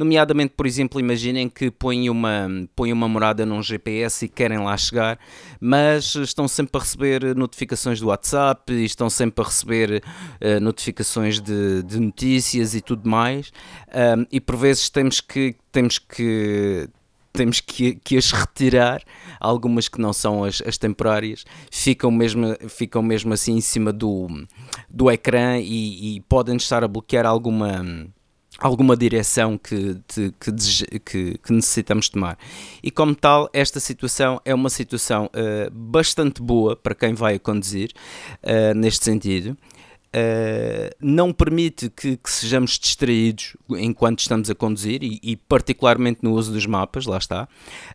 Nomeadamente, 0.00 0.54
por 0.56 0.66
exemplo, 0.66 0.98
imaginem 0.98 1.46
que 1.46 1.70
põem 1.70 2.08
uma, 2.08 2.48
põem 2.74 2.90
uma 2.90 3.06
morada 3.06 3.44
num 3.44 3.62
GPS 3.62 4.24
e 4.24 4.28
querem 4.30 4.56
lá 4.56 4.74
chegar, 4.74 5.18
mas 5.60 6.14
estão 6.14 6.48
sempre 6.48 6.78
a 6.78 6.80
receber 6.80 7.36
notificações 7.36 8.00
do 8.00 8.06
WhatsApp, 8.06 8.72
e 8.72 8.82
estão 8.82 9.10
sempre 9.10 9.44
a 9.44 9.46
receber 9.46 10.02
uh, 10.02 10.58
notificações 10.58 11.38
de, 11.38 11.82
de, 11.82 12.00
notícias 12.00 12.74
e 12.74 12.80
tudo 12.80 13.10
mais, 13.10 13.52
um, 13.88 14.24
e 14.32 14.40
por 14.40 14.56
vezes 14.56 14.88
temos 14.88 15.20
que, 15.20 15.54
temos 15.70 15.98
que 15.98 16.88
temos 17.30 17.60
que, 17.60 17.96
que, 17.96 18.16
as 18.16 18.32
retirar, 18.32 19.02
algumas 19.38 19.86
que 19.86 20.00
não 20.00 20.14
são 20.14 20.44
as, 20.44 20.62
as, 20.62 20.78
temporárias, 20.78 21.44
ficam 21.70 22.10
mesmo, 22.10 22.56
ficam 22.70 23.02
mesmo 23.02 23.34
assim 23.34 23.52
em 23.52 23.60
cima 23.60 23.92
do, 23.92 24.28
do 24.88 25.10
ecrã 25.10 25.58
e, 25.58 26.16
e 26.16 26.20
podem 26.22 26.56
estar 26.56 26.82
a 26.82 26.88
bloquear 26.88 27.26
alguma 27.26 28.10
alguma 28.60 28.96
direção 28.96 29.56
que, 29.56 29.98
que, 30.06 30.32
que, 31.00 31.38
que, 31.38 31.52
necessitamos 31.52 32.08
tomar. 32.08 32.38
E 32.82 32.90
como 32.90 33.14
tal, 33.14 33.48
esta 33.52 33.80
situação 33.80 34.40
é 34.44 34.54
uma 34.54 34.68
situação 34.68 35.26
uh, 35.26 35.70
bastante 35.72 36.42
boa 36.42 36.76
para 36.76 36.94
quem 36.94 37.14
vai 37.14 37.36
a 37.36 37.38
conduzir, 37.38 37.90
uh, 38.44 38.74
neste 38.74 39.04
sentido. 39.04 39.56
Uh, 40.12 40.90
não 41.00 41.32
permite 41.32 41.88
que, 41.88 42.16
que, 42.16 42.28
sejamos 42.28 42.76
distraídos 42.80 43.56
enquanto 43.70 44.18
estamos 44.18 44.50
a 44.50 44.56
conduzir 44.56 45.04
e, 45.04 45.20
e 45.22 45.36
particularmente 45.36 46.18
no 46.20 46.32
uso 46.32 46.52
dos 46.52 46.66
mapas, 46.66 47.06
lá 47.06 47.16
está. 47.16 47.44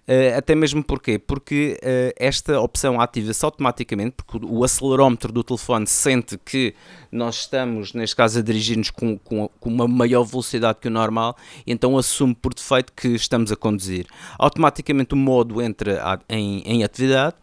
Uh, 0.08 0.38
até 0.38 0.56
mesmo 0.56 0.82
porquê? 0.82 1.20
Porque 1.20 1.78
uh, 1.84 2.14
esta 2.16 2.58
opção 2.62 3.02
ativa-se 3.02 3.44
automaticamente, 3.44 4.16
porque 4.16 4.46
o 4.46 4.64
acelerómetro 4.64 5.30
do 5.34 5.44
telefone 5.44 5.86
sente 5.88 6.38
que 6.38 6.74
nós 7.12 7.36
estamos, 7.42 7.92
neste 7.92 8.16
caso, 8.16 8.40
a 8.40 8.42
dirigir-nos 8.42 8.92
com, 8.92 9.18
com, 9.18 9.50
com, 9.60 9.70
uma 9.70 9.86
maior 9.86 10.24
velocidade 10.24 10.80
que 10.80 10.88
o 10.88 10.92
normal, 10.92 11.36
então 11.68 11.98
assume 11.98 12.34
por 12.34 12.54
defeito 12.54 12.94
que 12.94 13.10
estamos 13.10 13.52
a 13.52 13.58
conduzir. 13.58 14.08
Automaticamente 14.40 15.14
o 15.14 15.18
modo 15.18 15.62
entra 15.62 16.22
em, 16.30 16.62
em 16.62 16.82
atividade 16.82 17.36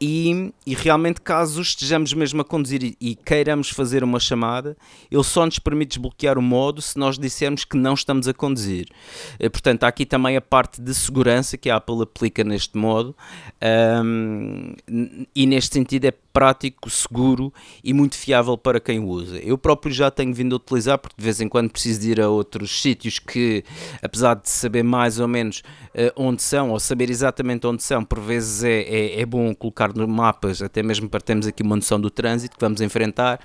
e, 0.00 0.52
e, 0.66 0.74
realmente, 0.74 1.22
caso 1.22 1.62
estejamos 1.62 2.12
mesmo 2.12 2.42
a 2.42 2.44
conduzir 2.44 2.82
e, 2.82 2.96
e, 3.00 3.16
queiramos 3.16 3.70
fazer 3.70 4.04
uma 4.04 4.20
chamada, 4.20 4.76
ele 5.10 5.24
só 5.24 5.46
nos 5.46 5.58
permite 5.58 5.90
desbloquear 5.90 6.38
o 6.38 6.42
modo 6.42 6.82
se 6.82 6.98
nós 6.98 7.18
dissermos 7.18 7.64
que 7.64 7.76
não 7.78 7.94
estamos 7.94 8.28
a 8.28 8.34
conduzir. 8.34 8.88
Eh, 9.38 9.48
portanto, 9.48 9.84
há 9.84 9.88
aqui 9.88 10.04
também 10.04 10.36
a 10.36 10.40
parte 10.40 10.82
de 10.82 10.94
segurança 10.94 11.56
que 11.56 11.70
a 11.70 11.76
Apple 11.76 12.02
aplica 12.02 12.44
neste 12.44 12.76
modo, 12.76 13.16
um, 13.62 14.74
e 15.34 15.46
neste 15.46 15.74
sentido 15.74 16.04
é 16.04 16.12
prático, 16.36 16.90
seguro 16.90 17.50
e 17.82 17.94
muito 17.94 18.14
fiável 18.14 18.58
para 18.58 18.78
quem 18.78 18.98
o 18.98 19.06
usa. 19.06 19.38
Eu 19.38 19.56
próprio 19.56 19.90
já 19.90 20.10
tenho 20.10 20.34
vindo 20.34 20.54
a 20.54 20.56
utilizar, 20.56 20.98
porque 20.98 21.14
de 21.16 21.24
vez 21.24 21.40
em 21.40 21.48
quando 21.48 21.70
preciso 21.70 22.00
de 22.00 22.10
ir 22.10 22.20
a 22.20 22.28
outros 22.28 22.82
sítios 22.82 23.18
que, 23.18 23.64
apesar 24.02 24.34
de 24.34 24.50
saber 24.50 24.82
mais 24.82 25.18
ou 25.18 25.26
menos 25.26 25.62
uh, 25.94 26.12
onde 26.14 26.42
são, 26.42 26.70
ou 26.70 26.78
saber 26.78 27.08
exatamente 27.08 27.66
onde 27.66 27.82
são, 27.82 28.04
por 28.04 28.20
vezes 28.20 28.62
é, 28.62 28.82
é, 28.82 29.20
é 29.22 29.26
bom 29.26 29.54
colocar 29.54 29.94
nos 29.94 30.06
mapas, 30.06 30.60
até 30.60 30.82
mesmo 30.82 31.08
para 31.08 31.20
termos 31.20 31.46
aqui 31.46 31.62
uma 31.62 31.76
noção 31.76 31.98
do 31.98 32.10
trânsito 32.10 32.56
que 32.56 32.60
vamos 32.60 32.82
enfrentar. 32.82 33.40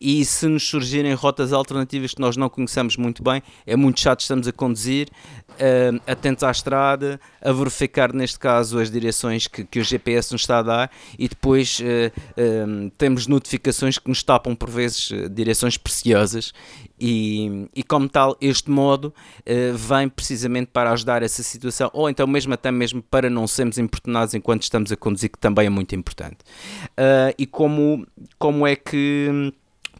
E 0.00 0.24
se 0.24 0.48
nos 0.48 0.66
surgirem 0.68 1.14
rotas 1.14 1.52
alternativas 1.52 2.12
que 2.12 2.20
nós 2.20 2.36
não 2.36 2.48
conhecemos 2.48 2.96
muito 2.96 3.22
bem, 3.22 3.40
é 3.64 3.76
muito 3.76 4.00
chato, 4.00 4.20
estamos 4.20 4.48
a 4.48 4.52
conduzir 4.52 5.08
uh, 5.52 6.00
atentos 6.06 6.42
à 6.42 6.50
estrada, 6.50 7.20
a 7.40 7.52
verificar 7.52 8.12
neste 8.12 8.38
caso 8.38 8.78
as 8.78 8.90
direções 8.90 9.46
que, 9.46 9.64
que 9.64 9.78
o 9.78 9.84
GPS 9.84 10.32
nos 10.32 10.42
está 10.42 10.58
a 10.58 10.62
dar 10.62 10.90
e 11.18 11.28
depois 11.28 11.80
uh, 11.80 12.90
temos 12.98 13.26
notificações 13.26 13.98
que 13.98 14.08
nos 14.08 14.22
tapam 14.22 14.54
por 14.54 14.70
vezes 14.70 15.10
direções 15.30 15.76
preciosas 15.76 16.52
e, 16.98 17.68
e 17.74 17.82
como 17.82 18.08
tal 18.08 18.36
este 18.40 18.70
modo 18.70 19.12
vem 19.74 20.08
precisamente 20.08 20.68
para 20.72 20.92
ajudar 20.92 21.22
essa 21.22 21.42
situação 21.42 21.90
ou 21.92 22.08
então 22.08 22.26
mesmo 22.26 22.54
até 22.54 22.70
mesmo 22.70 23.02
para 23.02 23.28
não 23.28 23.46
sermos 23.46 23.78
importunados 23.78 24.34
enquanto 24.34 24.62
estamos 24.62 24.92
a 24.92 24.96
conduzir 24.96 25.30
que 25.30 25.38
também 25.38 25.66
é 25.66 25.70
muito 25.70 25.94
importante 25.94 26.38
e 27.36 27.46
como, 27.46 28.06
como 28.38 28.66
é 28.66 28.76
que 28.76 29.52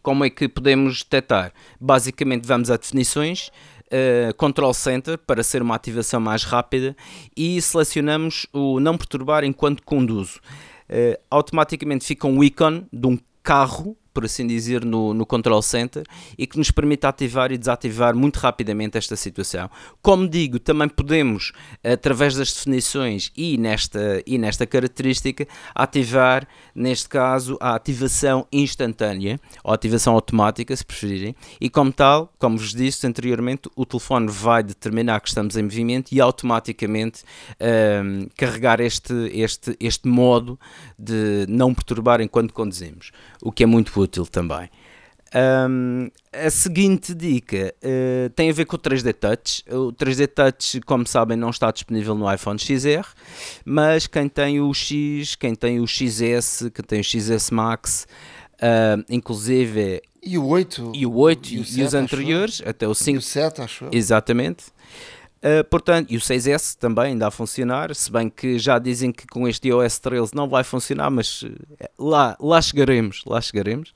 como 0.03 0.25
é 0.25 0.29
que 0.29 0.49
podemos 0.49 1.01
detectar? 1.01 1.53
Basicamente 1.79 2.45
vamos 2.45 2.69
a 2.69 2.75
definições, 2.75 3.49
uh, 3.93 4.33
Control 4.35 4.73
Center 4.73 5.17
para 5.17 5.43
ser 5.43 5.61
uma 5.61 5.75
ativação 5.75 6.19
mais 6.19 6.43
rápida 6.43 6.95
e 7.37 7.61
selecionamos 7.61 8.47
o 8.51 8.79
não 8.79 8.97
perturbar 8.97 9.43
enquanto 9.43 9.83
conduzo. 9.83 10.39
Uh, 10.89 11.17
automaticamente 11.29 12.05
fica 12.05 12.27
um 12.27 12.43
ícone 12.43 12.85
de 12.91 13.07
um 13.07 13.17
carro 13.41 13.95
por 14.13 14.25
assim 14.25 14.45
dizer, 14.45 14.85
no, 14.85 15.13
no 15.13 15.25
Control 15.25 15.61
Center 15.61 16.03
e 16.37 16.45
que 16.45 16.57
nos 16.57 16.69
permite 16.69 17.05
ativar 17.05 17.51
e 17.51 17.57
desativar 17.57 18.15
muito 18.15 18.37
rapidamente 18.37 18.97
esta 18.97 19.15
situação. 19.15 19.69
Como 20.01 20.27
digo, 20.27 20.59
também 20.59 20.87
podemos, 20.87 21.51
através 21.83 22.35
das 22.35 22.53
definições 22.53 23.31
e 23.35 23.57
nesta, 23.57 24.21
e 24.25 24.37
nesta 24.37 24.67
característica, 24.67 25.47
ativar, 25.73 26.47
neste 26.75 27.09
caso, 27.09 27.57
a 27.59 27.75
ativação 27.75 28.47
instantânea 28.51 29.39
ou 29.63 29.73
ativação 29.73 30.13
automática, 30.13 30.75
se 30.75 30.85
preferirem, 30.85 31.35
e 31.59 31.69
como 31.69 31.91
tal, 31.91 32.31
como 32.37 32.57
vos 32.57 32.73
disse 32.73 33.07
anteriormente, 33.07 33.69
o 33.75 33.85
telefone 33.85 34.27
vai 34.29 34.61
determinar 34.61 35.19
que 35.21 35.29
estamos 35.29 35.57
em 35.57 35.63
movimento 35.63 36.11
e 36.11 36.21
automaticamente 36.21 37.23
um, 37.59 38.27
carregar 38.37 38.79
este, 38.79 39.13
este, 39.33 39.75
este 39.79 40.07
modo 40.07 40.59
de 40.97 41.45
não 41.49 41.73
perturbar 41.73 42.21
enquanto 42.21 42.53
conduzimos, 42.53 43.11
o 43.41 43.51
que 43.51 43.63
é 43.63 43.65
muito 43.65 43.89
útil 43.99 44.02
também. 44.07 44.69
Um, 45.35 46.11
a 46.31 46.49
seguinte 46.51 47.11
dica 47.15 47.73
uh, 47.83 48.29
tem 48.35 48.51
a 48.51 48.53
ver 48.53 48.65
com 48.65 48.75
o 48.75 48.79
3D 48.79 49.13
Touch. 49.13 49.63
O 49.67 49.91
3D 49.91 50.27
Touch, 50.27 50.79
como 50.81 51.07
sabem, 51.07 51.35
não 51.35 51.49
está 51.49 51.71
disponível 51.71 52.13
no 52.13 52.31
iPhone 52.31 52.59
XR, 52.59 53.07
mas 53.65 54.05
quem 54.05 54.29
tem 54.29 54.61
o 54.61 54.71
X, 54.73 55.35
quem 55.35 55.55
tem 55.55 55.79
o 55.79 55.87
XS, 55.87 56.69
quem 56.73 56.85
tem 56.85 56.99
o 56.99 57.03
XS 57.03 57.49
Max, 57.49 58.07
uh, 58.55 59.03
inclusive. 59.09 60.01
E 60.21 60.37
o 60.37 60.45
8? 60.45 60.91
E 60.93 61.05
o 61.05 61.15
8 61.15 61.49
e, 61.49 61.59
o 61.59 61.65
7, 61.65 61.79
e 61.79 61.83
os 61.83 61.93
anteriores, 61.95 62.61
até 62.65 62.87
o 62.87 62.93
5. 62.93 63.15
E 63.15 63.17
o 63.17 63.21
7, 63.21 63.61
acho 63.61 63.85
eu. 63.85 63.89
Exatamente. 63.91 64.65
Uh, 65.43 65.61
portanto, 65.65 66.09
e 66.09 66.15
o 66.15 66.21
6S 66.21 66.77
também 66.77 67.07
ainda 67.07 67.27
a 67.27 67.31
funcionar, 67.31 67.93
se 67.93 68.09
bem 68.09 68.29
que 68.29 68.57
já 68.57 68.79
dizem 68.79 69.11
que 69.11 69.27
com 69.27 69.45
este 69.45 69.67
iOS 69.67 69.99
13 69.99 70.31
não 70.33 70.47
vai 70.47 70.63
funcionar, 70.63 71.09
mas 71.09 71.43
eh, 71.43 71.89
lá, 71.99 72.37
lá 72.39 72.61
chegaremos, 72.61 73.23
lá 73.25 73.41
chegaremos. 73.41 73.93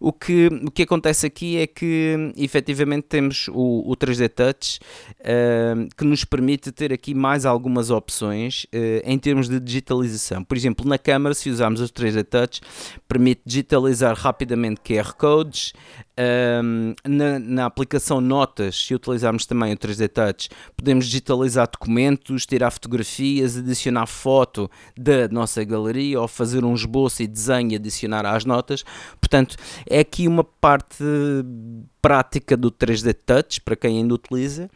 O 0.00 0.14
que, 0.14 0.46
o 0.46 0.70
que 0.70 0.84
acontece 0.84 1.26
aqui 1.26 1.58
é 1.58 1.66
que 1.66 2.32
efetivamente 2.38 3.04
temos 3.06 3.48
o, 3.48 3.90
o 3.90 3.94
3D 3.96 4.30
Touch 4.30 4.80
uh, 5.20 5.88
que 5.94 6.04
nos 6.04 6.24
permite 6.24 6.72
ter 6.72 6.90
aqui 6.90 7.12
mais 7.12 7.44
algumas 7.44 7.90
opções 7.90 8.64
uh, 8.64 9.02
em 9.04 9.18
termos 9.18 9.46
de 9.46 9.60
digitalização. 9.60 10.42
Por 10.42 10.56
exemplo, 10.56 10.88
na 10.88 10.96
câmera, 10.96 11.34
se 11.34 11.50
usarmos 11.50 11.82
o 11.82 11.84
3D 11.84 12.24
Touch, 12.24 12.62
permite 13.06 13.42
digitalizar 13.44 14.16
rapidamente 14.16 14.80
QR 14.80 15.12
codes, 15.12 15.74
um, 16.18 16.94
na, 17.06 17.38
na, 17.38 17.66
aplicação 17.66 18.20
Notas, 18.20 18.86
se 18.86 18.94
utilizarmos 18.94 19.46
também 19.46 19.72
o 19.72 19.76
3D 19.76 20.08
Touch, 20.08 20.48
podemos 20.76 21.06
digitalizar 21.06 21.68
documentos, 21.70 22.44
tirar 22.44 22.70
fotografias, 22.70 23.56
adicionar 23.56 24.06
foto 24.06 24.68
da 24.96 25.28
nossa 25.28 25.62
galeria 25.62 26.20
ou 26.20 26.26
fazer 26.26 26.64
um 26.64 26.74
esboço 26.74 27.22
e 27.22 27.26
desenho 27.26 27.72
e 27.72 27.76
adicionar 27.76 28.26
às 28.26 28.44
notas. 28.44 28.84
Portanto, 29.20 29.56
é 29.88 30.00
aqui 30.00 30.26
uma 30.26 30.42
parte 30.42 31.04
prática 32.02 32.56
do 32.56 32.70
3D 32.70 33.14
Touch 33.24 33.60
para 33.60 33.76
quem 33.76 33.98
ainda 33.98 34.14
utiliza. 34.14 34.68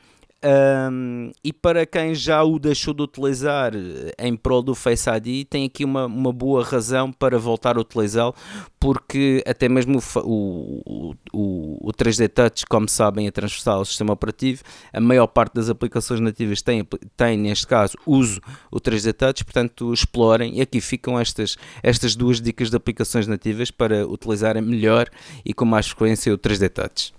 Um, 0.45 1.31
e 1.45 1.53
para 1.53 1.87
quem 1.87 2.17
já 2.17 2.43
o 2.43 2.59
deixou 2.59 2.93
de 2.93 3.03
utilizar 3.03 3.73
em 4.19 4.35
prol 4.35 4.61
do 4.61 4.75
Face 4.75 5.09
ID, 5.09 5.47
tem 5.47 5.65
aqui 5.65 5.85
uma, 5.85 6.07
uma 6.07 6.33
boa 6.33 6.65
razão 6.65 7.13
para 7.13 7.39
voltar 7.39 7.77
a 7.77 7.81
utilizá-lo, 7.81 8.35
porque 8.81 9.43
até 9.47 9.69
mesmo 9.69 10.01
o, 10.17 11.15
o, 11.33 11.89
o, 11.89 11.93
3D 11.93 12.29
Touch, 12.29 12.67
como 12.67 12.89
sabem, 12.89 13.29
é 13.29 13.31
transversal 13.31 13.79
ao 13.79 13.85
sistema 13.85 14.13
operativo. 14.13 14.65
A 14.93 15.01
maior 15.01 15.29
parte 15.29 15.55
das 15.55 15.71
aplicações 15.71 16.19
nativas 16.19 16.61
tem, 16.61 16.85
tem 17.17 17.39
neste 17.39 17.67
caso, 17.67 17.97
uso 18.05 18.41
o 18.69 18.81
3D 18.81 19.13
Touch, 19.13 19.45
portanto, 19.45 19.93
explorem. 19.93 20.59
E 20.59 20.61
aqui 20.61 20.81
ficam 20.81 21.21
estas, 21.21 21.57
estas 21.85 22.17
duas 22.17 22.41
dicas 22.41 22.69
de 22.69 22.77
aplicações 22.77 23.29
nativas 23.29 23.71
para 23.71 24.09
utilizarem 24.09 24.63
melhor 24.63 25.09
e 25.45 25.55
com 25.55 25.65
mais 25.65 25.87
frequência 25.87 26.35
o 26.35 26.39
3D 26.39 26.69
Touch. 26.69 27.15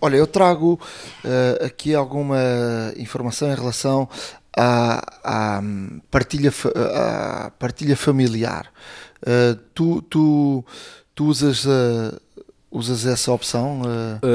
Olha, 0.00 0.16
eu 0.16 0.26
trago 0.26 0.80
uh, 1.24 1.64
aqui 1.64 1.94
alguma 1.94 2.38
informação 2.96 3.50
em 3.50 3.54
relação 3.54 4.08
à, 4.56 5.58
à 5.58 5.62
partilha, 6.10 6.52
à 6.94 7.50
partilha 7.58 7.96
familiar. 7.96 8.70
Uh, 9.22 9.58
tu, 9.74 10.02
tu, 10.02 10.64
tu 11.14 11.24
usas, 11.26 11.64
uh, 11.64 12.20
usas 12.70 13.06
essa 13.06 13.32
opção? 13.32 13.82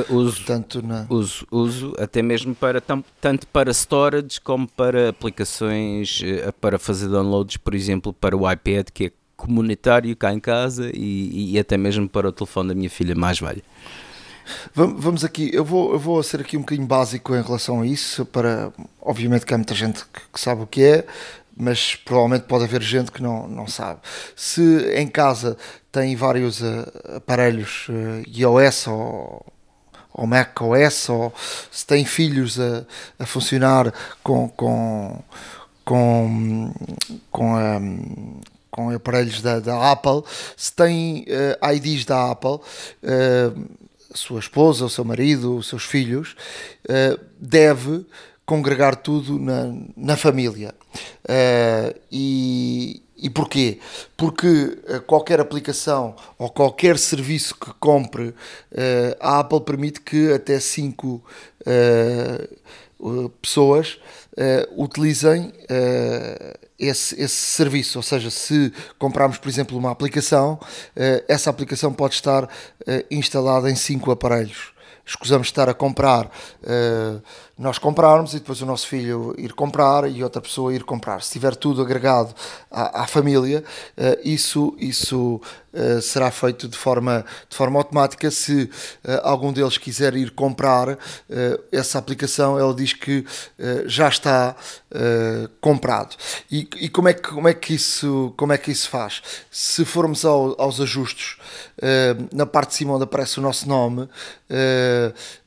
uso, 0.09 0.43
tanto 0.45 0.85
na... 0.85 1.05
uso, 1.09 1.47
uso, 1.49 1.93
até 1.97 2.21
mesmo 2.21 2.53
para 2.53 2.81
tanto 3.21 3.47
para 3.47 3.71
storage 3.73 4.41
como 4.41 4.67
para 4.67 5.09
aplicações 5.09 6.21
para 6.59 6.77
fazer 6.77 7.07
downloads, 7.07 7.57
por 7.57 7.73
exemplo, 7.73 8.11
para 8.11 8.35
o 8.35 8.49
iPad 8.51 8.87
que 8.93 9.05
é 9.05 9.11
comunitário 9.35 10.15
cá 10.15 10.33
em 10.33 10.39
casa 10.39 10.89
e, 10.93 11.53
e 11.53 11.59
até 11.59 11.77
mesmo 11.77 12.07
para 12.07 12.29
o 12.29 12.31
telefone 12.31 12.69
da 12.69 12.75
minha 12.75 12.89
filha 12.89 13.15
mais 13.15 13.39
velha. 13.39 13.63
Vamos 14.73 15.23
aqui, 15.23 15.49
eu 15.53 15.63
vou, 15.63 15.93
eu 15.93 15.99
vou 15.99 16.21
ser 16.23 16.41
aqui 16.41 16.57
um 16.57 16.61
bocadinho 16.61 16.87
básico 16.87 17.35
em 17.35 17.41
relação 17.41 17.81
a 17.81 17.85
isso, 17.85 18.25
para 18.25 18.71
obviamente 19.01 19.45
que 19.45 19.53
há 19.53 19.57
muita 19.57 19.73
gente 19.73 20.03
que, 20.05 20.21
que 20.33 20.39
sabe 20.39 20.63
o 20.63 20.67
que 20.67 20.83
é, 20.83 21.05
mas 21.55 21.95
provavelmente 21.95 22.45
pode 22.45 22.63
haver 22.63 22.81
gente 22.81 23.11
que 23.11 23.21
não, 23.21 23.47
não 23.47 23.67
sabe. 23.67 23.99
Se 24.35 24.91
em 24.95 25.07
casa 25.07 25.57
tem 25.91 26.15
vários 26.15 26.61
uh, 26.61 26.91
aparelhos 27.15 27.87
uh, 27.89 28.23
iOS 28.27 28.87
ou, 28.87 29.45
ou 30.11 30.27
Mac 30.27 30.59
OS, 30.61 31.09
ou 31.09 31.33
se 31.71 31.85
tem 31.85 32.05
filhos 32.05 32.59
a, 32.59 32.85
a 33.19 33.25
funcionar 33.25 33.93
com, 34.23 34.49
com, 34.49 35.23
com, 35.85 36.73
com, 37.31 37.55
um, 37.55 38.41
com 38.71 38.89
aparelhos 38.89 39.41
da, 39.41 39.59
da 39.59 39.91
Apple, 39.91 40.23
se 40.57 40.73
tem 40.73 41.25
uh, 41.29 41.73
IDs 41.73 42.05
da 42.05 42.31
Apple, 42.31 42.55
uh, 42.55 43.82
sua 44.13 44.39
esposa, 44.39 44.85
o 44.85 44.89
seu 44.89 45.03
marido, 45.03 45.57
os 45.57 45.67
seus 45.67 45.83
filhos, 45.83 46.35
uh, 46.89 47.19
deve 47.39 48.05
congregar 48.45 48.95
tudo 48.95 49.39
na, 49.39 49.73
na 49.95 50.17
família. 50.17 50.73
Uh, 51.23 51.99
e, 52.11 53.01
e 53.17 53.29
porquê? 53.29 53.79
Porque 54.17 54.77
qualquer 55.07 55.39
aplicação 55.39 56.15
ou 56.37 56.49
qualquer 56.49 56.97
serviço 56.97 57.55
que 57.55 57.71
compre, 57.79 58.35
a 59.21 59.39
Apple 59.39 59.61
permite 59.61 60.01
que 60.01 60.33
até 60.33 60.59
5 60.59 61.23
pessoas 63.41 63.97
utilizem 64.75 65.53
esse, 66.87 67.19
esse 67.21 67.35
serviço. 67.35 67.99
Ou 67.99 68.03
seja, 68.03 68.29
se 68.29 68.71
comprarmos, 68.97 69.37
por 69.37 69.49
exemplo, 69.49 69.77
uma 69.77 69.91
aplicação, 69.91 70.53
uh, 70.61 71.23
essa 71.27 71.49
aplicação 71.49 71.93
pode 71.93 72.15
estar 72.15 72.43
uh, 72.45 72.49
instalada 73.09 73.69
em 73.69 73.75
cinco 73.75 74.11
aparelhos. 74.11 74.73
Escusamos 75.05 75.47
estar 75.47 75.67
a 75.67 75.73
comprar, 75.73 76.25
uh, 76.27 77.21
nós 77.57 77.77
comprarmos 77.77 78.33
e 78.33 78.39
depois 78.39 78.61
o 78.61 78.65
nosso 78.65 78.87
filho 78.87 79.35
ir 79.37 79.53
comprar 79.53 80.09
e 80.09 80.23
outra 80.23 80.41
pessoa 80.41 80.73
ir 80.73 80.83
comprar. 80.83 81.21
Se 81.21 81.31
tiver 81.31 81.55
tudo 81.55 81.81
agregado 81.81 82.33
à, 82.69 83.03
à 83.03 83.07
família, 83.07 83.63
isso, 84.23 84.75
isso 84.79 85.39
uh, 85.73 86.01
será 86.01 86.31
feito 86.31 86.67
de 86.67 86.77
forma, 86.77 87.25
de 87.49 87.55
forma 87.55 87.79
automática. 87.79 88.29
Se 88.31 88.63
uh, 88.63 88.69
algum 89.23 89.51
deles 89.51 89.77
quiser 89.77 90.15
ir 90.15 90.31
comprar 90.31 90.89
uh, 90.89 90.97
essa 91.71 91.99
aplicação, 91.99 92.59
ele 92.59 92.73
diz 92.75 92.93
que 92.93 93.25
já 93.85 94.07
está 94.07 94.55
comprado. 95.61 96.15
E, 96.51 96.67
e, 96.77 96.89
como, 96.89 97.07
é 97.07 97.13
que, 97.13 97.21
como, 97.21 97.47
é 97.47 97.53
que 97.53 97.73
isso, 97.73 98.33
como 98.37 98.53
é 98.53 98.57
que 98.57 98.71
isso 98.71 98.89
faz? 98.89 99.21
Se 99.49 99.85
formos 99.85 100.23
ao, 100.25 100.59
aos 100.61 100.79
ajustes, 100.79 101.37
na 102.31 102.45
parte 102.45 102.69
de 102.69 102.75
cima 102.75 102.93
onde 102.93 103.03
aparece 103.03 103.39
o 103.39 103.41
nosso 103.41 103.67
nome, 103.67 104.07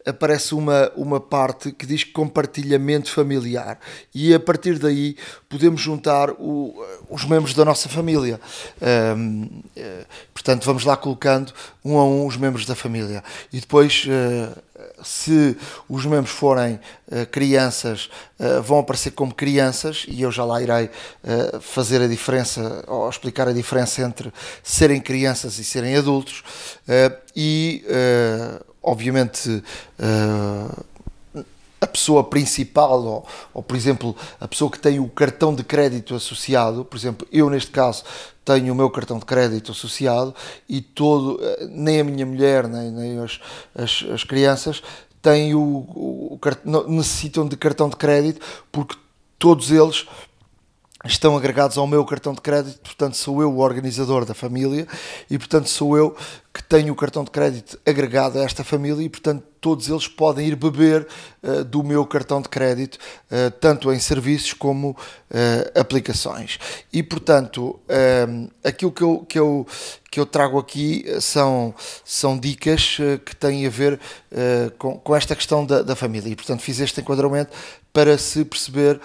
aparece 0.06 0.54
uma, 0.54 0.90
uma 0.94 1.20
parte 1.20 1.72
que 1.72 1.84
diz 1.84 2.04
compartilhamento 2.04 3.10
familiar 3.10 3.78
e 4.14 4.32
a 4.32 4.38
partir 4.38 4.78
daí 4.78 5.16
podemos 5.48 5.80
juntar 5.80 6.30
o, 6.30 6.74
os 7.10 7.24
membros 7.24 7.52
da 7.54 7.64
nossa 7.64 7.88
família. 7.88 8.40
Um, 9.16 9.62
eh, 9.76 10.04
portanto, 10.32 10.64
vamos 10.64 10.84
lá 10.84 10.96
colocando 10.96 11.52
um 11.84 11.98
a 11.98 12.04
um 12.04 12.26
os 12.26 12.36
membros 12.36 12.64
da 12.64 12.74
família 12.74 13.22
e 13.52 13.60
depois. 13.60 14.04
Uh, 14.06 14.66
se 15.02 15.56
os 15.88 16.04
membros 16.04 16.30
forem 16.30 16.74
uh, 16.74 17.26
crianças, 17.30 18.08
uh, 18.38 18.62
vão 18.62 18.78
aparecer 18.78 19.12
como 19.12 19.34
crianças, 19.34 20.04
e 20.08 20.22
eu 20.22 20.30
já 20.30 20.44
lá 20.44 20.60
irei 20.60 20.86
uh, 20.86 21.60
fazer 21.60 22.00
a 22.02 22.06
diferença, 22.06 22.84
ou 22.86 23.08
explicar 23.08 23.48
a 23.48 23.52
diferença 23.52 24.02
entre 24.02 24.32
serem 24.62 25.00
crianças 25.00 25.58
e 25.58 25.64
serem 25.64 25.96
adultos, 25.96 26.42
e 27.34 27.84
obviamente 28.86 29.62
a 31.80 31.86
pessoa 31.86 32.24
principal, 32.24 33.02
ou, 33.02 33.26
ou, 33.52 33.62
por 33.62 33.76
exemplo, 33.76 34.16
a 34.40 34.48
pessoa 34.48 34.70
que 34.70 34.78
tem 34.78 34.98
o 34.98 35.08
cartão 35.08 35.54
de 35.54 35.62
crédito 35.62 36.14
associado, 36.14 36.84
por 36.84 36.96
exemplo, 36.96 37.26
eu 37.30 37.50
neste 37.50 37.70
caso 37.70 38.02
tenho 38.44 38.72
o 38.72 38.76
meu 38.76 38.88
cartão 38.88 39.18
de 39.18 39.24
crédito 39.24 39.72
associado 39.72 40.34
e 40.68 40.80
todo, 40.80 41.38
eh, 41.42 41.66
nem 41.70 42.00
a 42.00 42.04
minha 42.04 42.24
mulher, 42.24 42.66
nem, 42.68 42.90
nem 42.90 43.18
as, 43.18 43.40
as, 43.74 44.04
as 44.12 44.24
crianças 44.24 44.82
têm 45.20 45.54
o, 45.54 45.60
o, 45.60 46.40
o, 46.40 46.90
necessitam 46.90 47.46
de 47.46 47.56
cartão 47.56 47.88
de 47.88 47.96
crédito 47.96 48.40
porque 48.70 48.96
todos 49.38 49.70
eles 49.70 50.06
estão 51.04 51.36
agregados 51.36 51.76
ao 51.76 51.86
meu 51.86 52.04
cartão 52.04 52.32
de 52.32 52.40
crédito, 52.40 52.80
portanto 52.80 53.16
sou 53.16 53.42
eu 53.42 53.52
o 53.52 53.58
organizador 53.58 54.24
da 54.24 54.34
família 54.34 54.86
e 55.30 55.36
portanto 55.38 55.68
sou 55.68 55.96
eu 55.96 56.16
que 56.56 56.62
tenho 56.62 56.90
o 56.90 56.96
cartão 56.96 57.22
de 57.22 57.30
crédito 57.30 57.78
agregado 57.84 58.38
a 58.38 58.42
esta 58.42 58.64
família 58.64 59.04
e 59.04 59.10
portanto 59.10 59.44
todos 59.60 59.90
eles 59.90 60.08
podem 60.08 60.48
ir 60.48 60.56
beber 60.56 61.06
uh, 61.42 61.62
do 61.64 61.82
meu 61.82 62.06
cartão 62.06 62.40
de 62.40 62.48
crédito, 62.48 62.96
uh, 63.30 63.50
tanto 63.60 63.92
em 63.92 63.98
serviços 63.98 64.54
como 64.54 64.92
uh, 64.92 65.78
aplicações. 65.78 66.58
E 66.90 67.02
portanto, 67.02 67.78
aquilo 68.64 68.90
que 68.90 69.02
eu, 69.02 69.26
que, 69.28 69.38
eu, 69.38 69.66
que 70.10 70.18
eu 70.18 70.24
trago 70.24 70.58
aqui 70.58 71.04
são, 71.20 71.74
são 72.02 72.38
dicas 72.38 72.96
que 73.24 73.36
têm 73.36 73.66
a 73.66 73.70
ver 73.70 74.00
com, 74.78 74.98
com 74.98 75.14
esta 75.14 75.36
questão 75.36 75.66
da, 75.66 75.82
da 75.82 75.94
família. 75.94 76.30
E 76.30 76.36
portanto 76.36 76.62
fiz 76.62 76.80
este 76.80 77.00
enquadramento 77.00 77.50
para 77.96 78.18
se 78.18 78.44
perceber 78.44 79.00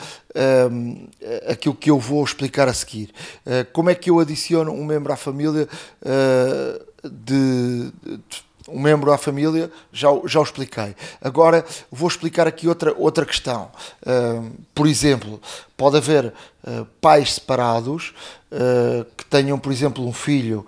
um, 0.70 1.08
aquilo 1.48 1.74
que 1.74 1.90
eu 1.90 1.98
vou 1.98 2.22
explicar 2.26 2.68
a 2.68 2.74
seguir. 2.74 3.10
Uh, 3.46 3.64
como 3.72 3.90
é 3.90 3.96
que 3.96 4.10
eu 4.10 4.20
adiciono 4.20 4.70
um 4.74 4.84
membro 4.84 5.14
à 5.14 5.16
família 5.16 5.66
uh, 6.02 7.10
de, 7.10 7.90
de 8.04 8.22
um 8.68 8.82
membro 8.82 9.14
à 9.14 9.18
família, 9.18 9.72
já, 9.94 10.10
já 10.26 10.42
o 10.42 10.44
expliquei. 10.44 10.94
Agora 11.22 11.66
vou 11.90 12.08
explicar 12.08 12.48
aqui 12.48 12.68
outra, 12.68 12.94
outra 12.98 13.26
questão. 13.26 13.72
Uh, 14.02 14.52
por 14.76 14.88
exemplo, 14.88 15.42
pode 15.78 15.96
haver 15.96 16.26
uh, 16.26 16.86
pais 17.00 17.36
separados 17.36 18.14
uh, 18.52 19.06
que 19.16 19.24
tenham, 19.26 19.58
por 19.58 19.72
exemplo, 19.72 20.06
um 20.06 20.14
filho 20.14 20.66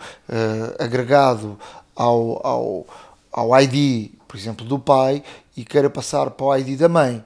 agregado 0.80 1.60
ao, 1.94 2.48
ao, 2.48 2.88
ao 3.34 3.62
ID, 3.62 4.12
por 4.30 4.38
exemplo, 4.38 4.66
do 4.66 4.80
pai 4.80 5.22
e 5.58 5.66
queira 5.66 5.90
passar 5.90 6.32
para 6.32 6.46
o 6.46 6.58
ID 6.58 6.80
da 6.80 6.88
mãe. 6.88 7.24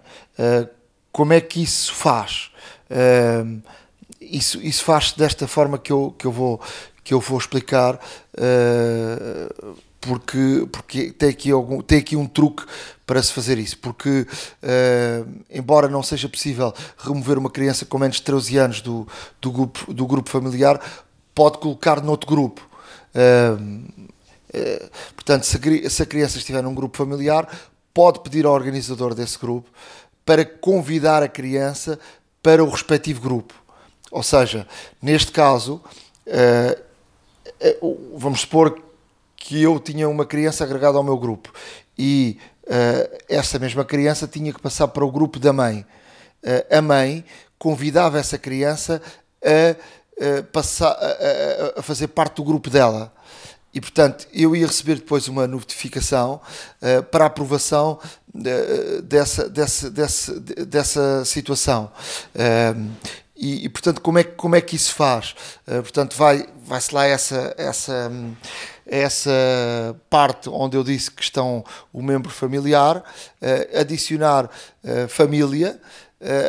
Como 1.18 1.34
é 1.34 1.42
que 1.42 1.64
isso 1.64 1.96
faz? 1.96 2.52
isso, 4.22 4.62
isso 4.62 4.84
faz 4.84 5.14
desta 5.14 5.48
forma 5.48 5.80
que 5.80 5.92
eu, 5.92 6.14
que 6.16 6.28
eu, 6.28 6.32
vou, 6.32 6.62
que 7.04 7.12
eu 7.12 7.20
vou 7.20 7.40
explicar. 7.40 8.00
Uh, 8.36 9.76
porque, 10.00 10.68
porque 10.72 11.12
tem, 11.12 11.30
aqui 11.30 11.50
algum, 11.50 11.82
tem 11.82 11.98
aqui 11.98 12.16
um 12.16 12.28
truque 12.28 12.64
para 13.04 13.22
se 13.24 13.34
fazer 13.34 13.58
isso, 13.58 13.80
porque 13.80 14.28
uh, 14.30 15.30
embora 15.50 15.88
não 15.88 16.04
seja 16.04 16.30
possível 16.30 16.72
remover 17.00 17.40
uma 17.40 17.50
criança 17.50 17.84
com 17.84 17.98
menos 17.98 18.18
de 18.18 18.22
13 18.22 18.58
anos 18.58 18.82
do, 18.82 19.08
do, 19.42 19.52
grupo, 19.52 19.92
do 19.92 20.06
grupo 20.06 20.30
familiar, 20.30 20.80
pode 21.34 21.58
colocar 21.58 22.00
noutro 22.00 22.30
grupo. 22.30 22.62
Uh, 23.16 23.92
portanto, 25.16 25.46
se 25.46 25.58
a, 25.58 25.90
se 25.90 26.04
a 26.04 26.06
criança 26.06 26.38
estiver 26.38 26.62
num 26.62 26.76
grupo 26.76 26.96
familiar, 26.96 27.50
pode 27.92 28.20
pedir 28.20 28.46
ao 28.46 28.54
organizador 28.54 29.16
desse 29.16 29.40
grupo 29.40 29.68
para 30.28 30.44
convidar 30.44 31.24
a 31.24 31.30
criança 31.30 31.98
para 32.44 32.62
o 32.62 32.70
respectivo 32.70 33.22
grupo. 33.22 33.54
Ou 34.12 34.22
seja, 34.22 34.68
neste 35.02 35.32
caso, 35.32 35.82
vamos 38.14 38.42
supor 38.42 38.78
que 39.38 39.64
eu 39.64 39.80
tinha 39.80 40.10
uma 40.10 40.26
criança 40.26 40.66
agregada 40.66 40.98
ao 40.98 41.04
meu 41.04 41.18
grupo 41.18 41.54
e 41.98 42.38
uh, 42.64 43.18
essa 43.30 43.58
mesma 43.58 43.86
criança 43.86 44.28
tinha 44.28 44.52
que 44.52 44.62
passar 44.62 44.90
para 44.90 45.06
o 45.06 45.12
grupo 45.12 45.40
da 45.40 45.54
mãe. 45.54 45.86
A 46.70 46.82
mãe 46.82 47.26
convidava 47.58 48.20
essa 48.20 48.38
criança 48.38 49.02
a, 49.44 50.44
passar, 50.52 50.98
a, 51.76 51.82
fazer 51.82 52.08
parte 52.08 52.36
do 52.36 52.44
grupo 52.44 52.70
dela. 52.70 53.14
E, 53.74 53.82
portanto, 53.82 54.28
eu 54.34 54.56
ia 54.56 54.66
receber 54.66 54.96
depois 54.96 55.28
uma 55.28 55.46
notificação 55.46 56.42
uh, 56.82 57.04
para 57.04 57.26
aprovação 57.26 58.00
dessa, 59.04 59.50
dessa, 59.50 59.90
dessa, 59.90 60.40
dessa 60.40 61.26
situação. 61.26 61.92
Uh, 62.36 62.92
e, 63.36 63.66
e, 63.66 63.70
portanto, 63.70 64.02
como 64.02 64.18
é, 64.18 64.24
como 64.24 64.56
é 64.56 64.62
que 64.62 64.76
isso 64.76 64.94
faz? 64.96 65.36
Uh, 65.68 65.82
portanto, 65.84 66.16
vai, 66.18 66.48
vai-se 66.66 66.94
lá 66.94 67.06
essa, 67.06 67.54
essa, 67.58 68.12
essa 68.86 69.32
parte 70.10 70.50
onde 70.50 70.76
eu 70.76 70.84
disse 70.84 71.12
que 71.12 71.22
estão 71.22 71.64
o 71.94 72.02
membro 72.02 72.32
familiar, 72.32 72.98
uh, 72.98 73.80
adicionar 73.80 74.46
uh, 74.84 75.08
família, 75.08 75.80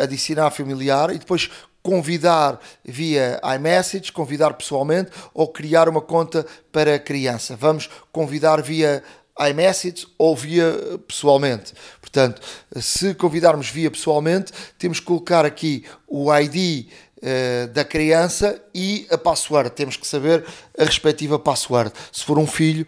adicionar 0.02 0.50
familiar 0.50 1.14
e 1.14 1.18
depois 1.18 1.50
convidar 1.82 2.58
via 2.82 3.38
iMessage, 3.54 4.12
convidar 4.12 4.54
pessoalmente 4.54 5.10
ou 5.34 5.46
criar 5.48 5.90
uma 5.90 6.00
conta 6.00 6.46
para 6.72 6.98
criança. 6.98 7.54
Vamos 7.54 7.88
convidar 8.10 8.62
via 8.62 9.02
iMessage 9.50 10.06
ou 10.16 10.36
via 10.36 10.72
pessoalmente. 11.06 11.72
Portanto, 12.00 12.40
se 12.80 13.14
convidarmos 13.14 13.68
via 13.68 13.90
pessoalmente, 13.90 14.52
temos 14.78 15.00
que 15.00 15.06
colocar 15.06 15.44
aqui 15.44 15.84
o 16.06 16.34
ID 16.34 16.86
eh, 17.20 17.66
da 17.66 17.84
criança 17.84 18.62
e 18.74 19.06
a 19.10 19.18
password. 19.18 19.70
Temos 19.70 19.96
que 19.96 20.06
saber 20.06 20.44
a 20.78 20.84
respectiva 20.84 21.38
password. 21.38 21.92
Se 22.12 22.24
for 22.24 22.38
um 22.38 22.46
filho, 22.46 22.86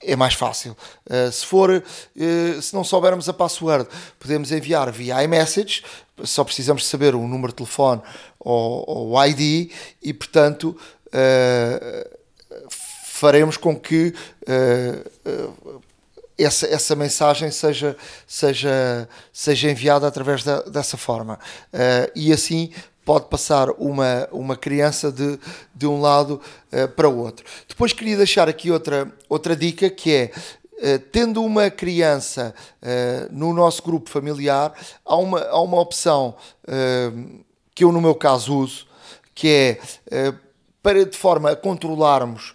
é 0.00 0.16
mais 0.16 0.34
fácil. 0.34 0.76
Uh, 1.08 1.32
se 1.32 1.44
for, 1.44 1.70
uh, 1.70 2.62
se 2.62 2.74
não 2.74 2.84
soubermos 2.84 3.28
a 3.28 3.32
password, 3.32 3.88
podemos 4.18 4.52
enviar 4.52 4.90
via 4.92 5.22
iMessage, 5.24 5.82
só 6.22 6.44
precisamos 6.44 6.86
saber 6.86 7.14
o 7.14 7.26
número 7.26 7.48
de 7.48 7.56
telefone 7.56 8.00
ou 8.38 9.10
o 9.10 9.24
ID 9.24 9.70
e, 10.02 10.12
portanto, 10.14 10.76
faremos 13.16 13.56
com 13.56 13.74
que 13.78 14.14
essa, 16.38 16.66
essa 16.66 16.94
mensagem 16.94 17.50
seja, 17.50 17.96
seja, 18.26 19.08
seja 19.32 19.70
enviada 19.70 20.06
através 20.06 20.44
da, 20.44 20.60
dessa 20.62 20.96
forma. 20.96 21.38
Uh, 21.72 22.10
e 22.14 22.32
assim 22.32 22.70
pode 23.04 23.28
passar 23.28 23.70
uma, 23.78 24.28
uma 24.32 24.56
criança 24.56 25.12
de, 25.12 25.38
de 25.74 25.86
um 25.86 26.00
lado 26.00 26.40
uh, 26.72 26.88
para 26.88 27.08
o 27.08 27.18
outro. 27.18 27.44
Depois 27.68 27.92
queria 27.92 28.16
deixar 28.16 28.48
aqui 28.48 28.70
outra, 28.70 29.10
outra 29.28 29.56
dica 29.56 29.88
que 29.88 30.12
é. 30.12 30.30
Uh, 30.76 30.98
tendo 31.10 31.42
uma 31.42 31.70
criança 31.70 32.54
no 33.30 33.54
nosso 33.54 33.82
grupo 33.82 34.10
familiar, 34.10 34.74
há 35.06 35.16
uma, 35.16 35.40
há 35.40 35.60
uma 35.62 35.80
opção 35.80 36.36
que 37.74 37.82
eu, 37.82 37.90
no 37.90 38.00
meu 38.00 38.14
caso, 38.14 38.54
uso, 38.54 38.86
que 39.34 39.48
é 39.48 40.34
para 40.82 41.04
de 41.04 41.16
forma 41.16 41.50
a 41.50 41.56
controlarmos 41.56 42.54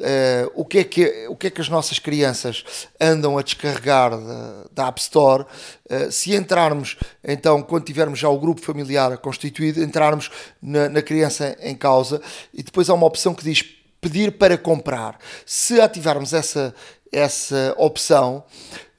Uh, 0.00 0.50
o, 0.54 0.64
que 0.64 0.78
é 0.78 0.84
que, 0.84 1.26
o 1.28 1.36
que 1.36 1.48
é 1.48 1.50
que 1.50 1.60
as 1.60 1.68
nossas 1.68 1.98
crianças 1.98 2.64
andam 2.98 3.36
a 3.36 3.42
descarregar 3.42 4.10
da, 4.10 4.64
da 4.72 4.88
App 4.88 4.98
Store. 4.98 5.44
Uh, 5.90 6.10
se 6.10 6.34
entrarmos, 6.34 6.96
então, 7.22 7.62
quando 7.62 7.84
tivermos 7.84 8.18
já 8.18 8.26
o 8.26 8.38
grupo 8.38 8.62
familiar 8.62 9.18
constituído, 9.18 9.82
entrarmos 9.82 10.30
na, 10.62 10.88
na 10.88 11.02
criança 11.02 11.54
em 11.60 11.74
causa 11.74 12.22
e 12.54 12.62
depois 12.62 12.88
há 12.88 12.94
uma 12.94 13.06
opção 13.06 13.34
que 13.34 13.44
diz 13.44 13.62
pedir 14.00 14.32
para 14.32 14.56
comprar. 14.56 15.18
Se 15.44 15.78
ativarmos 15.78 16.32
essa, 16.32 16.74
essa 17.12 17.74
opção, 17.76 18.42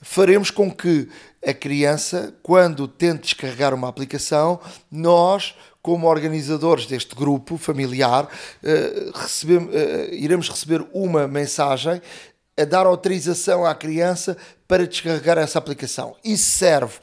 faremos 0.01 0.51
com 0.51 0.71
que 0.71 1.09
a 1.43 1.53
criança, 1.53 2.31
quando 2.43 2.87
tente 2.87 3.23
descarregar 3.23 3.73
uma 3.73 3.87
aplicação, 3.87 4.59
nós 4.91 5.55
como 5.81 6.07
organizadores 6.07 6.85
deste 6.85 7.15
grupo 7.15 7.57
familiar, 7.57 8.29
recebemos, 9.13 9.73
uh, 9.73 10.13
iremos 10.13 10.49
receber 10.49 10.85
uma 10.93 11.27
mensagem 11.27 12.01
a 12.59 12.65
dar 12.65 12.85
autorização 12.85 13.65
à 13.65 13.73
criança 13.73 14.37
para 14.67 14.87
descarregar 14.87 15.37
essa 15.37 15.57
aplicação. 15.57 16.15
Isso 16.23 16.57
serve 16.57 16.95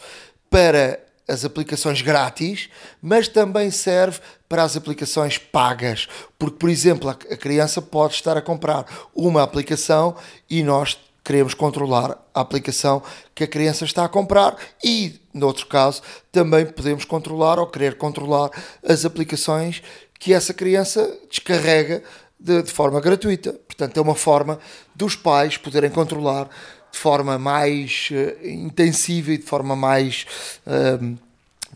para 0.48 1.00
as 1.26 1.44
aplicações 1.44 2.00
grátis, 2.00 2.70
mas 3.02 3.28
também 3.28 3.70
serve 3.70 4.20
para 4.48 4.62
as 4.62 4.76
aplicações 4.76 5.36
pagas. 5.36 6.08
Porque, 6.38 6.56
por 6.56 6.70
exemplo, 6.70 7.10
a 7.10 7.14
criança 7.14 7.82
pode 7.82 8.14
estar 8.14 8.36
a 8.36 8.42
comprar 8.42 8.86
uma 9.14 9.42
aplicação 9.42 10.16
e 10.48 10.62
nós 10.62 10.98
queremos 11.28 11.52
controlar 11.52 12.16
a 12.32 12.40
aplicação 12.40 13.02
que 13.34 13.44
a 13.44 13.46
criança 13.46 13.84
está 13.84 14.02
a 14.02 14.08
comprar 14.08 14.56
e, 14.82 15.20
no 15.34 15.46
outro 15.46 15.66
caso, 15.66 16.00
também 16.32 16.64
podemos 16.64 17.04
controlar 17.04 17.58
ou 17.58 17.66
querer 17.66 17.98
controlar 17.98 18.50
as 18.82 19.04
aplicações 19.04 19.82
que 20.18 20.32
essa 20.32 20.54
criança 20.54 21.18
descarrega 21.28 22.02
de, 22.40 22.62
de 22.62 22.72
forma 22.72 22.98
gratuita. 22.98 23.52
Portanto, 23.52 23.98
é 23.98 24.00
uma 24.00 24.14
forma 24.14 24.58
dos 24.94 25.16
pais 25.16 25.58
poderem 25.58 25.90
controlar 25.90 26.48
de 26.90 26.98
forma 26.98 27.38
mais 27.38 28.08
uh, 28.10 28.48
intensiva 28.48 29.32
e 29.32 29.36
de 29.36 29.44
forma 29.44 29.76
mais, 29.76 30.24
uh, 30.66 31.18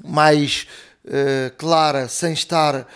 mais 0.03 0.67
uh, 1.05 1.55
clara, 1.59 2.09
sem 2.09 2.33
estar 2.33 2.89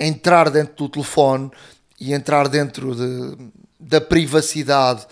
entrar 0.00 0.50
dentro 0.50 0.74
do 0.74 0.88
telefone 0.88 1.50
e 2.00 2.12
entrar 2.12 2.48
dentro 2.48 2.94
de, 2.94 3.50
da 3.78 4.00
privacidade 4.00 5.06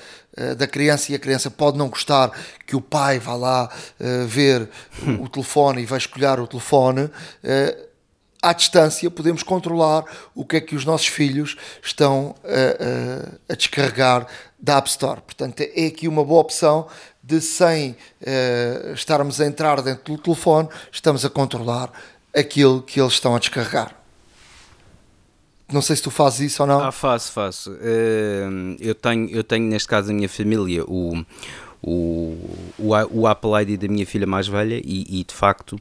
da 0.56 0.66
criança 0.66 1.10
e 1.10 1.14
a 1.14 1.18
criança 1.18 1.50
pode 1.50 1.78
não 1.78 1.88
gostar 1.88 2.30
que 2.66 2.76
o 2.76 2.80
pai 2.80 3.18
vá 3.18 3.34
lá 3.34 3.70
uh, 3.98 4.26
ver 4.26 4.68
o, 5.02 5.24
o, 5.24 5.28
telefone 5.28 5.82
e 5.82 5.86
vai 5.86 5.98
escolher 5.98 6.38
o 6.38 6.46
telefone. 6.46 7.04
Uh, 7.04 7.86
à 8.42 8.52
distância 8.52 9.10
podemos 9.10 9.42
controlar 9.42 10.04
o 10.34 10.44
que 10.44 10.56
é 10.56 10.60
que 10.60 10.76
os 10.76 10.84
nossos 10.84 11.06
filhos 11.06 11.56
estão 11.82 12.34
a, 12.44 13.52
a, 13.52 13.56
descarregar 13.56 14.26
da 14.58 14.76
App 14.76 14.88
Store. 14.88 15.20
Portanto, 15.22 15.62
é 15.62 15.86
aqui 15.86 16.06
uma 16.06 16.24
boa 16.24 16.42
opção 16.42 16.86
de 17.22 17.40
sem 17.40 17.92
uh, 17.92 18.92
estarmos 18.92 19.40
a 19.40 19.46
entrar 19.46 19.80
dentro 19.80 20.14
do 20.14 20.22
telefone, 20.22 20.68
estamos 20.92 21.24
a 21.24 21.30
controlar 21.30 21.90
aquilo 22.36 22.82
que 22.82 23.00
eles 23.00 23.14
estão 23.14 23.34
a 23.34 23.38
descarregar. 23.38 24.05
Não 25.72 25.82
sei 25.82 25.96
se 25.96 26.02
tu 26.02 26.10
fazes 26.10 26.52
isso 26.52 26.62
ou 26.62 26.68
não. 26.68 26.80
Ah, 26.80 26.92
faço, 26.92 27.32
faço. 27.32 27.72
Uh, 27.72 28.76
eu, 28.78 28.94
tenho, 28.94 29.28
eu 29.30 29.42
tenho, 29.42 29.64
neste 29.64 29.88
caso, 29.88 30.10
a 30.10 30.14
minha 30.14 30.28
família, 30.28 30.84
o, 30.84 31.24
o, 31.82 32.36
o, 33.10 33.26
Apple 33.26 33.50
ID 33.62 33.80
da 33.80 33.88
minha 33.88 34.06
filha 34.06 34.26
mais 34.26 34.46
velha 34.46 34.80
e, 34.84 35.20
e 35.20 35.24
de 35.24 35.34
facto 35.34 35.78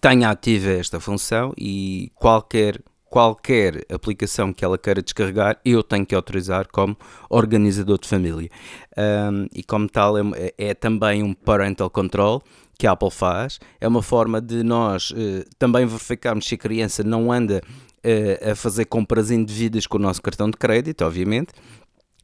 tenho 0.00 0.28
ativa 0.28 0.70
esta 0.70 1.00
função 1.00 1.54
e 1.56 2.10
qualquer 2.14 2.80
qualquer 3.08 3.86
aplicação 3.90 4.52
que 4.52 4.62
ela 4.62 4.76
queira 4.76 5.00
descarregar, 5.00 5.58
eu 5.64 5.82
tenho 5.82 6.04
que 6.04 6.14
autorizar 6.14 6.66
como 6.68 6.94
organizador 7.30 7.98
de 7.98 8.06
família. 8.06 8.50
Um, 8.94 9.46
e 9.54 9.62
como 9.62 9.88
tal, 9.88 10.18
é, 10.18 10.52
é, 10.58 10.74
também 10.74 11.22
um 11.22 11.32
parental 11.32 11.88
control 11.88 12.42
que 12.78 12.86
a 12.86 12.92
Apple 12.92 13.10
faz. 13.10 13.58
É 13.80 13.88
uma 13.88 14.02
forma 14.02 14.40
de 14.40 14.62
nós 14.62 15.10
uh, 15.10 15.44
também 15.58 15.86
verificarmos 15.86 16.46
se 16.46 16.54
a 16.54 16.58
criança 16.58 17.02
não 17.02 17.32
anda 17.32 17.60
uh, 17.62 18.52
a 18.52 18.54
fazer 18.54 18.84
compras 18.86 19.30
indevidas 19.30 19.86
com 19.86 19.96
o 19.98 20.00
nosso 20.00 20.22
cartão 20.22 20.50
de 20.50 20.56
crédito, 20.56 21.04
obviamente 21.04 21.52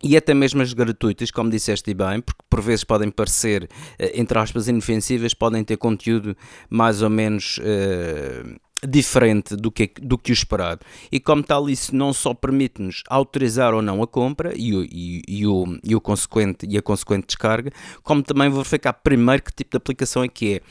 e 0.02 0.16
até 0.16 0.34
mesmo 0.34 0.60
as 0.60 0.72
gratuitas, 0.72 1.30
como 1.30 1.48
disseste 1.48 1.94
bem, 1.94 2.20
porque 2.20 2.42
por 2.50 2.60
vezes 2.60 2.82
podem 2.82 3.08
parecer, 3.08 3.68
eh, 3.98 4.20
entre 4.20 4.36
aspas, 4.38 4.66
inofensivas, 4.66 5.32
podem 5.32 5.62
ter 5.62 5.76
conteúdo 5.76 6.36
mais 6.68 7.02
ou 7.02 7.08
menos 7.08 7.58
uh, 7.58 8.60
diferente 8.86 9.54
do 9.54 9.70
que, 9.70 9.90
do 10.00 10.18
que 10.18 10.32
o 10.32 10.34
esperado. 10.34 10.80
E 11.10 11.20
como 11.20 11.42
tal, 11.42 11.70
isso 11.70 11.94
não 11.94 12.12
só 12.12 12.34
permite-nos 12.34 13.02
autorizar 13.08 13.74
ou 13.74 13.80
não 13.80 14.02
a 14.02 14.06
compra 14.06 14.52
e, 14.56 14.74
o, 14.74 14.82
e, 14.84 15.22
e, 15.28 15.46
o, 15.46 15.78
e, 15.84 15.94
o 15.94 16.00
consequente, 16.00 16.66
e 16.68 16.76
a 16.76 16.82
consequente 16.82 17.26
descarga, 17.28 17.70
como 18.02 18.22
também 18.22 18.50
verificar 18.50 18.92
primeiro 18.92 19.42
que 19.42 19.52
tipo 19.52 19.70
de 19.70 19.76
aplicação 19.76 20.24
é 20.24 20.28
que 20.28 20.54
é. 20.54 20.62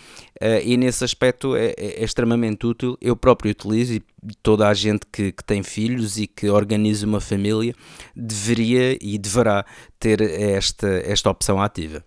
Uh, 0.44 0.62
e 0.66 0.76
nesse 0.76 1.04
aspecto 1.04 1.56
é, 1.56 1.68
é, 1.78 2.02
é, 2.02 2.04
extremamente 2.04 2.66
útil. 2.66 2.98
Eu 3.00 3.16
próprio 3.16 3.52
utilizo 3.52 3.94
e 3.94 4.04
toda 4.42 4.68
a 4.68 4.74
gente 4.74 5.06
que, 5.12 5.32
que 5.32 5.44
tem 5.44 5.64
filhos 5.64 6.18
e 6.18 6.28
que 6.28 6.50
organiza 6.50 7.06
uma 7.06 7.22
família 7.22 7.74
deveria 8.16 8.98
e 9.02 9.18
deverá 9.18 9.66
ter 10.00 10.22
esta, 10.22 10.88
esta 11.06 11.30
opção 11.30 11.62
ativa 11.62 12.04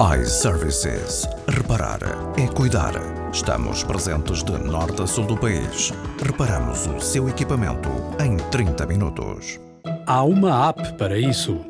iServices. 0.00 1.28
Reparar 1.46 2.00
é 2.38 2.46
cuidar. 2.48 2.92
Estamos 3.32 3.84
presentes 3.84 4.42
de 4.42 4.52
norte 4.52 5.02
a 5.02 5.06
sul 5.06 5.26
do 5.26 5.36
país. 5.36 5.92
Reparamos 6.24 6.86
o 6.86 7.00
seu 7.00 7.28
equipamento 7.28 7.88
em 8.18 8.36
30 8.50 8.86
minutos. 8.86 9.60
Há 10.06 10.24
uma 10.24 10.68
app 10.68 10.94
para 10.94 11.18
isso. 11.18 11.60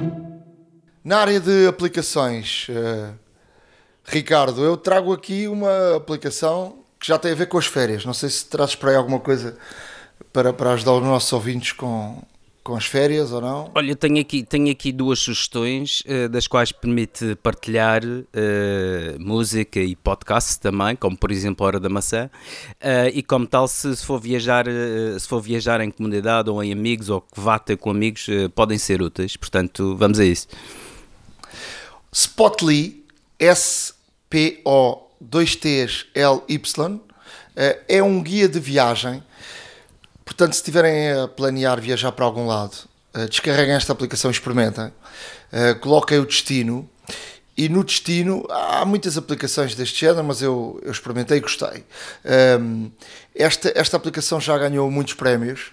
Na 1.04 1.18
área 1.18 1.40
de 1.40 1.66
aplicações, 1.66 2.68
uh, 2.68 3.12
Ricardo, 4.04 4.64
eu 4.64 4.76
trago 4.76 5.12
aqui 5.12 5.48
uma 5.48 5.96
aplicação 5.96 6.84
que 6.98 7.08
já 7.08 7.18
tem 7.18 7.32
a 7.32 7.36
ver 7.36 7.46
com 7.46 7.58
as 7.58 7.66
férias. 7.66 8.04
Não 8.04 8.14
sei 8.14 8.30
se 8.30 8.46
trazes 8.46 8.76
para 8.76 8.90
aí 8.90 8.96
alguma 8.96 9.18
coisa 9.18 9.58
para, 10.32 10.52
para 10.52 10.72
ajudar 10.72 10.92
os 10.92 11.02
nossos 11.02 11.32
ouvintes 11.32 11.72
com, 11.72 12.22
com 12.62 12.76
as 12.76 12.86
férias 12.86 13.32
ou 13.32 13.40
não? 13.40 13.70
Olha, 13.74 13.96
tenho 13.96 14.20
aqui, 14.20 14.42
tenho 14.42 14.70
aqui 14.70 14.92
duas 14.92 15.18
sugestões, 15.18 16.02
uh, 16.06 16.28
das 16.28 16.46
quais 16.46 16.70
permite 16.70 17.34
partilhar 17.36 18.02
uh, 18.04 19.18
música 19.18 19.80
e 19.80 19.96
podcast 19.96 20.60
também, 20.60 20.94
como 20.94 21.16
por 21.16 21.32
exemplo 21.32 21.64
a 21.64 21.66
Hora 21.66 21.80
da 21.80 21.88
Maçã, 21.88 22.30
uh, 22.80 23.08
e 23.12 23.22
como 23.22 23.46
tal, 23.46 23.66
se, 23.66 23.96
se 23.96 24.06
for 24.06 24.20
viajar, 24.20 24.66
se 25.18 25.26
for 25.26 25.40
viajar 25.40 25.80
em 25.80 25.90
comunidade 25.90 26.50
ou 26.50 26.62
em 26.62 26.72
amigos 26.72 27.08
ou 27.08 27.20
que 27.20 27.40
vá 27.40 27.58
ter 27.58 27.76
com 27.76 27.90
amigos, 27.90 28.26
podem 28.54 28.78
ser 28.78 29.02
úteis, 29.02 29.36
portanto, 29.36 29.96
vamos 29.96 30.20
a 30.20 30.24
isso. 30.24 30.46
Spotly, 32.12 33.04
S-P-O 33.38 35.02
2 35.20 35.56
T's 35.56 36.06
L-Y, 36.14 37.00
é 37.88 38.02
um 38.02 38.22
guia 38.22 38.48
de 38.48 38.60
viagem 38.60 39.22
Portanto, 40.32 40.54
se 40.54 40.60
estiverem 40.60 41.12
a 41.12 41.28
planear 41.28 41.78
viajar 41.78 42.10
para 42.10 42.24
algum 42.24 42.46
lado, 42.46 42.74
uh, 43.14 43.28
descarreguem 43.28 43.74
esta 43.74 43.92
aplicação 43.92 44.30
experimentem. 44.30 44.86
Uh, 44.86 45.78
coloquem 45.78 46.18
o 46.18 46.24
destino 46.24 46.88
e 47.54 47.68
no 47.68 47.84
destino 47.84 48.46
há 48.48 48.82
muitas 48.86 49.18
aplicações 49.18 49.74
deste 49.74 50.00
género, 50.00 50.24
mas 50.24 50.40
eu, 50.40 50.80
eu 50.82 50.90
experimentei 50.90 51.36
e 51.36 51.40
gostei. 51.40 51.84
Um, 52.24 52.24
ehm, 52.24 52.90
esta, 53.34 53.72
esta 53.74 53.98
aplicação 53.98 54.40
já 54.40 54.56
ganhou 54.56 54.90
muitos 54.90 55.12
prémios. 55.12 55.70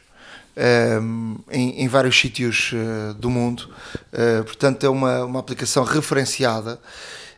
Um, 0.57 1.38
ehm, 1.52 1.57
em, 1.57 1.84
em, 1.84 1.88
vários 1.88 2.19
sítios 2.19 2.73
uh, 2.73 3.14
do 3.14 3.30
mundo, 3.30 3.69
uh, 4.11 4.44
portanto, 4.44 4.86
é 4.86 4.90
uma, 4.90 5.23
uma 5.23 5.40
aplicação 5.40 5.86
referenciada. 5.86 6.77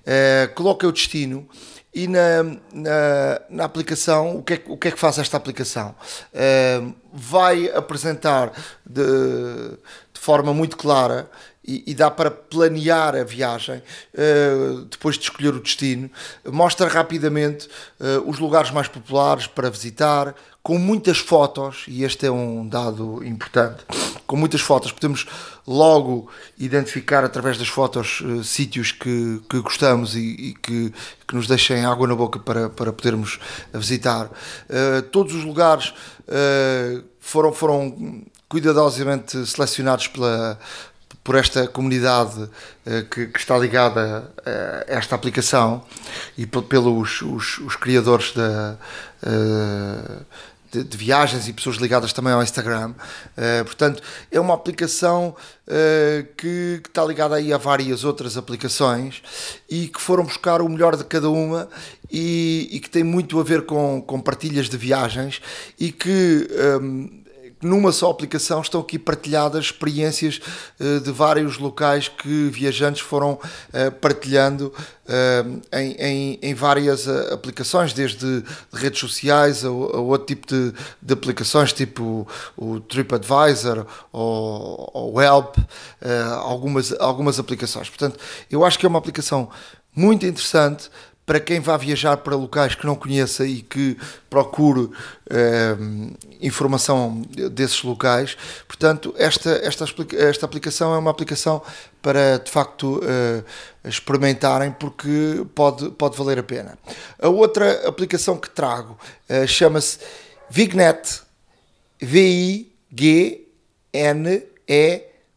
Uh, 0.02 0.88
o 0.88 0.92
destino 0.92 1.48
e 1.94 2.08
na, 2.08 2.44
na, 2.74 3.42
na, 3.50 3.66
aplicação, 3.66 4.38
o 4.38 4.44
que, 4.44 4.54
é, 4.54 4.64
o 4.68 4.78
que 4.78 4.88
é 4.88 4.92
que 4.92 5.00
faz 5.00 5.18
esta 5.18 5.36
aplicação? 5.36 5.94
Uh, 6.34 6.94
vai 7.12 7.70
apresentar 7.70 8.54
de, 8.86 9.04
de, 10.14 10.20
forma 10.20 10.54
muito 10.54 10.78
clara 10.78 11.30
e, 11.66 11.84
e, 11.86 11.94
dá 11.94 12.10
para 12.10 12.32
planear 12.32 13.16
a 13.16 13.24
viagem 13.26 13.84
uh, 14.14 14.86
depois 14.86 15.18
de 15.18 15.24
escolher 15.24 15.54
o 15.54 15.60
destino. 15.60 16.10
Mostra 16.46 16.88
rapidamente 16.88 17.68
uh, 18.00 18.24
os 18.26 18.40
lugares 18.40 18.72
mais 18.72 18.88
populares 18.88 19.46
para 19.46 19.70
visitar, 19.70 20.34
com 20.64 20.78
muitas 20.78 21.18
fotos, 21.18 21.86
e 21.88 22.04
este 22.04 22.26
é 22.26 22.32
um 22.32 22.68
dado 22.68 23.24
importante 23.26 23.84
com 24.32 24.38
muitas 24.38 24.62
fotos, 24.62 24.94
podemos 24.94 25.28
logo 25.68 26.30
identificar 26.58 27.22
através 27.22 27.58
das 27.58 27.68
fotos 27.68 28.22
uh, 28.22 28.42
sítios 28.46 28.94
que, 28.94 29.42
que 29.50 29.60
gostamos 29.60 30.16
e, 30.16 30.20
e, 30.20 30.54
que, 30.54 30.94
que 31.28 31.36
nos 31.36 31.48
deixem 31.48 31.84
água 31.84 32.08
na 32.08 32.16
boca 32.16 32.40
para, 32.40 32.70
para 32.70 32.94
podermos 32.94 33.42
visitar. 33.74 34.28
Uh, 34.28 35.02
todos 35.12 35.36
os 35.36 35.44
lugares 35.44 35.90
uh, 35.90 37.04
foram, 37.20 37.52
foram 37.52 38.24
cuidadosamente 38.48 39.46
selecionados 39.46 40.08
pela, 40.08 40.58
por 41.22 41.36
esta 41.36 41.68
comunidade 41.68 42.50
que, 43.12 43.28
que, 43.28 43.38
está 43.38 43.58
ligada 43.58 44.32
a 44.44 44.92
esta 44.92 45.14
aplicação 45.14 45.84
e 46.38 46.46
pelos 46.48 47.22
os, 47.22 47.60
os 47.60 47.76
criadores 47.76 48.34
da 48.34 48.78
de, 50.72 50.84
de, 50.84 50.98
viagens 50.98 51.48
e 51.48 51.54
pessoas 51.54 51.76
ligadas 51.78 52.14
também 52.14 52.34
ao 52.34 52.42
Instagram. 52.42 52.92
Uh, 52.92 53.66
portanto, 53.66 54.02
é 54.32 54.40
uma 54.40 54.54
aplicação 54.54 55.36
uh, 55.68 56.24
que, 56.38 56.80
que, 56.84 56.90
está 56.90 57.04
ligada 57.04 57.36
aí 57.36 57.52
a 57.52 57.58
várias 57.58 58.04
outras 58.04 58.38
aplicações 58.38 59.22
e 59.70 59.88
que 59.88 60.02
foram 60.02 60.24
buscar 60.24 60.62
o 60.62 60.70
melhor 60.70 60.96
de 60.96 61.04
cada 61.04 61.30
uma 61.30 61.70
e, 62.10 62.70
e 62.72 62.80
que 62.80 62.90
tem 62.90 63.04
muito 63.04 63.40
a 63.40 63.44
ver 63.44 63.66
com, 63.66 64.02
com 64.02 64.20
partilhas 64.20 64.70
de 64.70 64.78
viagens 64.78 65.42
e 65.80 65.92
que. 65.92 66.48
Um, 66.82 67.10
ehm, 67.18 67.21
numa 67.62 67.92
só 67.92 68.10
aplicação 68.10 68.62
estão 68.62 68.82
aqui 68.82 68.98
partilhadas 68.98 69.66
experiências 69.66 70.42
uh, 70.80 71.00
de 71.00 71.12
vários 71.12 71.58
locais 71.58 72.08
que 72.08 72.50
viajantes 72.50 73.02
foram 73.02 73.34
uh, 73.34 73.92
partilhando 74.00 74.74
uh, 75.06 75.62
em, 75.74 75.92
em, 75.94 76.40
em, 76.42 76.54
várias 76.54 77.08
aplicações, 77.08 77.94
desde 77.94 78.44
redes 78.74 79.00
sociais 79.00 79.64
a, 79.64 79.68
a 79.68 79.72
outro 79.72 80.28
tipo 80.28 80.48
de, 80.48 80.74
de, 81.02 81.14
aplicações, 81.14 81.72
tipo 81.72 82.28
o 82.58 82.80
TripAdvisor 82.80 83.86
ou 84.12 85.14
o 85.14 85.22
Help, 85.22 85.58
algumas, 86.44 86.92
algumas 87.00 87.40
aplicações. 87.40 87.90
Portanto, 87.90 88.20
eu 88.50 88.66
acho 88.66 88.80
que 88.80 88.86
é 88.86 88.90
uma 88.90 89.00
aplicação 89.00 89.50
muito 89.96 90.26
interessante 90.26 90.90
para 91.26 91.40
quem 91.40 91.60
vá 91.60 91.78
viajar 91.78 92.18
para 92.18 92.36
locais 92.36 92.76
que 92.76 92.86
não 92.86 92.96
conheça 92.96 93.46
e 93.46 93.62
que 93.62 93.98
procure 94.30 94.90
eh, 95.30 95.78
informação 96.42 97.22
desses 97.52 97.82
locais. 97.84 98.36
Portanto, 98.68 99.14
esta, 99.18 99.52
esta, 99.64 99.86
esta 100.18 100.46
aplicação 100.46 100.94
é 100.94 100.98
uma 100.98 101.12
aplicação 101.12 101.62
para 102.02 102.38
de 102.40 102.50
facto 102.50 103.00
eh, 103.04 103.44
experimentarem 103.86 104.72
porque 104.72 105.46
pode, 105.54 105.92
pode 105.92 106.18
valer 106.18 106.40
a 106.40 106.44
pena. 106.44 106.78
A 107.22 107.30
outra 107.30 107.88
aplicação 107.88 108.38
que 108.38 108.50
trago 108.50 108.98
eh, 109.30 109.46
chama-se 109.46 110.00
Vignet, 110.50 111.22
V-I-G-N-E, 112.02 112.72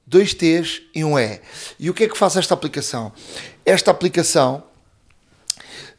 dois 0.07 0.35
T's 0.35 0.83
e 0.95 1.05
um 1.05 1.19
E. 1.19 1.41
E 1.79 1.91
o 1.91 1.95
que 1.95 2.05
é 2.05 2.09
que 2.09 2.17
faz 2.17 2.37
esta 2.37 2.55
aplicação? 2.55 3.13
Esta 3.65 3.91
aplicação 3.91 4.65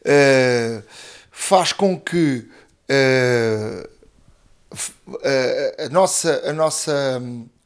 uh, 0.06 0.82
faz 1.30 1.72
com 1.72 1.98
que 1.98 2.48
uh, 2.90 3.88
a, 5.78 5.88
nossa, 5.90 6.42
a, 6.48 6.52
nossa, 6.52 7.22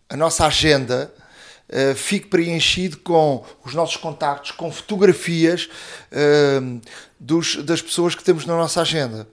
a 0.09 0.17
nossa 0.17 0.47
agenda 0.47 1.12
uh, 1.69 1.95
fique 1.95 2.29
preenchido 2.29 2.99
com 2.99 3.45
os 3.65 3.75
nossos 3.75 3.97
contactos, 3.97 4.51
com 4.53 4.73
fotografias 4.73 5.69
dos, 7.19 7.57
das 7.65 7.83
pessoas 7.83 8.15
que 8.15 8.25
temos 8.25 8.47
na 8.47 8.57
nossa 8.57 8.81
agenda. 8.81 9.27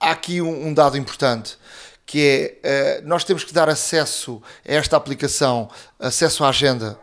há 0.00 0.10
aqui 0.10 0.40
um, 0.40 0.68
um 0.68 0.74
dado 0.74 0.96
importante 0.96 1.56
que 2.04 2.58
é 2.62 3.00
nós 3.04 3.24
temos 3.24 3.42
que 3.42 3.52
dar 3.52 3.68
acesso 3.68 4.40
a 4.66 4.72
esta 4.72 4.96
aplicação, 4.96 5.68
acesso 5.98 6.44
à 6.44 6.50
agenda 6.50 6.96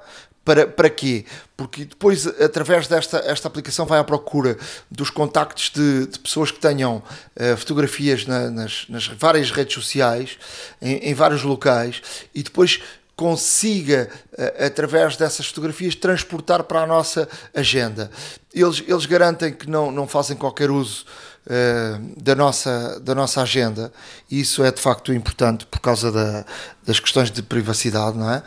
para, 0.46 0.68
para 0.68 0.90
quê? 0.90 1.26
Porque 1.56 1.86
depois, 1.86 2.28
através 2.28 2.88
desta 2.88 3.18
esta 3.20 3.48
aplicação, 3.48 3.86
vai 3.86 4.00
à 4.00 4.04
procura 4.04 4.58
dos 4.92 5.10
contactos 5.10 5.70
de, 5.70 6.08
de 6.08 6.20
pessoas 6.20 6.52
que 6.52 6.60
tenham 6.60 6.98
uh, 6.98 7.58
fotografias 7.58 8.26
na, 8.26 8.50
nas, 8.50 8.86
nas, 8.90 9.08
várias 9.08 9.52
redes 9.52 9.74
sociais, 9.74 10.38
em, 10.82 10.96
em, 10.98 11.14
vários 11.14 11.44
locais, 11.44 12.02
e 12.36 12.44
depois 12.44 12.82
consiga, 13.16 14.10
uh, 14.34 14.66
através 14.66 15.16
dessas 15.16 15.46
fotografias, 15.48 15.96
transportar 15.96 16.64
para 16.64 16.82
a 16.82 16.88
nossa 16.88 17.28
agenda. 17.54 18.12
Eles, 18.54 18.84
eles 18.86 19.06
garantem 19.06 19.54
que 19.54 19.70
não, 19.70 19.92
não 19.92 20.08
fazem 20.08 20.36
qualquer 20.36 20.70
uso 20.70 21.06
uh, 21.46 22.22
da, 22.22 22.36
nossa, 22.36 23.00
da 23.00 23.16
nossa 23.16 23.42
agenda, 23.42 23.94
e 24.30 24.42
isso 24.42 24.62
é 24.62 24.72
de 24.72 24.82
facto 24.82 25.14
importante 25.14 25.66
por 25.68 25.80
causa 25.80 26.12
da, 26.12 26.46
das 26.86 27.00
questões 27.00 27.32
de 27.32 27.42
privacidade, 27.42 28.18
não 28.18 28.30
é? 28.30 28.44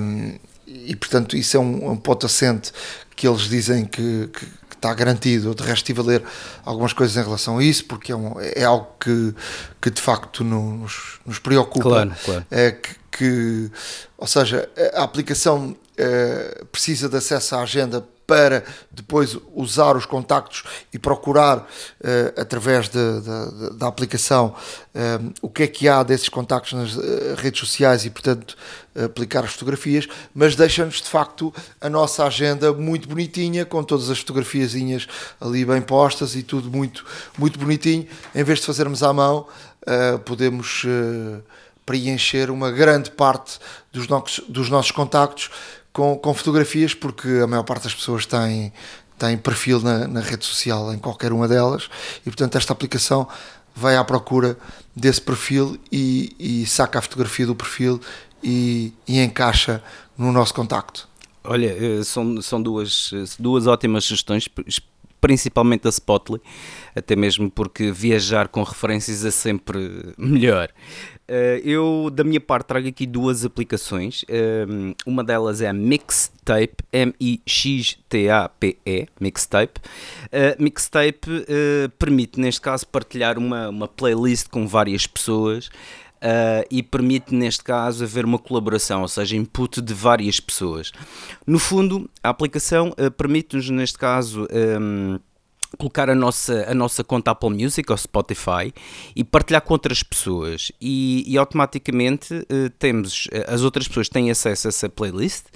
Um, 0.00 0.38
e 0.84 0.94
portanto 0.96 1.36
isso 1.36 1.56
é 1.56 1.60
um, 1.60 1.90
um 1.92 1.96
ponto 1.96 2.26
assente 2.26 2.72
que 3.16 3.26
eles 3.26 3.42
dizem 3.42 3.84
que, 3.84 4.28
que, 4.32 4.46
que, 4.46 4.74
está 4.74 4.92
garantido. 4.92 5.48
Eu 5.48 5.54
de 5.54 5.62
resto 5.62 5.78
estive 5.78 6.00
a 6.00 6.04
ler 6.04 6.22
algumas 6.64 6.92
coisas 6.92 7.16
em 7.16 7.22
relação 7.24 7.58
a 7.58 7.64
isso, 7.64 7.84
porque 7.86 8.12
é, 8.12 8.16
um, 8.16 8.34
é 8.38 8.64
algo 8.64 8.88
que, 9.00 9.34
que 9.80 9.90
de 9.90 10.02
facto 10.02 10.44
nos, 10.44 11.20
nos 11.24 11.38
preocupa. 11.38 11.88
Claro, 11.88 12.12
claro. 12.24 12.46
É 12.50 12.72
que, 12.72 12.94
que, 13.10 13.70
ou 14.18 14.26
seja, 14.26 14.68
a 14.94 15.04
aplicação 15.04 15.76
é, 15.96 16.64
precisa 16.70 17.08
de 17.08 17.16
acesso 17.16 17.54
à 17.56 17.62
agenda 17.62 18.06
para 18.26 18.64
depois 18.90 19.36
usar 19.54 19.96
os 19.96 20.06
contactos 20.06 20.64
e 20.92 20.98
procurar 20.98 21.58
uh, 21.58 22.40
através 22.40 22.88
de, 22.88 23.20
de, 23.20 23.70
de, 23.70 23.76
da 23.76 23.86
aplicação 23.86 24.54
uh, 24.94 25.34
o 25.42 25.48
que 25.48 25.64
é 25.64 25.66
que 25.66 25.88
há 25.88 26.02
desses 26.02 26.28
contactos 26.28 26.72
nas 26.72 26.96
uh, 26.96 27.34
redes 27.36 27.60
sociais 27.60 28.04
e 28.04 28.10
portanto 28.10 28.56
aplicar 29.04 29.42
as 29.42 29.52
fotografias, 29.52 30.06
mas 30.32 30.54
deixa-nos 30.54 31.02
de 31.02 31.08
facto 31.08 31.52
a 31.80 31.90
nossa 31.90 32.24
agenda 32.24 32.72
muito 32.72 33.08
bonitinha, 33.08 33.64
com 33.64 33.82
todas 33.82 34.08
as 34.08 34.20
fotografiazinhas 34.20 35.08
ali 35.40 35.64
bem 35.64 35.82
postas 35.82 36.36
e 36.36 36.44
tudo 36.44 36.70
muito, 36.70 37.04
muito 37.36 37.58
bonitinho, 37.58 38.06
em 38.32 38.44
vez 38.44 38.60
de 38.60 38.66
fazermos 38.66 39.02
à 39.02 39.12
mão 39.12 39.48
podemos 40.24 40.86
preencher 41.84 42.52
uma 42.52 42.70
grande 42.70 43.10
parte 43.10 43.58
dos, 43.92 44.06
no 44.06 44.22
dos 44.48 44.70
nossos 44.70 44.92
contactos 44.92 45.50
com, 45.94 46.18
com 46.18 46.34
fotografias, 46.34 46.92
porque 46.92 47.28
a 47.42 47.46
maior 47.46 47.62
parte 47.62 47.84
das 47.84 47.94
pessoas 47.94 48.26
tem, 48.26 48.72
tem 49.16 49.38
perfil 49.38 49.80
na, 49.80 50.08
na 50.08 50.20
rede 50.20 50.44
social 50.44 50.92
em 50.92 50.98
qualquer 50.98 51.32
uma 51.32 51.48
delas, 51.48 51.88
e 52.20 52.24
portanto 52.24 52.56
esta 52.56 52.72
aplicação 52.72 53.26
vai 53.74 53.96
à 53.96 54.04
procura 54.04 54.58
desse 54.94 55.20
perfil 55.22 55.78
e, 55.90 56.34
e 56.38 56.66
saca 56.66 56.98
a 56.98 57.02
fotografia 57.02 57.46
do 57.46 57.54
perfil 57.54 58.00
e, 58.42 58.92
e, 59.06 59.20
encaixa 59.20 59.82
no 60.18 60.32
nosso 60.32 60.52
contacto. 60.52 61.08
Olha, 61.44 61.66
eh, 61.66 62.02
são, 62.02 62.42
são 62.42 62.60
duas, 62.60 63.10
duas 63.38 63.66
ótimas 63.66 64.04
sugestões, 64.04 64.48
principalmente 65.24 65.84
da 65.84 65.88
Spotly, 65.88 66.38
até 66.94 67.16
mesmo 67.16 67.50
porque 67.50 67.90
viajar 67.90 68.46
com 68.48 68.62
referências 68.62 69.24
é 69.24 69.30
sempre 69.30 70.12
melhor. 70.18 70.68
Uh, 71.26 71.56
eu, 71.64 72.10
da 72.12 72.22
minha 72.22 72.42
parte, 72.42 72.66
trago 72.66 72.86
aqui 72.86 73.06
duas 73.06 73.42
aplicações. 73.42 74.22
Uh, 74.24 74.94
uma 75.06 75.24
delas 75.24 75.62
é 75.62 75.68
a 75.68 75.72
Mixtape, 75.72 76.84
M-I-X-T-A-P-E, 76.92 77.48
Mixtape. 79.18 79.80
Uh, 80.26 80.62
Mixtape 80.62 81.26
permite, 81.98 82.38
neste 82.38 82.60
caso, 82.60 82.86
partilhar 82.86 83.38
uma, 83.38 83.70
uma 83.70 83.88
playlist 83.88 84.50
com 84.50 84.68
várias 84.68 85.06
pessoas. 85.06 85.70
E 86.70 86.82
permite, 86.82 87.34
neste 87.34 87.62
caso, 87.62 88.04
haver 88.04 88.24
uma 88.24 88.38
colaboração, 88.38 89.02
ou 89.02 89.08
seja, 89.08 89.36
input 89.36 89.80
de 89.80 89.92
várias 89.92 90.40
pessoas. 90.40 90.92
No 91.46 91.58
fundo, 91.58 92.08
a 92.22 92.30
aplicação 92.30 92.94
permite-nos, 93.16 93.68
neste 93.70 93.98
caso, 93.98 94.46
um, 94.80 95.18
colocar 95.76 96.08
a 96.08 96.14
nossa, 96.14 96.66
a 96.70 96.74
nossa 96.74 97.04
conta 97.04 97.30
Apple 97.30 97.50
Music 97.50 97.90
ou 97.90 97.98
Spotify 97.98 98.72
e 99.14 99.24
partilhar 99.24 99.62
com 99.62 99.74
outras 99.74 100.02
pessoas 100.02 100.72
e, 100.80 101.24
e 101.26 101.36
automaticamente 101.36 102.34
uh, 102.34 102.70
temos 102.78 103.28
as 103.46 103.62
outras 103.62 103.88
pessoas 103.88 104.08
têm 104.08 104.30
acesso 104.30 104.68
a 104.68 104.70
essa 104.70 104.88
playlist 104.88 105.46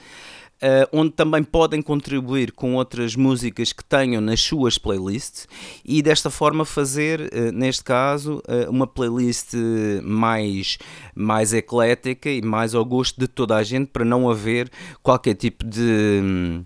uh, 0.62 0.88
onde 0.92 1.12
também 1.12 1.42
podem 1.42 1.82
contribuir 1.82 2.52
com 2.52 2.74
outras 2.74 3.16
músicas 3.16 3.72
que 3.72 3.84
tenham 3.84 4.20
nas 4.20 4.40
suas 4.40 4.78
playlists 4.78 5.48
e 5.84 6.02
desta 6.02 6.30
forma 6.30 6.64
fazer 6.64 7.20
uh, 7.20 7.52
neste 7.52 7.84
caso 7.84 8.42
uma 8.68 8.86
playlist 8.86 9.54
mais, 10.02 10.78
mais 11.14 11.52
eclética 11.52 12.30
e 12.30 12.42
mais 12.42 12.74
ao 12.74 12.84
gosto 12.84 13.18
de 13.20 13.28
toda 13.28 13.56
a 13.56 13.62
gente 13.62 13.88
para 13.88 14.04
não 14.04 14.28
haver 14.28 14.70
qualquer 15.02 15.34
tipo 15.34 15.64
de 15.64 16.20
hum, 16.22 16.64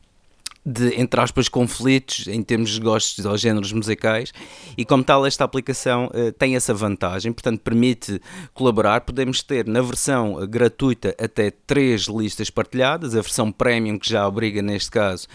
de, 0.64 1.00
entre 1.00 1.20
aspas, 1.20 1.48
conflitos 1.48 2.28
em 2.28 2.40
termos 2.42 2.70
de 2.70 2.80
gostos 2.80 3.24
ou 3.24 3.36
géneros 3.36 3.72
musicais 3.72 4.32
e 4.76 4.84
como 4.84 5.02
tal 5.02 5.26
esta 5.26 5.44
aplicação 5.44 6.06
uh, 6.06 6.30
tem 6.32 6.54
essa 6.54 6.72
vantagem, 6.72 7.32
portanto 7.32 7.60
permite 7.60 8.20
colaborar, 8.54 9.00
podemos 9.00 9.42
ter 9.42 9.66
na 9.66 9.82
versão 9.82 10.46
gratuita 10.46 11.14
até 11.18 11.50
três 11.50 12.02
listas 12.02 12.48
partilhadas, 12.48 13.16
a 13.16 13.20
versão 13.20 13.50
premium 13.50 13.98
que 13.98 14.08
já 14.08 14.26
obriga 14.26 14.62
neste 14.62 14.90
caso 14.90 15.26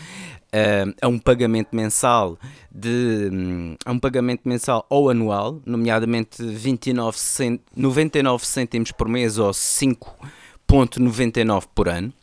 uh, 0.54 0.94
a 1.02 1.08
um 1.08 1.18
pagamento 1.20 1.76
mensal 1.76 2.40
de 2.72 3.30
um, 3.32 3.76
a 3.86 3.92
um 3.92 4.00
pagamento 4.00 4.42
mensal 4.46 4.86
ou 4.90 5.10
anual, 5.10 5.62
nomeadamente 5.66 6.42
29 6.42 7.18
cent, 7.18 7.60
99 7.76 8.46
cêntimos 8.46 8.94
por 8.94 9.10
mês 9.10 9.38
ou 9.38 9.52
5.99 9.52 11.66
por 11.76 11.90
ano, 11.90 12.14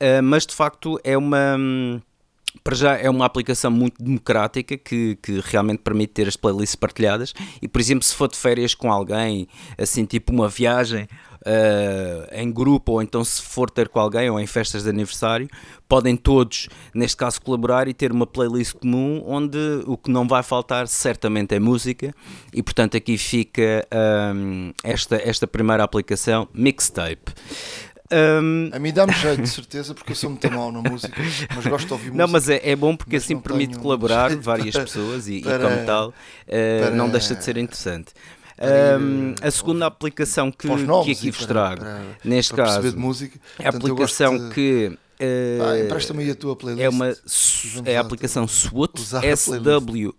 uh, 0.00 0.22
mas 0.22 0.46
de 0.46 0.54
facto 0.54 1.00
é 1.02 1.18
uma 1.18 1.56
hum, 1.58 2.00
para 2.62 2.74
já 2.74 2.96
é 2.96 3.08
uma 3.08 3.24
aplicação 3.24 3.70
muito 3.70 4.02
democrática 4.02 4.76
que, 4.76 5.16
que 5.22 5.40
realmente 5.44 5.80
permite 5.80 6.12
ter 6.12 6.28
as 6.28 6.36
playlists 6.36 6.74
partilhadas. 6.74 7.32
E 7.60 7.68
por 7.68 7.80
exemplo 7.80 8.04
se 8.04 8.14
for 8.14 8.28
de 8.28 8.36
férias 8.36 8.74
com 8.74 8.90
alguém 8.92 9.48
assim 9.78 10.04
tipo 10.04 10.32
uma 10.32 10.48
viagem 10.48 11.04
uh, 11.04 12.28
em 12.32 12.50
grupo 12.50 12.92
ou 12.92 13.02
então 13.02 13.24
se 13.24 13.42
for 13.42 13.70
ter 13.70 13.88
com 13.88 14.00
alguém 14.00 14.28
ou 14.30 14.38
em 14.38 14.46
festas 14.46 14.82
de 14.82 14.90
aniversário 14.90 15.48
podem 15.88 16.16
todos 16.16 16.68
neste 16.94 17.16
caso 17.16 17.40
colaborar 17.40 17.88
e 17.88 17.94
ter 17.94 18.12
uma 18.12 18.26
playlist 18.26 18.74
comum 18.74 19.22
onde 19.26 19.58
o 19.86 19.96
que 19.96 20.10
não 20.10 20.26
vai 20.26 20.42
faltar 20.42 20.86
certamente 20.86 21.54
é 21.54 21.60
música. 21.60 22.14
E 22.52 22.62
portanto 22.62 22.96
aqui 22.96 23.18
fica 23.18 23.86
um, 24.34 24.72
esta, 24.84 25.16
esta 25.16 25.46
primeira 25.46 25.82
aplicação 25.82 26.48
Mixtape 26.54 27.32
um... 28.12 28.70
A 28.72 28.78
mim 28.78 28.92
dá-me 28.92 29.12
jeito, 29.12 29.42
de 29.42 29.48
certeza, 29.48 29.94
porque 29.94 30.12
eu 30.12 30.16
sou 30.16 30.30
muito 30.30 30.50
mal 30.50 30.72
na 30.72 30.82
música, 30.82 31.14
mas 31.54 31.66
gosto 31.66 31.86
de 31.86 31.92
ouvir 31.92 32.06
música. 32.06 32.26
Não, 32.26 32.28
mas 32.32 32.48
é, 32.48 32.60
é 32.62 32.76
bom 32.76 32.96
porque 32.96 33.16
assim 33.16 33.38
permite 33.38 33.78
colaborar 33.78 34.34
várias 34.36 34.74
pessoas 34.76 35.28
e, 35.28 35.40
para, 35.40 35.56
e 35.56 35.74
como 35.74 35.86
tal, 35.86 36.08
uh, 36.08 36.12
para, 36.46 36.90
não 36.90 37.08
deixa 37.08 37.34
de 37.34 37.44
ser 37.44 37.56
interessante. 37.56 38.12
Um, 38.60 39.34
a 39.40 39.50
segunda 39.50 39.86
aplicação 39.86 40.52
que, 40.52 40.68
que 40.68 41.12
aqui 41.12 41.30
vos 41.30 41.46
trago, 41.46 41.80
para, 41.80 42.02
neste 42.22 42.52
caso, 42.52 42.98
música. 42.98 43.38
é 43.58 43.66
a 43.66 43.70
aplicação 43.70 44.36
de... 44.36 44.54
que 44.54 44.98
Uh, 45.20 45.62
ah, 45.62 45.78
Empresta-me 45.78 46.22
aí 46.22 46.30
a 46.30 46.34
tua 46.34 46.56
playlist. 46.56 46.82
É, 46.82 46.88
uma, 46.88 47.14
é 47.84 47.98
a 47.98 48.00
aplicação 48.00 48.48
SWOT, 48.48 48.98
S-W-O-O-T, 49.22 50.10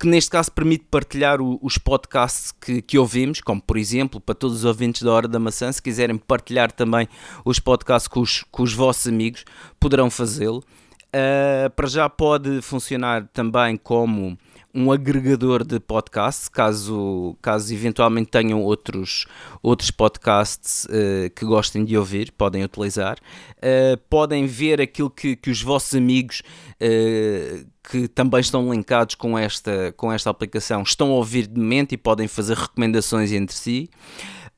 que 0.00 0.06
neste 0.06 0.30
caso 0.30 0.50
permite 0.50 0.86
partilhar 0.90 1.42
o, 1.42 1.58
os 1.60 1.76
podcasts 1.76 2.52
que, 2.52 2.80
que, 2.80 2.98
ouvimos, 2.98 3.42
como 3.42 3.60
por 3.60 3.76
exemplo, 3.76 4.18
para 4.18 4.34
todos 4.34 4.56
os 4.56 4.64
ouvintes 4.64 5.02
da 5.02 5.12
Hora 5.12 5.28
da 5.28 5.38
Maçã, 5.38 5.70
se 5.70 5.82
quiserem 5.82 6.16
partilhar 6.16 6.72
também 6.72 7.06
os 7.44 7.60
podcasts 7.60 8.08
com 8.08 8.20
os, 8.20 8.42
com 8.50 8.62
os 8.62 8.72
vossos 8.72 9.06
amigos, 9.06 9.44
poderão 9.78 10.10
fazê-lo. 10.10 10.64
Uh, 11.08 11.68
para 11.76 11.86
já 11.86 12.08
pode 12.08 12.62
funcionar 12.62 13.28
também 13.34 13.76
como 13.76 14.38
um 14.74 14.92
agregador 14.92 15.64
de 15.64 15.80
podcasts, 15.80 16.48
caso, 16.48 17.36
caso 17.42 17.72
eventualmente 17.74 18.30
tenham 18.30 18.62
outros, 18.62 19.26
outros 19.62 19.90
podcasts 19.90 20.84
uh, 20.84 21.30
que 21.34 21.44
gostem 21.44 21.84
de 21.84 21.96
ouvir, 21.96 22.32
podem 22.32 22.62
utilizar. 22.64 23.18
Uh, 23.56 23.96
podem 24.08 24.46
ver 24.46 24.80
aquilo 24.80 25.10
que, 25.10 25.36
que 25.36 25.50
os 25.50 25.62
vossos 25.62 25.94
amigos 25.94 26.42
uh, 26.76 27.66
que 27.90 28.06
também 28.08 28.40
estão 28.40 28.72
linkados 28.72 29.14
com 29.14 29.38
esta, 29.38 29.92
com 29.96 30.12
esta 30.12 30.30
aplicação 30.30 30.82
estão 30.82 31.10
a 31.10 31.14
ouvir 31.14 31.46
de 31.46 31.58
momento 31.58 31.92
e 31.92 31.96
podem 31.96 32.28
fazer 32.28 32.56
recomendações 32.56 33.32
entre 33.32 33.56
si. 33.56 33.90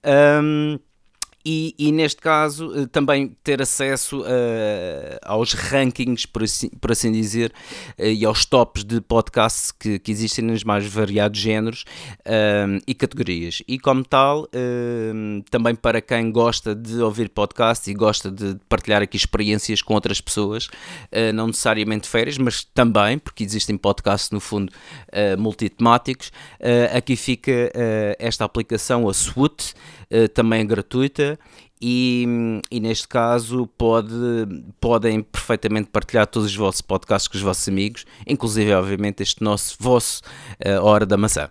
Um, 0.05 0.79
e, 1.45 1.75
e, 1.77 1.91
neste 1.91 2.21
caso 2.21 2.73
eh, 2.75 2.87
também 2.87 3.37
ter 3.43 3.61
acesso 3.61 4.21
uh, 4.21 5.19
aos 5.23 5.53
rankings, 5.53 6.25
por 6.27 6.45
assim, 6.45 6.69
por 6.69 6.93
assim 6.93 7.11
dizer, 7.11 7.53
uh, 7.99 8.05
e 8.05 8.25
aos 8.25 8.45
tops 8.45 8.85
de 8.85 9.01
podcasts 9.01 9.73
que, 9.73 9.99
que 9.99 10.13
existem 10.13 10.45
nos 10.45 10.63
mais 10.63 10.87
variados 10.87 11.41
géneros 11.41 11.85
e 12.87 12.95
categorias. 12.95 13.63
E 13.67 13.79
como 13.79 14.05
tal, 14.05 14.49
também 15.51 15.75
para 15.75 16.01
quem 16.01 16.31
gosta 16.31 16.75
de 16.75 17.01
ouvir 17.01 17.29
podcasts 17.29 17.87
e 17.89 17.95
gosta 17.95 18.31
de 18.31 18.57
partilhar 18.69 19.03
aqui 19.03 19.17
experiências 19.17 19.83
com 19.83 19.95
outras 19.95 20.21
pessoas, 20.21 20.69
não 21.35 21.49
necessariamente 21.49 22.09
férias, 22.09 22.39
mas 22.39 22.65
também, 22.65 23.19
porque 23.19 23.45
existem 23.45 23.77
podcasts 23.77 24.31
no 24.31 24.41
fundo 24.41 24.73
multitemáticos, 25.39 26.33
aqui 26.95 27.17
fica 27.17 27.73
esta 28.19 28.45
aplicação, 28.45 29.09
a 29.09 29.15
Swoot, 29.15 29.75
também 30.35 30.61
é 30.61 30.65
e, 31.81 32.61
e, 32.71 32.81
neste 32.81 33.09
caso 33.09 33.67
pode, 33.79 34.15
podem 34.81 35.23
perfeitamente 35.23 35.91
partilhar 35.91 36.27
todos 36.27 36.49
os 36.49 36.57
vossos 36.57 36.81
podcasts 36.81 37.29
com 37.29 37.37
os 37.37 37.43
vossos 37.43 37.69
amigos, 37.69 38.05
inclusive, 38.27 38.73
obviamente, 38.73 39.23
este 39.23 39.43
nosso 39.43 39.77
vosso 39.81 40.23
uh, 40.65 40.83
Hora 40.83 41.05
da 41.05 41.17
Maçã. 41.17 41.51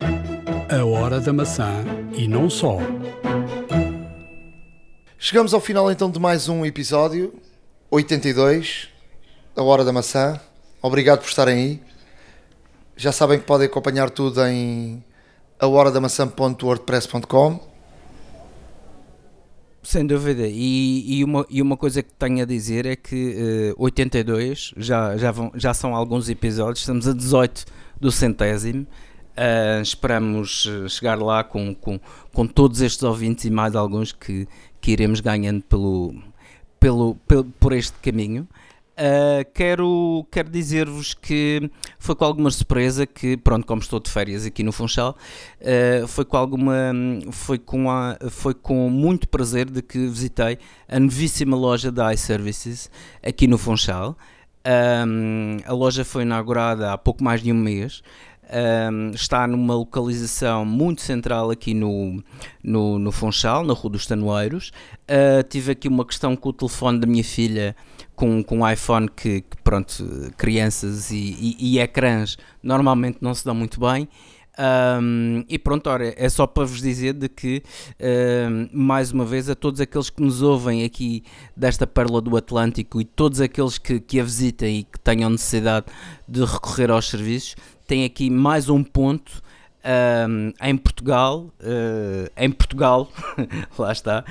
A 0.00 0.84
Hora 0.84 1.20
da 1.20 1.32
Maçã 1.32 1.84
e 2.16 2.26
não 2.26 2.48
só. 2.48 2.78
Chegamos 5.18 5.52
ao 5.52 5.60
final 5.60 5.90
então 5.90 6.10
de 6.10 6.18
mais 6.18 6.48
um 6.48 6.64
episódio 6.64 7.34
82, 7.90 8.88
A 9.54 9.62
Hora 9.62 9.84
da 9.84 9.92
Maçã. 9.92 10.40
Obrigado 10.80 11.20
por 11.20 11.28
estarem 11.28 11.54
aí. 11.54 11.82
Já 12.96 13.12
sabem 13.12 13.38
que 13.38 13.44
podem 13.44 13.66
acompanhar 13.66 14.08
tudo 14.10 14.42
em 14.46 15.04
ahoradamaçã.wordpress.com 15.58 17.69
sem 19.82 20.06
dúvida, 20.06 20.46
e, 20.46 21.18
e, 21.18 21.24
uma, 21.24 21.46
e 21.48 21.62
uma 21.62 21.76
coisa 21.76 22.02
que 22.02 22.12
tenho 22.12 22.42
a 22.42 22.44
dizer 22.44 22.86
é 22.86 22.96
que 22.96 23.72
uh, 23.78 23.82
82 23.82 24.74
já, 24.76 25.16
já, 25.16 25.30
vão, 25.30 25.50
já 25.54 25.72
são 25.72 25.94
alguns 25.94 26.28
episódios, 26.28 26.80
estamos 26.80 27.08
a 27.08 27.12
18 27.12 27.64
do 28.00 28.12
centésimo. 28.12 28.86
Uh, 29.30 29.80
esperamos 29.80 30.68
eh, 30.68 30.88
chegar 30.88 31.18
lá 31.18 31.42
com, 31.42 31.74
com, 31.74 31.98
com 32.32 32.46
todos 32.46 32.82
estes 32.82 33.02
ouvintes 33.02 33.44
e 33.44 33.50
mais 33.50 33.74
alguns 33.74 34.12
que, 34.12 34.46
que 34.80 34.90
iremos 34.90 35.20
ganhando 35.20 35.62
pelo, 35.62 36.14
pelo, 36.78 37.14
pelo, 37.26 37.44
por 37.44 37.72
este 37.72 37.96
caminho. 38.02 38.46
Uh, 39.00 39.50
quero, 39.54 40.26
quero 40.30 40.50
dizer-vos 40.50 41.14
que 41.14 41.70
foi 41.98 42.14
com 42.14 42.22
alguma 42.22 42.50
surpresa 42.50 43.06
que, 43.06 43.34
pronto, 43.34 43.66
como 43.66 43.80
estou 43.80 43.98
de 43.98 44.10
férias 44.10 44.44
aqui 44.44 44.62
no 44.62 44.72
Funchal, 44.72 45.16
uh, 45.62 46.06
foi 46.06 46.22
com 46.22 46.36
alguma, 46.36 46.92
foi 47.30 47.58
com, 47.58 47.90
a, 47.90 48.18
foi 48.28 48.52
com 48.52 48.90
muito 48.90 49.26
prazer 49.26 49.70
de 49.70 49.80
que 49.80 50.06
visitei 50.06 50.58
a 50.86 51.00
novíssima 51.00 51.56
loja 51.56 51.90
da 51.90 52.12
iServices 52.12 52.90
aqui 53.22 53.46
no 53.46 53.56
Funchal. 53.56 54.18
Um, 54.66 55.56
a 55.64 55.72
loja 55.72 56.04
foi 56.04 56.24
inaugurada 56.24 56.92
há 56.92 56.98
pouco 56.98 57.24
mais 57.24 57.42
de 57.42 57.50
um 57.50 57.56
mês. 57.56 58.02
Um, 58.92 59.12
está 59.12 59.46
numa 59.46 59.74
localização 59.76 60.66
muito 60.66 61.00
central 61.00 61.50
aqui 61.50 61.72
no, 61.72 62.22
no, 62.62 62.98
no 62.98 63.12
Funchal, 63.12 63.64
na 63.64 63.72
Rua 63.72 63.92
dos 63.92 64.04
Tanoeiros. 64.04 64.72
Uh, 65.08 65.42
tive 65.48 65.72
aqui 65.72 65.88
uma 65.88 66.04
questão 66.04 66.36
com 66.36 66.50
o 66.50 66.52
telefone 66.52 67.00
da 67.00 67.06
minha 67.06 67.24
filha 67.24 67.74
com, 68.20 68.42
com 68.42 68.58
um 68.58 68.70
iPhone 68.70 69.08
que, 69.08 69.40
que 69.40 69.56
pronto, 69.64 70.04
crianças 70.36 71.10
e, 71.10 71.16
e, 71.16 71.56
e, 71.58 71.78
ecrãs 71.78 72.36
normalmente 72.62 73.16
não 73.22 73.32
se 73.32 73.42
dão 73.42 73.54
muito 73.54 73.80
bem. 73.80 74.06
Um, 75.00 75.42
e 75.48 75.58
pronto, 75.58 75.88
ora, 75.88 76.12
é 76.14 76.28
só 76.28 76.46
para 76.46 76.66
vos 76.66 76.82
dizer 76.82 77.14
de 77.14 77.30
que, 77.30 77.62
um, 77.98 78.68
mais 78.74 79.10
uma 79.10 79.24
vez, 79.24 79.48
a 79.48 79.54
todos 79.54 79.80
aqueles 79.80 80.10
que 80.10 80.20
nos 80.20 80.42
ouvem 80.42 80.84
aqui 80.84 81.24
desta 81.56 81.86
Pérola 81.86 82.20
do 82.20 82.36
Atlântico 82.36 83.00
e 83.00 83.06
todos 83.06 83.40
aqueles 83.40 83.78
que, 83.78 83.98
que 83.98 84.20
a 84.20 84.22
visitem 84.22 84.80
e 84.80 84.84
que 84.84 85.00
tenham 85.00 85.30
necessidade 85.30 85.86
de 86.28 86.44
recorrer 86.44 86.90
aos 86.90 87.08
serviços, 87.08 87.56
tem 87.86 88.04
aqui 88.04 88.28
mais 88.28 88.68
um 88.68 88.84
ponto 88.84 89.40
um, 89.84 90.52
em 90.60 90.76
Portugal, 90.76 91.50
uh, 91.60 92.30
em 92.36 92.50
Portugal, 92.50 93.10
lá 93.78 93.92
está, 93.92 94.24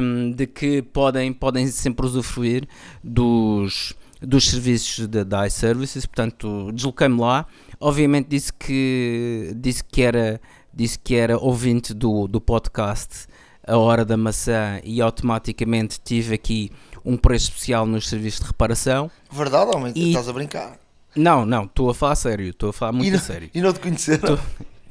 um, 0.00 0.32
de 0.32 0.46
que 0.46 0.82
podem, 0.82 1.32
podem 1.32 1.66
sempre 1.68 2.06
usufruir 2.06 2.68
dos, 3.02 3.94
dos 4.20 4.48
serviços 4.48 5.06
da, 5.08 5.24
da 5.24 5.46
iServices, 5.46 6.06
portanto 6.06 6.70
desloquei-me 6.72 7.20
lá, 7.20 7.46
obviamente 7.80 8.28
disse 8.28 8.52
que, 8.52 9.52
disse 9.56 9.82
que 9.84 10.02
era, 10.02 10.40
disse 10.72 10.98
que 10.98 11.14
era 11.14 11.38
ouvinte 11.38 11.92
do, 11.92 12.28
do 12.28 12.40
podcast 12.40 13.26
A 13.66 13.76
Hora 13.76 14.04
da 14.04 14.16
Maçã 14.16 14.80
e 14.84 15.00
automaticamente 15.00 16.00
tive 16.02 16.34
aqui 16.34 16.70
um 17.04 17.16
preço 17.16 17.48
especial 17.50 17.86
nos 17.86 18.08
serviços 18.08 18.40
de 18.40 18.46
reparação. 18.46 19.10
Verdade, 19.32 19.74
homem, 19.74 19.92
e... 19.96 20.08
estás 20.08 20.28
a 20.28 20.32
brincar. 20.32 20.89
Não, 21.16 21.44
não, 21.44 21.64
estou 21.64 21.90
a 21.90 21.94
falar 21.94 22.14
sério, 22.14 22.50
estou 22.50 22.70
a 22.70 22.72
falar 22.72 22.92
muito 22.92 23.08
e 23.08 23.10
não, 23.10 23.18
a 23.18 23.20
sério. 23.20 23.50
E 23.52 23.60
não 23.60 23.72
te 23.72 23.80
conheceram? 23.80 24.36
Tô... 24.36 24.42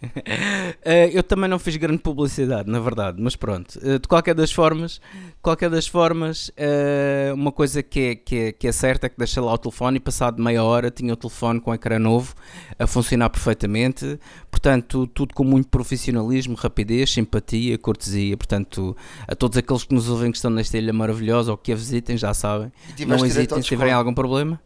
Uh, 0.02 1.12
eu 1.12 1.22
também 1.22 1.50
não 1.50 1.60
fiz 1.60 1.76
grande 1.76 2.00
publicidade, 2.00 2.70
na 2.70 2.80
verdade, 2.80 3.22
mas 3.22 3.36
pronto. 3.36 3.78
Uh, 3.78 4.00
de 4.00 4.08
qualquer 4.08 4.34
das 4.34 4.52
formas, 4.52 5.02
qualquer 5.42 5.70
das 5.70 5.88
formas, 5.88 6.50
uh, 6.50 7.34
uma 7.34 7.52
coisa 7.52 7.84
que 7.84 8.00
é, 8.00 8.16
que, 8.16 8.36
é, 8.36 8.52
que 8.52 8.68
é 8.68 8.72
certa 8.72 9.08
é 9.08 9.10
que 9.10 9.18
deixei 9.18 9.42
lá 9.42 9.54
o 9.54 9.58
telefone 9.58 9.98
e 9.98 10.00
passado 10.00 10.42
meia 10.42 10.64
hora 10.64 10.90
tinha 10.90 11.14
o 11.14 11.18
telefone 11.18 11.60
com 11.60 11.72
o 11.72 11.74
ecrã 11.74 12.00
novo 12.00 12.34
a 12.78 12.88
funcionar 12.88 13.30
perfeitamente. 13.30 14.20
Portanto, 14.50 15.06
tudo 15.08 15.34
com 15.34 15.44
muito 15.44 15.68
profissionalismo, 15.68 16.56
rapidez, 16.56 17.12
simpatia, 17.12 17.78
cortesia. 17.78 18.38
Portanto, 18.38 18.96
a 19.28 19.36
todos 19.36 19.58
aqueles 19.58 19.84
que 19.84 19.94
nos 19.94 20.10
ouvem 20.10 20.32
que 20.32 20.38
estão 20.38 20.52
nesta 20.52 20.78
ilha 20.78 20.94
maravilhosa 20.94 21.52
ou 21.52 21.58
que 21.58 21.72
a 21.72 21.76
visitem, 21.76 22.18
já 22.18 22.34
sabem. 22.34 22.72
Não 23.06 23.26
hesitem 23.26 23.62
se 23.62 23.68
tiverem 23.68 23.94
algum 23.94 24.14
problema. 24.14 24.60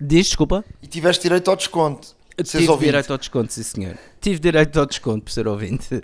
Diz, 0.00 0.26
desculpa. 0.26 0.64
E 0.82 0.86
tiveste 0.86 1.22
direito 1.22 1.50
ao 1.50 1.56
desconto. 1.56 2.20
Tive 2.42 2.68
ouvinte. 2.68 2.86
direito 2.86 3.12
ao 3.12 3.18
desconto, 3.18 3.52
sim 3.52 3.62
senhor. 3.62 3.98
Tive 4.20 4.38
direito 4.38 4.80
ao 4.80 4.86
desconto 4.86 5.24
por 5.24 5.30
ser 5.30 5.46
ouvinte. 5.46 5.88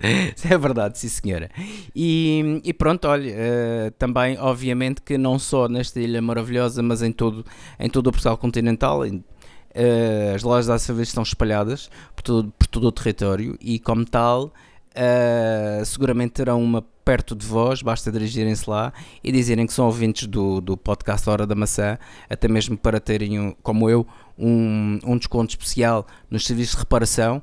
é 0.48 0.58
verdade, 0.58 0.98
sim 0.98 1.08
senhora. 1.08 1.50
E, 1.94 2.60
e 2.62 2.72
pronto, 2.72 3.08
olha, 3.08 3.32
uh, 3.32 3.90
também 3.92 4.38
obviamente 4.38 5.00
que 5.00 5.16
não 5.16 5.38
só 5.38 5.68
nesta 5.68 6.00
ilha 6.00 6.20
maravilhosa, 6.20 6.82
mas 6.82 7.02
em 7.02 7.12
todo, 7.12 7.44
em 7.78 7.88
todo 7.88 8.08
o 8.08 8.12
Portugal 8.12 8.36
continental, 8.36 9.00
uh, 9.00 10.34
as 10.34 10.42
lojas 10.42 10.66
da 10.66 10.78
cerveja 10.78 11.08
estão 11.08 11.22
espalhadas 11.22 11.90
por 12.14 12.22
todo, 12.22 12.52
por 12.58 12.66
todo 12.66 12.88
o 12.88 12.92
território 12.92 13.56
e 13.60 13.78
como 13.78 14.04
tal 14.04 14.52
Uh, 14.96 15.84
seguramente 15.84 16.32
terão 16.32 16.62
uma 16.62 16.82
perto 17.04 17.36
de 17.36 17.46
vós, 17.46 17.82
basta 17.82 18.10
dirigirem-se 18.10 18.68
lá 18.68 18.92
e 19.22 19.30
dizerem 19.30 19.66
que 19.66 19.72
são 19.72 19.86
ouvintes 19.86 20.26
do, 20.26 20.60
do 20.60 20.76
podcast 20.76 21.28
Hora 21.28 21.46
da 21.46 21.54
Maçã, 21.54 21.98
até 22.28 22.48
mesmo 22.48 22.76
para 22.78 22.98
terem, 22.98 23.54
como 23.62 23.90
eu, 23.90 24.06
um, 24.38 24.98
um 25.04 25.16
desconto 25.16 25.50
especial 25.50 26.06
nos 26.30 26.46
serviços 26.46 26.74
de 26.74 26.80
reparação. 26.80 27.42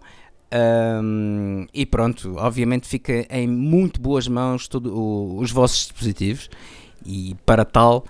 Um, 0.54 1.66
e 1.74 1.86
pronto, 1.86 2.36
obviamente 2.38 2.88
fica 2.88 3.26
em 3.30 3.48
muito 3.48 4.02
boas 4.02 4.28
mãos 4.28 4.68
todo, 4.68 4.94
o, 4.94 5.40
os 5.40 5.52
vossos 5.52 5.88
dispositivos 5.88 6.50
e 7.06 7.36
para 7.46 7.64
tal 7.64 8.04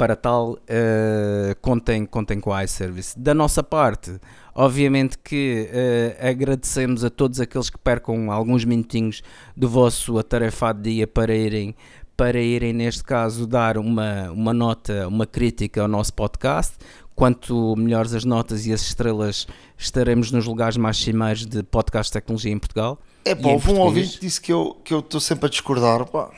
para 0.00 0.16
tal, 0.16 0.52
uh, 0.52 1.54
contem, 1.60 2.06
contem 2.06 2.40
com 2.40 2.54
a 2.54 2.64
iService. 2.64 3.18
Da 3.18 3.34
nossa 3.34 3.62
parte, 3.62 4.18
obviamente 4.54 5.18
que 5.18 5.68
uh, 5.70 6.26
agradecemos 6.26 7.04
a 7.04 7.10
todos 7.10 7.38
aqueles 7.38 7.68
que 7.68 7.76
percam 7.76 8.32
alguns 8.32 8.64
minutinhos 8.64 9.22
do 9.54 9.68
vosso 9.68 10.18
atarefado 10.18 10.80
dia 10.80 11.06
para 11.06 11.36
irem, 11.36 11.74
para 12.16 12.40
irem, 12.40 12.72
neste 12.72 13.04
caso, 13.04 13.46
dar 13.46 13.76
uma, 13.76 14.30
uma 14.30 14.54
nota, 14.54 15.06
uma 15.06 15.26
crítica 15.26 15.82
ao 15.82 15.88
nosso 15.88 16.14
podcast. 16.14 16.76
Quanto 17.14 17.76
melhores 17.76 18.14
as 18.14 18.24
notas 18.24 18.64
e 18.64 18.72
as 18.72 18.80
estrelas, 18.80 19.46
estaremos 19.76 20.32
nos 20.32 20.46
lugares 20.46 20.78
mais 20.78 20.96
cimeiros 20.96 21.44
de 21.44 21.62
podcast 21.62 22.08
de 22.08 22.14
tecnologia 22.14 22.50
em 22.50 22.58
Portugal. 22.58 22.98
É 23.22 23.34
pá, 23.34 23.50
houve 23.50 23.70
um 23.70 23.80
ouvinte 23.80 24.14
que 24.14 24.20
disse 24.20 24.40
que 24.40 24.50
eu 24.50 24.80
estou 24.90 25.20
sempre 25.20 25.44
a 25.44 25.50
discordar, 25.50 26.06
pá. 26.06 26.30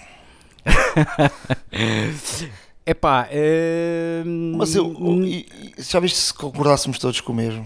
Epá, 2.85 3.29
uh... 3.31 4.57
mas 4.57 4.75
eu, 4.75 4.93
e, 5.25 5.47
já 5.79 6.01
viste 6.01 6.19
se 6.19 6.35
concordássemos 6.35 6.99
todos 6.99 7.21
com 7.21 7.33
o 7.33 7.37
mesmo? 7.37 7.65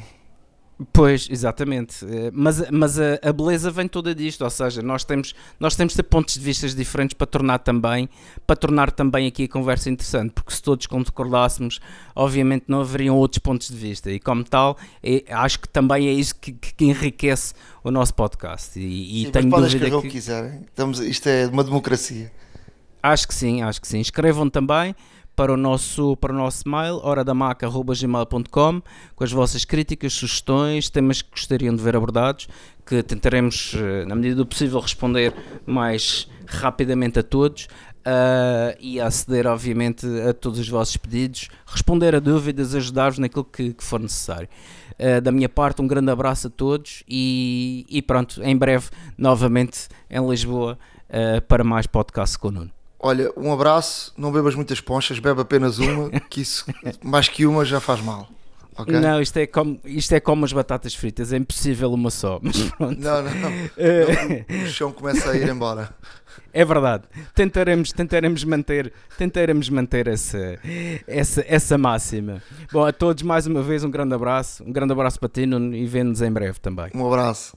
Pois, 0.93 1.27
exatamente. 1.31 2.05
Eh, 2.05 2.31
mas, 2.35 2.71
mas 2.71 3.01
a, 3.01 3.19
a, 3.23 3.33
beleza 3.33 3.71
vem 3.71 3.89
toda 3.89 4.15
disto, 4.15 4.45
ou 4.45 4.51
seja, 4.51 4.83
nós 4.83 5.05
temos, 5.05 5.35
nós 5.59 5.75
temos 5.75 5.95
de 5.95 5.97
ter 5.97 6.03
pontos 6.03 6.35
de 6.35 6.41
vista 6.41 6.69
diferentes 6.69 7.15
para 7.15 7.27
tornar 7.27 7.61
também, 7.61 8.11
para 8.47 8.57
tornar 8.57 8.93
também 8.93 9.27
aqui 9.27 9.45
a 9.45 9.49
conversa 9.49 9.89
interessante, 9.89 10.33
porque 10.33 10.53
se 10.53 10.63
todos 10.63 10.87
concordássemos, 10.87 11.81
obviamente 12.15 12.65
não 12.69 12.83
haveriam 12.83 13.17
outros 13.17 13.39
pontos 13.39 13.69
de 13.69 13.77
vista, 13.77 14.11
e 14.11 14.21
como 14.21 14.45
tal, 14.45 14.77
é, 15.03 15.25
acho 15.31 15.61
que 15.61 15.69
também 15.69 16.09
é 16.09 16.13
isso 16.13 16.35
que, 16.35 16.53
que 16.53 16.85
enriquece 16.85 17.55
o 17.83 17.91
nosso 17.91 18.13
podcast. 18.13 18.79
E, 18.79 19.23
e 19.23 19.25
sim, 19.25 19.31
tenho 19.31 19.49
mas 19.49 19.73
dúvida 19.73 19.89
que... 19.89 19.95
o 19.95 20.03
que 20.03 20.09
quiserem. 20.11 20.61
Estamos, 20.69 21.01
isto 21.01 21.27
é 21.27 21.47
uma 21.47 21.65
democracia. 21.65 22.31
Acho 23.07 23.29
que 23.29 23.35
sim, 23.35 23.63
acho 23.63 23.81
que 23.81 23.87
sim. 23.87 24.01
Escrevam 24.01 24.51
também 24.51 24.93
para 25.37 25.53
o 25.53 25.57
nosso, 25.57 26.17
para 26.17 26.33
o 26.33 26.37
nosso 26.37 26.69
mail, 26.69 26.97
horadamaca.gmail.com, 26.97 28.83
com 29.15 29.25
as 29.25 29.31
vossas 29.31 29.65
críticas, 29.65 30.13
sugestões, 30.13 30.91
temas 30.91 31.23
que 31.23 31.31
gostariam 31.31 31.77
de 31.77 31.81
ver 31.81 31.95
abordados, 31.95 32.49
que 32.85 33.05
tentaremos, 33.05 33.75
eh, 33.77 34.05
na 34.07 34.17
medida 34.17 34.35
do 34.35 34.47
possível, 34.47 34.81
responder 34.81 35.33
mais 35.65 36.29
rapidamente 36.49 37.21
a 37.21 37.23
todos. 37.23 37.69
Uh, 38.07 38.71
e 38.79 39.01
aceder, 39.01 39.49
obviamente, 39.49 40.07
a 40.29 40.33
todos 40.33 40.61
os 40.61 40.69
vossos 40.69 40.97
pedidos, 40.97 41.49
responder 41.67 42.15
a 42.15 42.21
dúvidas, 42.21 42.73
ajudar-vos 42.73 43.19
naquilo 43.19 43.43
que, 43.43 43.75
que 43.75 43.83
for 43.83 43.99
necessário. 43.99 44.49
Uh, 44.93 45.21
da 45.21 45.33
minha 45.33 45.49
parte, 45.49 45.83
um 45.83 45.89
grande 45.89 46.13
abraço 46.13 46.47
a 46.47 46.51
todos 46.51 47.03
e, 47.09 47.85
e 47.89 48.01
pronto, 48.01 48.41
em 48.45 48.57
breve, 48.57 48.91
novamente 49.19 49.89
em 50.09 50.25
Lisboa, 50.25 50.79
uh, 51.09 51.43
para 51.49 51.65
mais 51.65 51.89
podcast 51.89 52.39
com 52.39 52.47
o 52.47 52.51
Nuno. 52.53 52.76
Olha, 53.07 53.31
um 53.37 53.53
abraço, 53.53 54.13
não 54.19 54.33
bebas 54.33 54.57
muitas 54.57 54.81
ponchas, 54.81 55.21
bebe 55.21 55.41
apenas 55.41 55.79
uma, 55.79 56.11
que 56.29 56.41
isso, 56.41 56.67
mais 57.05 57.29
que 57.29 57.47
uma, 57.47 57.65
já 57.65 57.79
faz 57.79 58.01
mal. 58.01 58.29
Okay? 58.77 58.99
Não, 58.99 59.23
isto 59.23 59.37
é, 59.37 59.47
como, 59.47 59.79
isto 59.85 60.13
é 60.13 60.19
como 60.19 60.45
as 60.45 60.53
batatas 60.53 60.93
fritas, 60.93 61.33
é 61.33 61.37
impossível 61.37 61.93
uma 61.93 62.11
só. 62.11 62.41
Mas 62.43 62.61
pronto. 62.71 63.01
Não, 63.01 63.23
não, 63.23 63.33
não. 63.33 63.51
Eh, 63.77 64.45
o 64.65 64.67
chão 64.67 64.91
começa 64.91 65.31
a 65.31 65.37
ir 65.37 65.49
embora. 65.49 65.95
É 66.53 66.65
verdade. 66.65 67.05
Tentaremos, 67.33 67.93
tentaremos 67.93 68.43
manter, 68.43 68.93
tentaremos 69.17 69.69
manter 69.69 70.09
essa, 70.09 70.59
essa, 71.07 71.45
essa 71.47 71.79
máxima. 71.79 72.43
Bom, 72.73 72.85
a 72.85 72.93
todos 72.93 73.23
mais 73.23 73.47
uma 73.47 73.63
vez 73.63 73.85
um 73.85 73.91
grande 73.91 74.17
abraço, 74.17 74.65
um 74.65 74.73
grande 74.73 74.93
abraço 74.93 75.21
para 75.21 75.29
ti 75.29 75.47
Nuno, 75.47 75.77
e 75.77 75.87
vemos 75.87 76.21
em 76.23 76.33
breve 76.33 76.59
também. 76.59 76.91
Um 76.93 77.07
abraço 77.07 77.57